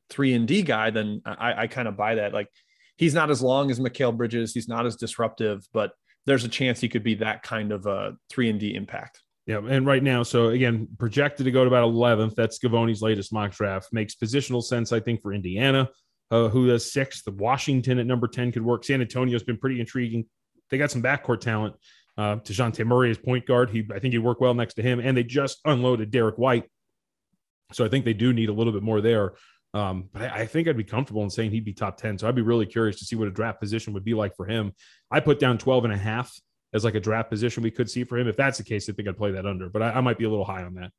three 0.09 0.33
and 0.33 0.47
D 0.47 0.61
guy, 0.61 0.89
then 0.89 1.21
I, 1.25 1.63
I 1.63 1.67
kind 1.67 1.87
of 1.87 1.95
buy 1.95 2.15
that. 2.15 2.33
Like 2.33 2.49
he's 2.97 3.13
not 3.13 3.31
as 3.31 3.41
long 3.41 3.71
as 3.71 3.79
Mikal 3.79 4.15
Bridges, 4.15 4.53
he's 4.53 4.67
not 4.67 4.85
as 4.85 4.95
disruptive, 4.95 5.65
but 5.73 5.91
there's 6.25 6.43
a 6.43 6.49
chance 6.49 6.79
he 6.79 6.89
could 6.89 7.03
be 7.03 7.15
that 7.15 7.43
kind 7.43 7.71
of 7.71 7.85
a 7.85 8.13
three 8.29 8.49
and 8.49 8.59
D 8.59 8.75
impact. 8.75 9.21
Yeah, 9.47 9.57
and 9.57 9.87
right 9.87 10.03
now, 10.03 10.21
so 10.21 10.49
again, 10.49 10.87
projected 10.99 11.45
to 11.45 11.51
go 11.51 11.63
to 11.63 11.67
about 11.67 11.89
11th. 11.89 12.35
That's 12.35 12.59
Givony's 12.59 13.01
latest 13.01 13.33
mock 13.33 13.51
draft. 13.51 13.89
Makes 13.91 14.15
positional 14.15 14.63
sense, 14.63 14.91
I 14.91 14.99
think, 14.99 15.21
for 15.21 15.33
Indiana, 15.33 15.89
uh, 16.29 16.47
who 16.49 16.67
has 16.67 16.93
sixth. 16.93 17.27
Washington 17.27 17.97
at 17.97 18.05
number 18.05 18.27
10 18.27 18.51
could 18.51 18.63
work. 18.63 18.83
San 18.83 19.01
Antonio's 19.01 19.43
been 19.43 19.57
pretty 19.57 19.79
intriguing. 19.79 20.25
They 20.69 20.77
got 20.77 20.91
some 20.91 21.01
backcourt 21.01 21.41
talent. 21.41 21.75
Uh, 22.17 22.35
Dejounte 22.37 22.85
Murray 22.85 23.09
is 23.09 23.17
point 23.17 23.47
guard. 23.47 23.71
He, 23.71 23.83
I 23.93 23.99
think 23.99 24.13
he'd 24.13 24.19
work 24.19 24.41
well 24.41 24.53
next 24.53 24.75
to 24.75 24.83
him. 24.83 24.99
And 24.99 25.17
they 25.17 25.23
just 25.23 25.59
unloaded 25.65 26.11
Derrick 26.11 26.37
White. 26.37 26.65
So 27.71 27.85
I 27.85 27.89
think 27.89 28.05
they 28.05 28.13
do 28.13 28.33
need 28.33 28.49
a 28.49 28.53
little 28.53 28.73
bit 28.73 28.83
more 28.83 29.01
there. 29.01 29.33
Um, 29.73 30.09
but 30.11 30.23
I, 30.23 30.41
I, 30.41 30.45
think 30.45 30.67
I'd 30.67 30.75
be 30.75 30.83
comfortable 30.83 31.23
in 31.23 31.29
saying 31.29 31.51
he'd 31.51 31.63
be 31.63 31.73
top 31.73 31.95
10. 31.97 32.17
So 32.17 32.27
I'd 32.27 32.35
be 32.35 32.41
really 32.41 32.65
curious 32.65 32.99
to 32.99 33.05
see 33.05 33.15
what 33.15 33.29
a 33.29 33.31
draft 33.31 33.61
position 33.61 33.93
would 33.93 34.03
be 34.03 34.13
like 34.13 34.35
for 34.35 34.45
him. 34.45 34.73
I 35.09 35.21
put 35.21 35.39
down 35.39 35.57
12 35.57 35.85
and 35.85 35.93
a 35.93 35.97
half 35.97 36.37
as 36.73 36.83
like 36.83 36.95
a 36.95 36.99
draft 36.99 37.29
position 37.29 37.63
we 37.63 37.71
could 37.71 37.89
see 37.89 38.03
for 38.03 38.17
him. 38.17 38.27
If 38.27 38.35
that's 38.35 38.57
the 38.57 38.65
case, 38.65 38.89
I 38.89 38.93
think 38.93 39.07
I'd 39.07 39.17
play 39.17 39.31
that 39.31 39.45
under, 39.45 39.69
but 39.69 39.81
I, 39.81 39.91
I 39.91 40.01
might 40.01 40.17
be 40.17 40.25
a 40.25 40.29
little 40.29 40.45
high 40.45 40.63
on 40.63 40.73
that. 40.75 40.91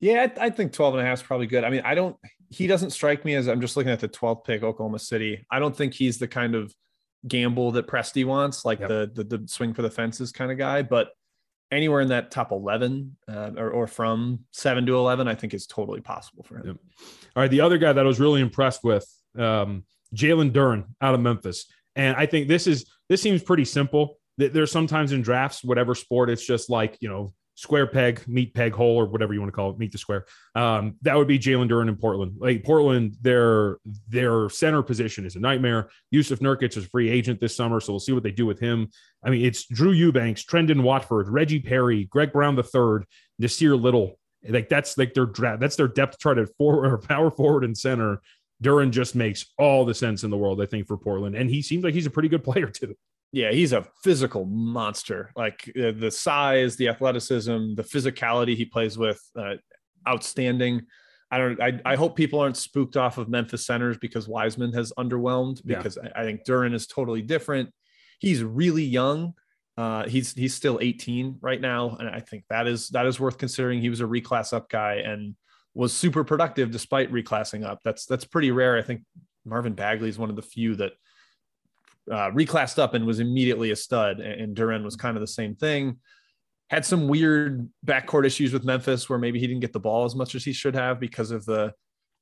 Yeah, 0.00 0.26
I, 0.36 0.46
I, 0.46 0.50
think 0.50 0.72
12 0.72 0.94
and 0.94 1.02
a 1.02 1.06
half 1.06 1.18
is 1.18 1.22
probably 1.22 1.46
good. 1.46 1.62
I 1.62 1.70
mean, 1.70 1.82
I 1.84 1.94
don't, 1.94 2.16
he 2.48 2.66
doesn't 2.66 2.90
strike 2.90 3.24
me 3.24 3.34
as 3.34 3.48
I'm 3.48 3.60
just 3.60 3.76
looking 3.76 3.92
at 3.92 4.00
the 4.00 4.08
12th 4.08 4.44
pick, 4.44 4.62
Oklahoma 4.62 4.98
City. 4.98 5.46
I 5.50 5.58
don't 5.58 5.76
think 5.76 5.94
he's 5.94 6.18
the 6.18 6.26
kind 6.26 6.54
of 6.54 6.74
gamble 7.28 7.70
that 7.72 7.86
Presti 7.86 8.24
wants, 8.24 8.64
like 8.64 8.80
yep. 8.80 8.88
the, 8.88 9.10
the, 9.14 9.38
the 9.38 9.48
swing 9.48 9.74
for 9.74 9.82
the 9.82 9.90
fences 9.90 10.32
kind 10.32 10.50
of 10.50 10.58
guy, 10.58 10.82
but 10.82 11.10
anywhere 11.70 12.00
in 12.00 12.08
that 12.08 12.30
top 12.30 12.52
11 12.52 13.16
uh, 13.28 13.50
or, 13.56 13.70
or 13.70 13.86
from 13.86 14.40
seven 14.52 14.86
to 14.86 14.96
11, 14.96 15.28
I 15.28 15.34
think 15.34 15.54
is 15.54 15.66
totally 15.66 16.00
possible 16.00 16.42
for 16.42 16.58
him. 16.58 16.66
Yep. 16.66 16.76
All 17.36 17.42
right. 17.42 17.50
The 17.50 17.60
other 17.60 17.78
guy 17.78 17.92
that 17.92 18.04
I 18.04 18.08
was 18.08 18.20
really 18.20 18.40
impressed 18.40 18.82
with, 18.84 19.06
um, 19.38 19.84
Jalen 20.14 20.52
Duren 20.52 20.86
out 21.00 21.14
of 21.14 21.20
Memphis. 21.20 21.66
And 21.94 22.16
I 22.16 22.26
think 22.26 22.48
this 22.48 22.66
is, 22.66 22.86
this 23.08 23.22
seems 23.22 23.42
pretty 23.42 23.64
simple 23.64 24.18
there's 24.48 24.72
sometimes 24.72 25.12
in 25.12 25.22
drafts, 25.22 25.62
whatever 25.62 25.94
sport, 25.94 26.30
it's 26.30 26.44
just 26.44 26.70
like, 26.70 26.96
you 27.00 27.08
know, 27.08 27.32
square 27.60 27.86
peg, 27.86 28.26
meet 28.26 28.54
peg 28.54 28.72
hole, 28.72 28.96
or 28.96 29.04
whatever 29.04 29.34
you 29.34 29.40
want 29.40 29.52
to 29.52 29.54
call 29.54 29.68
it, 29.68 29.78
meet 29.78 29.92
the 29.92 29.98
square. 29.98 30.24
Um, 30.54 30.96
that 31.02 31.14
would 31.14 31.28
be 31.28 31.38
Jalen 31.38 31.68
Duren 31.68 31.88
in 31.88 31.96
Portland. 31.96 32.36
Like 32.38 32.64
Portland, 32.64 33.16
their 33.20 33.76
their 34.08 34.48
center 34.48 34.82
position 34.82 35.26
is 35.26 35.36
a 35.36 35.40
nightmare. 35.40 35.90
Jusuf 36.12 36.38
Nurkic 36.38 36.74
is 36.76 36.84
a 36.84 36.88
free 36.88 37.10
agent 37.10 37.38
this 37.38 37.54
summer, 37.54 37.78
so 37.78 37.92
we'll 37.92 38.00
see 38.00 38.12
what 38.12 38.22
they 38.22 38.30
do 38.30 38.46
with 38.46 38.58
him. 38.58 38.88
I 39.22 39.28
mean, 39.28 39.44
it's 39.44 39.66
Drew 39.66 39.92
Eubanks, 39.92 40.42
Trendon 40.42 40.82
Watford, 40.82 41.28
Reggie 41.28 41.60
Perry, 41.60 42.04
Greg 42.04 42.32
Brown 42.32 42.56
the 42.56 42.62
third, 42.62 43.04
Nassir 43.40 43.78
Little. 43.80 44.18
Like 44.48 44.70
that's 44.70 44.96
like 44.96 45.12
their 45.12 45.26
draft. 45.26 45.60
That's 45.60 45.76
their 45.76 45.88
depth 45.88 46.18
chart 46.18 46.38
at 46.38 46.48
four 46.56 46.86
or 46.86 46.96
power 46.98 47.30
forward 47.30 47.64
and 47.64 47.76
center. 47.76 48.22
Duren 48.62 48.90
just 48.90 49.14
makes 49.14 49.46
all 49.58 49.84
the 49.84 49.94
sense 49.94 50.24
in 50.24 50.30
the 50.30 50.36
world, 50.38 50.62
I 50.62 50.66
think, 50.66 50.86
for 50.86 50.96
Portland, 50.96 51.34
and 51.36 51.50
he 51.50 51.60
seems 51.60 51.84
like 51.84 51.92
he's 51.92 52.06
a 52.06 52.10
pretty 52.10 52.30
good 52.30 52.44
player 52.44 52.68
too 52.68 52.94
yeah, 53.32 53.52
he's 53.52 53.72
a 53.72 53.86
physical 54.02 54.44
monster. 54.44 55.30
Like 55.36 55.70
uh, 55.76 55.92
the 55.92 56.10
size, 56.10 56.76
the 56.76 56.88
athleticism, 56.88 57.74
the 57.74 57.84
physicality 57.84 58.56
he 58.56 58.64
plays 58.64 58.98
with, 58.98 59.22
uh, 59.36 59.54
outstanding. 60.08 60.82
I 61.30 61.38
don't. 61.38 61.60
I, 61.62 61.80
I 61.84 61.94
hope 61.94 62.16
people 62.16 62.40
aren't 62.40 62.56
spooked 62.56 62.96
off 62.96 63.18
of 63.18 63.28
Memphis 63.28 63.64
centers 63.64 63.96
because 63.98 64.26
Wiseman 64.26 64.72
has 64.72 64.92
underwhelmed. 64.98 65.64
Because 65.64 65.96
yeah. 66.02 66.10
I, 66.16 66.22
I, 66.22 66.24
think 66.24 66.44
Duren 66.44 66.74
is 66.74 66.88
totally 66.88 67.22
different. 67.22 67.70
He's 68.18 68.42
really 68.42 68.82
young. 68.82 69.34
Uh, 69.76 70.08
he's 70.08 70.32
he's 70.34 70.54
still 70.54 70.78
18 70.82 71.38
right 71.40 71.60
now, 71.60 71.96
and 72.00 72.08
I 72.08 72.18
think 72.20 72.44
that 72.50 72.66
is 72.66 72.88
that 72.88 73.06
is 73.06 73.20
worth 73.20 73.38
considering. 73.38 73.80
He 73.80 73.90
was 73.90 74.00
a 74.00 74.04
reclass 74.04 74.52
up 74.52 74.68
guy 74.68 74.94
and 74.94 75.36
was 75.72 75.92
super 75.92 76.24
productive 76.24 76.72
despite 76.72 77.12
reclassing 77.12 77.64
up. 77.64 77.78
That's 77.84 78.06
that's 78.06 78.24
pretty 78.24 78.50
rare. 78.50 78.76
I 78.76 78.82
think 78.82 79.02
Marvin 79.44 79.74
Bagley 79.74 80.08
is 80.08 80.18
one 80.18 80.30
of 80.30 80.36
the 80.36 80.42
few 80.42 80.74
that 80.76 80.92
uh, 82.10 82.30
reclassed 82.30 82.78
up 82.78 82.94
and 82.94 83.06
was 83.06 83.20
immediately 83.20 83.70
a 83.70 83.76
stud. 83.76 84.20
And 84.20 84.56
Duren 84.56 84.84
was 84.84 84.96
kind 84.96 85.16
of 85.16 85.20
the 85.20 85.26
same 85.26 85.54
thing. 85.54 85.98
Had 86.68 86.84
some 86.86 87.08
weird 87.08 87.68
backcourt 87.84 88.26
issues 88.26 88.52
with 88.52 88.64
Memphis 88.64 89.08
where 89.08 89.18
maybe 89.18 89.40
he 89.40 89.46
didn't 89.46 89.60
get 89.60 89.72
the 89.72 89.80
ball 89.80 90.04
as 90.04 90.14
much 90.14 90.34
as 90.34 90.44
he 90.44 90.52
should 90.52 90.74
have 90.74 91.00
because 91.00 91.30
of 91.30 91.44
the 91.44 91.72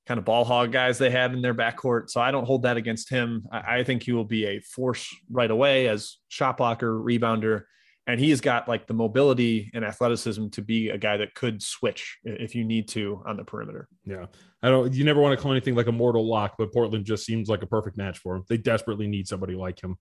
kind 0.07 0.17
of 0.17 0.25
ball 0.25 0.45
hog 0.45 0.73
guys 0.73 0.97
they 0.97 1.11
had 1.11 1.35
in 1.35 1.43
their 1.43 1.55
backcourt. 1.55 2.09
So 2.09 2.21
I 2.21 2.31
don't 2.31 2.47
hold 2.47 2.63
that 2.63 2.79
against 2.79 3.11
him. 3.11 3.47
I, 3.53 3.81
I 3.81 3.85
think 3.85 4.03
he 4.03 4.13
will 4.13 4.25
be 4.25 4.47
a 4.47 4.61
force 4.61 5.15
right 5.31 5.51
away 5.51 5.87
as 5.89 6.17
shot 6.29 6.57
blocker, 6.57 6.99
rebounder, 6.99 7.65
and 8.09 8.19
he's 8.19 8.41
got 8.41 8.67
like 8.67 8.87
the 8.87 8.95
mobility 8.95 9.71
and 9.75 9.85
athleticism 9.85 10.49
to 10.49 10.63
be 10.63 10.89
a 10.89 10.97
guy 10.97 11.19
that 11.19 11.35
could 11.35 11.63
switch 11.63 12.19
if 12.25 12.55
you 12.55 12.65
need 12.65 12.89
to 12.89 13.23
on 13.27 13.37
the 13.37 13.45
perimeter. 13.45 13.87
Yeah. 14.07 14.27
I 14.63 14.71
don't 14.71 14.93
you 14.95 15.05
never 15.05 15.21
want 15.21 15.39
to 15.39 15.43
call 15.43 15.53
anything 15.53 15.75
like 15.75 15.89
a 15.89 15.93
mortal 15.93 16.27
lock, 16.27 16.55
but 16.59 16.73
Portland 16.73 17.05
just 17.05 17.27
seems 17.27 17.51
like 17.51 17.63
a 17.63 17.67
perfect 17.67 17.99
match 17.99 18.19
for 18.19 18.35
him. 18.35 18.45
They 18.49 18.57
desperately 18.57 19.07
need 19.07 19.29
somebody 19.29 19.55
like 19.55 19.81
him. 19.81 19.97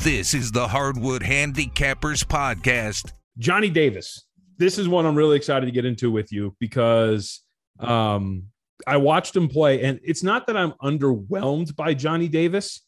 This 0.00 0.34
is 0.34 0.50
the 0.50 0.66
Hardwood 0.66 1.22
Handicappers 1.22 2.24
podcast. 2.24 3.12
Johnny 3.38 3.70
Davis. 3.70 4.26
This 4.58 4.76
is 4.76 4.88
one 4.88 5.06
I'm 5.06 5.14
really 5.14 5.36
excited 5.36 5.66
to 5.66 5.72
get 5.72 5.84
into 5.84 6.10
with 6.10 6.32
you 6.32 6.56
because 6.58 7.42
um 7.78 8.42
I 8.88 8.96
watched 8.96 9.36
him 9.36 9.48
play 9.48 9.84
and 9.84 10.00
it's 10.02 10.24
not 10.24 10.48
that 10.48 10.56
I'm 10.56 10.72
underwhelmed 10.82 11.76
by 11.76 11.94
Johnny 11.94 12.26
Davis. 12.26 12.82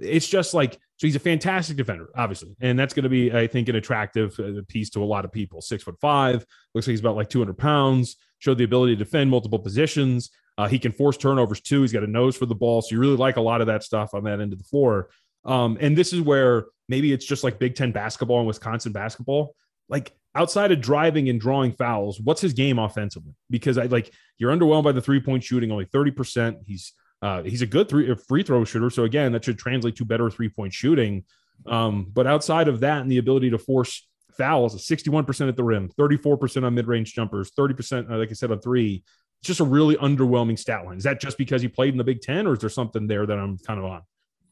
It's 0.00 0.26
just 0.26 0.52
like 0.52 0.80
so 1.00 1.06
he's 1.06 1.16
a 1.16 1.20
fantastic 1.20 1.78
defender, 1.78 2.10
obviously, 2.14 2.54
and 2.60 2.78
that's 2.78 2.92
going 2.92 3.04
to 3.04 3.08
be, 3.08 3.32
I 3.32 3.46
think, 3.46 3.70
an 3.70 3.76
attractive 3.76 4.38
uh, 4.38 4.60
piece 4.68 4.90
to 4.90 5.02
a 5.02 5.06
lot 5.06 5.24
of 5.24 5.32
people. 5.32 5.62
Six 5.62 5.82
foot 5.82 5.98
five, 5.98 6.44
looks 6.74 6.86
like 6.86 6.92
he's 6.92 7.00
about 7.00 7.16
like 7.16 7.30
200 7.30 7.56
pounds. 7.56 8.16
Showed 8.38 8.58
the 8.58 8.64
ability 8.64 8.96
to 8.96 9.02
defend 9.02 9.30
multiple 9.30 9.58
positions. 9.58 10.28
Uh, 10.58 10.68
he 10.68 10.78
can 10.78 10.92
force 10.92 11.16
turnovers 11.16 11.62
too. 11.62 11.80
He's 11.80 11.94
got 11.94 12.02
a 12.02 12.06
nose 12.06 12.36
for 12.36 12.44
the 12.44 12.54
ball, 12.54 12.82
so 12.82 12.94
you 12.94 13.00
really 13.00 13.16
like 13.16 13.38
a 13.38 13.40
lot 13.40 13.62
of 13.62 13.66
that 13.68 13.82
stuff 13.82 14.12
on 14.12 14.24
that 14.24 14.42
end 14.42 14.52
of 14.52 14.58
the 14.58 14.64
floor. 14.66 15.08
Um, 15.46 15.78
and 15.80 15.96
this 15.96 16.12
is 16.12 16.20
where 16.20 16.66
maybe 16.86 17.14
it's 17.14 17.24
just 17.24 17.44
like 17.44 17.58
Big 17.58 17.76
Ten 17.76 17.92
basketball 17.92 18.40
and 18.40 18.46
Wisconsin 18.46 18.92
basketball. 18.92 19.54
Like 19.88 20.12
outside 20.34 20.70
of 20.70 20.82
driving 20.82 21.30
and 21.30 21.40
drawing 21.40 21.72
fouls, 21.72 22.20
what's 22.20 22.42
his 22.42 22.52
game 22.52 22.78
offensively? 22.78 23.32
Because 23.48 23.78
I 23.78 23.84
like 23.86 24.12
you're 24.36 24.54
underwhelmed 24.54 24.84
by 24.84 24.92
the 24.92 25.00
three 25.00 25.20
point 25.20 25.44
shooting, 25.44 25.72
only 25.72 25.86
30%. 25.86 26.58
He's 26.66 26.92
uh, 27.22 27.42
he's 27.42 27.62
a 27.62 27.66
good 27.66 27.88
three 27.88 28.14
free 28.28 28.42
throw 28.42 28.64
shooter, 28.64 28.90
so 28.90 29.04
again, 29.04 29.32
that 29.32 29.44
should 29.44 29.58
translate 29.58 29.96
to 29.96 30.04
better 30.04 30.30
three 30.30 30.48
point 30.48 30.72
shooting. 30.72 31.24
Um, 31.66 32.06
but 32.12 32.26
outside 32.26 32.68
of 32.68 32.80
that, 32.80 33.02
and 33.02 33.10
the 33.10 33.18
ability 33.18 33.50
to 33.50 33.58
force 33.58 34.08
fouls, 34.36 34.74
61% 34.88 35.48
at 35.48 35.56
the 35.56 35.64
rim, 35.64 35.90
34% 35.98 36.64
on 36.64 36.74
mid 36.74 36.86
range 36.86 37.14
jumpers, 37.14 37.50
30%, 37.50 38.10
uh, 38.10 38.16
like 38.16 38.30
I 38.30 38.32
said, 38.32 38.50
on 38.50 38.60
three. 38.60 39.04
It's 39.40 39.46
just 39.46 39.60
a 39.60 39.64
really 39.64 39.96
underwhelming 39.96 40.58
stat 40.58 40.84
line. 40.84 40.98
Is 40.98 41.04
that 41.04 41.20
just 41.20 41.38
because 41.38 41.62
he 41.62 41.68
played 41.68 41.92
in 41.92 41.98
the 41.98 42.04
Big 42.04 42.20
Ten, 42.20 42.46
or 42.46 42.52
is 42.52 42.58
there 42.58 42.68
something 42.68 43.06
there 43.06 43.24
that 43.24 43.38
I'm 43.38 43.58
kind 43.58 43.78
of 43.78 43.86
on? 43.86 44.02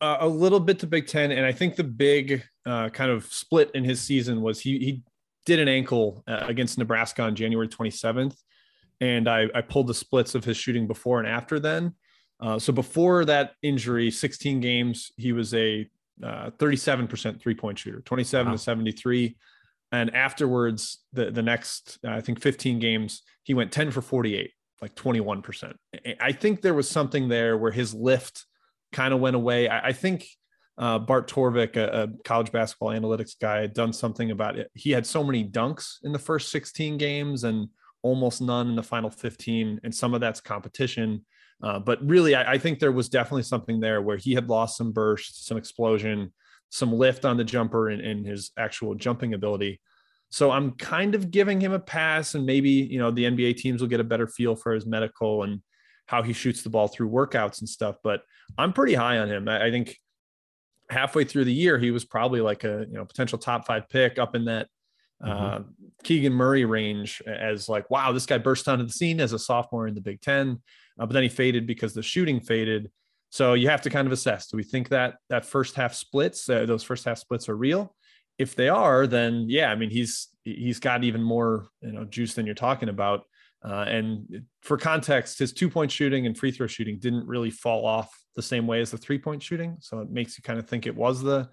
Uh, 0.00 0.18
a 0.20 0.28
little 0.28 0.60
bit 0.60 0.78
to 0.78 0.86
Big 0.86 1.06
Ten, 1.06 1.30
and 1.30 1.44
I 1.44 1.52
think 1.52 1.76
the 1.76 1.84
big 1.84 2.42
uh, 2.64 2.88
kind 2.88 3.10
of 3.10 3.26
split 3.26 3.70
in 3.74 3.84
his 3.84 4.00
season 4.00 4.40
was 4.40 4.60
he 4.60 4.78
he 4.78 5.02
did 5.44 5.58
an 5.58 5.68
ankle 5.68 6.22
uh, 6.26 6.44
against 6.46 6.78
Nebraska 6.78 7.22
on 7.22 7.34
January 7.34 7.68
27th, 7.68 8.36
and 9.00 9.28
I, 9.28 9.48
I 9.54 9.60
pulled 9.60 9.88
the 9.88 9.94
splits 9.94 10.34
of 10.34 10.44
his 10.44 10.56
shooting 10.56 10.86
before 10.86 11.18
and 11.18 11.28
after 11.28 11.58
then. 11.58 11.94
Uh, 12.40 12.58
so 12.58 12.72
before 12.72 13.24
that 13.24 13.52
injury, 13.62 14.10
16 14.10 14.60
games, 14.60 15.10
he 15.16 15.32
was 15.32 15.54
a 15.54 15.88
uh, 16.22 16.50
37% 16.58 17.40
three 17.40 17.54
point 17.54 17.78
shooter, 17.78 18.00
27 18.00 18.46
wow. 18.46 18.52
to 18.52 18.58
73. 18.58 19.36
And 19.90 20.14
afterwards, 20.14 20.98
the, 21.12 21.30
the 21.30 21.42
next, 21.42 21.98
uh, 22.06 22.10
I 22.10 22.20
think 22.20 22.40
15 22.40 22.78
games, 22.78 23.22
he 23.42 23.54
went 23.54 23.72
10 23.72 23.90
for 23.90 24.02
48, 24.02 24.50
like 24.82 24.94
21%. 24.94 25.74
I 26.20 26.32
think 26.32 26.60
there 26.60 26.74
was 26.74 26.88
something 26.88 27.28
there 27.28 27.56
where 27.56 27.72
his 27.72 27.94
lift 27.94 28.44
kind 28.92 29.14
of 29.14 29.20
went 29.20 29.36
away. 29.36 29.68
I, 29.68 29.88
I 29.88 29.92
think 29.92 30.26
uh, 30.76 30.98
Bart 30.98 31.28
Torvik, 31.28 31.76
a, 31.76 32.02
a, 32.02 32.08
college 32.24 32.52
basketball 32.52 32.90
analytics 32.90 33.34
guy, 33.40 33.62
had 33.62 33.74
done 33.74 33.92
something 33.92 34.30
about 34.30 34.58
it. 34.58 34.70
He 34.74 34.90
had 34.90 35.06
so 35.06 35.24
many 35.24 35.44
dunks 35.44 35.96
in 36.04 36.12
the 36.12 36.18
first 36.18 36.50
16 36.50 36.98
games 36.98 37.44
and 37.44 37.68
almost 38.02 38.40
none 38.40 38.68
in 38.68 38.76
the 38.76 38.82
final 38.82 39.10
15. 39.10 39.80
And 39.82 39.94
some 39.94 40.14
of 40.14 40.20
that's 40.20 40.40
competition. 40.40 41.24
Uh, 41.62 41.78
but 41.78 41.98
really, 42.06 42.34
I, 42.34 42.52
I, 42.52 42.58
think 42.58 42.78
there 42.78 42.92
was 42.92 43.08
definitely 43.08 43.42
something 43.42 43.80
there 43.80 44.00
where 44.00 44.16
he 44.16 44.32
had 44.32 44.48
lost 44.48 44.76
some 44.76 44.92
burst, 44.92 45.46
some 45.46 45.56
explosion, 45.56 46.32
some 46.70 46.92
lift 46.92 47.24
on 47.24 47.36
the 47.36 47.44
jumper 47.44 47.88
and, 47.88 48.00
and 48.00 48.24
his 48.24 48.52
actual 48.56 48.94
jumping 48.94 49.34
ability. 49.34 49.80
So 50.30 50.50
I'm 50.50 50.72
kind 50.72 51.14
of 51.14 51.30
giving 51.30 51.60
him 51.60 51.72
a 51.72 51.78
pass, 51.80 52.34
and 52.34 52.46
maybe 52.46 52.70
you 52.70 52.98
know 52.98 53.10
the 53.10 53.24
NBA 53.24 53.56
teams 53.56 53.80
will 53.80 53.88
get 53.88 54.00
a 54.00 54.04
better 54.04 54.28
feel 54.28 54.54
for 54.54 54.72
his 54.72 54.86
medical 54.86 55.42
and 55.42 55.60
how 56.06 56.22
he 56.22 56.32
shoots 56.32 56.62
the 56.62 56.70
ball 56.70 56.86
through 56.86 57.10
workouts 57.10 57.60
and 57.60 57.68
stuff. 57.68 57.96
But 58.04 58.22
I'm 58.56 58.72
pretty 58.72 58.94
high 58.94 59.18
on 59.18 59.28
him. 59.28 59.48
I, 59.48 59.66
I 59.66 59.70
think 59.70 59.96
halfway 60.90 61.24
through 61.24 61.44
the 61.44 61.52
year 61.52 61.78
he 61.78 61.90
was 61.90 62.04
probably 62.04 62.40
like 62.40 62.64
a 62.64 62.86
you 62.88 62.94
know 62.94 63.04
potential 63.04 63.38
top 63.38 63.66
five 63.66 63.88
pick 63.88 64.18
up 64.18 64.34
in 64.34 64.46
that 64.46 64.68
mm-hmm. 65.22 65.30
uh, 65.30 65.60
Keegan 66.04 66.32
Murray 66.32 66.64
range 66.64 67.22
as 67.26 67.68
like 67.68 67.90
wow 67.90 68.12
this 68.12 68.26
guy 68.26 68.38
burst 68.38 68.68
onto 68.68 68.84
the 68.84 68.92
scene 68.92 69.20
as 69.20 69.32
a 69.32 69.38
sophomore 69.38 69.86
in 69.86 69.94
the 69.94 70.00
Big 70.00 70.20
Ten 70.20 70.62
uh, 70.98 71.06
but 71.06 71.12
then 71.12 71.22
he 71.22 71.28
faded 71.28 71.66
because 71.66 71.94
the 71.94 72.02
shooting 72.02 72.40
faded. 72.40 72.90
So 73.30 73.54
you 73.54 73.68
have 73.68 73.82
to 73.82 73.90
kind 73.90 74.06
of 74.06 74.12
assess: 74.12 74.48
Do 74.48 74.56
we 74.56 74.62
think 74.62 74.88
that 74.88 75.16
that 75.28 75.44
first 75.44 75.74
half 75.74 75.94
splits, 75.94 76.48
uh, 76.48 76.66
those 76.66 76.82
first 76.82 77.04
half 77.04 77.18
splits, 77.18 77.48
are 77.48 77.56
real? 77.56 77.94
If 78.38 78.54
they 78.54 78.68
are, 78.68 79.06
then 79.06 79.46
yeah, 79.48 79.70
I 79.70 79.74
mean 79.74 79.90
he's 79.90 80.28
he's 80.44 80.78
got 80.78 81.04
even 81.04 81.22
more 81.22 81.68
you 81.82 81.92
know 81.92 82.04
juice 82.04 82.34
than 82.34 82.46
you're 82.46 82.54
talking 82.54 82.88
about. 82.88 83.24
Uh, 83.64 83.84
and 83.88 84.44
for 84.62 84.78
context, 84.78 85.38
his 85.38 85.52
two 85.52 85.68
point 85.68 85.90
shooting 85.90 86.26
and 86.26 86.38
free 86.38 86.52
throw 86.52 86.66
shooting 86.66 86.98
didn't 86.98 87.26
really 87.26 87.50
fall 87.50 87.84
off 87.84 88.10
the 88.36 88.42
same 88.42 88.66
way 88.66 88.80
as 88.80 88.90
the 88.90 88.98
three 88.98 89.18
point 89.18 89.42
shooting. 89.42 89.76
So 89.80 90.00
it 90.00 90.10
makes 90.10 90.38
you 90.38 90.42
kind 90.42 90.58
of 90.58 90.68
think 90.68 90.86
it 90.86 90.96
was 90.96 91.22
the 91.22 91.48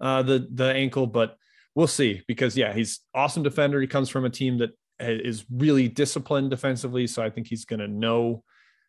uh, 0.00 0.22
the 0.22 0.46
the 0.52 0.72
ankle, 0.72 1.06
but 1.06 1.36
we'll 1.74 1.86
see 1.86 2.22
because 2.28 2.56
yeah, 2.56 2.72
he's 2.72 3.00
awesome 3.14 3.42
defender. 3.42 3.80
He 3.80 3.86
comes 3.86 4.10
from 4.10 4.24
a 4.24 4.30
team 4.30 4.58
that 4.58 4.70
is 5.00 5.44
really 5.50 5.88
disciplined 5.88 6.50
defensively, 6.50 7.06
so 7.06 7.22
I 7.22 7.30
think 7.30 7.46
he's 7.46 7.64
going 7.64 7.80
to 7.80 7.88
know 7.88 8.42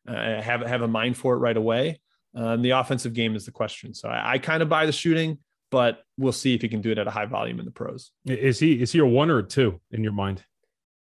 uh, 0.08 0.41
have 0.41 0.62
have 0.62 0.82
a 0.82 0.88
mind 0.88 1.18
for 1.18 1.36
it 1.36 1.38
right 1.38 1.58
away. 1.58 1.99
Um, 2.36 2.62
the 2.62 2.72
offensive 2.72 3.14
game 3.14 3.36
is 3.36 3.45
the 3.45 3.51
question. 3.51 3.93
So 3.93 4.10
I, 4.10 4.34
I 4.34 4.38
kind 4.38 4.62
of 4.62 4.70
buy 4.70 4.86
the 4.86 4.91
shooting, 4.91 5.39
but 5.72 6.03
we'll 6.18 6.32
see 6.32 6.53
if 6.53 6.62
he 6.62 6.70
can 6.70 6.82
do 6.82 6.91
it 6.91 6.97
at 6.97 7.08
a 7.08 7.12
high 7.12 7.26
volume 7.26 7.60
in 7.60 7.66
the 7.66 7.72
pros. 7.72 8.12
Is 8.26 8.60
he 8.60 8.82
is 8.82 8.91
he 8.91 8.99
a 8.99 9.05
one 9.05 9.30
or 9.30 9.39
a 9.39 9.43
two 9.43 9.82
in 9.91 10.03
your 10.03 10.14
mind? 10.14 10.43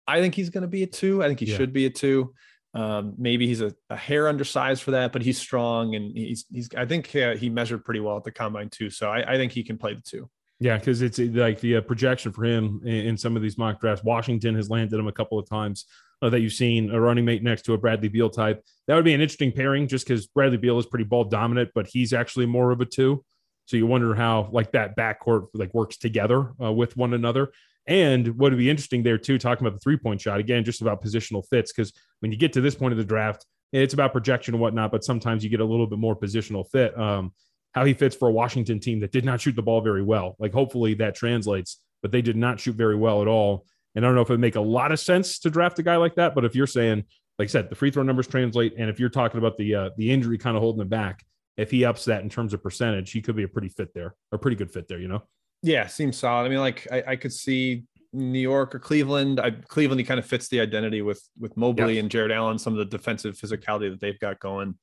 I 0.07 0.21
think 0.21 0.35
he's 0.35 0.51
going 0.51 0.63
to 0.63 0.69
be 0.69 0.83
a 0.83 0.87
two. 0.87 1.23
I 1.23 1.29
think 1.29 1.41
he 1.41 1.47
yeah. 1.47 1.57
should 1.57 1.73
be 1.73 1.87
a 1.87 1.91
two. 1.91 2.35
Um, 2.75 3.15
maybe 3.19 3.47
he's 3.47 3.61
a, 3.61 3.75
a, 3.91 3.97
hair 3.97 4.29
undersized 4.29 4.83
for 4.85 4.93
that, 4.93 5.13
but 5.13 5.23
he's 5.23 5.39
strong 5.39 5.97
and 5.97 6.17
he's 6.17 6.47
he's. 6.51 6.69
I 6.77 6.87
think 6.87 7.15
uh, 7.17 7.37
he 7.37 7.49
measured 7.49 7.85
pretty 7.85 8.01
well 8.01 8.17
at 8.17 8.25
the 8.25 8.31
combine 8.31 8.71
too. 8.71 8.91
So 8.91 9.09
I, 9.09 9.35
I 9.35 9.37
think 9.37 9.53
he 9.53 9.65
can 9.65 9.77
play 9.77 9.95
the 9.95 10.03
two. 10.03 10.31
Yeah, 10.61 10.77
because 10.77 11.01
it's 11.01 11.19
like 11.19 11.59
the 11.61 11.77
uh, 11.77 11.81
projection 11.81 12.33
for 12.33 12.45
him 12.45 12.83
in, 12.85 13.17
some 13.17 13.35
of 13.35 13.41
these 13.41 13.57
mock 13.57 13.81
drafts. 13.81 14.05
Washington 14.05 14.55
has 14.55 14.69
landed 14.69 15.01
him 15.01 15.09
a 15.09 15.13
couple 15.13 15.39
of 15.39 15.49
times 15.49 15.87
uh, 16.21 16.29
that 16.29 16.41
you've 16.41 16.53
seen 16.53 16.91
a 16.91 17.01
running 17.01 17.25
mate 17.25 17.43
next 17.43 17.63
to 17.63 17.73
a 17.73 17.79
Bradley 17.79 18.09
Beal 18.09 18.29
type. 18.29 18.63
That 18.87 18.95
would 18.95 19.05
be 19.07 19.15
an 19.15 19.23
interesting 19.23 19.53
pairing, 19.53 19.89
just 19.89 20.07
because 20.07 20.27
Bradley 20.27 20.59
Beal 20.59 20.79
is 20.79 20.85
pretty 20.85 21.07
ball 21.07 21.25
dominant, 21.25 21.71
but 21.75 21.87
he's 21.87 22.13
actually 22.13 22.45
more 22.45 22.73
of 22.73 22.81
a 22.83 22.85
two. 22.85 23.25
So 23.65 23.79
you 23.79 23.87
wonder 23.87 24.15
how 24.15 24.51
like 24.53 24.73
that 24.73 24.97
backcourt 24.99 25.47
like 25.55 25.73
works 25.73 25.97
together 25.97 26.53
uh, 26.63 26.73
with 26.73 26.95
one 26.95 27.15
another. 27.15 27.53
And 27.87 28.37
what 28.37 28.53
would 28.53 28.59
be 28.59 28.69
interesting 28.69 29.03
there 29.03 29.17
too, 29.17 29.39
talking 29.39 29.67
about 29.67 29.79
the 29.79 29.83
three 29.83 29.97
point 29.97 30.21
shot 30.21 30.41
again, 30.41 30.65
just 30.65 30.83
about 30.83 31.03
positional 31.03 31.43
fits, 31.49 31.73
because 31.73 31.93
when 32.19 32.33
you 32.33 32.39
get 32.39 32.53
to 32.53 32.61
this 32.61 32.75
point 32.75 32.93
of 32.93 32.99
the 32.99 33.05
draft, 33.05 33.47
it's 33.73 33.95
about 33.95 34.13
projection 34.13 34.55
and 34.55 34.61
whatnot, 34.61 34.91
but 34.91 35.05
sometimes 35.05 35.43
you 35.43 35.49
get 35.49 35.61
a 35.61 35.65
little 35.65 35.87
bit 35.87 35.99
more 35.99 36.17
positional 36.17 36.69
fit. 36.71 36.99
Um, 36.99 37.33
how 37.73 37.85
he 37.85 37.95
fits 37.95 38.17
for 38.17 38.29
a 38.29 38.33
Washington 38.33 38.81
team 38.81 39.01
that 39.01 39.13
did 39.13 39.25
not 39.25 39.41
shoot 39.41 39.57
the 39.57 39.63
ball 39.63 39.81
very 39.81 40.03
well. 40.03 40.37
Like 40.39 40.53
hopefully 40.53 40.95
that 40.95 41.15
translates, 41.15 41.81
but 42.03 42.11
they 42.11 42.23
did 42.23 42.37
not 42.37 42.59
shoot 42.59 42.75
very 42.75 42.97
well 42.97 43.23
at 43.23 43.29
all. 43.29 43.67
And 43.95 44.05
I 44.05 44.09
don't 44.09 44.15
know 44.15 44.23
if 44.23 44.31
it 44.31 44.35
would 44.35 44.41
make 44.41 44.57
a 44.57 44.61
lot 44.61 44.93
of 44.93 45.01
sense 45.01 45.39
to 45.41 45.51
draft 45.51 45.79
a 45.79 45.83
guy 45.83 45.97
like 45.97 46.15
that, 46.17 46.35
but 46.35 46.45
if 46.45 46.55
you're 46.55 46.67
saying, 46.67 47.05
like 47.39 47.47
I 47.47 47.51
said, 47.51 47.71
the 47.71 47.75
free 47.75 47.91
throw 47.91 48.03
numbers 48.03 48.27
translate, 48.27 48.75
and 48.77 48.91
if 48.91 49.01
you're 49.01 49.09
talking 49.09 49.39
about 49.39 49.57
the 49.57 49.75
uh, 49.75 49.91
the 49.97 50.11
injury 50.11 50.37
kind 50.37 50.57
of 50.57 50.63
holding 50.63 50.83
him 50.83 50.89
back, 50.89 51.25
if 51.57 51.71
he 51.71 51.85
ups 51.85 52.05
that 52.05 52.23
in 52.23 52.29
terms 52.29 52.55
of 52.55 52.63
percentage, 52.63 53.13
he 53.13 53.23
could 53.23 53.35
be 53.35 53.45
a 53.45 53.49
pretty 53.49 53.69
fit 53.69 53.95
there, 53.95 54.15
a 54.33 54.39
pretty 54.39 54.57
good 54.57 54.71
fit 54.71 54.89
there, 54.89 54.99
you 54.99 55.09
know? 55.09 55.23
Yeah, 55.63 55.87
seems 55.87 56.17
solid. 56.17 56.47
I 56.47 56.49
mean, 56.49 56.59
like 56.59 56.87
I, 56.91 57.03
I 57.09 57.17
could 57.17 57.33
see 57.33 57.85
New 58.13 58.39
York 58.39 58.75
or 58.75 58.79
Cleveland. 58.79 59.41
I, 59.41 59.51
Cleveland, 59.51 60.01
he 60.01 60.07
kind 60.07 60.19
of 60.19 60.27
fits 60.27 60.49
the 60.49 60.61
identity 60.61 61.03
with 61.03 61.23
with 61.39 61.57
Mobley 61.57 61.99
and 61.99 62.11
Jarrett 62.11 62.31
Allen, 62.33 62.59
some 62.59 62.73
of 62.73 62.79
the 62.79 62.85
defensive 62.85 63.37
physicality 63.37 63.91
that 63.91 64.01
they've 64.01 64.19
got 64.19 64.39
going. 64.41 64.75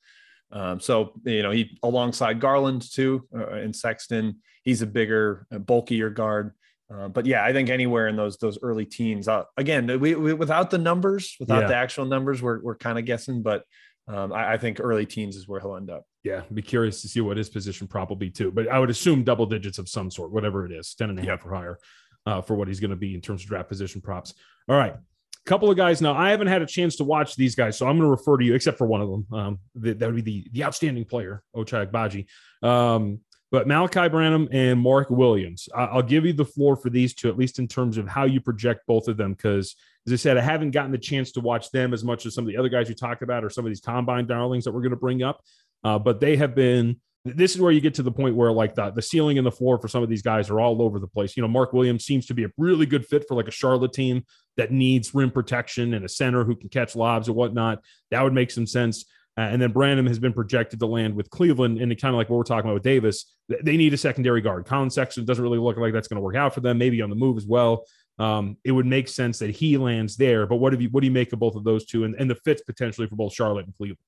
Um, 0.51 0.79
so 0.79 1.13
you 1.23 1.43
know, 1.43 1.51
he 1.51 1.77
alongside 1.83 2.39
Garland 2.39 2.89
too, 2.91 3.27
uh, 3.35 3.49
and 3.49 3.75
Sexton, 3.75 4.37
he's 4.63 4.81
a 4.81 4.87
bigger, 4.87 5.45
uh, 5.51 5.59
bulkier 5.59 6.09
guard. 6.09 6.53
Uh, 6.93 7.09
but 7.09 7.25
yeah, 7.25 7.43
I 7.43 7.51
think 7.51 7.69
anywhere 7.69 8.07
in 8.07 8.15
those 8.15 8.37
those 8.37 8.57
early 8.61 8.85
teens. 8.85 9.27
Uh, 9.27 9.43
again, 9.57 9.87
we, 9.99 10.15
we, 10.15 10.33
without 10.33 10.69
the 10.69 10.77
numbers, 10.77 11.35
without 11.39 11.63
yeah. 11.63 11.67
the 11.67 11.75
actual 11.75 12.05
numbers, 12.05 12.41
we're 12.41 12.61
we're 12.61 12.77
kind 12.77 12.97
of 12.97 13.03
guessing. 13.05 13.41
But 13.41 13.63
um, 14.07 14.31
I, 14.31 14.53
I, 14.53 14.57
think 14.57 14.79
early 14.79 15.05
teens 15.05 15.35
is 15.35 15.49
where 15.49 15.59
he'll 15.59 15.75
end 15.75 15.89
up. 15.89 16.05
Yeah, 16.23 16.43
be 16.53 16.61
curious 16.61 17.01
to 17.01 17.09
see 17.09 17.19
what 17.19 17.35
his 17.35 17.49
position 17.49 17.87
probably 17.87 18.29
too. 18.29 18.51
But 18.51 18.69
I 18.69 18.79
would 18.79 18.89
assume 18.89 19.23
double 19.23 19.45
digits 19.45 19.79
of 19.79 19.89
some 19.89 20.09
sort, 20.09 20.31
whatever 20.31 20.65
it 20.65 20.71
is, 20.71 20.95
10 20.95 21.09
and 21.09 21.19
a 21.19 21.23
half 21.23 21.45
or 21.45 21.53
higher 21.53 21.79
uh, 22.25 22.41
for 22.41 22.55
what 22.55 22.69
he's 22.69 22.79
going 22.79 22.91
to 22.91 22.97
be 22.97 23.15
in 23.15 23.21
terms 23.21 23.43
of 23.43 23.49
draft 23.49 23.67
position 23.67 23.99
props. 23.99 24.33
All 24.69 24.77
right. 24.77 24.95
Couple 25.47 25.71
of 25.71 25.77
guys 25.77 26.01
now. 26.01 26.13
I 26.13 26.31
haven't 26.31 26.47
had 26.47 26.61
a 26.61 26.65
chance 26.65 26.97
to 26.97 27.05
watch 27.05 27.37
these 27.37 27.55
guys, 27.55 27.77
so 27.77 27.87
I'm 27.87 27.97
going 27.97 28.05
to 28.05 28.11
refer 28.11 28.35
to 28.35 28.43
you, 28.43 28.53
except 28.53 28.77
for 28.77 28.85
one 28.85 28.99
of 28.99 29.09
them. 29.09 29.27
Um, 29.31 29.59
that, 29.75 30.01
would 30.01 30.15
be 30.15 30.21
the 30.21 30.47
the 30.51 30.65
outstanding 30.65 31.05
player, 31.05 31.41
Ochai 31.55 31.89
Agbaji. 31.89 32.25
Um, 32.67 33.21
but 33.49 33.65
Malachi 33.65 34.09
Branham 34.09 34.49
and 34.51 34.77
Mark 34.77 35.09
Williams, 35.09 35.69
I'll 35.73 36.01
give 36.01 36.25
you 36.25 36.33
the 36.33 36.43
floor 36.43 36.75
for 36.75 36.89
these 36.89 37.13
two, 37.13 37.29
at 37.29 37.37
least 37.37 37.59
in 37.59 37.67
terms 37.69 37.97
of 37.97 38.09
how 38.09 38.25
you 38.25 38.41
project 38.41 38.81
both 38.87 39.07
of 39.07 39.15
them. 39.15 39.31
Because, 39.31 39.77
as 40.05 40.11
I 40.11 40.17
said, 40.17 40.37
I 40.37 40.41
haven't 40.41 40.71
gotten 40.71 40.91
the 40.91 40.97
chance 40.97 41.31
to 41.31 41.39
watch 41.39 41.71
them 41.71 41.93
as 41.93 42.03
much 42.03 42.25
as 42.25 42.35
some 42.35 42.43
of 42.43 42.49
the 42.49 42.57
other 42.57 42.67
guys 42.67 42.89
you 42.89 42.95
talked 42.95 43.21
about 43.21 43.45
or 43.45 43.49
some 43.49 43.65
of 43.65 43.69
these 43.69 43.79
combine 43.79 44.27
darlings 44.27 44.65
that 44.65 44.73
we're 44.73 44.81
going 44.81 44.91
to 44.91 44.97
bring 44.97 45.23
up. 45.23 45.41
Uh, 45.81 45.97
but 45.97 46.19
they 46.19 46.35
have 46.35 46.55
been 46.55 46.99
this 47.23 47.55
is 47.55 47.61
where 47.61 47.71
you 47.71 47.81
get 47.81 47.93
to 47.95 48.03
the 48.03 48.11
point 48.11 48.35
where 48.35 48.51
like 48.51 48.75
the, 48.75 48.91
the 48.91 49.01
ceiling 49.01 49.37
and 49.37 49.45
the 49.45 49.51
floor 49.51 49.79
for 49.79 49.87
some 49.87 50.03
of 50.03 50.09
these 50.09 50.21
guys 50.21 50.49
are 50.49 50.59
all 50.59 50.81
over 50.81 50.99
the 50.99 51.07
place. 51.07 51.35
You 51.35 51.41
know, 51.41 51.47
Mark 51.47 51.73
Williams 51.73 52.05
seems 52.05 52.25
to 52.27 52.33
be 52.33 52.43
a 52.43 52.49
really 52.57 52.85
good 52.85 53.05
fit 53.05 53.25
for 53.27 53.35
like 53.35 53.47
a 53.47 53.51
Charlotte 53.51 53.93
team 53.93 54.25
that 54.57 54.71
needs 54.71 55.13
rim 55.13 55.31
protection 55.31 55.93
and 55.93 56.03
a 56.03 56.09
center 56.09 56.43
who 56.43 56.55
can 56.55 56.69
catch 56.69 56.95
lobs 56.95 57.27
and 57.27 57.37
whatnot. 57.37 57.83
That 58.11 58.23
would 58.23 58.33
make 58.33 58.51
some 58.51 58.67
sense. 58.67 59.05
Uh, 59.37 59.41
and 59.41 59.61
then 59.61 59.71
Branham 59.71 60.07
has 60.07 60.17
been 60.17 60.33
projected 60.33 60.79
to 60.79 60.87
land 60.87 61.15
with 61.15 61.29
Cleveland, 61.29 61.79
and 61.79 61.91
kind 62.01 62.15
of 62.15 62.17
like 62.17 62.27
what 62.27 62.37
we're 62.37 62.43
talking 62.43 62.69
about 62.69 62.73
with 62.73 62.83
Davis, 62.83 63.35
they 63.47 63.77
need 63.77 63.93
a 63.93 63.97
secondary 63.97 64.41
guard. 64.41 64.65
Collin 64.65 64.89
Sexton 64.89 65.25
doesn't 65.25 65.43
really 65.43 65.59
look 65.59 65.77
like 65.77 65.93
that's 65.93 66.07
going 66.07 66.17
to 66.17 66.21
work 66.21 66.35
out 66.35 66.55
for 66.55 66.61
them. 66.61 66.79
Maybe 66.79 67.01
on 67.03 67.11
the 67.11 67.15
move 67.15 67.37
as 67.37 67.45
well. 67.45 67.85
Um, 68.17 68.57
it 68.63 68.71
would 68.71 68.87
make 68.87 69.07
sense 69.07 69.37
that 69.39 69.51
he 69.51 69.77
lands 69.77 70.17
there. 70.17 70.47
But 70.47 70.55
what 70.55 70.73
do 70.73 70.83
you 70.83 70.89
what 70.89 71.01
do 71.01 71.07
you 71.07 71.13
make 71.13 71.31
of 71.33 71.39
both 71.39 71.55
of 71.55 71.63
those 71.63 71.85
two 71.85 72.03
and, 72.03 72.15
and 72.15 72.27
the 72.27 72.35
fits 72.35 72.63
potentially 72.63 73.05
for 73.07 73.15
both 73.15 73.33
Charlotte 73.33 73.65
and 73.65 73.75
Cleveland? 73.75 73.99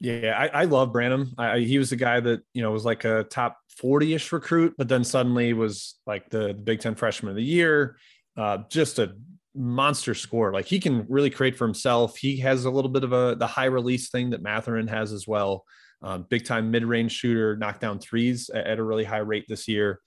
Yeah, 0.00 0.34
I, 0.36 0.62
I 0.62 0.64
love 0.64 0.92
Branham. 0.92 1.32
I, 1.38 1.60
he 1.60 1.78
was 1.78 1.90
the 1.90 1.96
guy 1.96 2.18
that 2.18 2.40
you 2.52 2.62
know 2.62 2.72
was 2.72 2.84
like 2.84 3.04
a 3.04 3.22
top 3.22 3.58
forty-ish 3.78 4.32
recruit, 4.32 4.74
but 4.76 4.88
then 4.88 5.04
suddenly 5.04 5.52
was 5.52 5.94
like 6.08 6.28
the, 6.28 6.48
the 6.48 6.54
Big 6.54 6.80
Ten 6.80 6.96
Freshman 6.96 7.30
of 7.30 7.36
the 7.36 7.44
Year. 7.44 7.98
Uh, 8.36 8.58
just 8.68 8.98
a 8.98 9.14
monster 9.54 10.14
score. 10.14 10.52
Like 10.52 10.66
he 10.66 10.80
can 10.80 11.06
really 11.08 11.30
create 11.30 11.56
for 11.56 11.66
himself. 11.66 12.16
He 12.16 12.38
has 12.38 12.64
a 12.64 12.70
little 12.70 12.90
bit 12.90 13.04
of 13.04 13.12
a 13.12 13.36
the 13.38 13.46
high 13.46 13.66
release 13.66 14.10
thing 14.10 14.30
that 14.30 14.42
Mathurin 14.42 14.88
has 14.88 15.12
as 15.12 15.26
well. 15.26 15.64
Um, 16.02 16.26
big 16.28 16.44
time 16.44 16.70
mid 16.70 16.84
range 16.84 17.12
shooter, 17.12 17.56
knock 17.56 17.80
down 17.80 17.98
threes 17.98 18.50
at, 18.50 18.66
at, 18.66 18.78
a 18.78 18.82
really 18.82 19.04
high 19.04 19.18
rate 19.18 19.44
this 19.48 19.68
year. 19.68 20.00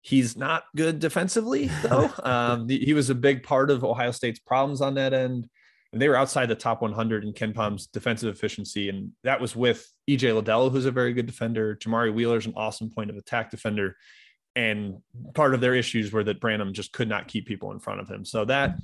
He's 0.00 0.36
not 0.36 0.64
good 0.74 0.98
defensively 0.98 1.70
though. 1.82 2.10
um, 2.22 2.68
he 2.68 2.94
was 2.94 3.10
a 3.10 3.14
big 3.14 3.42
part 3.42 3.70
of 3.70 3.84
Ohio 3.84 4.10
State's 4.10 4.40
problems 4.40 4.80
on 4.80 4.94
that 4.94 5.12
end 5.12 5.48
and 5.96 6.02
they 6.02 6.10
were 6.10 6.16
outside 6.16 6.50
the 6.50 6.54
top 6.54 6.82
100 6.82 7.24
in 7.24 7.32
KenPom's 7.32 7.86
defensive 7.86 8.34
efficiency. 8.34 8.90
And 8.90 9.12
that 9.24 9.40
was 9.40 9.56
with 9.56 9.90
EJ 10.06 10.34
Liddell, 10.34 10.68
who's 10.68 10.84
a 10.84 10.90
very 10.90 11.14
good 11.14 11.24
defender. 11.24 11.74
Jamari 11.76 12.12
Wheeler's 12.12 12.44
an 12.44 12.52
awesome 12.54 12.90
point 12.90 13.08
of 13.08 13.16
attack 13.16 13.50
defender. 13.50 13.96
And 14.56 15.02
part 15.34 15.54
of 15.54 15.60
their 15.60 15.74
issues 15.74 16.12
were 16.12 16.24
that 16.24 16.40
Branham 16.40 16.72
just 16.72 16.92
could 16.92 17.08
not 17.08 17.28
keep 17.28 17.46
people 17.46 17.70
in 17.70 17.78
front 17.78 18.00
of 18.00 18.08
him. 18.08 18.24
So 18.24 18.44
that 18.46 18.76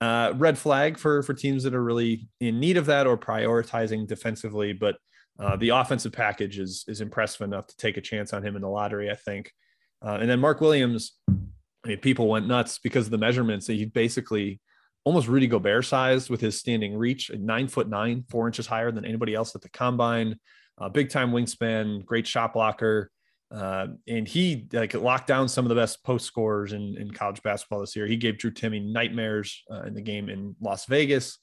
uh, 0.00 0.32
red 0.36 0.56
flag 0.56 0.96
for 0.96 1.22
for 1.22 1.34
teams 1.34 1.64
that 1.64 1.74
are 1.74 1.82
really 1.82 2.28
in 2.40 2.60
need 2.60 2.76
of 2.76 2.86
that 2.86 3.06
or 3.06 3.18
prioritizing 3.18 4.06
defensively. 4.06 4.72
But 4.72 4.96
uh, 5.38 5.56
the 5.56 5.70
offensive 5.70 6.12
package 6.12 6.58
is 6.58 6.84
is 6.88 7.00
impressive 7.00 7.42
enough 7.42 7.66
to 7.66 7.76
take 7.76 7.96
a 7.96 8.00
chance 8.00 8.32
on 8.32 8.44
him 8.44 8.56
in 8.56 8.62
the 8.62 8.68
lottery, 8.68 9.10
I 9.10 9.16
think. 9.16 9.52
Uh, 10.00 10.18
and 10.20 10.30
then 10.30 10.38
Mark 10.38 10.60
Williams, 10.60 11.14
I 11.28 11.88
mean, 11.88 11.98
people 11.98 12.28
went 12.28 12.46
nuts 12.46 12.78
because 12.78 13.06
of 13.06 13.10
the 13.10 13.18
measurements. 13.18 13.66
That 13.66 13.74
he 13.74 13.86
basically 13.86 14.60
almost 15.04 15.26
Rudy 15.26 15.48
Gobert 15.48 15.84
sized 15.84 16.30
with 16.30 16.40
his 16.40 16.58
standing 16.58 16.96
reach, 16.96 17.30
nine 17.34 17.66
foot 17.66 17.88
nine, 17.88 18.24
four 18.28 18.46
inches 18.46 18.66
higher 18.66 18.92
than 18.92 19.04
anybody 19.04 19.34
else 19.34 19.54
at 19.56 19.62
the 19.62 19.70
combine. 19.70 20.38
Uh, 20.80 20.88
big 20.88 21.10
time 21.10 21.32
wingspan, 21.32 22.04
great 22.04 22.26
shot 22.26 22.52
blocker. 22.52 23.10
Uh, 23.50 23.88
and 24.06 24.28
he 24.28 24.68
like 24.72 24.92
locked 24.94 25.26
down 25.26 25.48
some 25.48 25.64
of 25.64 25.70
the 25.70 25.74
best 25.74 26.04
post 26.04 26.26
scorers 26.26 26.72
in, 26.72 26.96
in 26.98 27.10
college 27.10 27.42
basketball 27.42 27.80
this 27.80 27.96
year. 27.96 28.06
He 28.06 28.16
gave 28.16 28.38
Drew 28.38 28.50
Timme 28.50 28.92
nightmares 28.92 29.62
uh, 29.70 29.82
in 29.82 29.94
the 29.94 30.02
game 30.02 30.28
in 30.28 30.54
Las 30.60 30.84
Vegas. 30.86 31.38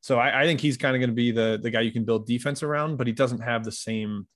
So 0.00 0.18
I, 0.18 0.42
I 0.42 0.44
think 0.44 0.60
he's 0.60 0.76
kind 0.76 0.94
of 0.94 1.00
going 1.00 1.10
to 1.10 1.16
be 1.16 1.32
the 1.32 1.58
the 1.60 1.70
guy 1.70 1.80
you 1.80 1.92
can 1.92 2.04
build 2.04 2.26
defense 2.26 2.62
around, 2.62 2.96
but 2.96 3.06
he 3.06 3.12
doesn't 3.12 3.40
have 3.40 3.64
the 3.64 3.72
same 3.72 4.28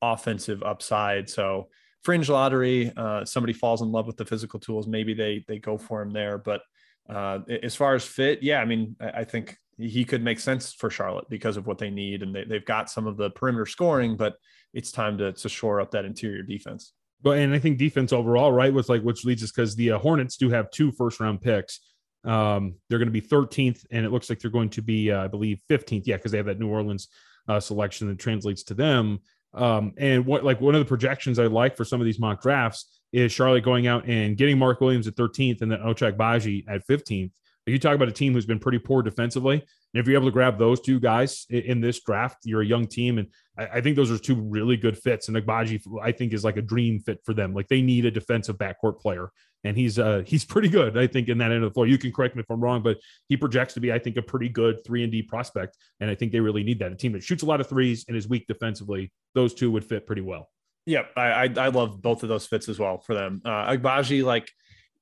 offensive 0.00 0.62
upside. 0.62 1.28
So 1.28 1.68
fringe 2.02 2.30
lottery, 2.30 2.92
uh, 2.96 3.24
somebody 3.26 3.52
falls 3.52 3.82
in 3.82 3.92
love 3.92 4.06
with 4.06 4.16
the 4.16 4.24
physical 4.24 4.58
tools, 4.58 4.86
maybe 4.86 5.12
they 5.12 5.44
they 5.46 5.58
go 5.58 5.76
for 5.76 6.00
him 6.00 6.10
there. 6.10 6.38
But 6.38 6.62
uh, 7.08 7.40
as 7.62 7.74
far 7.74 7.94
as 7.94 8.04
fit, 8.04 8.42
yeah, 8.42 8.60
I 8.60 8.64
mean, 8.64 8.96
I 9.00 9.24
think 9.24 9.56
he 9.80 10.04
could 10.04 10.22
make 10.22 10.40
sense 10.40 10.72
for 10.72 10.90
Charlotte 10.90 11.28
because 11.28 11.56
of 11.56 11.66
what 11.66 11.78
they 11.78 11.90
need, 11.90 12.22
and 12.22 12.34
they, 12.34 12.44
they've 12.44 12.64
got 12.64 12.90
some 12.90 13.06
of 13.06 13.16
the 13.16 13.30
perimeter 13.30 13.66
scoring, 13.66 14.16
but 14.16 14.36
it's 14.72 14.92
time 14.92 15.18
to, 15.18 15.32
to 15.32 15.48
shore 15.48 15.80
up 15.80 15.90
that 15.92 16.04
interior 16.04 16.42
defense. 16.42 16.92
But 17.22 17.38
and 17.38 17.54
I 17.54 17.58
think 17.58 17.78
defense 17.78 18.12
overall, 18.12 18.52
right, 18.52 18.72
was 18.72 18.88
like 18.88 19.02
which 19.02 19.24
leads 19.24 19.42
us 19.42 19.52
because 19.52 19.76
the 19.76 19.92
uh, 19.92 19.98
Hornets 19.98 20.36
do 20.36 20.48
have 20.50 20.70
two 20.70 20.92
first 20.92 21.20
round 21.20 21.40
picks. 21.40 21.80
Um, 22.24 22.74
they're 22.88 22.98
going 22.98 23.08
to 23.08 23.12
be 23.12 23.22
13th, 23.22 23.84
and 23.90 24.04
it 24.04 24.10
looks 24.10 24.28
like 24.28 24.38
they're 24.40 24.50
going 24.50 24.70
to 24.70 24.82
be, 24.82 25.10
uh, 25.10 25.24
I 25.24 25.26
believe, 25.26 25.60
15th. 25.70 26.02
Yeah, 26.06 26.16
because 26.16 26.32
they 26.32 26.38
have 26.38 26.46
that 26.46 26.58
New 26.58 26.68
Orleans 26.68 27.08
uh, 27.48 27.60
selection 27.60 28.08
that 28.08 28.18
translates 28.18 28.62
to 28.64 28.74
them. 28.74 29.20
Um, 29.52 29.92
and 29.98 30.24
what 30.26 30.44
like 30.44 30.60
one 30.60 30.74
of 30.74 30.80
the 30.80 30.86
projections 30.86 31.38
I 31.38 31.46
like 31.46 31.76
for 31.76 31.84
some 31.84 32.00
of 32.00 32.04
these 32.04 32.20
mock 32.20 32.40
drafts 32.40 33.00
is 33.12 33.32
Charlotte 33.32 33.64
going 33.64 33.86
out 33.86 34.06
and 34.06 34.36
getting 34.36 34.58
Mark 34.58 34.80
Williams 34.80 35.08
at 35.08 35.16
13th 35.16 35.62
and 35.62 35.72
then 35.72 35.80
Ochai 35.80 36.16
Agbaji 36.16 36.64
at 36.68 36.86
15th. 36.86 37.32
You 37.66 37.78
talk 37.78 37.94
about 37.94 38.08
a 38.08 38.12
team 38.12 38.32
who's 38.32 38.46
been 38.46 38.58
pretty 38.58 38.78
poor 38.78 39.02
defensively, 39.02 39.54
And 39.54 40.00
if 40.00 40.06
you're 40.06 40.16
able 40.16 40.28
to 40.28 40.32
grab 40.32 40.58
those 40.58 40.80
two 40.80 40.98
guys 40.98 41.46
in 41.50 41.80
this 41.80 42.00
draft, 42.02 42.38
you're 42.44 42.62
a 42.62 42.66
young 42.66 42.86
team. 42.86 43.18
And 43.18 43.28
I, 43.56 43.80
think 43.80 43.96
those 43.96 44.10
are 44.10 44.18
two 44.18 44.34
really 44.34 44.76
good 44.76 44.96
fits. 44.96 45.28
And 45.28 45.36
Agbaji, 45.36 45.80
I 46.02 46.12
think, 46.12 46.32
is 46.32 46.44
like 46.44 46.56
a 46.56 46.62
dream 46.62 47.00
fit 47.00 47.20
for 47.24 47.34
them. 47.34 47.54
Like 47.54 47.68
they 47.68 47.82
need 47.82 48.06
a 48.06 48.10
defensive 48.10 48.56
backcourt 48.56 49.00
player. 49.00 49.30
And 49.62 49.76
he's 49.76 49.98
uh 49.98 50.22
he's 50.26 50.44
pretty 50.44 50.68
good, 50.68 50.96
I 50.96 51.06
think, 51.06 51.28
in 51.28 51.38
that 51.38 51.52
end 51.52 51.62
of 51.62 51.70
the 51.70 51.74
floor. 51.74 51.86
You 51.86 51.98
can 51.98 52.12
correct 52.12 52.34
me 52.34 52.40
if 52.40 52.50
I'm 52.50 52.60
wrong, 52.60 52.82
but 52.82 52.98
he 53.28 53.36
projects 53.36 53.74
to 53.74 53.80
be, 53.80 53.92
I 53.92 53.98
think, 53.98 54.16
a 54.16 54.22
pretty 54.22 54.48
good 54.48 54.84
three 54.86 55.02
and 55.02 55.12
D 55.12 55.22
prospect. 55.22 55.76
And 56.00 56.10
I 56.10 56.14
think 56.14 56.32
they 56.32 56.40
really 56.40 56.64
need 56.64 56.78
that. 56.78 56.92
A 56.92 56.96
team 56.96 57.12
that 57.12 57.22
shoots 57.22 57.42
a 57.42 57.46
lot 57.46 57.60
of 57.60 57.68
threes 57.68 58.04
and 58.08 58.16
is 58.16 58.26
weak 58.26 58.46
defensively, 58.46 59.12
those 59.34 59.52
two 59.52 59.70
would 59.70 59.84
fit 59.84 60.06
pretty 60.06 60.22
well. 60.22 60.48
Yep, 60.86 61.10
I, 61.16 61.30
I, 61.30 61.54
I 61.56 61.68
love 61.68 62.00
both 62.00 62.22
of 62.22 62.30
those 62.30 62.46
fits 62.46 62.68
as 62.68 62.78
well 62.78 62.98
for 62.98 63.14
them. 63.14 63.42
Uh, 63.44 63.70
Agbaji, 63.70 64.24
like 64.24 64.48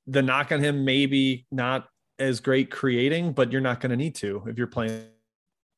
the 0.07 0.21
knock 0.21 0.51
on 0.51 0.59
him, 0.59 0.83
maybe 0.83 1.45
not 1.51 1.87
as 2.19 2.39
great 2.39 2.69
creating, 2.69 3.33
but 3.33 3.51
you're 3.51 3.61
not 3.61 3.79
going 3.79 3.91
to 3.91 3.97
need 3.97 4.15
to 4.15 4.43
if 4.47 4.57
you're 4.57 4.67
playing 4.67 5.05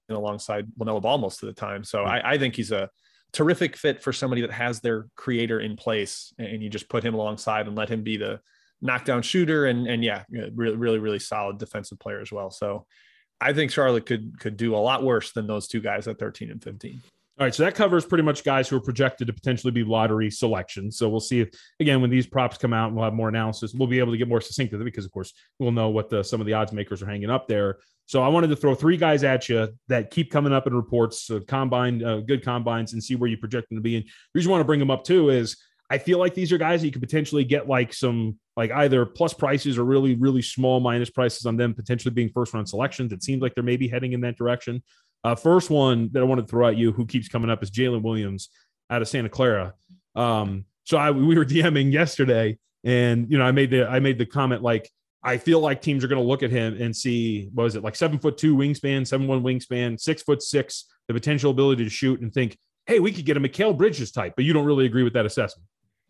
alongside 0.09 0.67
LaMelo 0.79 1.01
Ball 1.01 1.17
most 1.17 1.43
of 1.43 1.47
the 1.47 1.53
time. 1.53 1.83
So 1.83 2.01
hmm. 2.01 2.09
I, 2.09 2.31
I 2.31 2.37
think 2.37 2.55
he's 2.55 2.71
a 2.71 2.89
terrific 3.33 3.77
fit 3.77 4.03
for 4.03 4.11
somebody 4.11 4.41
that 4.41 4.51
has 4.51 4.81
their 4.81 5.07
creator 5.15 5.59
in 5.59 5.75
place, 5.75 6.33
and 6.37 6.61
you 6.61 6.69
just 6.69 6.89
put 6.89 7.03
him 7.03 7.13
alongside 7.13 7.67
and 7.67 7.75
let 7.75 7.89
him 7.89 8.03
be 8.03 8.17
the 8.17 8.39
knockdown 8.81 9.21
shooter, 9.21 9.65
and 9.65 9.87
and 9.87 10.03
yeah, 10.03 10.23
really 10.53 10.75
really 10.75 10.99
really 10.99 11.19
solid 11.19 11.57
defensive 11.57 11.99
player 11.99 12.19
as 12.19 12.31
well. 12.31 12.51
So 12.51 12.85
I 13.39 13.53
think 13.53 13.71
Charlotte 13.71 14.05
could 14.05 14.39
could 14.39 14.57
do 14.57 14.75
a 14.75 14.77
lot 14.77 15.03
worse 15.03 15.31
than 15.31 15.47
those 15.47 15.67
two 15.67 15.81
guys 15.81 16.07
at 16.07 16.19
13 16.19 16.51
and 16.51 16.63
15. 16.63 17.01
All 17.39 17.45
right, 17.45 17.55
so 17.55 17.63
that 17.63 17.75
covers 17.75 18.05
pretty 18.05 18.23
much 18.23 18.43
guys 18.43 18.67
who 18.67 18.75
are 18.75 18.81
projected 18.81 19.25
to 19.27 19.33
potentially 19.33 19.71
be 19.71 19.83
lottery 19.83 20.29
selections. 20.29 20.97
So 20.97 21.09
we'll 21.09 21.21
see 21.21 21.39
if, 21.39 21.49
again, 21.79 22.01
when 22.01 22.09
these 22.09 22.27
props 22.27 22.57
come 22.57 22.73
out 22.73 22.87
and 22.87 22.95
we'll 22.95 23.05
have 23.05 23.13
more 23.13 23.29
analysis, 23.29 23.73
we'll 23.73 23.87
be 23.87 23.99
able 23.99 24.11
to 24.11 24.17
get 24.17 24.27
more 24.27 24.41
succinct 24.41 24.73
with 24.73 24.81
it 24.81 24.85
because, 24.85 25.05
of 25.05 25.11
course, 25.11 25.33
we'll 25.57 25.71
know 25.71 25.89
what 25.89 26.09
the, 26.09 26.23
some 26.23 26.39
of 26.39 26.45
the 26.45 26.53
odds 26.53 26.71
makers 26.71 27.01
are 27.01 27.07
hanging 27.07 27.31
up 27.31 27.47
there. 27.47 27.79
So 28.05 28.21
I 28.21 28.27
wanted 28.27 28.47
to 28.47 28.57
throw 28.57 28.75
three 28.75 28.97
guys 28.97 29.23
at 29.23 29.47
you 29.47 29.69
that 29.87 30.11
keep 30.11 30.29
coming 30.29 30.51
up 30.51 30.67
in 30.67 30.75
reports, 30.75 31.29
of 31.29 31.47
combine, 31.47 32.03
uh, 32.03 32.17
good 32.17 32.43
combines, 32.43 32.93
and 32.93 33.03
see 33.03 33.15
where 33.15 33.29
you 33.29 33.37
project 33.37 33.69
them 33.69 33.77
to 33.77 33.81
be. 33.81 33.95
And 33.95 34.05
the 34.05 34.11
reason 34.35 34.49
I 34.49 34.51
want 34.51 34.61
to 34.61 34.65
bring 34.65 34.79
them 34.79 34.91
up 34.91 35.05
too 35.05 35.29
is 35.29 35.55
I 35.89 35.97
feel 35.97 36.19
like 36.19 36.33
these 36.33 36.51
are 36.51 36.57
guys 36.57 36.83
you 36.83 36.91
could 36.91 37.01
potentially 37.01 37.43
get 37.43 37.67
like 37.67 37.93
some 37.93 38.37
like 38.55 38.71
either 38.71 39.05
plus 39.05 39.33
prices 39.33 39.77
or 39.77 39.83
really 39.83 40.15
really 40.15 40.41
small 40.41 40.79
minus 40.79 41.09
prices 41.09 41.45
on 41.45 41.57
them 41.57 41.73
potentially 41.73 42.13
being 42.13 42.29
first 42.29 42.53
round 42.53 42.69
selections. 42.69 43.11
It 43.11 43.23
seems 43.23 43.41
like 43.41 43.55
they're 43.55 43.63
maybe 43.63 43.89
heading 43.89 44.13
in 44.13 44.21
that 44.21 44.37
direction. 44.37 44.83
Uh, 45.23 45.35
first 45.35 45.69
one 45.69 46.09
that 46.13 46.21
I 46.21 46.23
wanted 46.23 46.43
to 46.43 46.47
throw 46.47 46.67
at 46.67 46.77
you, 46.77 46.91
who 46.91 47.05
keeps 47.05 47.27
coming 47.27 47.49
up, 47.49 47.61
is 47.61 47.71
Jalen 47.71 48.01
Williams 48.01 48.49
out 48.89 49.01
of 49.01 49.07
Santa 49.07 49.29
Clara. 49.29 49.73
Um, 50.15 50.65
so 50.83 50.97
I 50.97 51.11
we 51.11 51.35
were 51.35 51.45
DMing 51.45 51.91
yesterday, 51.91 52.57
and 52.83 53.29
you 53.31 53.37
know 53.37 53.45
I 53.45 53.51
made 53.51 53.69
the 53.69 53.87
I 53.87 53.99
made 53.99 54.17
the 54.17 54.25
comment 54.25 54.61
like 54.61 54.89
I 55.23 55.37
feel 55.37 55.59
like 55.59 55.81
teams 55.81 56.03
are 56.03 56.07
going 56.07 56.21
to 56.21 56.27
look 56.27 56.43
at 56.43 56.49
him 56.49 56.81
and 56.81 56.95
see 56.95 57.49
what 57.53 57.63
was 57.63 57.75
it 57.75 57.83
like 57.83 57.95
seven 57.95 58.17
foot 58.17 58.37
two 58.37 58.55
wingspan, 58.55 59.05
seven 59.05 59.27
one 59.27 59.43
wingspan, 59.43 59.99
six 59.99 60.23
foot 60.23 60.41
six, 60.41 60.85
the 61.07 61.13
potential 61.13 61.51
ability 61.51 61.83
to 61.83 61.89
shoot, 61.89 62.21
and 62.21 62.33
think, 62.33 62.57
hey, 62.87 62.99
we 62.99 63.11
could 63.11 63.25
get 63.25 63.37
a 63.37 63.39
Mikal 63.39 63.77
Bridges 63.77 64.11
type. 64.11 64.33
But 64.35 64.45
you 64.45 64.53
don't 64.53 64.65
really 64.65 64.85
agree 64.85 65.03
with 65.03 65.13
that 65.13 65.25
assessment. 65.25 65.67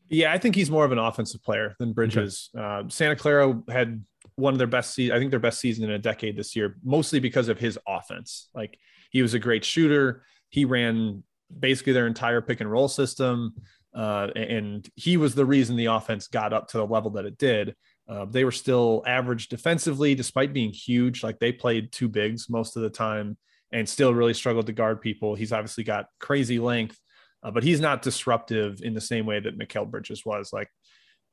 Yeah, 0.08 0.34
I 0.34 0.38
think 0.38 0.56
he's 0.56 0.70
more 0.70 0.84
of 0.84 0.92
an 0.92 0.98
offensive 0.98 1.42
player 1.42 1.76
than 1.80 1.94
Bridges. 1.94 2.50
Okay. 2.56 2.64
Uh, 2.64 2.84
Santa 2.90 3.16
Clara 3.16 3.62
had 3.70 4.04
one 4.36 4.54
of 4.54 4.58
their 4.58 4.68
best 4.68 4.94
season, 4.94 5.16
I 5.16 5.20
think 5.20 5.32
their 5.32 5.40
best 5.40 5.60
season 5.60 5.86
in 5.86 5.92
a 5.92 6.00
decade 6.00 6.38
this 6.38 6.56
year, 6.56 6.78
mostly 6.84 7.20
because 7.20 7.48
of 7.48 7.60
his 7.60 7.80
offense. 7.88 8.50
Like 8.54 8.78
he 9.12 9.22
was 9.22 9.34
a 9.34 9.40
great 9.40 9.64
shooter. 9.64 10.24
He 10.50 10.66
ran 10.66 11.24
basically 11.58 11.94
their 11.94 12.08
entire 12.08 12.42
pick 12.42 12.62
and 12.62 12.72
roll 12.72 12.88
system. 12.88 13.54
Uh, 13.94 14.30
and 14.36 14.90
he 14.96 15.18
was 15.18 15.36
the 15.36 15.46
reason 15.46 15.76
the 15.76 15.86
offense 15.86 16.28
got 16.28 16.54
up 16.54 16.70
to 16.70 16.78
the 16.78 16.88
level 16.88 17.12
that 17.12 17.26
it 17.26 17.38
did. 17.38 17.76
Uh, 18.10 18.26
they 18.26 18.44
were 18.44 18.52
still 18.52 19.04
average 19.06 19.50
defensively, 19.50 20.16
despite 20.16 20.54
being 20.54 20.72
huge. 20.72 21.24
Like 21.24 21.40
they 21.40 21.52
played 21.52 21.92
two 21.92 22.08
bigs 22.08 22.50
most 22.50 22.76
of 22.76 22.84
the 22.84 22.90
time 22.90 23.38
and 23.72 23.88
still 23.88 24.14
really 24.14 24.34
struggled 24.34 24.66
to 24.68 24.74
guard 24.74 25.02
people. 25.02 25.36
He's 25.36 25.54
obviously 25.54 25.84
got 25.84 26.08
crazy 26.20 26.60
length, 26.60 27.00
uh, 27.44 27.52
but 27.52 27.64
he's 27.64 27.80
not 27.80 28.02
disruptive 28.02 28.82
in 28.82 28.94
the 28.94 29.02
same 29.02 29.26
way 29.26 29.40
that 29.40 29.58
Mikal 29.58 29.90
Bridges 29.90 30.26
was. 30.26 30.52
Like 30.52 30.70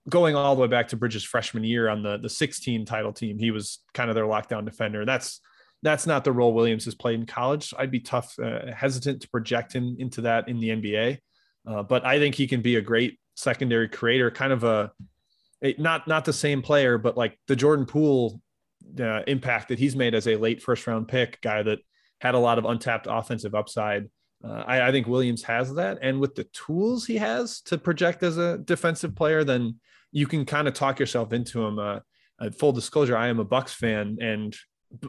going 0.08 0.34
all 0.34 0.54
the 0.54 0.62
way 0.62 0.68
back 0.68 0.88
to 0.88 0.96
Bridges' 0.96 1.24
freshman 1.24 1.64
year 1.64 1.88
on 1.88 2.02
the 2.02 2.18
the 2.18 2.30
16 2.30 2.84
title 2.84 3.12
team, 3.12 3.38
he 3.38 3.50
was 3.50 3.80
kind 3.94 4.08
of 4.08 4.14
their 4.14 4.24
lockdown 4.24 4.64
defender. 4.64 5.04
That's 5.04 5.40
that's 5.82 6.06
not 6.06 6.24
the 6.24 6.32
role 6.32 6.52
Williams 6.52 6.84
has 6.86 6.94
played 6.94 7.20
in 7.20 7.26
college. 7.26 7.72
I'd 7.78 7.90
be 7.90 8.00
tough, 8.00 8.34
uh, 8.38 8.72
hesitant 8.74 9.22
to 9.22 9.28
project 9.28 9.72
him 9.72 9.96
into 9.98 10.22
that 10.22 10.48
in 10.48 10.58
the 10.58 10.70
NBA. 10.70 11.18
Uh, 11.66 11.82
but 11.82 12.04
I 12.04 12.18
think 12.18 12.34
he 12.34 12.48
can 12.48 12.62
be 12.62 12.76
a 12.76 12.80
great 12.80 13.18
secondary 13.36 13.88
creator, 13.88 14.30
kind 14.30 14.52
of 14.52 14.64
a, 14.64 14.90
not 15.78 16.06
not 16.08 16.24
the 16.24 16.32
same 16.32 16.62
player, 16.62 16.98
but 16.98 17.16
like 17.16 17.38
the 17.46 17.56
Jordan 17.56 17.86
Poole 17.86 18.40
uh, 18.98 19.22
impact 19.26 19.68
that 19.68 19.78
he's 19.78 19.96
made 19.96 20.14
as 20.14 20.26
a 20.26 20.36
late 20.36 20.62
first 20.62 20.86
round 20.86 21.08
pick 21.08 21.40
guy 21.40 21.62
that 21.62 21.78
had 22.20 22.34
a 22.34 22.38
lot 22.38 22.58
of 22.58 22.64
untapped 22.64 23.06
offensive 23.08 23.54
upside. 23.54 24.08
Uh, 24.42 24.64
I, 24.66 24.88
I, 24.88 24.92
think 24.92 25.08
Williams 25.08 25.42
has 25.42 25.74
that, 25.74 25.98
and 26.00 26.20
with 26.20 26.36
the 26.36 26.44
tools 26.44 27.04
he 27.04 27.16
has 27.16 27.60
to 27.62 27.76
project 27.76 28.22
as 28.22 28.38
a 28.38 28.58
defensive 28.58 29.16
player, 29.16 29.42
then 29.42 29.80
you 30.12 30.28
can 30.28 30.44
kind 30.44 30.68
of 30.68 30.74
talk 30.74 31.00
yourself 31.00 31.32
into 31.32 31.64
him. 31.64 31.78
Uh, 31.78 32.00
full 32.56 32.70
disclosure, 32.70 33.16
I 33.16 33.28
am 33.28 33.40
a 33.40 33.44
Bucks 33.44 33.72
fan, 33.72 34.18
and 34.20 34.56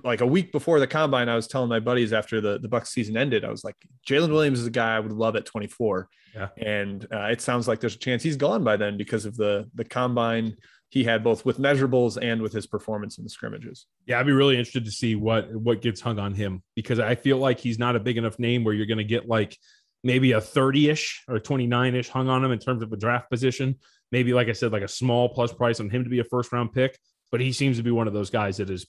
like 0.03 0.21
a 0.21 0.25
week 0.25 0.51
before 0.51 0.79
the 0.79 0.87
combine, 0.87 1.29
I 1.29 1.35
was 1.35 1.47
telling 1.47 1.69
my 1.69 1.79
buddies 1.79 2.13
after 2.13 2.41
the, 2.41 2.59
the 2.59 2.67
Bucks 2.67 2.89
season 2.89 3.15
ended, 3.15 3.45
I 3.45 3.49
was 3.49 3.63
like, 3.63 3.75
Jalen 4.07 4.31
Williams 4.31 4.59
is 4.59 4.67
a 4.67 4.71
guy 4.71 4.95
I 4.95 4.99
would 4.99 5.11
love 5.11 5.35
at 5.35 5.45
24. 5.45 6.09
Yeah. 6.35 6.49
And 6.57 7.07
uh, 7.11 7.27
it 7.31 7.41
sounds 7.41 7.67
like 7.67 7.79
there's 7.79 7.95
a 7.95 7.99
chance 7.99 8.21
he's 8.21 8.35
gone 8.35 8.63
by 8.63 8.77
then 8.77 8.97
because 8.97 9.25
of 9.25 9.35
the 9.35 9.69
the 9.73 9.83
combine 9.83 10.55
he 10.89 11.03
had 11.03 11.23
both 11.23 11.45
with 11.45 11.59
measurables 11.59 12.17
and 12.21 12.41
with 12.41 12.51
his 12.51 12.65
performance 12.65 13.17
in 13.17 13.23
the 13.23 13.29
scrimmages. 13.29 13.85
Yeah, 14.05 14.19
I'd 14.19 14.25
be 14.25 14.31
really 14.31 14.55
interested 14.55 14.85
to 14.85 14.91
see 14.91 15.15
what 15.15 15.53
what 15.55 15.81
gets 15.81 16.01
hung 16.01 16.19
on 16.19 16.33
him 16.33 16.63
because 16.75 16.99
I 16.99 17.15
feel 17.15 17.37
like 17.37 17.59
he's 17.59 17.79
not 17.79 17.95
a 17.95 17.99
big 17.99 18.17
enough 18.17 18.39
name 18.39 18.63
where 18.63 18.73
you're 18.73 18.87
going 18.87 18.97
to 18.97 19.03
get 19.03 19.27
like 19.27 19.55
maybe 20.03 20.31
a 20.31 20.39
30-ish 20.41 21.23
or 21.27 21.39
29-ish 21.39 22.09
hung 22.09 22.29
on 22.29 22.43
him 22.43 22.51
in 22.51 22.59
terms 22.59 22.81
of 22.81 22.91
a 22.91 22.97
draft 22.97 23.29
position. 23.29 23.75
Maybe 24.11 24.33
like 24.33 24.47
I 24.47 24.53
said, 24.53 24.71
like 24.71 24.81
a 24.81 24.87
small 24.87 25.29
plus 25.29 25.53
price 25.53 25.79
on 25.79 25.89
him 25.89 26.03
to 26.03 26.09
be 26.09 26.19
a 26.19 26.23
first 26.23 26.51
round 26.51 26.73
pick. 26.73 26.97
But 27.31 27.41
he 27.41 27.51
seems 27.51 27.77
to 27.77 27.83
be 27.83 27.91
one 27.91 28.07
of 28.07 28.13
those 28.13 28.31
guys 28.31 28.57
that 28.57 28.71
is 28.71 28.87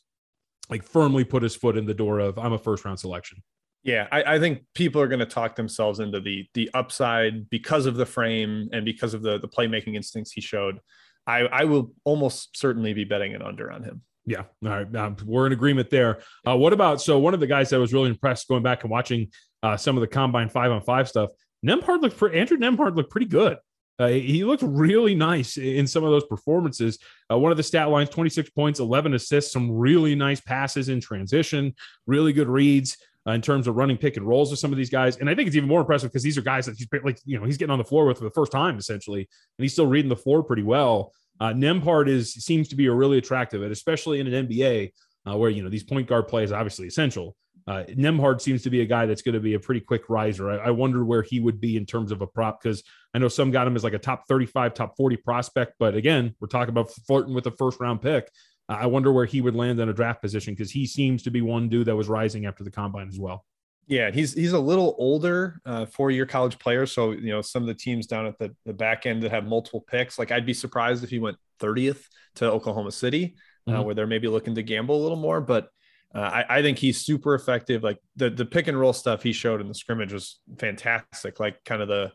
like 0.71 0.83
firmly 0.83 1.25
put 1.25 1.43
his 1.43 1.57
foot 1.57 1.77
in 1.77 1.87
the 1.87 1.95
door 1.95 2.21
of 2.21 2.39
I'm 2.39 2.53
a 2.53 2.59
first 2.59 2.85
round 2.85 2.99
selection. 2.99 3.43
Yeah, 3.83 4.09
I, 4.13 4.35
I 4.35 4.39
think 4.39 4.63
people 4.75 5.01
are 5.01 5.09
going 5.09 5.21
to 5.21 5.27
talk 5.27 5.57
themselves 5.57 6.01
into 6.01 6.21
the 6.21 6.47
the 6.55 6.71
upside 6.75 7.49
because 7.51 7.87
of 7.87 7.97
the 7.97 8.07
frame 8.07 8.69
and 8.73 8.85
because 8.85 9.15
of 9.15 9.23
the 9.23 9.39
the 9.39 9.49
playmaking 9.49 9.97
instincts 9.97 10.33
he 10.33 10.41
showed. 10.41 10.81
I, 11.27 11.41
I 11.41 11.65
will 11.65 11.93
almost 12.05 12.57
certainly 12.57 12.93
be 12.93 13.05
betting 13.05 13.35
an 13.35 13.43
under 13.43 13.71
on 13.71 13.83
him. 13.83 14.03
Yeah. 14.27 14.45
All 14.65 14.71
right. 14.71 14.97
Um, 14.97 15.17
we're 15.25 15.47
in 15.47 15.53
agreement 15.53 15.91
there. 15.91 16.21
Uh, 16.47 16.57
what 16.57 16.73
about 16.73 17.01
so 17.01 17.19
one 17.19 17.35
of 17.35 17.41
the 17.41 17.47
guys 17.47 17.71
that 17.71 17.81
was 17.81 17.93
really 17.93 18.11
impressed 18.11 18.49
going 18.49 18.63
back 18.63 18.83
and 18.83 18.91
watching 18.91 19.29
uh, 19.63 19.77
some 19.77 19.97
of 19.97 20.01
the 20.01 20.07
combine 20.07 20.49
five 20.49 20.71
on 20.71 20.83
five 20.83 21.09
stuff. 21.09 21.31
Nembhard 21.67 22.01
looked 22.01 22.17
for 22.17 22.31
Andrew 22.31 22.57
Nembhard 22.57 22.97
looked 22.97 23.11
pretty 23.11 23.27
good. 23.27 23.59
Uh, 24.01 24.09
he 24.09 24.45
looked 24.45 24.63
really 24.63 25.15
nice 25.15 25.59
in 25.59 25.87
some 25.87 26.03
of 26.03 26.11
those 26.11 26.25
performances. 26.25 26.99
Uh, 27.31 27.39
one 27.39 27.53
of 27.53 27.59
the 27.59 27.63
stat 27.63 27.91
lines 27.91 28.09
26 28.09 28.49
points, 28.51 28.81
11 28.81 29.13
assists, 29.13 29.53
some 29.53 29.71
really 29.71 30.15
nice 30.15 30.41
passes 30.41 30.89
in 30.89 31.01
transition, 31.01 31.75
really 32.07 32.33
good 32.33 32.49
reads. 32.49 32.97
Uh, 33.27 33.33
in 33.33 33.43
terms 33.43 33.67
of 33.69 33.77
running 33.77 33.99
pick 33.99 34.17
and 34.17 34.27
rolls 34.27 34.51
with 34.51 34.59
some 34.59 34.73
of 34.73 34.79
these 34.79 34.89
guys. 34.89 35.19
And 35.19 35.29
I 35.29 35.35
think 35.35 35.47
it's 35.47 35.55
even 35.55 35.69
more 35.69 35.81
impressive 35.81 36.11
because 36.11 36.23
these 36.23 36.39
are 36.39 36.41
guys 36.43 36.65
that 36.65 36.79
he's 36.79 36.89
like, 37.05 37.19
you 37.27 37.39
know, 37.39 37.45
he's 37.45 37.59
getting 37.59 37.71
on 37.71 37.79
the 37.79 37.85
floor 37.85 38.07
with 38.07 38.17
for 38.17 38.25
the 38.25 38.31
first 38.31 38.51
time 38.51 38.79
essentially, 38.79 39.19
and 39.19 39.63
he's 39.63 39.75
still 39.75 39.87
reading 39.87 40.09
the 40.09 40.17
floor 40.17 40.43
pretty 40.43 40.63
well. 40.63 41.13
Uh, 41.39 41.53
Nembhard 41.53 42.09
is 42.09 42.33
seems 42.33 42.69
to 42.69 42.77
be 42.77 42.87
a 42.87 42.93
really 42.93 43.19
attractive, 43.19 43.63
and 43.63 43.73
especially 43.73 44.21
in 44.21 44.27
an 44.27 44.49
NBA 44.49 44.93
uh, 45.29 45.37
where 45.37 45.51
you 45.51 45.63
know 45.63 45.69
these 45.69 45.85
point 45.85 46.07
guard 46.07 46.29
plays 46.29 46.51
obviously 46.51 46.87
essential. 46.87 47.37
Uh, 47.71 47.85
Nembhard 47.91 48.41
seems 48.41 48.63
to 48.63 48.71
be 48.71 48.81
a 48.81 48.85
guy 48.85 49.07
that's 49.07 49.23
going 49.23 49.35
to 49.35 49.41
be 49.41 49.55
a 49.55 49.61
pretty 49.61 49.81
quick 49.81 50.09
riser. 50.09 50.51
I, 50.51 50.57
I 50.57 50.71
wonder 50.71 51.05
where 51.05 51.23
he 51.23 51.39
would 51.39 51.61
be 51.61 51.77
in 51.77 51.87
terms 51.87 52.11
of 52.11 52.21
a 52.21 52.27
prop 52.27 52.61
because 52.61 52.83
I 53.15 53.21
know 53.21 53.29
some 53.29 53.53
got 53.53 53.65
him 53.65 53.77
as 53.77 53.85
like 53.85 53.93
a 53.93 53.99
top 53.99 54.27
35, 54.27 54.75
top 54.75 54.97
40 54.97 55.17
prospect. 55.19 55.75
But 55.79 55.95
again, 55.95 56.35
we're 56.41 56.49
talking 56.49 56.71
about 56.71 56.91
flirting 57.07 57.33
with 57.33 57.47
a 57.47 57.53
first 57.53 57.79
round 57.79 58.03
pick. 58.03 58.29
Uh, 58.69 58.79
I 58.81 58.87
wonder 58.87 59.13
where 59.13 59.25
he 59.25 59.41
would 59.41 59.55
land 59.55 59.79
in 59.79 59.89
a 59.89 59.93
draft 59.93 60.21
position 60.21 60.53
because 60.53 60.73
he 60.73 60.85
seems 60.85 61.23
to 61.23 61.31
be 61.31 61.43
one 61.43 61.69
dude 61.69 61.87
that 61.87 61.95
was 61.95 62.09
rising 62.09 62.45
after 62.45 62.65
the 62.65 62.73
combine 62.73 63.07
as 63.07 63.21
well. 63.21 63.45
Yeah, 63.87 64.11
he's 64.11 64.35
he's 64.35 64.53
a 64.53 64.59
little 64.59 64.97
older, 64.99 65.61
uh, 65.65 65.87
four 65.87 66.11
year 66.11 66.27
college 66.27 66.59
player. 66.59 66.87
So 66.87 67.13
you 67.13 67.31
know 67.31 67.41
some 67.41 67.63
of 67.63 67.69
the 67.69 67.75
teams 67.75 68.09
down 68.09 68.27
at 68.27 68.37
the, 68.37 68.53
the 68.67 68.73
back 68.73 69.07
end 69.07 69.23
that 69.23 69.31
have 69.31 69.45
multiple 69.45 69.81
picks. 69.81 70.19
Like 70.19 70.33
I'd 70.33 70.47
be 70.47 70.55
surprised 70.55 71.05
if 71.05 71.11
he 71.11 71.21
went 71.21 71.37
30th 71.61 72.03
to 72.37 72.51
Oklahoma 72.51 72.91
City, 72.91 73.37
uh, 73.69 73.73
mm-hmm. 73.73 73.83
where 73.85 73.95
they're 73.95 74.09
maybe 74.09 74.27
looking 74.27 74.57
to 74.57 74.63
gamble 74.63 75.01
a 75.01 75.03
little 75.03 75.17
more. 75.17 75.41
But 75.41 75.71
uh, 76.15 76.19
I, 76.19 76.59
I, 76.59 76.63
think 76.63 76.79
he's 76.79 77.01
super 77.01 77.35
effective. 77.35 77.85
Like 77.85 77.99
the 78.17 78.31
the 78.31 78.45
pick 78.45 78.67
and 78.67 78.79
roll 78.79 78.93
stuff 78.93 79.23
he 79.23 79.33
showed 79.33 79.61
in 79.61 79.69
the 79.69 79.75
scrimmage 79.75 80.13
was 80.13 80.41
fantastic. 80.59 81.39
Like 81.39 81.63
kind 81.65 81.83
of 81.83 81.89
the 81.89 82.13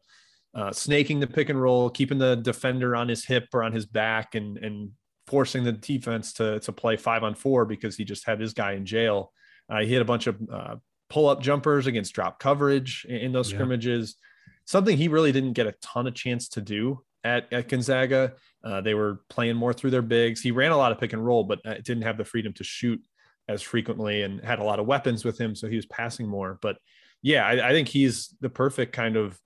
uh, 0.54 0.72
snaking 0.72 1.20
the 1.20 1.28
pick 1.28 1.50
and 1.50 1.62
roll, 1.62 1.90
keeping 1.90 2.18
the 2.18 2.36
defender 2.36 2.96
on 2.96 3.08
his 3.08 3.26
hip 3.26 3.48
or 3.54 3.64
on 3.64 3.72
his 3.72 3.86
back, 3.86 4.36
and 4.36 4.58
and 4.58 4.92
forcing 5.28 5.64
the 5.64 5.72
defense 5.72 6.34
to 6.34 6.60
to 6.60 6.72
play 6.74 6.98
five 6.98 7.24
on 7.24 7.36
four 7.36 7.66
because 7.66 7.96
he 7.96 8.04
just 8.04 8.26
had 8.26 8.40
his 8.40 8.54
guy 8.54 8.74
in 8.74 8.86
jail. 8.86 9.32
Uh, 9.70 9.80
he 9.80 9.88
hit 9.88 10.02
a 10.02 10.06
bunch 10.06 10.28
of 10.28 10.38
uh, 10.52 10.76
pull 11.10 11.28
up 11.30 11.42
jumpers 11.42 11.88
against 11.88 12.14
drop 12.14 12.40
coverage 12.40 13.06
in, 13.08 13.16
in 13.16 13.32
those 13.32 13.50
yeah. 13.50 13.58
scrimmages. 13.58 14.16
Something 14.66 14.98
he 14.98 15.08
really 15.08 15.32
didn't 15.32 15.54
get 15.54 15.68
a 15.68 15.76
ton 15.82 16.08
of 16.08 16.16
chance 16.16 16.50
to 16.50 16.62
do 16.62 17.02
at, 17.24 17.52
at 17.54 17.70
Gonzaga. 17.70 18.34
Uh, 18.64 18.82
they 18.82 18.94
were 18.94 19.22
playing 19.30 19.56
more 19.56 19.74
through 19.74 19.92
their 19.92 20.02
bigs. 20.02 20.42
He 20.42 20.52
ran 20.52 20.72
a 20.72 20.78
lot 20.78 20.92
of 20.92 21.00
pick 21.00 21.14
and 21.14 21.24
roll, 21.24 21.44
but 21.44 21.60
uh, 21.66 21.76
didn't 21.76 22.02
have 22.02 22.18
the 22.18 22.26
freedom 22.26 22.52
to 22.54 22.64
shoot 22.64 23.00
as 23.48 23.62
frequently 23.62 24.24
and 24.24 24.44
had 24.44 24.60
a 24.60 24.64
lot 24.64 24.80
of 24.80 24.86
weapons 24.86 25.24
with 25.24 25.40
him, 25.40 25.56
so 25.56 25.68
he 25.68 25.76
was 25.76 25.86
passing 25.86 26.28
more. 26.28 26.58
But 26.62 26.78
yeah, 27.22 27.46
I, 27.46 27.70
I 27.70 27.72
think 27.72 27.88
he's 27.88 28.36
the 28.42 28.50
perfect 28.50 28.94
kind 28.94 29.16
of 29.16 29.40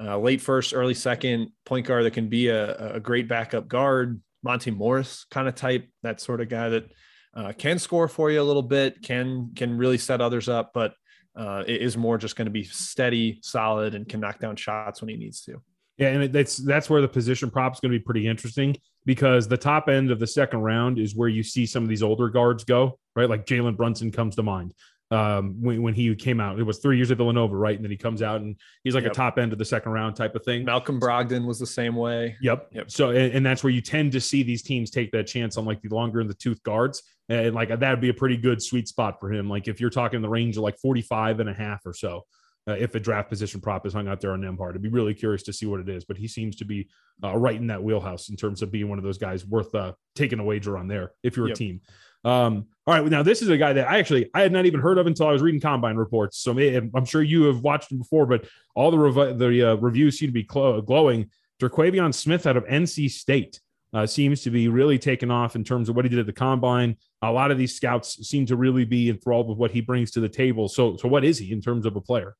uh, 0.00 0.18
late 0.18 0.40
first, 0.40 0.74
early 0.74 0.94
second 0.94 1.50
point 1.64 1.86
guard 1.86 2.04
that 2.04 2.12
can 2.12 2.28
be 2.28 2.48
a, 2.48 2.94
a 2.94 3.00
great 3.00 3.28
backup 3.28 3.68
guard, 3.68 4.20
Monte 4.42 4.70
Morris 4.70 5.26
kind 5.30 5.48
of 5.48 5.54
type, 5.54 5.88
that 6.02 6.20
sort 6.20 6.40
of 6.40 6.48
guy 6.48 6.68
that 6.68 6.92
uh, 7.34 7.52
can 7.52 7.78
score 7.78 8.08
for 8.08 8.30
you 8.30 8.40
a 8.40 8.42
little 8.42 8.62
bit, 8.62 9.02
can 9.02 9.50
can 9.54 9.76
really 9.76 9.98
set 9.98 10.20
others 10.20 10.48
up, 10.48 10.72
but 10.72 10.94
uh, 11.36 11.62
is 11.66 11.96
more 11.96 12.18
just 12.18 12.36
going 12.36 12.46
to 12.46 12.52
be 12.52 12.64
steady, 12.64 13.38
solid, 13.42 13.94
and 13.94 14.08
can 14.08 14.20
knock 14.20 14.38
down 14.38 14.56
shots 14.56 15.00
when 15.00 15.08
he 15.08 15.16
needs 15.16 15.42
to. 15.42 15.60
Yeah, 15.96 16.08
and 16.08 16.32
that's 16.32 16.56
that's 16.56 16.88
where 16.88 17.00
the 17.00 17.08
position 17.08 17.50
prop 17.50 17.74
is 17.74 17.80
going 17.80 17.92
to 17.92 17.98
be 17.98 18.04
pretty 18.04 18.26
interesting 18.26 18.76
because 19.04 19.48
the 19.48 19.56
top 19.56 19.88
end 19.88 20.10
of 20.10 20.18
the 20.18 20.26
second 20.26 20.60
round 20.60 20.98
is 20.98 21.16
where 21.16 21.28
you 21.28 21.42
see 21.42 21.66
some 21.66 21.82
of 21.82 21.88
these 21.88 22.02
older 22.02 22.28
guards 22.28 22.64
go, 22.64 22.98
right? 23.18 23.28
Like 23.28 23.46
Jalen 23.46 23.76
Brunson 23.76 24.12
comes 24.12 24.36
to 24.36 24.42
mind 24.42 24.72
um, 25.10 25.60
when, 25.60 25.82
when 25.82 25.94
he 25.94 26.14
came 26.14 26.40
out. 26.40 26.58
It 26.58 26.62
was 26.62 26.78
three 26.78 26.96
years 26.96 27.10
at 27.10 27.16
Villanova, 27.16 27.56
right? 27.56 27.74
And 27.74 27.84
then 27.84 27.90
he 27.90 27.96
comes 27.96 28.22
out 28.22 28.40
and 28.40 28.56
he's 28.84 28.94
like 28.94 29.04
yep. 29.04 29.12
a 29.12 29.14
top 29.14 29.38
end 29.38 29.52
of 29.52 29.58
the 29.58 29.64
second 29.64 29.92
round 29.92 30.16
type 30.16 30.34
of 30.34 30.44
thing. 30.44 30.64
Malcolm 30.64 31.00
Brogdon 31.00 31.46
was 31.46 31.58
the 31.58 31.66
same 31.66 31.96
way. 31.96 32.36
Yep. 32.40 32.68
Yep. 32.72 32.90
So, 32.90 33.10
and, 33.10 33.34
and 33.34 33.46
that's 33.46 33.64
where 33.64 33.72
you 33.72 33.80
tend 33.80 34.12
to 34.12 34.20
see 34.20 34.42
these 34.42 34.62
teams 34.62 34.90
take 34.90 35.10
that 35.12 35.26
chance 35.26 35.56
on 35.56 35.64
like 35.64 35.82
the 35.82 35.88
longer 35.88 36.20
in 36.20 36.28
the 36.28 36.34
tooth 36.34 36.62
guards. 36.62 37.02
And 37.28 37.54
like 37.54 37.68
that'd 37.68 38.00
be 38.00 38.08
a 38.08 38.14
pretty 38.14 38.36
good 38.36 38.62
sweet 38.62 38.88
spot 38.88 39.18
for 39.20 39.32
him. 39.32 39.48
Like 39.50 39.68
if 39.68 39.80
you're 39.80 39.90
talking 39.90 40.22
the 40.22 40.28
range 40.28 40.56
of 40.56 40.62
like 40.62 40.78
45 40.78 41.40
and 41.40 41.50
a 41.50 41.54
half 41.54 41.84
or 41.84 41.92
so. 41.92 42.24
Uh, 42.68 42.76
if 42.78 42.94
a 42.94 43.00
draft 43.00 43.30
position 43.30 43.62
prop 43.62 43.86
is 43.86 43.94
hung 43.94 44.08
out 44.08 44.20
there 44.20 44.32
on 44.32 44.42
Nembhard. 44.42 44.74
I'd 44.74 44.82
be 44.82 44.90
really 44.90 45.14
curious 45.14 45.42
to 45.44 45.54
see 45.54 45.64
what 45.64 45.80
it 45.80 45.88
is, 45.88 46.04
but 46.04 46.18
he 46.18 46.28
seems 46.28 46.54
to 46.56 46.66
be 46.66 46.86
uh, 47.24 47.34
right 47.34 47.56
in 47.56 47.68
that 47.68 47.82
wheelhouse 47.82 48.28
in 48.28 48.36
terms 48.36 48.60
of 48.60 48.70
being 48.70 48.90
one 48.90 48.98
of 48.98 49.04
those 49.04 49.16
guys 49.16 49.46
worth 49.46 49.74
uh, 49.74 49.94
taking 50.14 50.38
a 50.38 50.44
wager 50.44 50.76
on 50.76 50.86
there 50.86 51.12
if 51.22 51.34
you're 51.34 51.48
yep. 51.48 51.54
a 51.54 51.58
team. 51.58 51.80
Um, 52.24 52.66
all 52.86 52.94
right, 52.94 53.04
now 53.04 53.22
this 53.22 53.42
is 53.42 53.48
a 53.48 53.58
guy 53.58 53.74
that 53.74 53.88
I 53.88 53.98
actually 53.98 54.30
I 54.34 54.40
had 54.40 54.52
not 54.52 54.66
even 54.66 54.80
heard 54.80 54.98
of 54.98 55.06
until 55.06 55.26
I 55.26 55.32
was 55.32 55.42
reading 55.42 55.60
combine 55.60 55.96
reports. 55.96 56.38
So 56.38 56.52
I'm 56.52 57.04
sure 57.04 57.22
you 57.22 57.44
have 57.44 57.60
watched 57.60 57.92
him 57.92 57.98
before, 57.98 58.26
but 58.26 58.48
all 58.74 58.90
the 58.90 58.98
rev- 58.98 59.38
the 59.38 59.72
uh, 59.72 59.74
reviews 59.76 60.18
seem 60.18 60.28
to 60.28 60.32
be 60.32 60.46
cl- 60.50 60.80
glowing. 60.80 61.30
Terquavion 61.60 62.14
Smith 62.14 62.46
out 62.46 62.56
of 62.56 62.64
NC 62.64 63.10
State 63.10 63.60
uh, 63.92 64.06
seems 64.06 64.42
to 64.42 64.50
be 64.50 64.68
really 64.68 64.98
taken 64.98 65.30
off 65.30 65.56
in 65.56 65.64
terms 65.64 65.88
of 65.88 65.96
what 65.96 66.04
he 66.04 66.08
did 66.08 66.18
at 66.18 66.26
the 66.26 66.32
combine. 66.32 66.96
A 67.22 67.32
lot 67.32 67.50
of 67.50 67.58
these 67.58 67.74
scouts 67.74 68.26
seem 68.26 68.46
to 68.46 68.56
really 68.56 68.84
be 68.84 69.08
enthralled 69.10 69.48
with 69.48 69.58
what 69.58 69.70
he 69.70 69.80
brings 69.80 70.10
to 70.12 70.20
the 70.20 70.28
table. 70.28 70.68
So, 70.68 70.96
so 70.96 71.08
what 71.08 71.24
is 71.24 71.38
he 71.38 71.52
in 71.52 71.60
terms 71.60 71.86
of 71.86 71.96
a 71.96 72.00
player? 72.00 72.36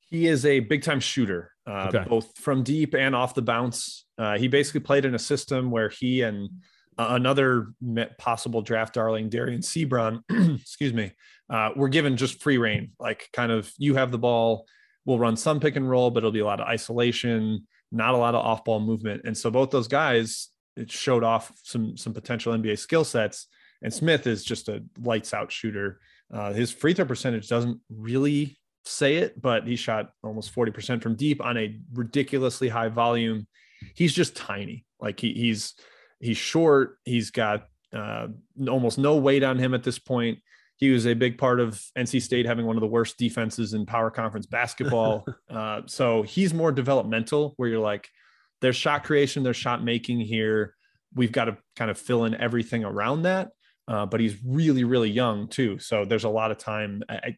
He 0.00 0.26
is 0.26 0.46
a 0.46 0.60
big 0.60 0.82
time 0.82 1.00
shooter, 1.00 1.52
uh, 1.66 1.90
okay. 1.94 2.08
both 2.08 2.36
from 2.38 2.62
deep 2.62 2.94
and 2.94 3.14
off 3.14 3.34
the 3.34 3.42
bounce. 3.42 4.06
Uh, 4.16 4.38
he 4.38 4.48
basically 4.48 4.80
played 4.80 5.04
in 5.04 5.14
a 5.14 5.18
system 5.18 5.70
where 5.70 5.88
he 5.88 6.22
and 6.22 6.48
another 6.98 7.72
possible 8.18 8.62
draft 8.62 8.94
darling, 8.94 9.30
Dereon 9.30 9.58
Seabron, 9.58 10.22
excuse 10.60 10.92
me, 10.92 11.12
uh, 11.48 11.70
we're 11.76 11.88
given 11.88 12.16
just 12.16 12.42
free 12.42 12.58
reign. 12.58 12.92
Like, 12.98 13.28
kind 13.32 13.52
of, 13.52 13.70
you 13.78 13.94
have 13.94 14.10
the 14.10 14.18
ball. 14.18 14.66
We'll 15.04 15.18
run 15.18 15.36
some 15.36 15.60
pick 15.60 15.76
and 15.76 15.88
roll, 15.88 16.10
but 16.10 16.18
it'll 16.18 16.32
be 16.32 16.40
a 16.40 16.44
lot 16.44 16.60
of 16.60 16.66
isolation, 16.66 17.66
not 17.90 18.14
a 18.14 18.18
lot 18.18 18.34
of 18.34 18.44
off 18.44 18.64
ball 18.64 18.80
movement. 18.80 19.22
And 19.24 19.36
so 19.36 19.50
both 19.50 19.70
those 19.70 19.88
guys, 19.88 20.48
it 20.76 20.90
showed 20.92 21.24
off 21.24 21.52
some 21.62 21.96
some 21.96 22.12
potential 22.12 22.52
NBA 22.52 22.78
skill 22.78 23.04
sets. 23.04 23.46
And 23.82 23.92
Smith 23.92 24.26
is 24.26 24.44
just 24.44 24.68
a 24.68 24.82
lights 25.02 25.32
out 25.32 25.50
shooter. 25.50 26.00
Uh, 26.32 26.52
his 26.52 26.70
free 26.70 26.94
throw 26.94 27.06
percentage 27.06 27.48
doesn't 27.48 27.80
really 27.88 28.58
say 28.84 29.16
it, 29.16 29.40
but 29.40 29.66
he 29.66 29.76
shot 29.76 30.10
almost 30.22 30.54
40% 30.54 31.02
from 31.02 31.14
deep 31.14 31.42
on 31.42 31.56
a 31.56 31.78
ridiculously 31.94 32.68
high 32.68 32.88
volume. 32.88 33.46
He's 33.94 34.12
just 34.12 34.36
tiny. 34.36 34.84
Like 35.00 35.20
he, 35.20 35.32
he's 35.32 35.74
He's 36.20 36.36
short. 36.36 36.98
He's 37.04 37.30
got 37.30 37.68
uh, 37.92 38.28
almost 38.68 38.98
no 38.98 39.16
weight 39.16 39.42
on 39.42 39.58
him 39.58 39.74
at 39.74 39.82
this 39.82 39.98
point. 39.98 40.38
He 40.76 40.90
was 40.90 41.06
a 41.06 41.14
big 41.14 41.38
part 41.38 41.58
of 41.58 41.82
NC 41.96 42.22
State 42.22 42.46
having 42.46 42.64
one 42.64 42.76
of 42.76 42.80
the 42.80 42.86
worst 42.86 43.18
defenses 43.18 43.74
in 43.74 43.84
power 43.84 44.10
conference 44.10 44.46
basketball. 44.46 45.26
uh, 45.50 45.82
so 45.86 46.22
he's 46.22 46.54
more 46.54 46.70
developmental, 46.70 47.54
where 47.56 47.68
you're 47.68 47.80
like, 47.80 48.08
there's 48.60 48.76
shot 48.76 49.04
creation, 49.04 49.42
there's 49.42 49.56
shot 49.56 49.82
making 49.82 50.20
here. 50.20 50.74
We've 51.14 51.32
got 51.32 51.46
to 51.46 51.56
kind 51.74 51.90
of 51.90 51.98
fill 51.98 52.24
in 52.24 52.34
everything 52.34 52.84
around 52.84 53.22
that. 53.22 53.50
Uh, 53.88 54.04
but 54.04 54.20
he's 54.20 54.36
really, 54.44 54.84
really 54.84 55.10
young 55.10 55.48
too. 55.48 55.78
So 55.78 56.04
there's 56.04 56.24
a 56.24 56.28
lot 56.28 56.50
of 56.50 56.58
time. 56.58 57.02
I, 57.08 57.36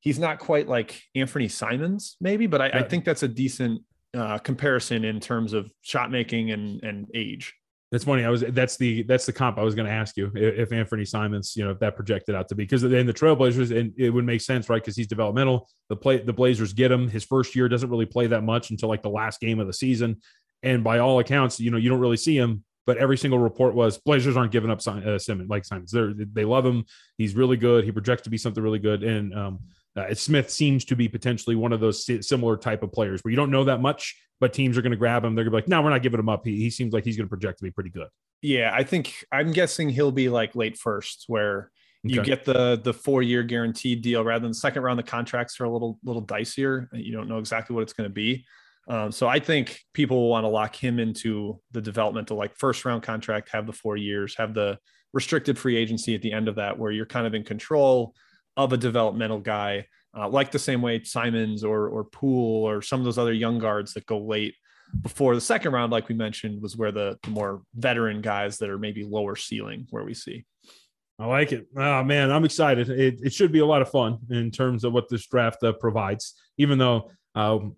he's 0.00 0.18
not 0.18 0.38
quite 0.38 0.68
like 0.68 1.02
Anthony 1.14 1.48
Simons, 1.48 2.16
maybe, 2.20 2.46
but 2.46 2.62
I, 2.62 2.68
I 2.68 2.82
think 2.84 3.04
that's 3.04 3.24
a 3.24 3.28
decent 3.28 3.82
uh, 4.14 4.38
comparison 4.38 5.04
in 5.04 5.20
terms 5.20 5.52
of 5.52 5.70
shot 5.82 6.10
making 6.10 6.52
and, 6.52 6.82
and 6.82 7.08
age. 7.14 7.54
That's 7.90 8.04
funny. 8.04 8.24
I 8.24 8.28
was 8.28 8.42
that's 8.48 8.76
the 8.76 9.02
that's 9.04 9.24
the 9.24 9.32
comp 9.32 9.58
I 9.58 9.62
was 9.62 9.74
going 9.74 9.86
to 9.86 9.92
ask 9.92 10.16
you 10.18 10.30
if, 10.34 10.72
Anthony 10.72 11.06
Simons, 11.06 11.54
you 11.56 11.64
know, 11.64 11.70
if 11.70 11.78
that 11.78 11.96
projected 11.96 12.34
out 12.34 12.48
to 12.48 12.54
be 12.54 12.64
because 12.64 12.82
then 12.82 13.06
the 13.06 13.14
Trailblazers 13.14 13.74
and 13.74 13.94
it 13.96 14.10
would 14.10 14.26
make 14.26 14.42
sense, 14.42 14.68
right? 14.68 14.82
Because 14.82 14.94
he's 14.94 15.06
developmental. 15.06 15.70
The 15.88 15.96
play 15.96 16.18
the 16.18 16.34
Blazers 16.34 16.74
get 16.74 16.92
him. 16.92 17.08
His 17.08 17.24
first 17.24 17.56
year 17.56 17.66
doesn't 17.66 17.88
really 17.88 18.04
play 18.04 18.26
that 18.26 18.42
much 18.42 18.70
until 18.70 18.90
like 18.90 19.02
the 19.02 19.08
last 19.08 19.40
game 19.40 19.58
of 19.58 19.66
the 19.66 19.72
season, 19.72 20.20
and 20.62 20.84
by 20.84 20.98
all 20.98 21.18
accounts, 21.18 21.60
you 21.60 21.70
know, 21.70 21.78
you 21.78 21.88
don't 21.88 22.00
really 22.00 22.18
see 22.18 22.36
him. 22.36 22.62
But 22.84 22.98
every 22.98 23.16
single 23.16 23.38
report 23.38 23.74
was 23.74 23.96
Blazers 23.98 24.36
aren't 24.36 24.52
giving 24.52 24.70
up 24.70 24.86
uh, 24.86 25.18
Simons 25.18 25.48
like 25.48 25.64
Simons. 25.64 25.90
They 25.90 26.12
they 26.32 26.44
love 26.44 26.66
him. 26.66 26.84
He's 27.16 27.34
really 27.34 27.56
good. 27.56 27.84
He 27.84 27.92
projects 27.92 28.22
to 28.22 28.30
be 28.30 28.38
something 28.38 28.62
really 28.62 28.78
good, 28.78 29.02
and 29.02 29.34
um, 29.34 29.60
uh, 29.98 30.14
Smith 30.14 30.50
seems 30.50 30.84
to 30.86 30.96
be 30.96 31.08
potentially 31.08 31.56
one 31.56 31.72
of 31.72 31.80
those 31.80 32.08
similar 32.26 32.56
type 32.56 32.82
of 32.82 32.92
players 32.92 33.22
where 33.22 33.30
you 33.30 33.36
don't 33.36 33.50
know 33.50 33.64
that 33.64 33.80
much, 33.80 34.16
but 34.40 34.52
teams 34.52 34.78
are 34.78 34.82
going 34.82 34.92
to 34.92 34.96
grab 34.96 35.24
him. 35.24 35.34
They're 35.34 35.44
going 35.44 35.52
to 35.52 35.56
be 35.56 35.62
like, 35.62 35.68
no, 35.68 35.82
we're 35.82 35.90
not 35.90 36.02
giving 36.02 36.20
him 36.20 36.28
up. 36.28 36.44
He, 36.44 36.56
he 36.56 36.70
seems 36.70 36.92
like 36.92 37.04
he's 37.04 37.16
going 37.16 37.26
to 37.26 37.30
project 37.30 37.58
to 37.58 37.64
be 37.64 37.70
pretty 37.70 37.90
good. 37.90 38.08
Yeah, 38.40 38.70
I 38.72 38.84
think 38.84 39.24
I'm 39.32 39.52
guessing 39.52 39.88
he'll 39.88 40.12
be 40.12 40.28
like 40.28 40.54
late 40.54 40.78
first, 40.78 41.24
where 41.26 41.70
you 42.04 42.20
okay. 42.20 42.30
get 42.30 42.44
the 42.44 42.80
the 42.82 42.94
four 42.94 43.22
year 43.22 43.42
guaranteed 43.42 44.02
deal 44.02 44.22
rather 44.22 44.42
than 44.42 44.50
the 44.50 44.54
second 44.54 44.82
round. 44.82 44.98
The 44.98 45.02
contracts 45.04 45.60
are 45.60 45.64
a 45.64 45.70
little 45.70 45.98
little 46.04 46.24
dicier. 46.24 46.86
You 46.92 47.12
don't 47.12 47.28
know 47.28 47.38
exactly 47.38 47.74
what 47.74 47.82
it's 47.82 47.92
going 47.92 48.08
to 48.08 48.14
be. 48.14 48.44
Um, 48.88 49.12
so 49.12 49.26
I 49.26 49.38
think 49.38 49.80
people 49.92 50.16
will 50.16 50.30
want 50.30 50.44
to 50.44 50.48
lock 50.48 50.74
him 50.74 50.98
into 50.98 51.60
the 51.72 51.80
developmental 51.80 52.36
like 52.36 52.56
first 52.56 52.84
round 52.84 53.02
contract, 53.02 53.50
have 53.50 53.66
the 53.66 53.72
four 53.72 53.96
years, 53.96 54.36
have 54.36 54.54
the 54.54 54.78
restricted 55.12 55.58
free 55.58 55.76
agency 55.76 56.14
at 56.14 56.22
the 56.22 56.32
end 56.32 56.48
of 56.48 56.54
that, 56.56 56.78
where 56.78 56.92
you're 56.92 57.06
kind 57.06 57.26
of 57.26 57.34
in 57.34 57.42
control 57.42 58.14
of 58.58 58.74
a 58.74 58.76
developmental 58.76 59.38
guy, 59.40 59.86
uh, 60.14 60.28
like 60.28 60.50
the 60.50 60.58
same 60.58 60.82
way 60.82 61.02
Simons 61.02 61.64
or 61.64 61.88
or 61.88 62.04
Poole 62.04 62.64
or 62.64 62.82
some 62.82 63.00
of 63.00 63.04
those 63.04 63.16
other 63.16 63.32
young 63.32 63.58
guards 63.58 63.94
that 63.94 64.04
go 64.04 64.18
late 64.18 64.54
before 65.02 65.34
the 65.34 65.40
second 65.40 65.72
round, 65.72 65.92
like 65.92 66.08
we 66.08 66.14
mentioned, 66.14 66.62
was 66.62 66.76
where 66.76 66.92
the, 66.92 67.18
the 67.22 67.30
more 67.30 67.62
veteran 67.74 68.20
guys 68.20 68.58
that 68.58 68.70
are 68.70 68.78
maybe 68.78 69.04
lower 69.04 69.36
ceiling 69.36 69.86
where 69.90 70.04
we 70.04 70.14
see. 70.14 70.44
I 71.18 71.26
like 71.26 71.52
it. 71.52 71.66
Oh 71.76 72.04
man, 72.04 72.30
I'm 72.30 72.44
excited. 72.44 72.88
It, 72.88 73.20
it 73.22 73.32
should 73.32 73.52
be 73.52 73.58
a 73.58 73.66
lot 73.66 73.82
of 73.82 73.90
fun 73.90 74.18
in 74.30 74.50
terms 74.50 74.84
of 74.84 74.92
what 74.92 75.08
this 75.08 75.26
draft 75.26 75.62
uh, 75.62 75.72
provides. 75.72 76.34
Even 76.58 76.78
though 76.78 77.10
um, 77.34 77.76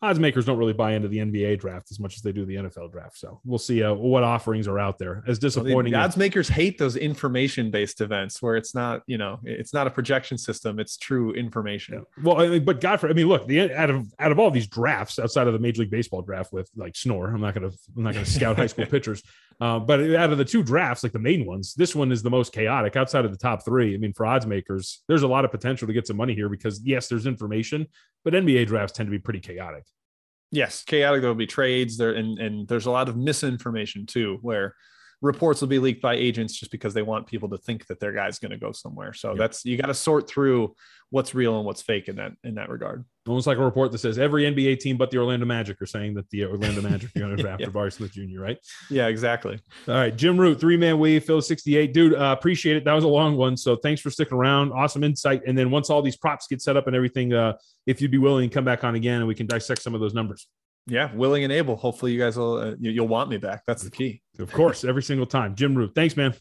odds 0.00 0.18
makers 0.18 0.44
don't 0.44 0.58
really 0.58 0.72
buy 0.72 0.92
into 0.92 1.08
the 1.08 1.18
NBA 1.18 1.58
draft 1.58 1.90
as 1.90 1.98
much 1.98 2.16
as 2.16 2.22
they 2.22 2.32
do 2.32 2.44
the 2.44 2.56
NFL 2.56 2.92
draft. 2.92 3.18
So 3.18 3.40
we'll 3.44 3.58
see 3.58 3.82
uh, 3.82 3.94
what 3.94 4.22
offerings 4.22 4.68
are 4.68 4.78
out 4.78 4.98
there. 4.98 5.22
As 5.26 5.38
disappointing, 5.38 5.92
the 5.92 5.98
odds 5.98 6.16
makers 6.16 6.48
hate 6.48 6.78
those 6.78 6.96
information 6.96 7.70
based 7.70 8.00
events 8.00 8.40
where 8.40 8.56
it's 8.56 8.74
not, 8.74 9.02
you 9.06 9.18
know, 9.18 9.40
it's 9.44 9.74
not 9.74 9.86
a 9.86 9.90
projection 9.90 10.38
system; 10.38 10.78
it's 10.78 10.96
true 10.96 11.32
information. 11.32 11.94
Yeah. 11.94 12.22
Well, 12.22 12.40
I 12.40 12.48
mean, 12.48 12.64
but 12.64 12.80
Godfrey, 12.80 13.10
I 13.10 13.12
mean, 13.12 13.28
look, 13.28 13.46
the 13.46 13.72
out 13.72 13.90
of 13.90 14.06
out 14.18 14.32
of 14.32 14.38
all 14.38 14.50
these 14.50 14.66
drafts 14.66 15.18
outside 15.18 15.46
of 15.46 15.52
the 15.52 15.58
Major 15.58 15.82
League 15.82 15.90
Baseball 15.90 16.22
draft 16.22 16.52
with 16.52 16.70
like 16.76 16.96
Snore, 16.96 17.28
I'm 17.28 17.40
not 17.40 17.54
gonna 17.54 17.70
I'm 17.96 18.02
not 18.02 18.14
gonna 18.14 18.26
scout 18.26 18.56
high 18.56 18.66
school 18.66 18.86
pitchers, 18.90 19.22
uh, 19.60 19.78
but 19.78 20.14
out 20.14 20.30
of 20.30 20.38
the 20.38 20.44
two 20.44 20.62
drafts, 20.62 21.02
like 21.02 21.12
the 21.12 21.18
main 21.18 21.44
ones, 21.44 21.74
this 21.74 21.94
one 21.94 22.12
is 22.12 22.22
the 22.22 22.30
most 22.30 22.52
chaotic 22.52 22.94
outside 22.94 23.24
of 23.24 23.32
the 23.32 23.38
top 23.38 23.64
three. 23.64 23.94
I 23.94 23.98
mean, 23.98 24.12
for 24.12 24.24
odds 24.24 24.46
makers, 24.46 25.02
there's 25.08 25.22
a 25.22 25.28
lot 25.28 25.44
of 25.44 25.50
potential 25.50 25.86
to 25.88 25.92
get 25.92 26.06
some 26.06 26.16
money 26.16 26.34
here 26.34 26.48
because 26.48 26.80
yes, 26.84 27.08
there's 27.08 27.26
information, 27.26 27.86
but 28.24 28.34
NBA 28.34 28.68
drafts 28.68 28.96
tend 28.96 29.08
to 29.08 29.10
be 29.10 29.18
pretty 29.18 29.40
chaotic. 29.40 29.84
Yes, 30.50 30.84
chaotic. 30.84 31.20
There 31.20 31.30
will 31.30 31.34
be 31.34 31.46
trades 31.46 31.96
there, 31.96 32.12
and 32.12 32.38
and 32.38 32.68
there's 32.68 32.86
a 32.86 32.90
lot 32.90 33.08
of 33.08 33.16
misinformation 33.16 34.06
too, 34.06 34.38
where 34.42 34.74
reports 35.20 35.60
will 35.60 35.68
be 35.68 35.78
leaked 35.78 36.00
by 36.00 36.14
agents 36.14 36.54
just 36.54 36.70
because 36.70 36.94
they 36.94 37.02
want 37.02 37.26
people 37.26 37.48
to 37.48 37.58
think 37.58 37.86
that 37.86 37.98
their 37.98 38.12
guy's 38.12 38.38
going 38.38 38.52
to 38.52 38.58
go 38.58 38.72
somewhere. 38.72 39.12
So 39.12 39.30
yep. 39.30 39.38
that's 39.38 39.64
you 39.64 39.76
got 39.76 39.86
to 39.86 39.94
sort 39.94 40.28
through 40.28 40.74
what's 41.10 41.34
real 41.34 41.56
and 41.56 41.64
what's 41.64 41.82
fake 41.82 42.08
in 42.08 42.16
that 42.16 42.32
in 42.44 42.54
that 42.54 42.68
regard. 42.68 43.04
Almost 43.26 43.46
like 43.46 43.58
a 43.58 43.64
report 43.64 43.92
that 43.92 43.98
says 43.98 44.18
every 44.18 44.44
NBA 44.44 44.78
team 44.78 44.96
but 44.96 45.10
the 45.10 45.18
Orlando 45.18 45.44
Magic 45.44 45.82
are 45.82 45.86
saying 45.86 46.14
that 46.14 46.30
the 46.30 46.44
Orlando 46.44 46.82
Magic 46.82 47.10
are 47.16 47.20
going 47.20 47.36
to 47.36 47.42
draft 47.42 47.60
yeah. 47.60 47.88
Smith 47.88 48.12
Jr. 48.12 48.40
Right? 48.40 48.58
Yeah, 48.90 49.08
exactly. 49.08 49.58
All 49.88 49.94
right, 49.94 50.14
Jim 50.14 50.38
Root, 50.38 50.60
three 50.60 50.76
man 50.76 50.98
weave, 50.98 51.24
Field 51.24 51.44
sixty 51.44 51.76
eight, 51.76 51.92
dude. 51.92 52.14
Uh, 52.14 52.34
appreciate 52.38 52.76
it. 52.76 52.84
That 52.84 52.94
was 52.94 53.04
a 53.04 53.08
long 53.08 53.36
one, 53.36 53.56
so 53.56 53.76
thanks 53.76 54.00
for 54.00 54.10
sticking 54.10 54.36
around. 54.36 54.72
Awesome 54.72 55.02
insight. 55.02 55.42
And 55.46 55.58
then 55.58 55.70
once 55.70 55.90
all 55.90 56.02
these 56.02 56.16
props 56.16 56.46
get 56.46 56.62
set 56.62 56.76
up 56.76 56.86
and 56.86 56.94
everything, 56.94 57.32
uh, 57.32 57.54
if 57.86 58.00
you'd 58.00 58.10
be 58.10 58.18
willing, 58.18 58.48
to 58.48 58.54
come 58.54 58.64
back 58.64 58.84
on 58.84 58.94
again 58.94 59.18
and 59.18 59.26
we 59.26 59.34
can 59.34 59.46
dissect 59.46 59.82
some 59.82 59.94
of 59.94 60.00
those 60.00 60.14
numbers 60.14 60.46
yeah, 60.88 61.14
willing 61.14 61.44
and 61.44 61.52
able. 61.52 61.76
Hopefully, 61.76 62.12
you 62.12 62.18
guys 62.18 62.36
will 62.36 62.56
uh, 62.56 62.74
you'll 62.80 63.08
want 63.08 63.28
me 63.28 63.36
back. 63.36 63.62
That's 63.66 63.82
the 63.82 63.90
key. 63.90 64.22
Of 64.38 64.52
course, 64.52 64.84
every 64.84 65.02
single 65.02 65.26
time. 65.26 65.54
Jim 65.54 65.74
Root, 65.74 65.94
thanks, 65.94 66.16
man. 66.16 66.34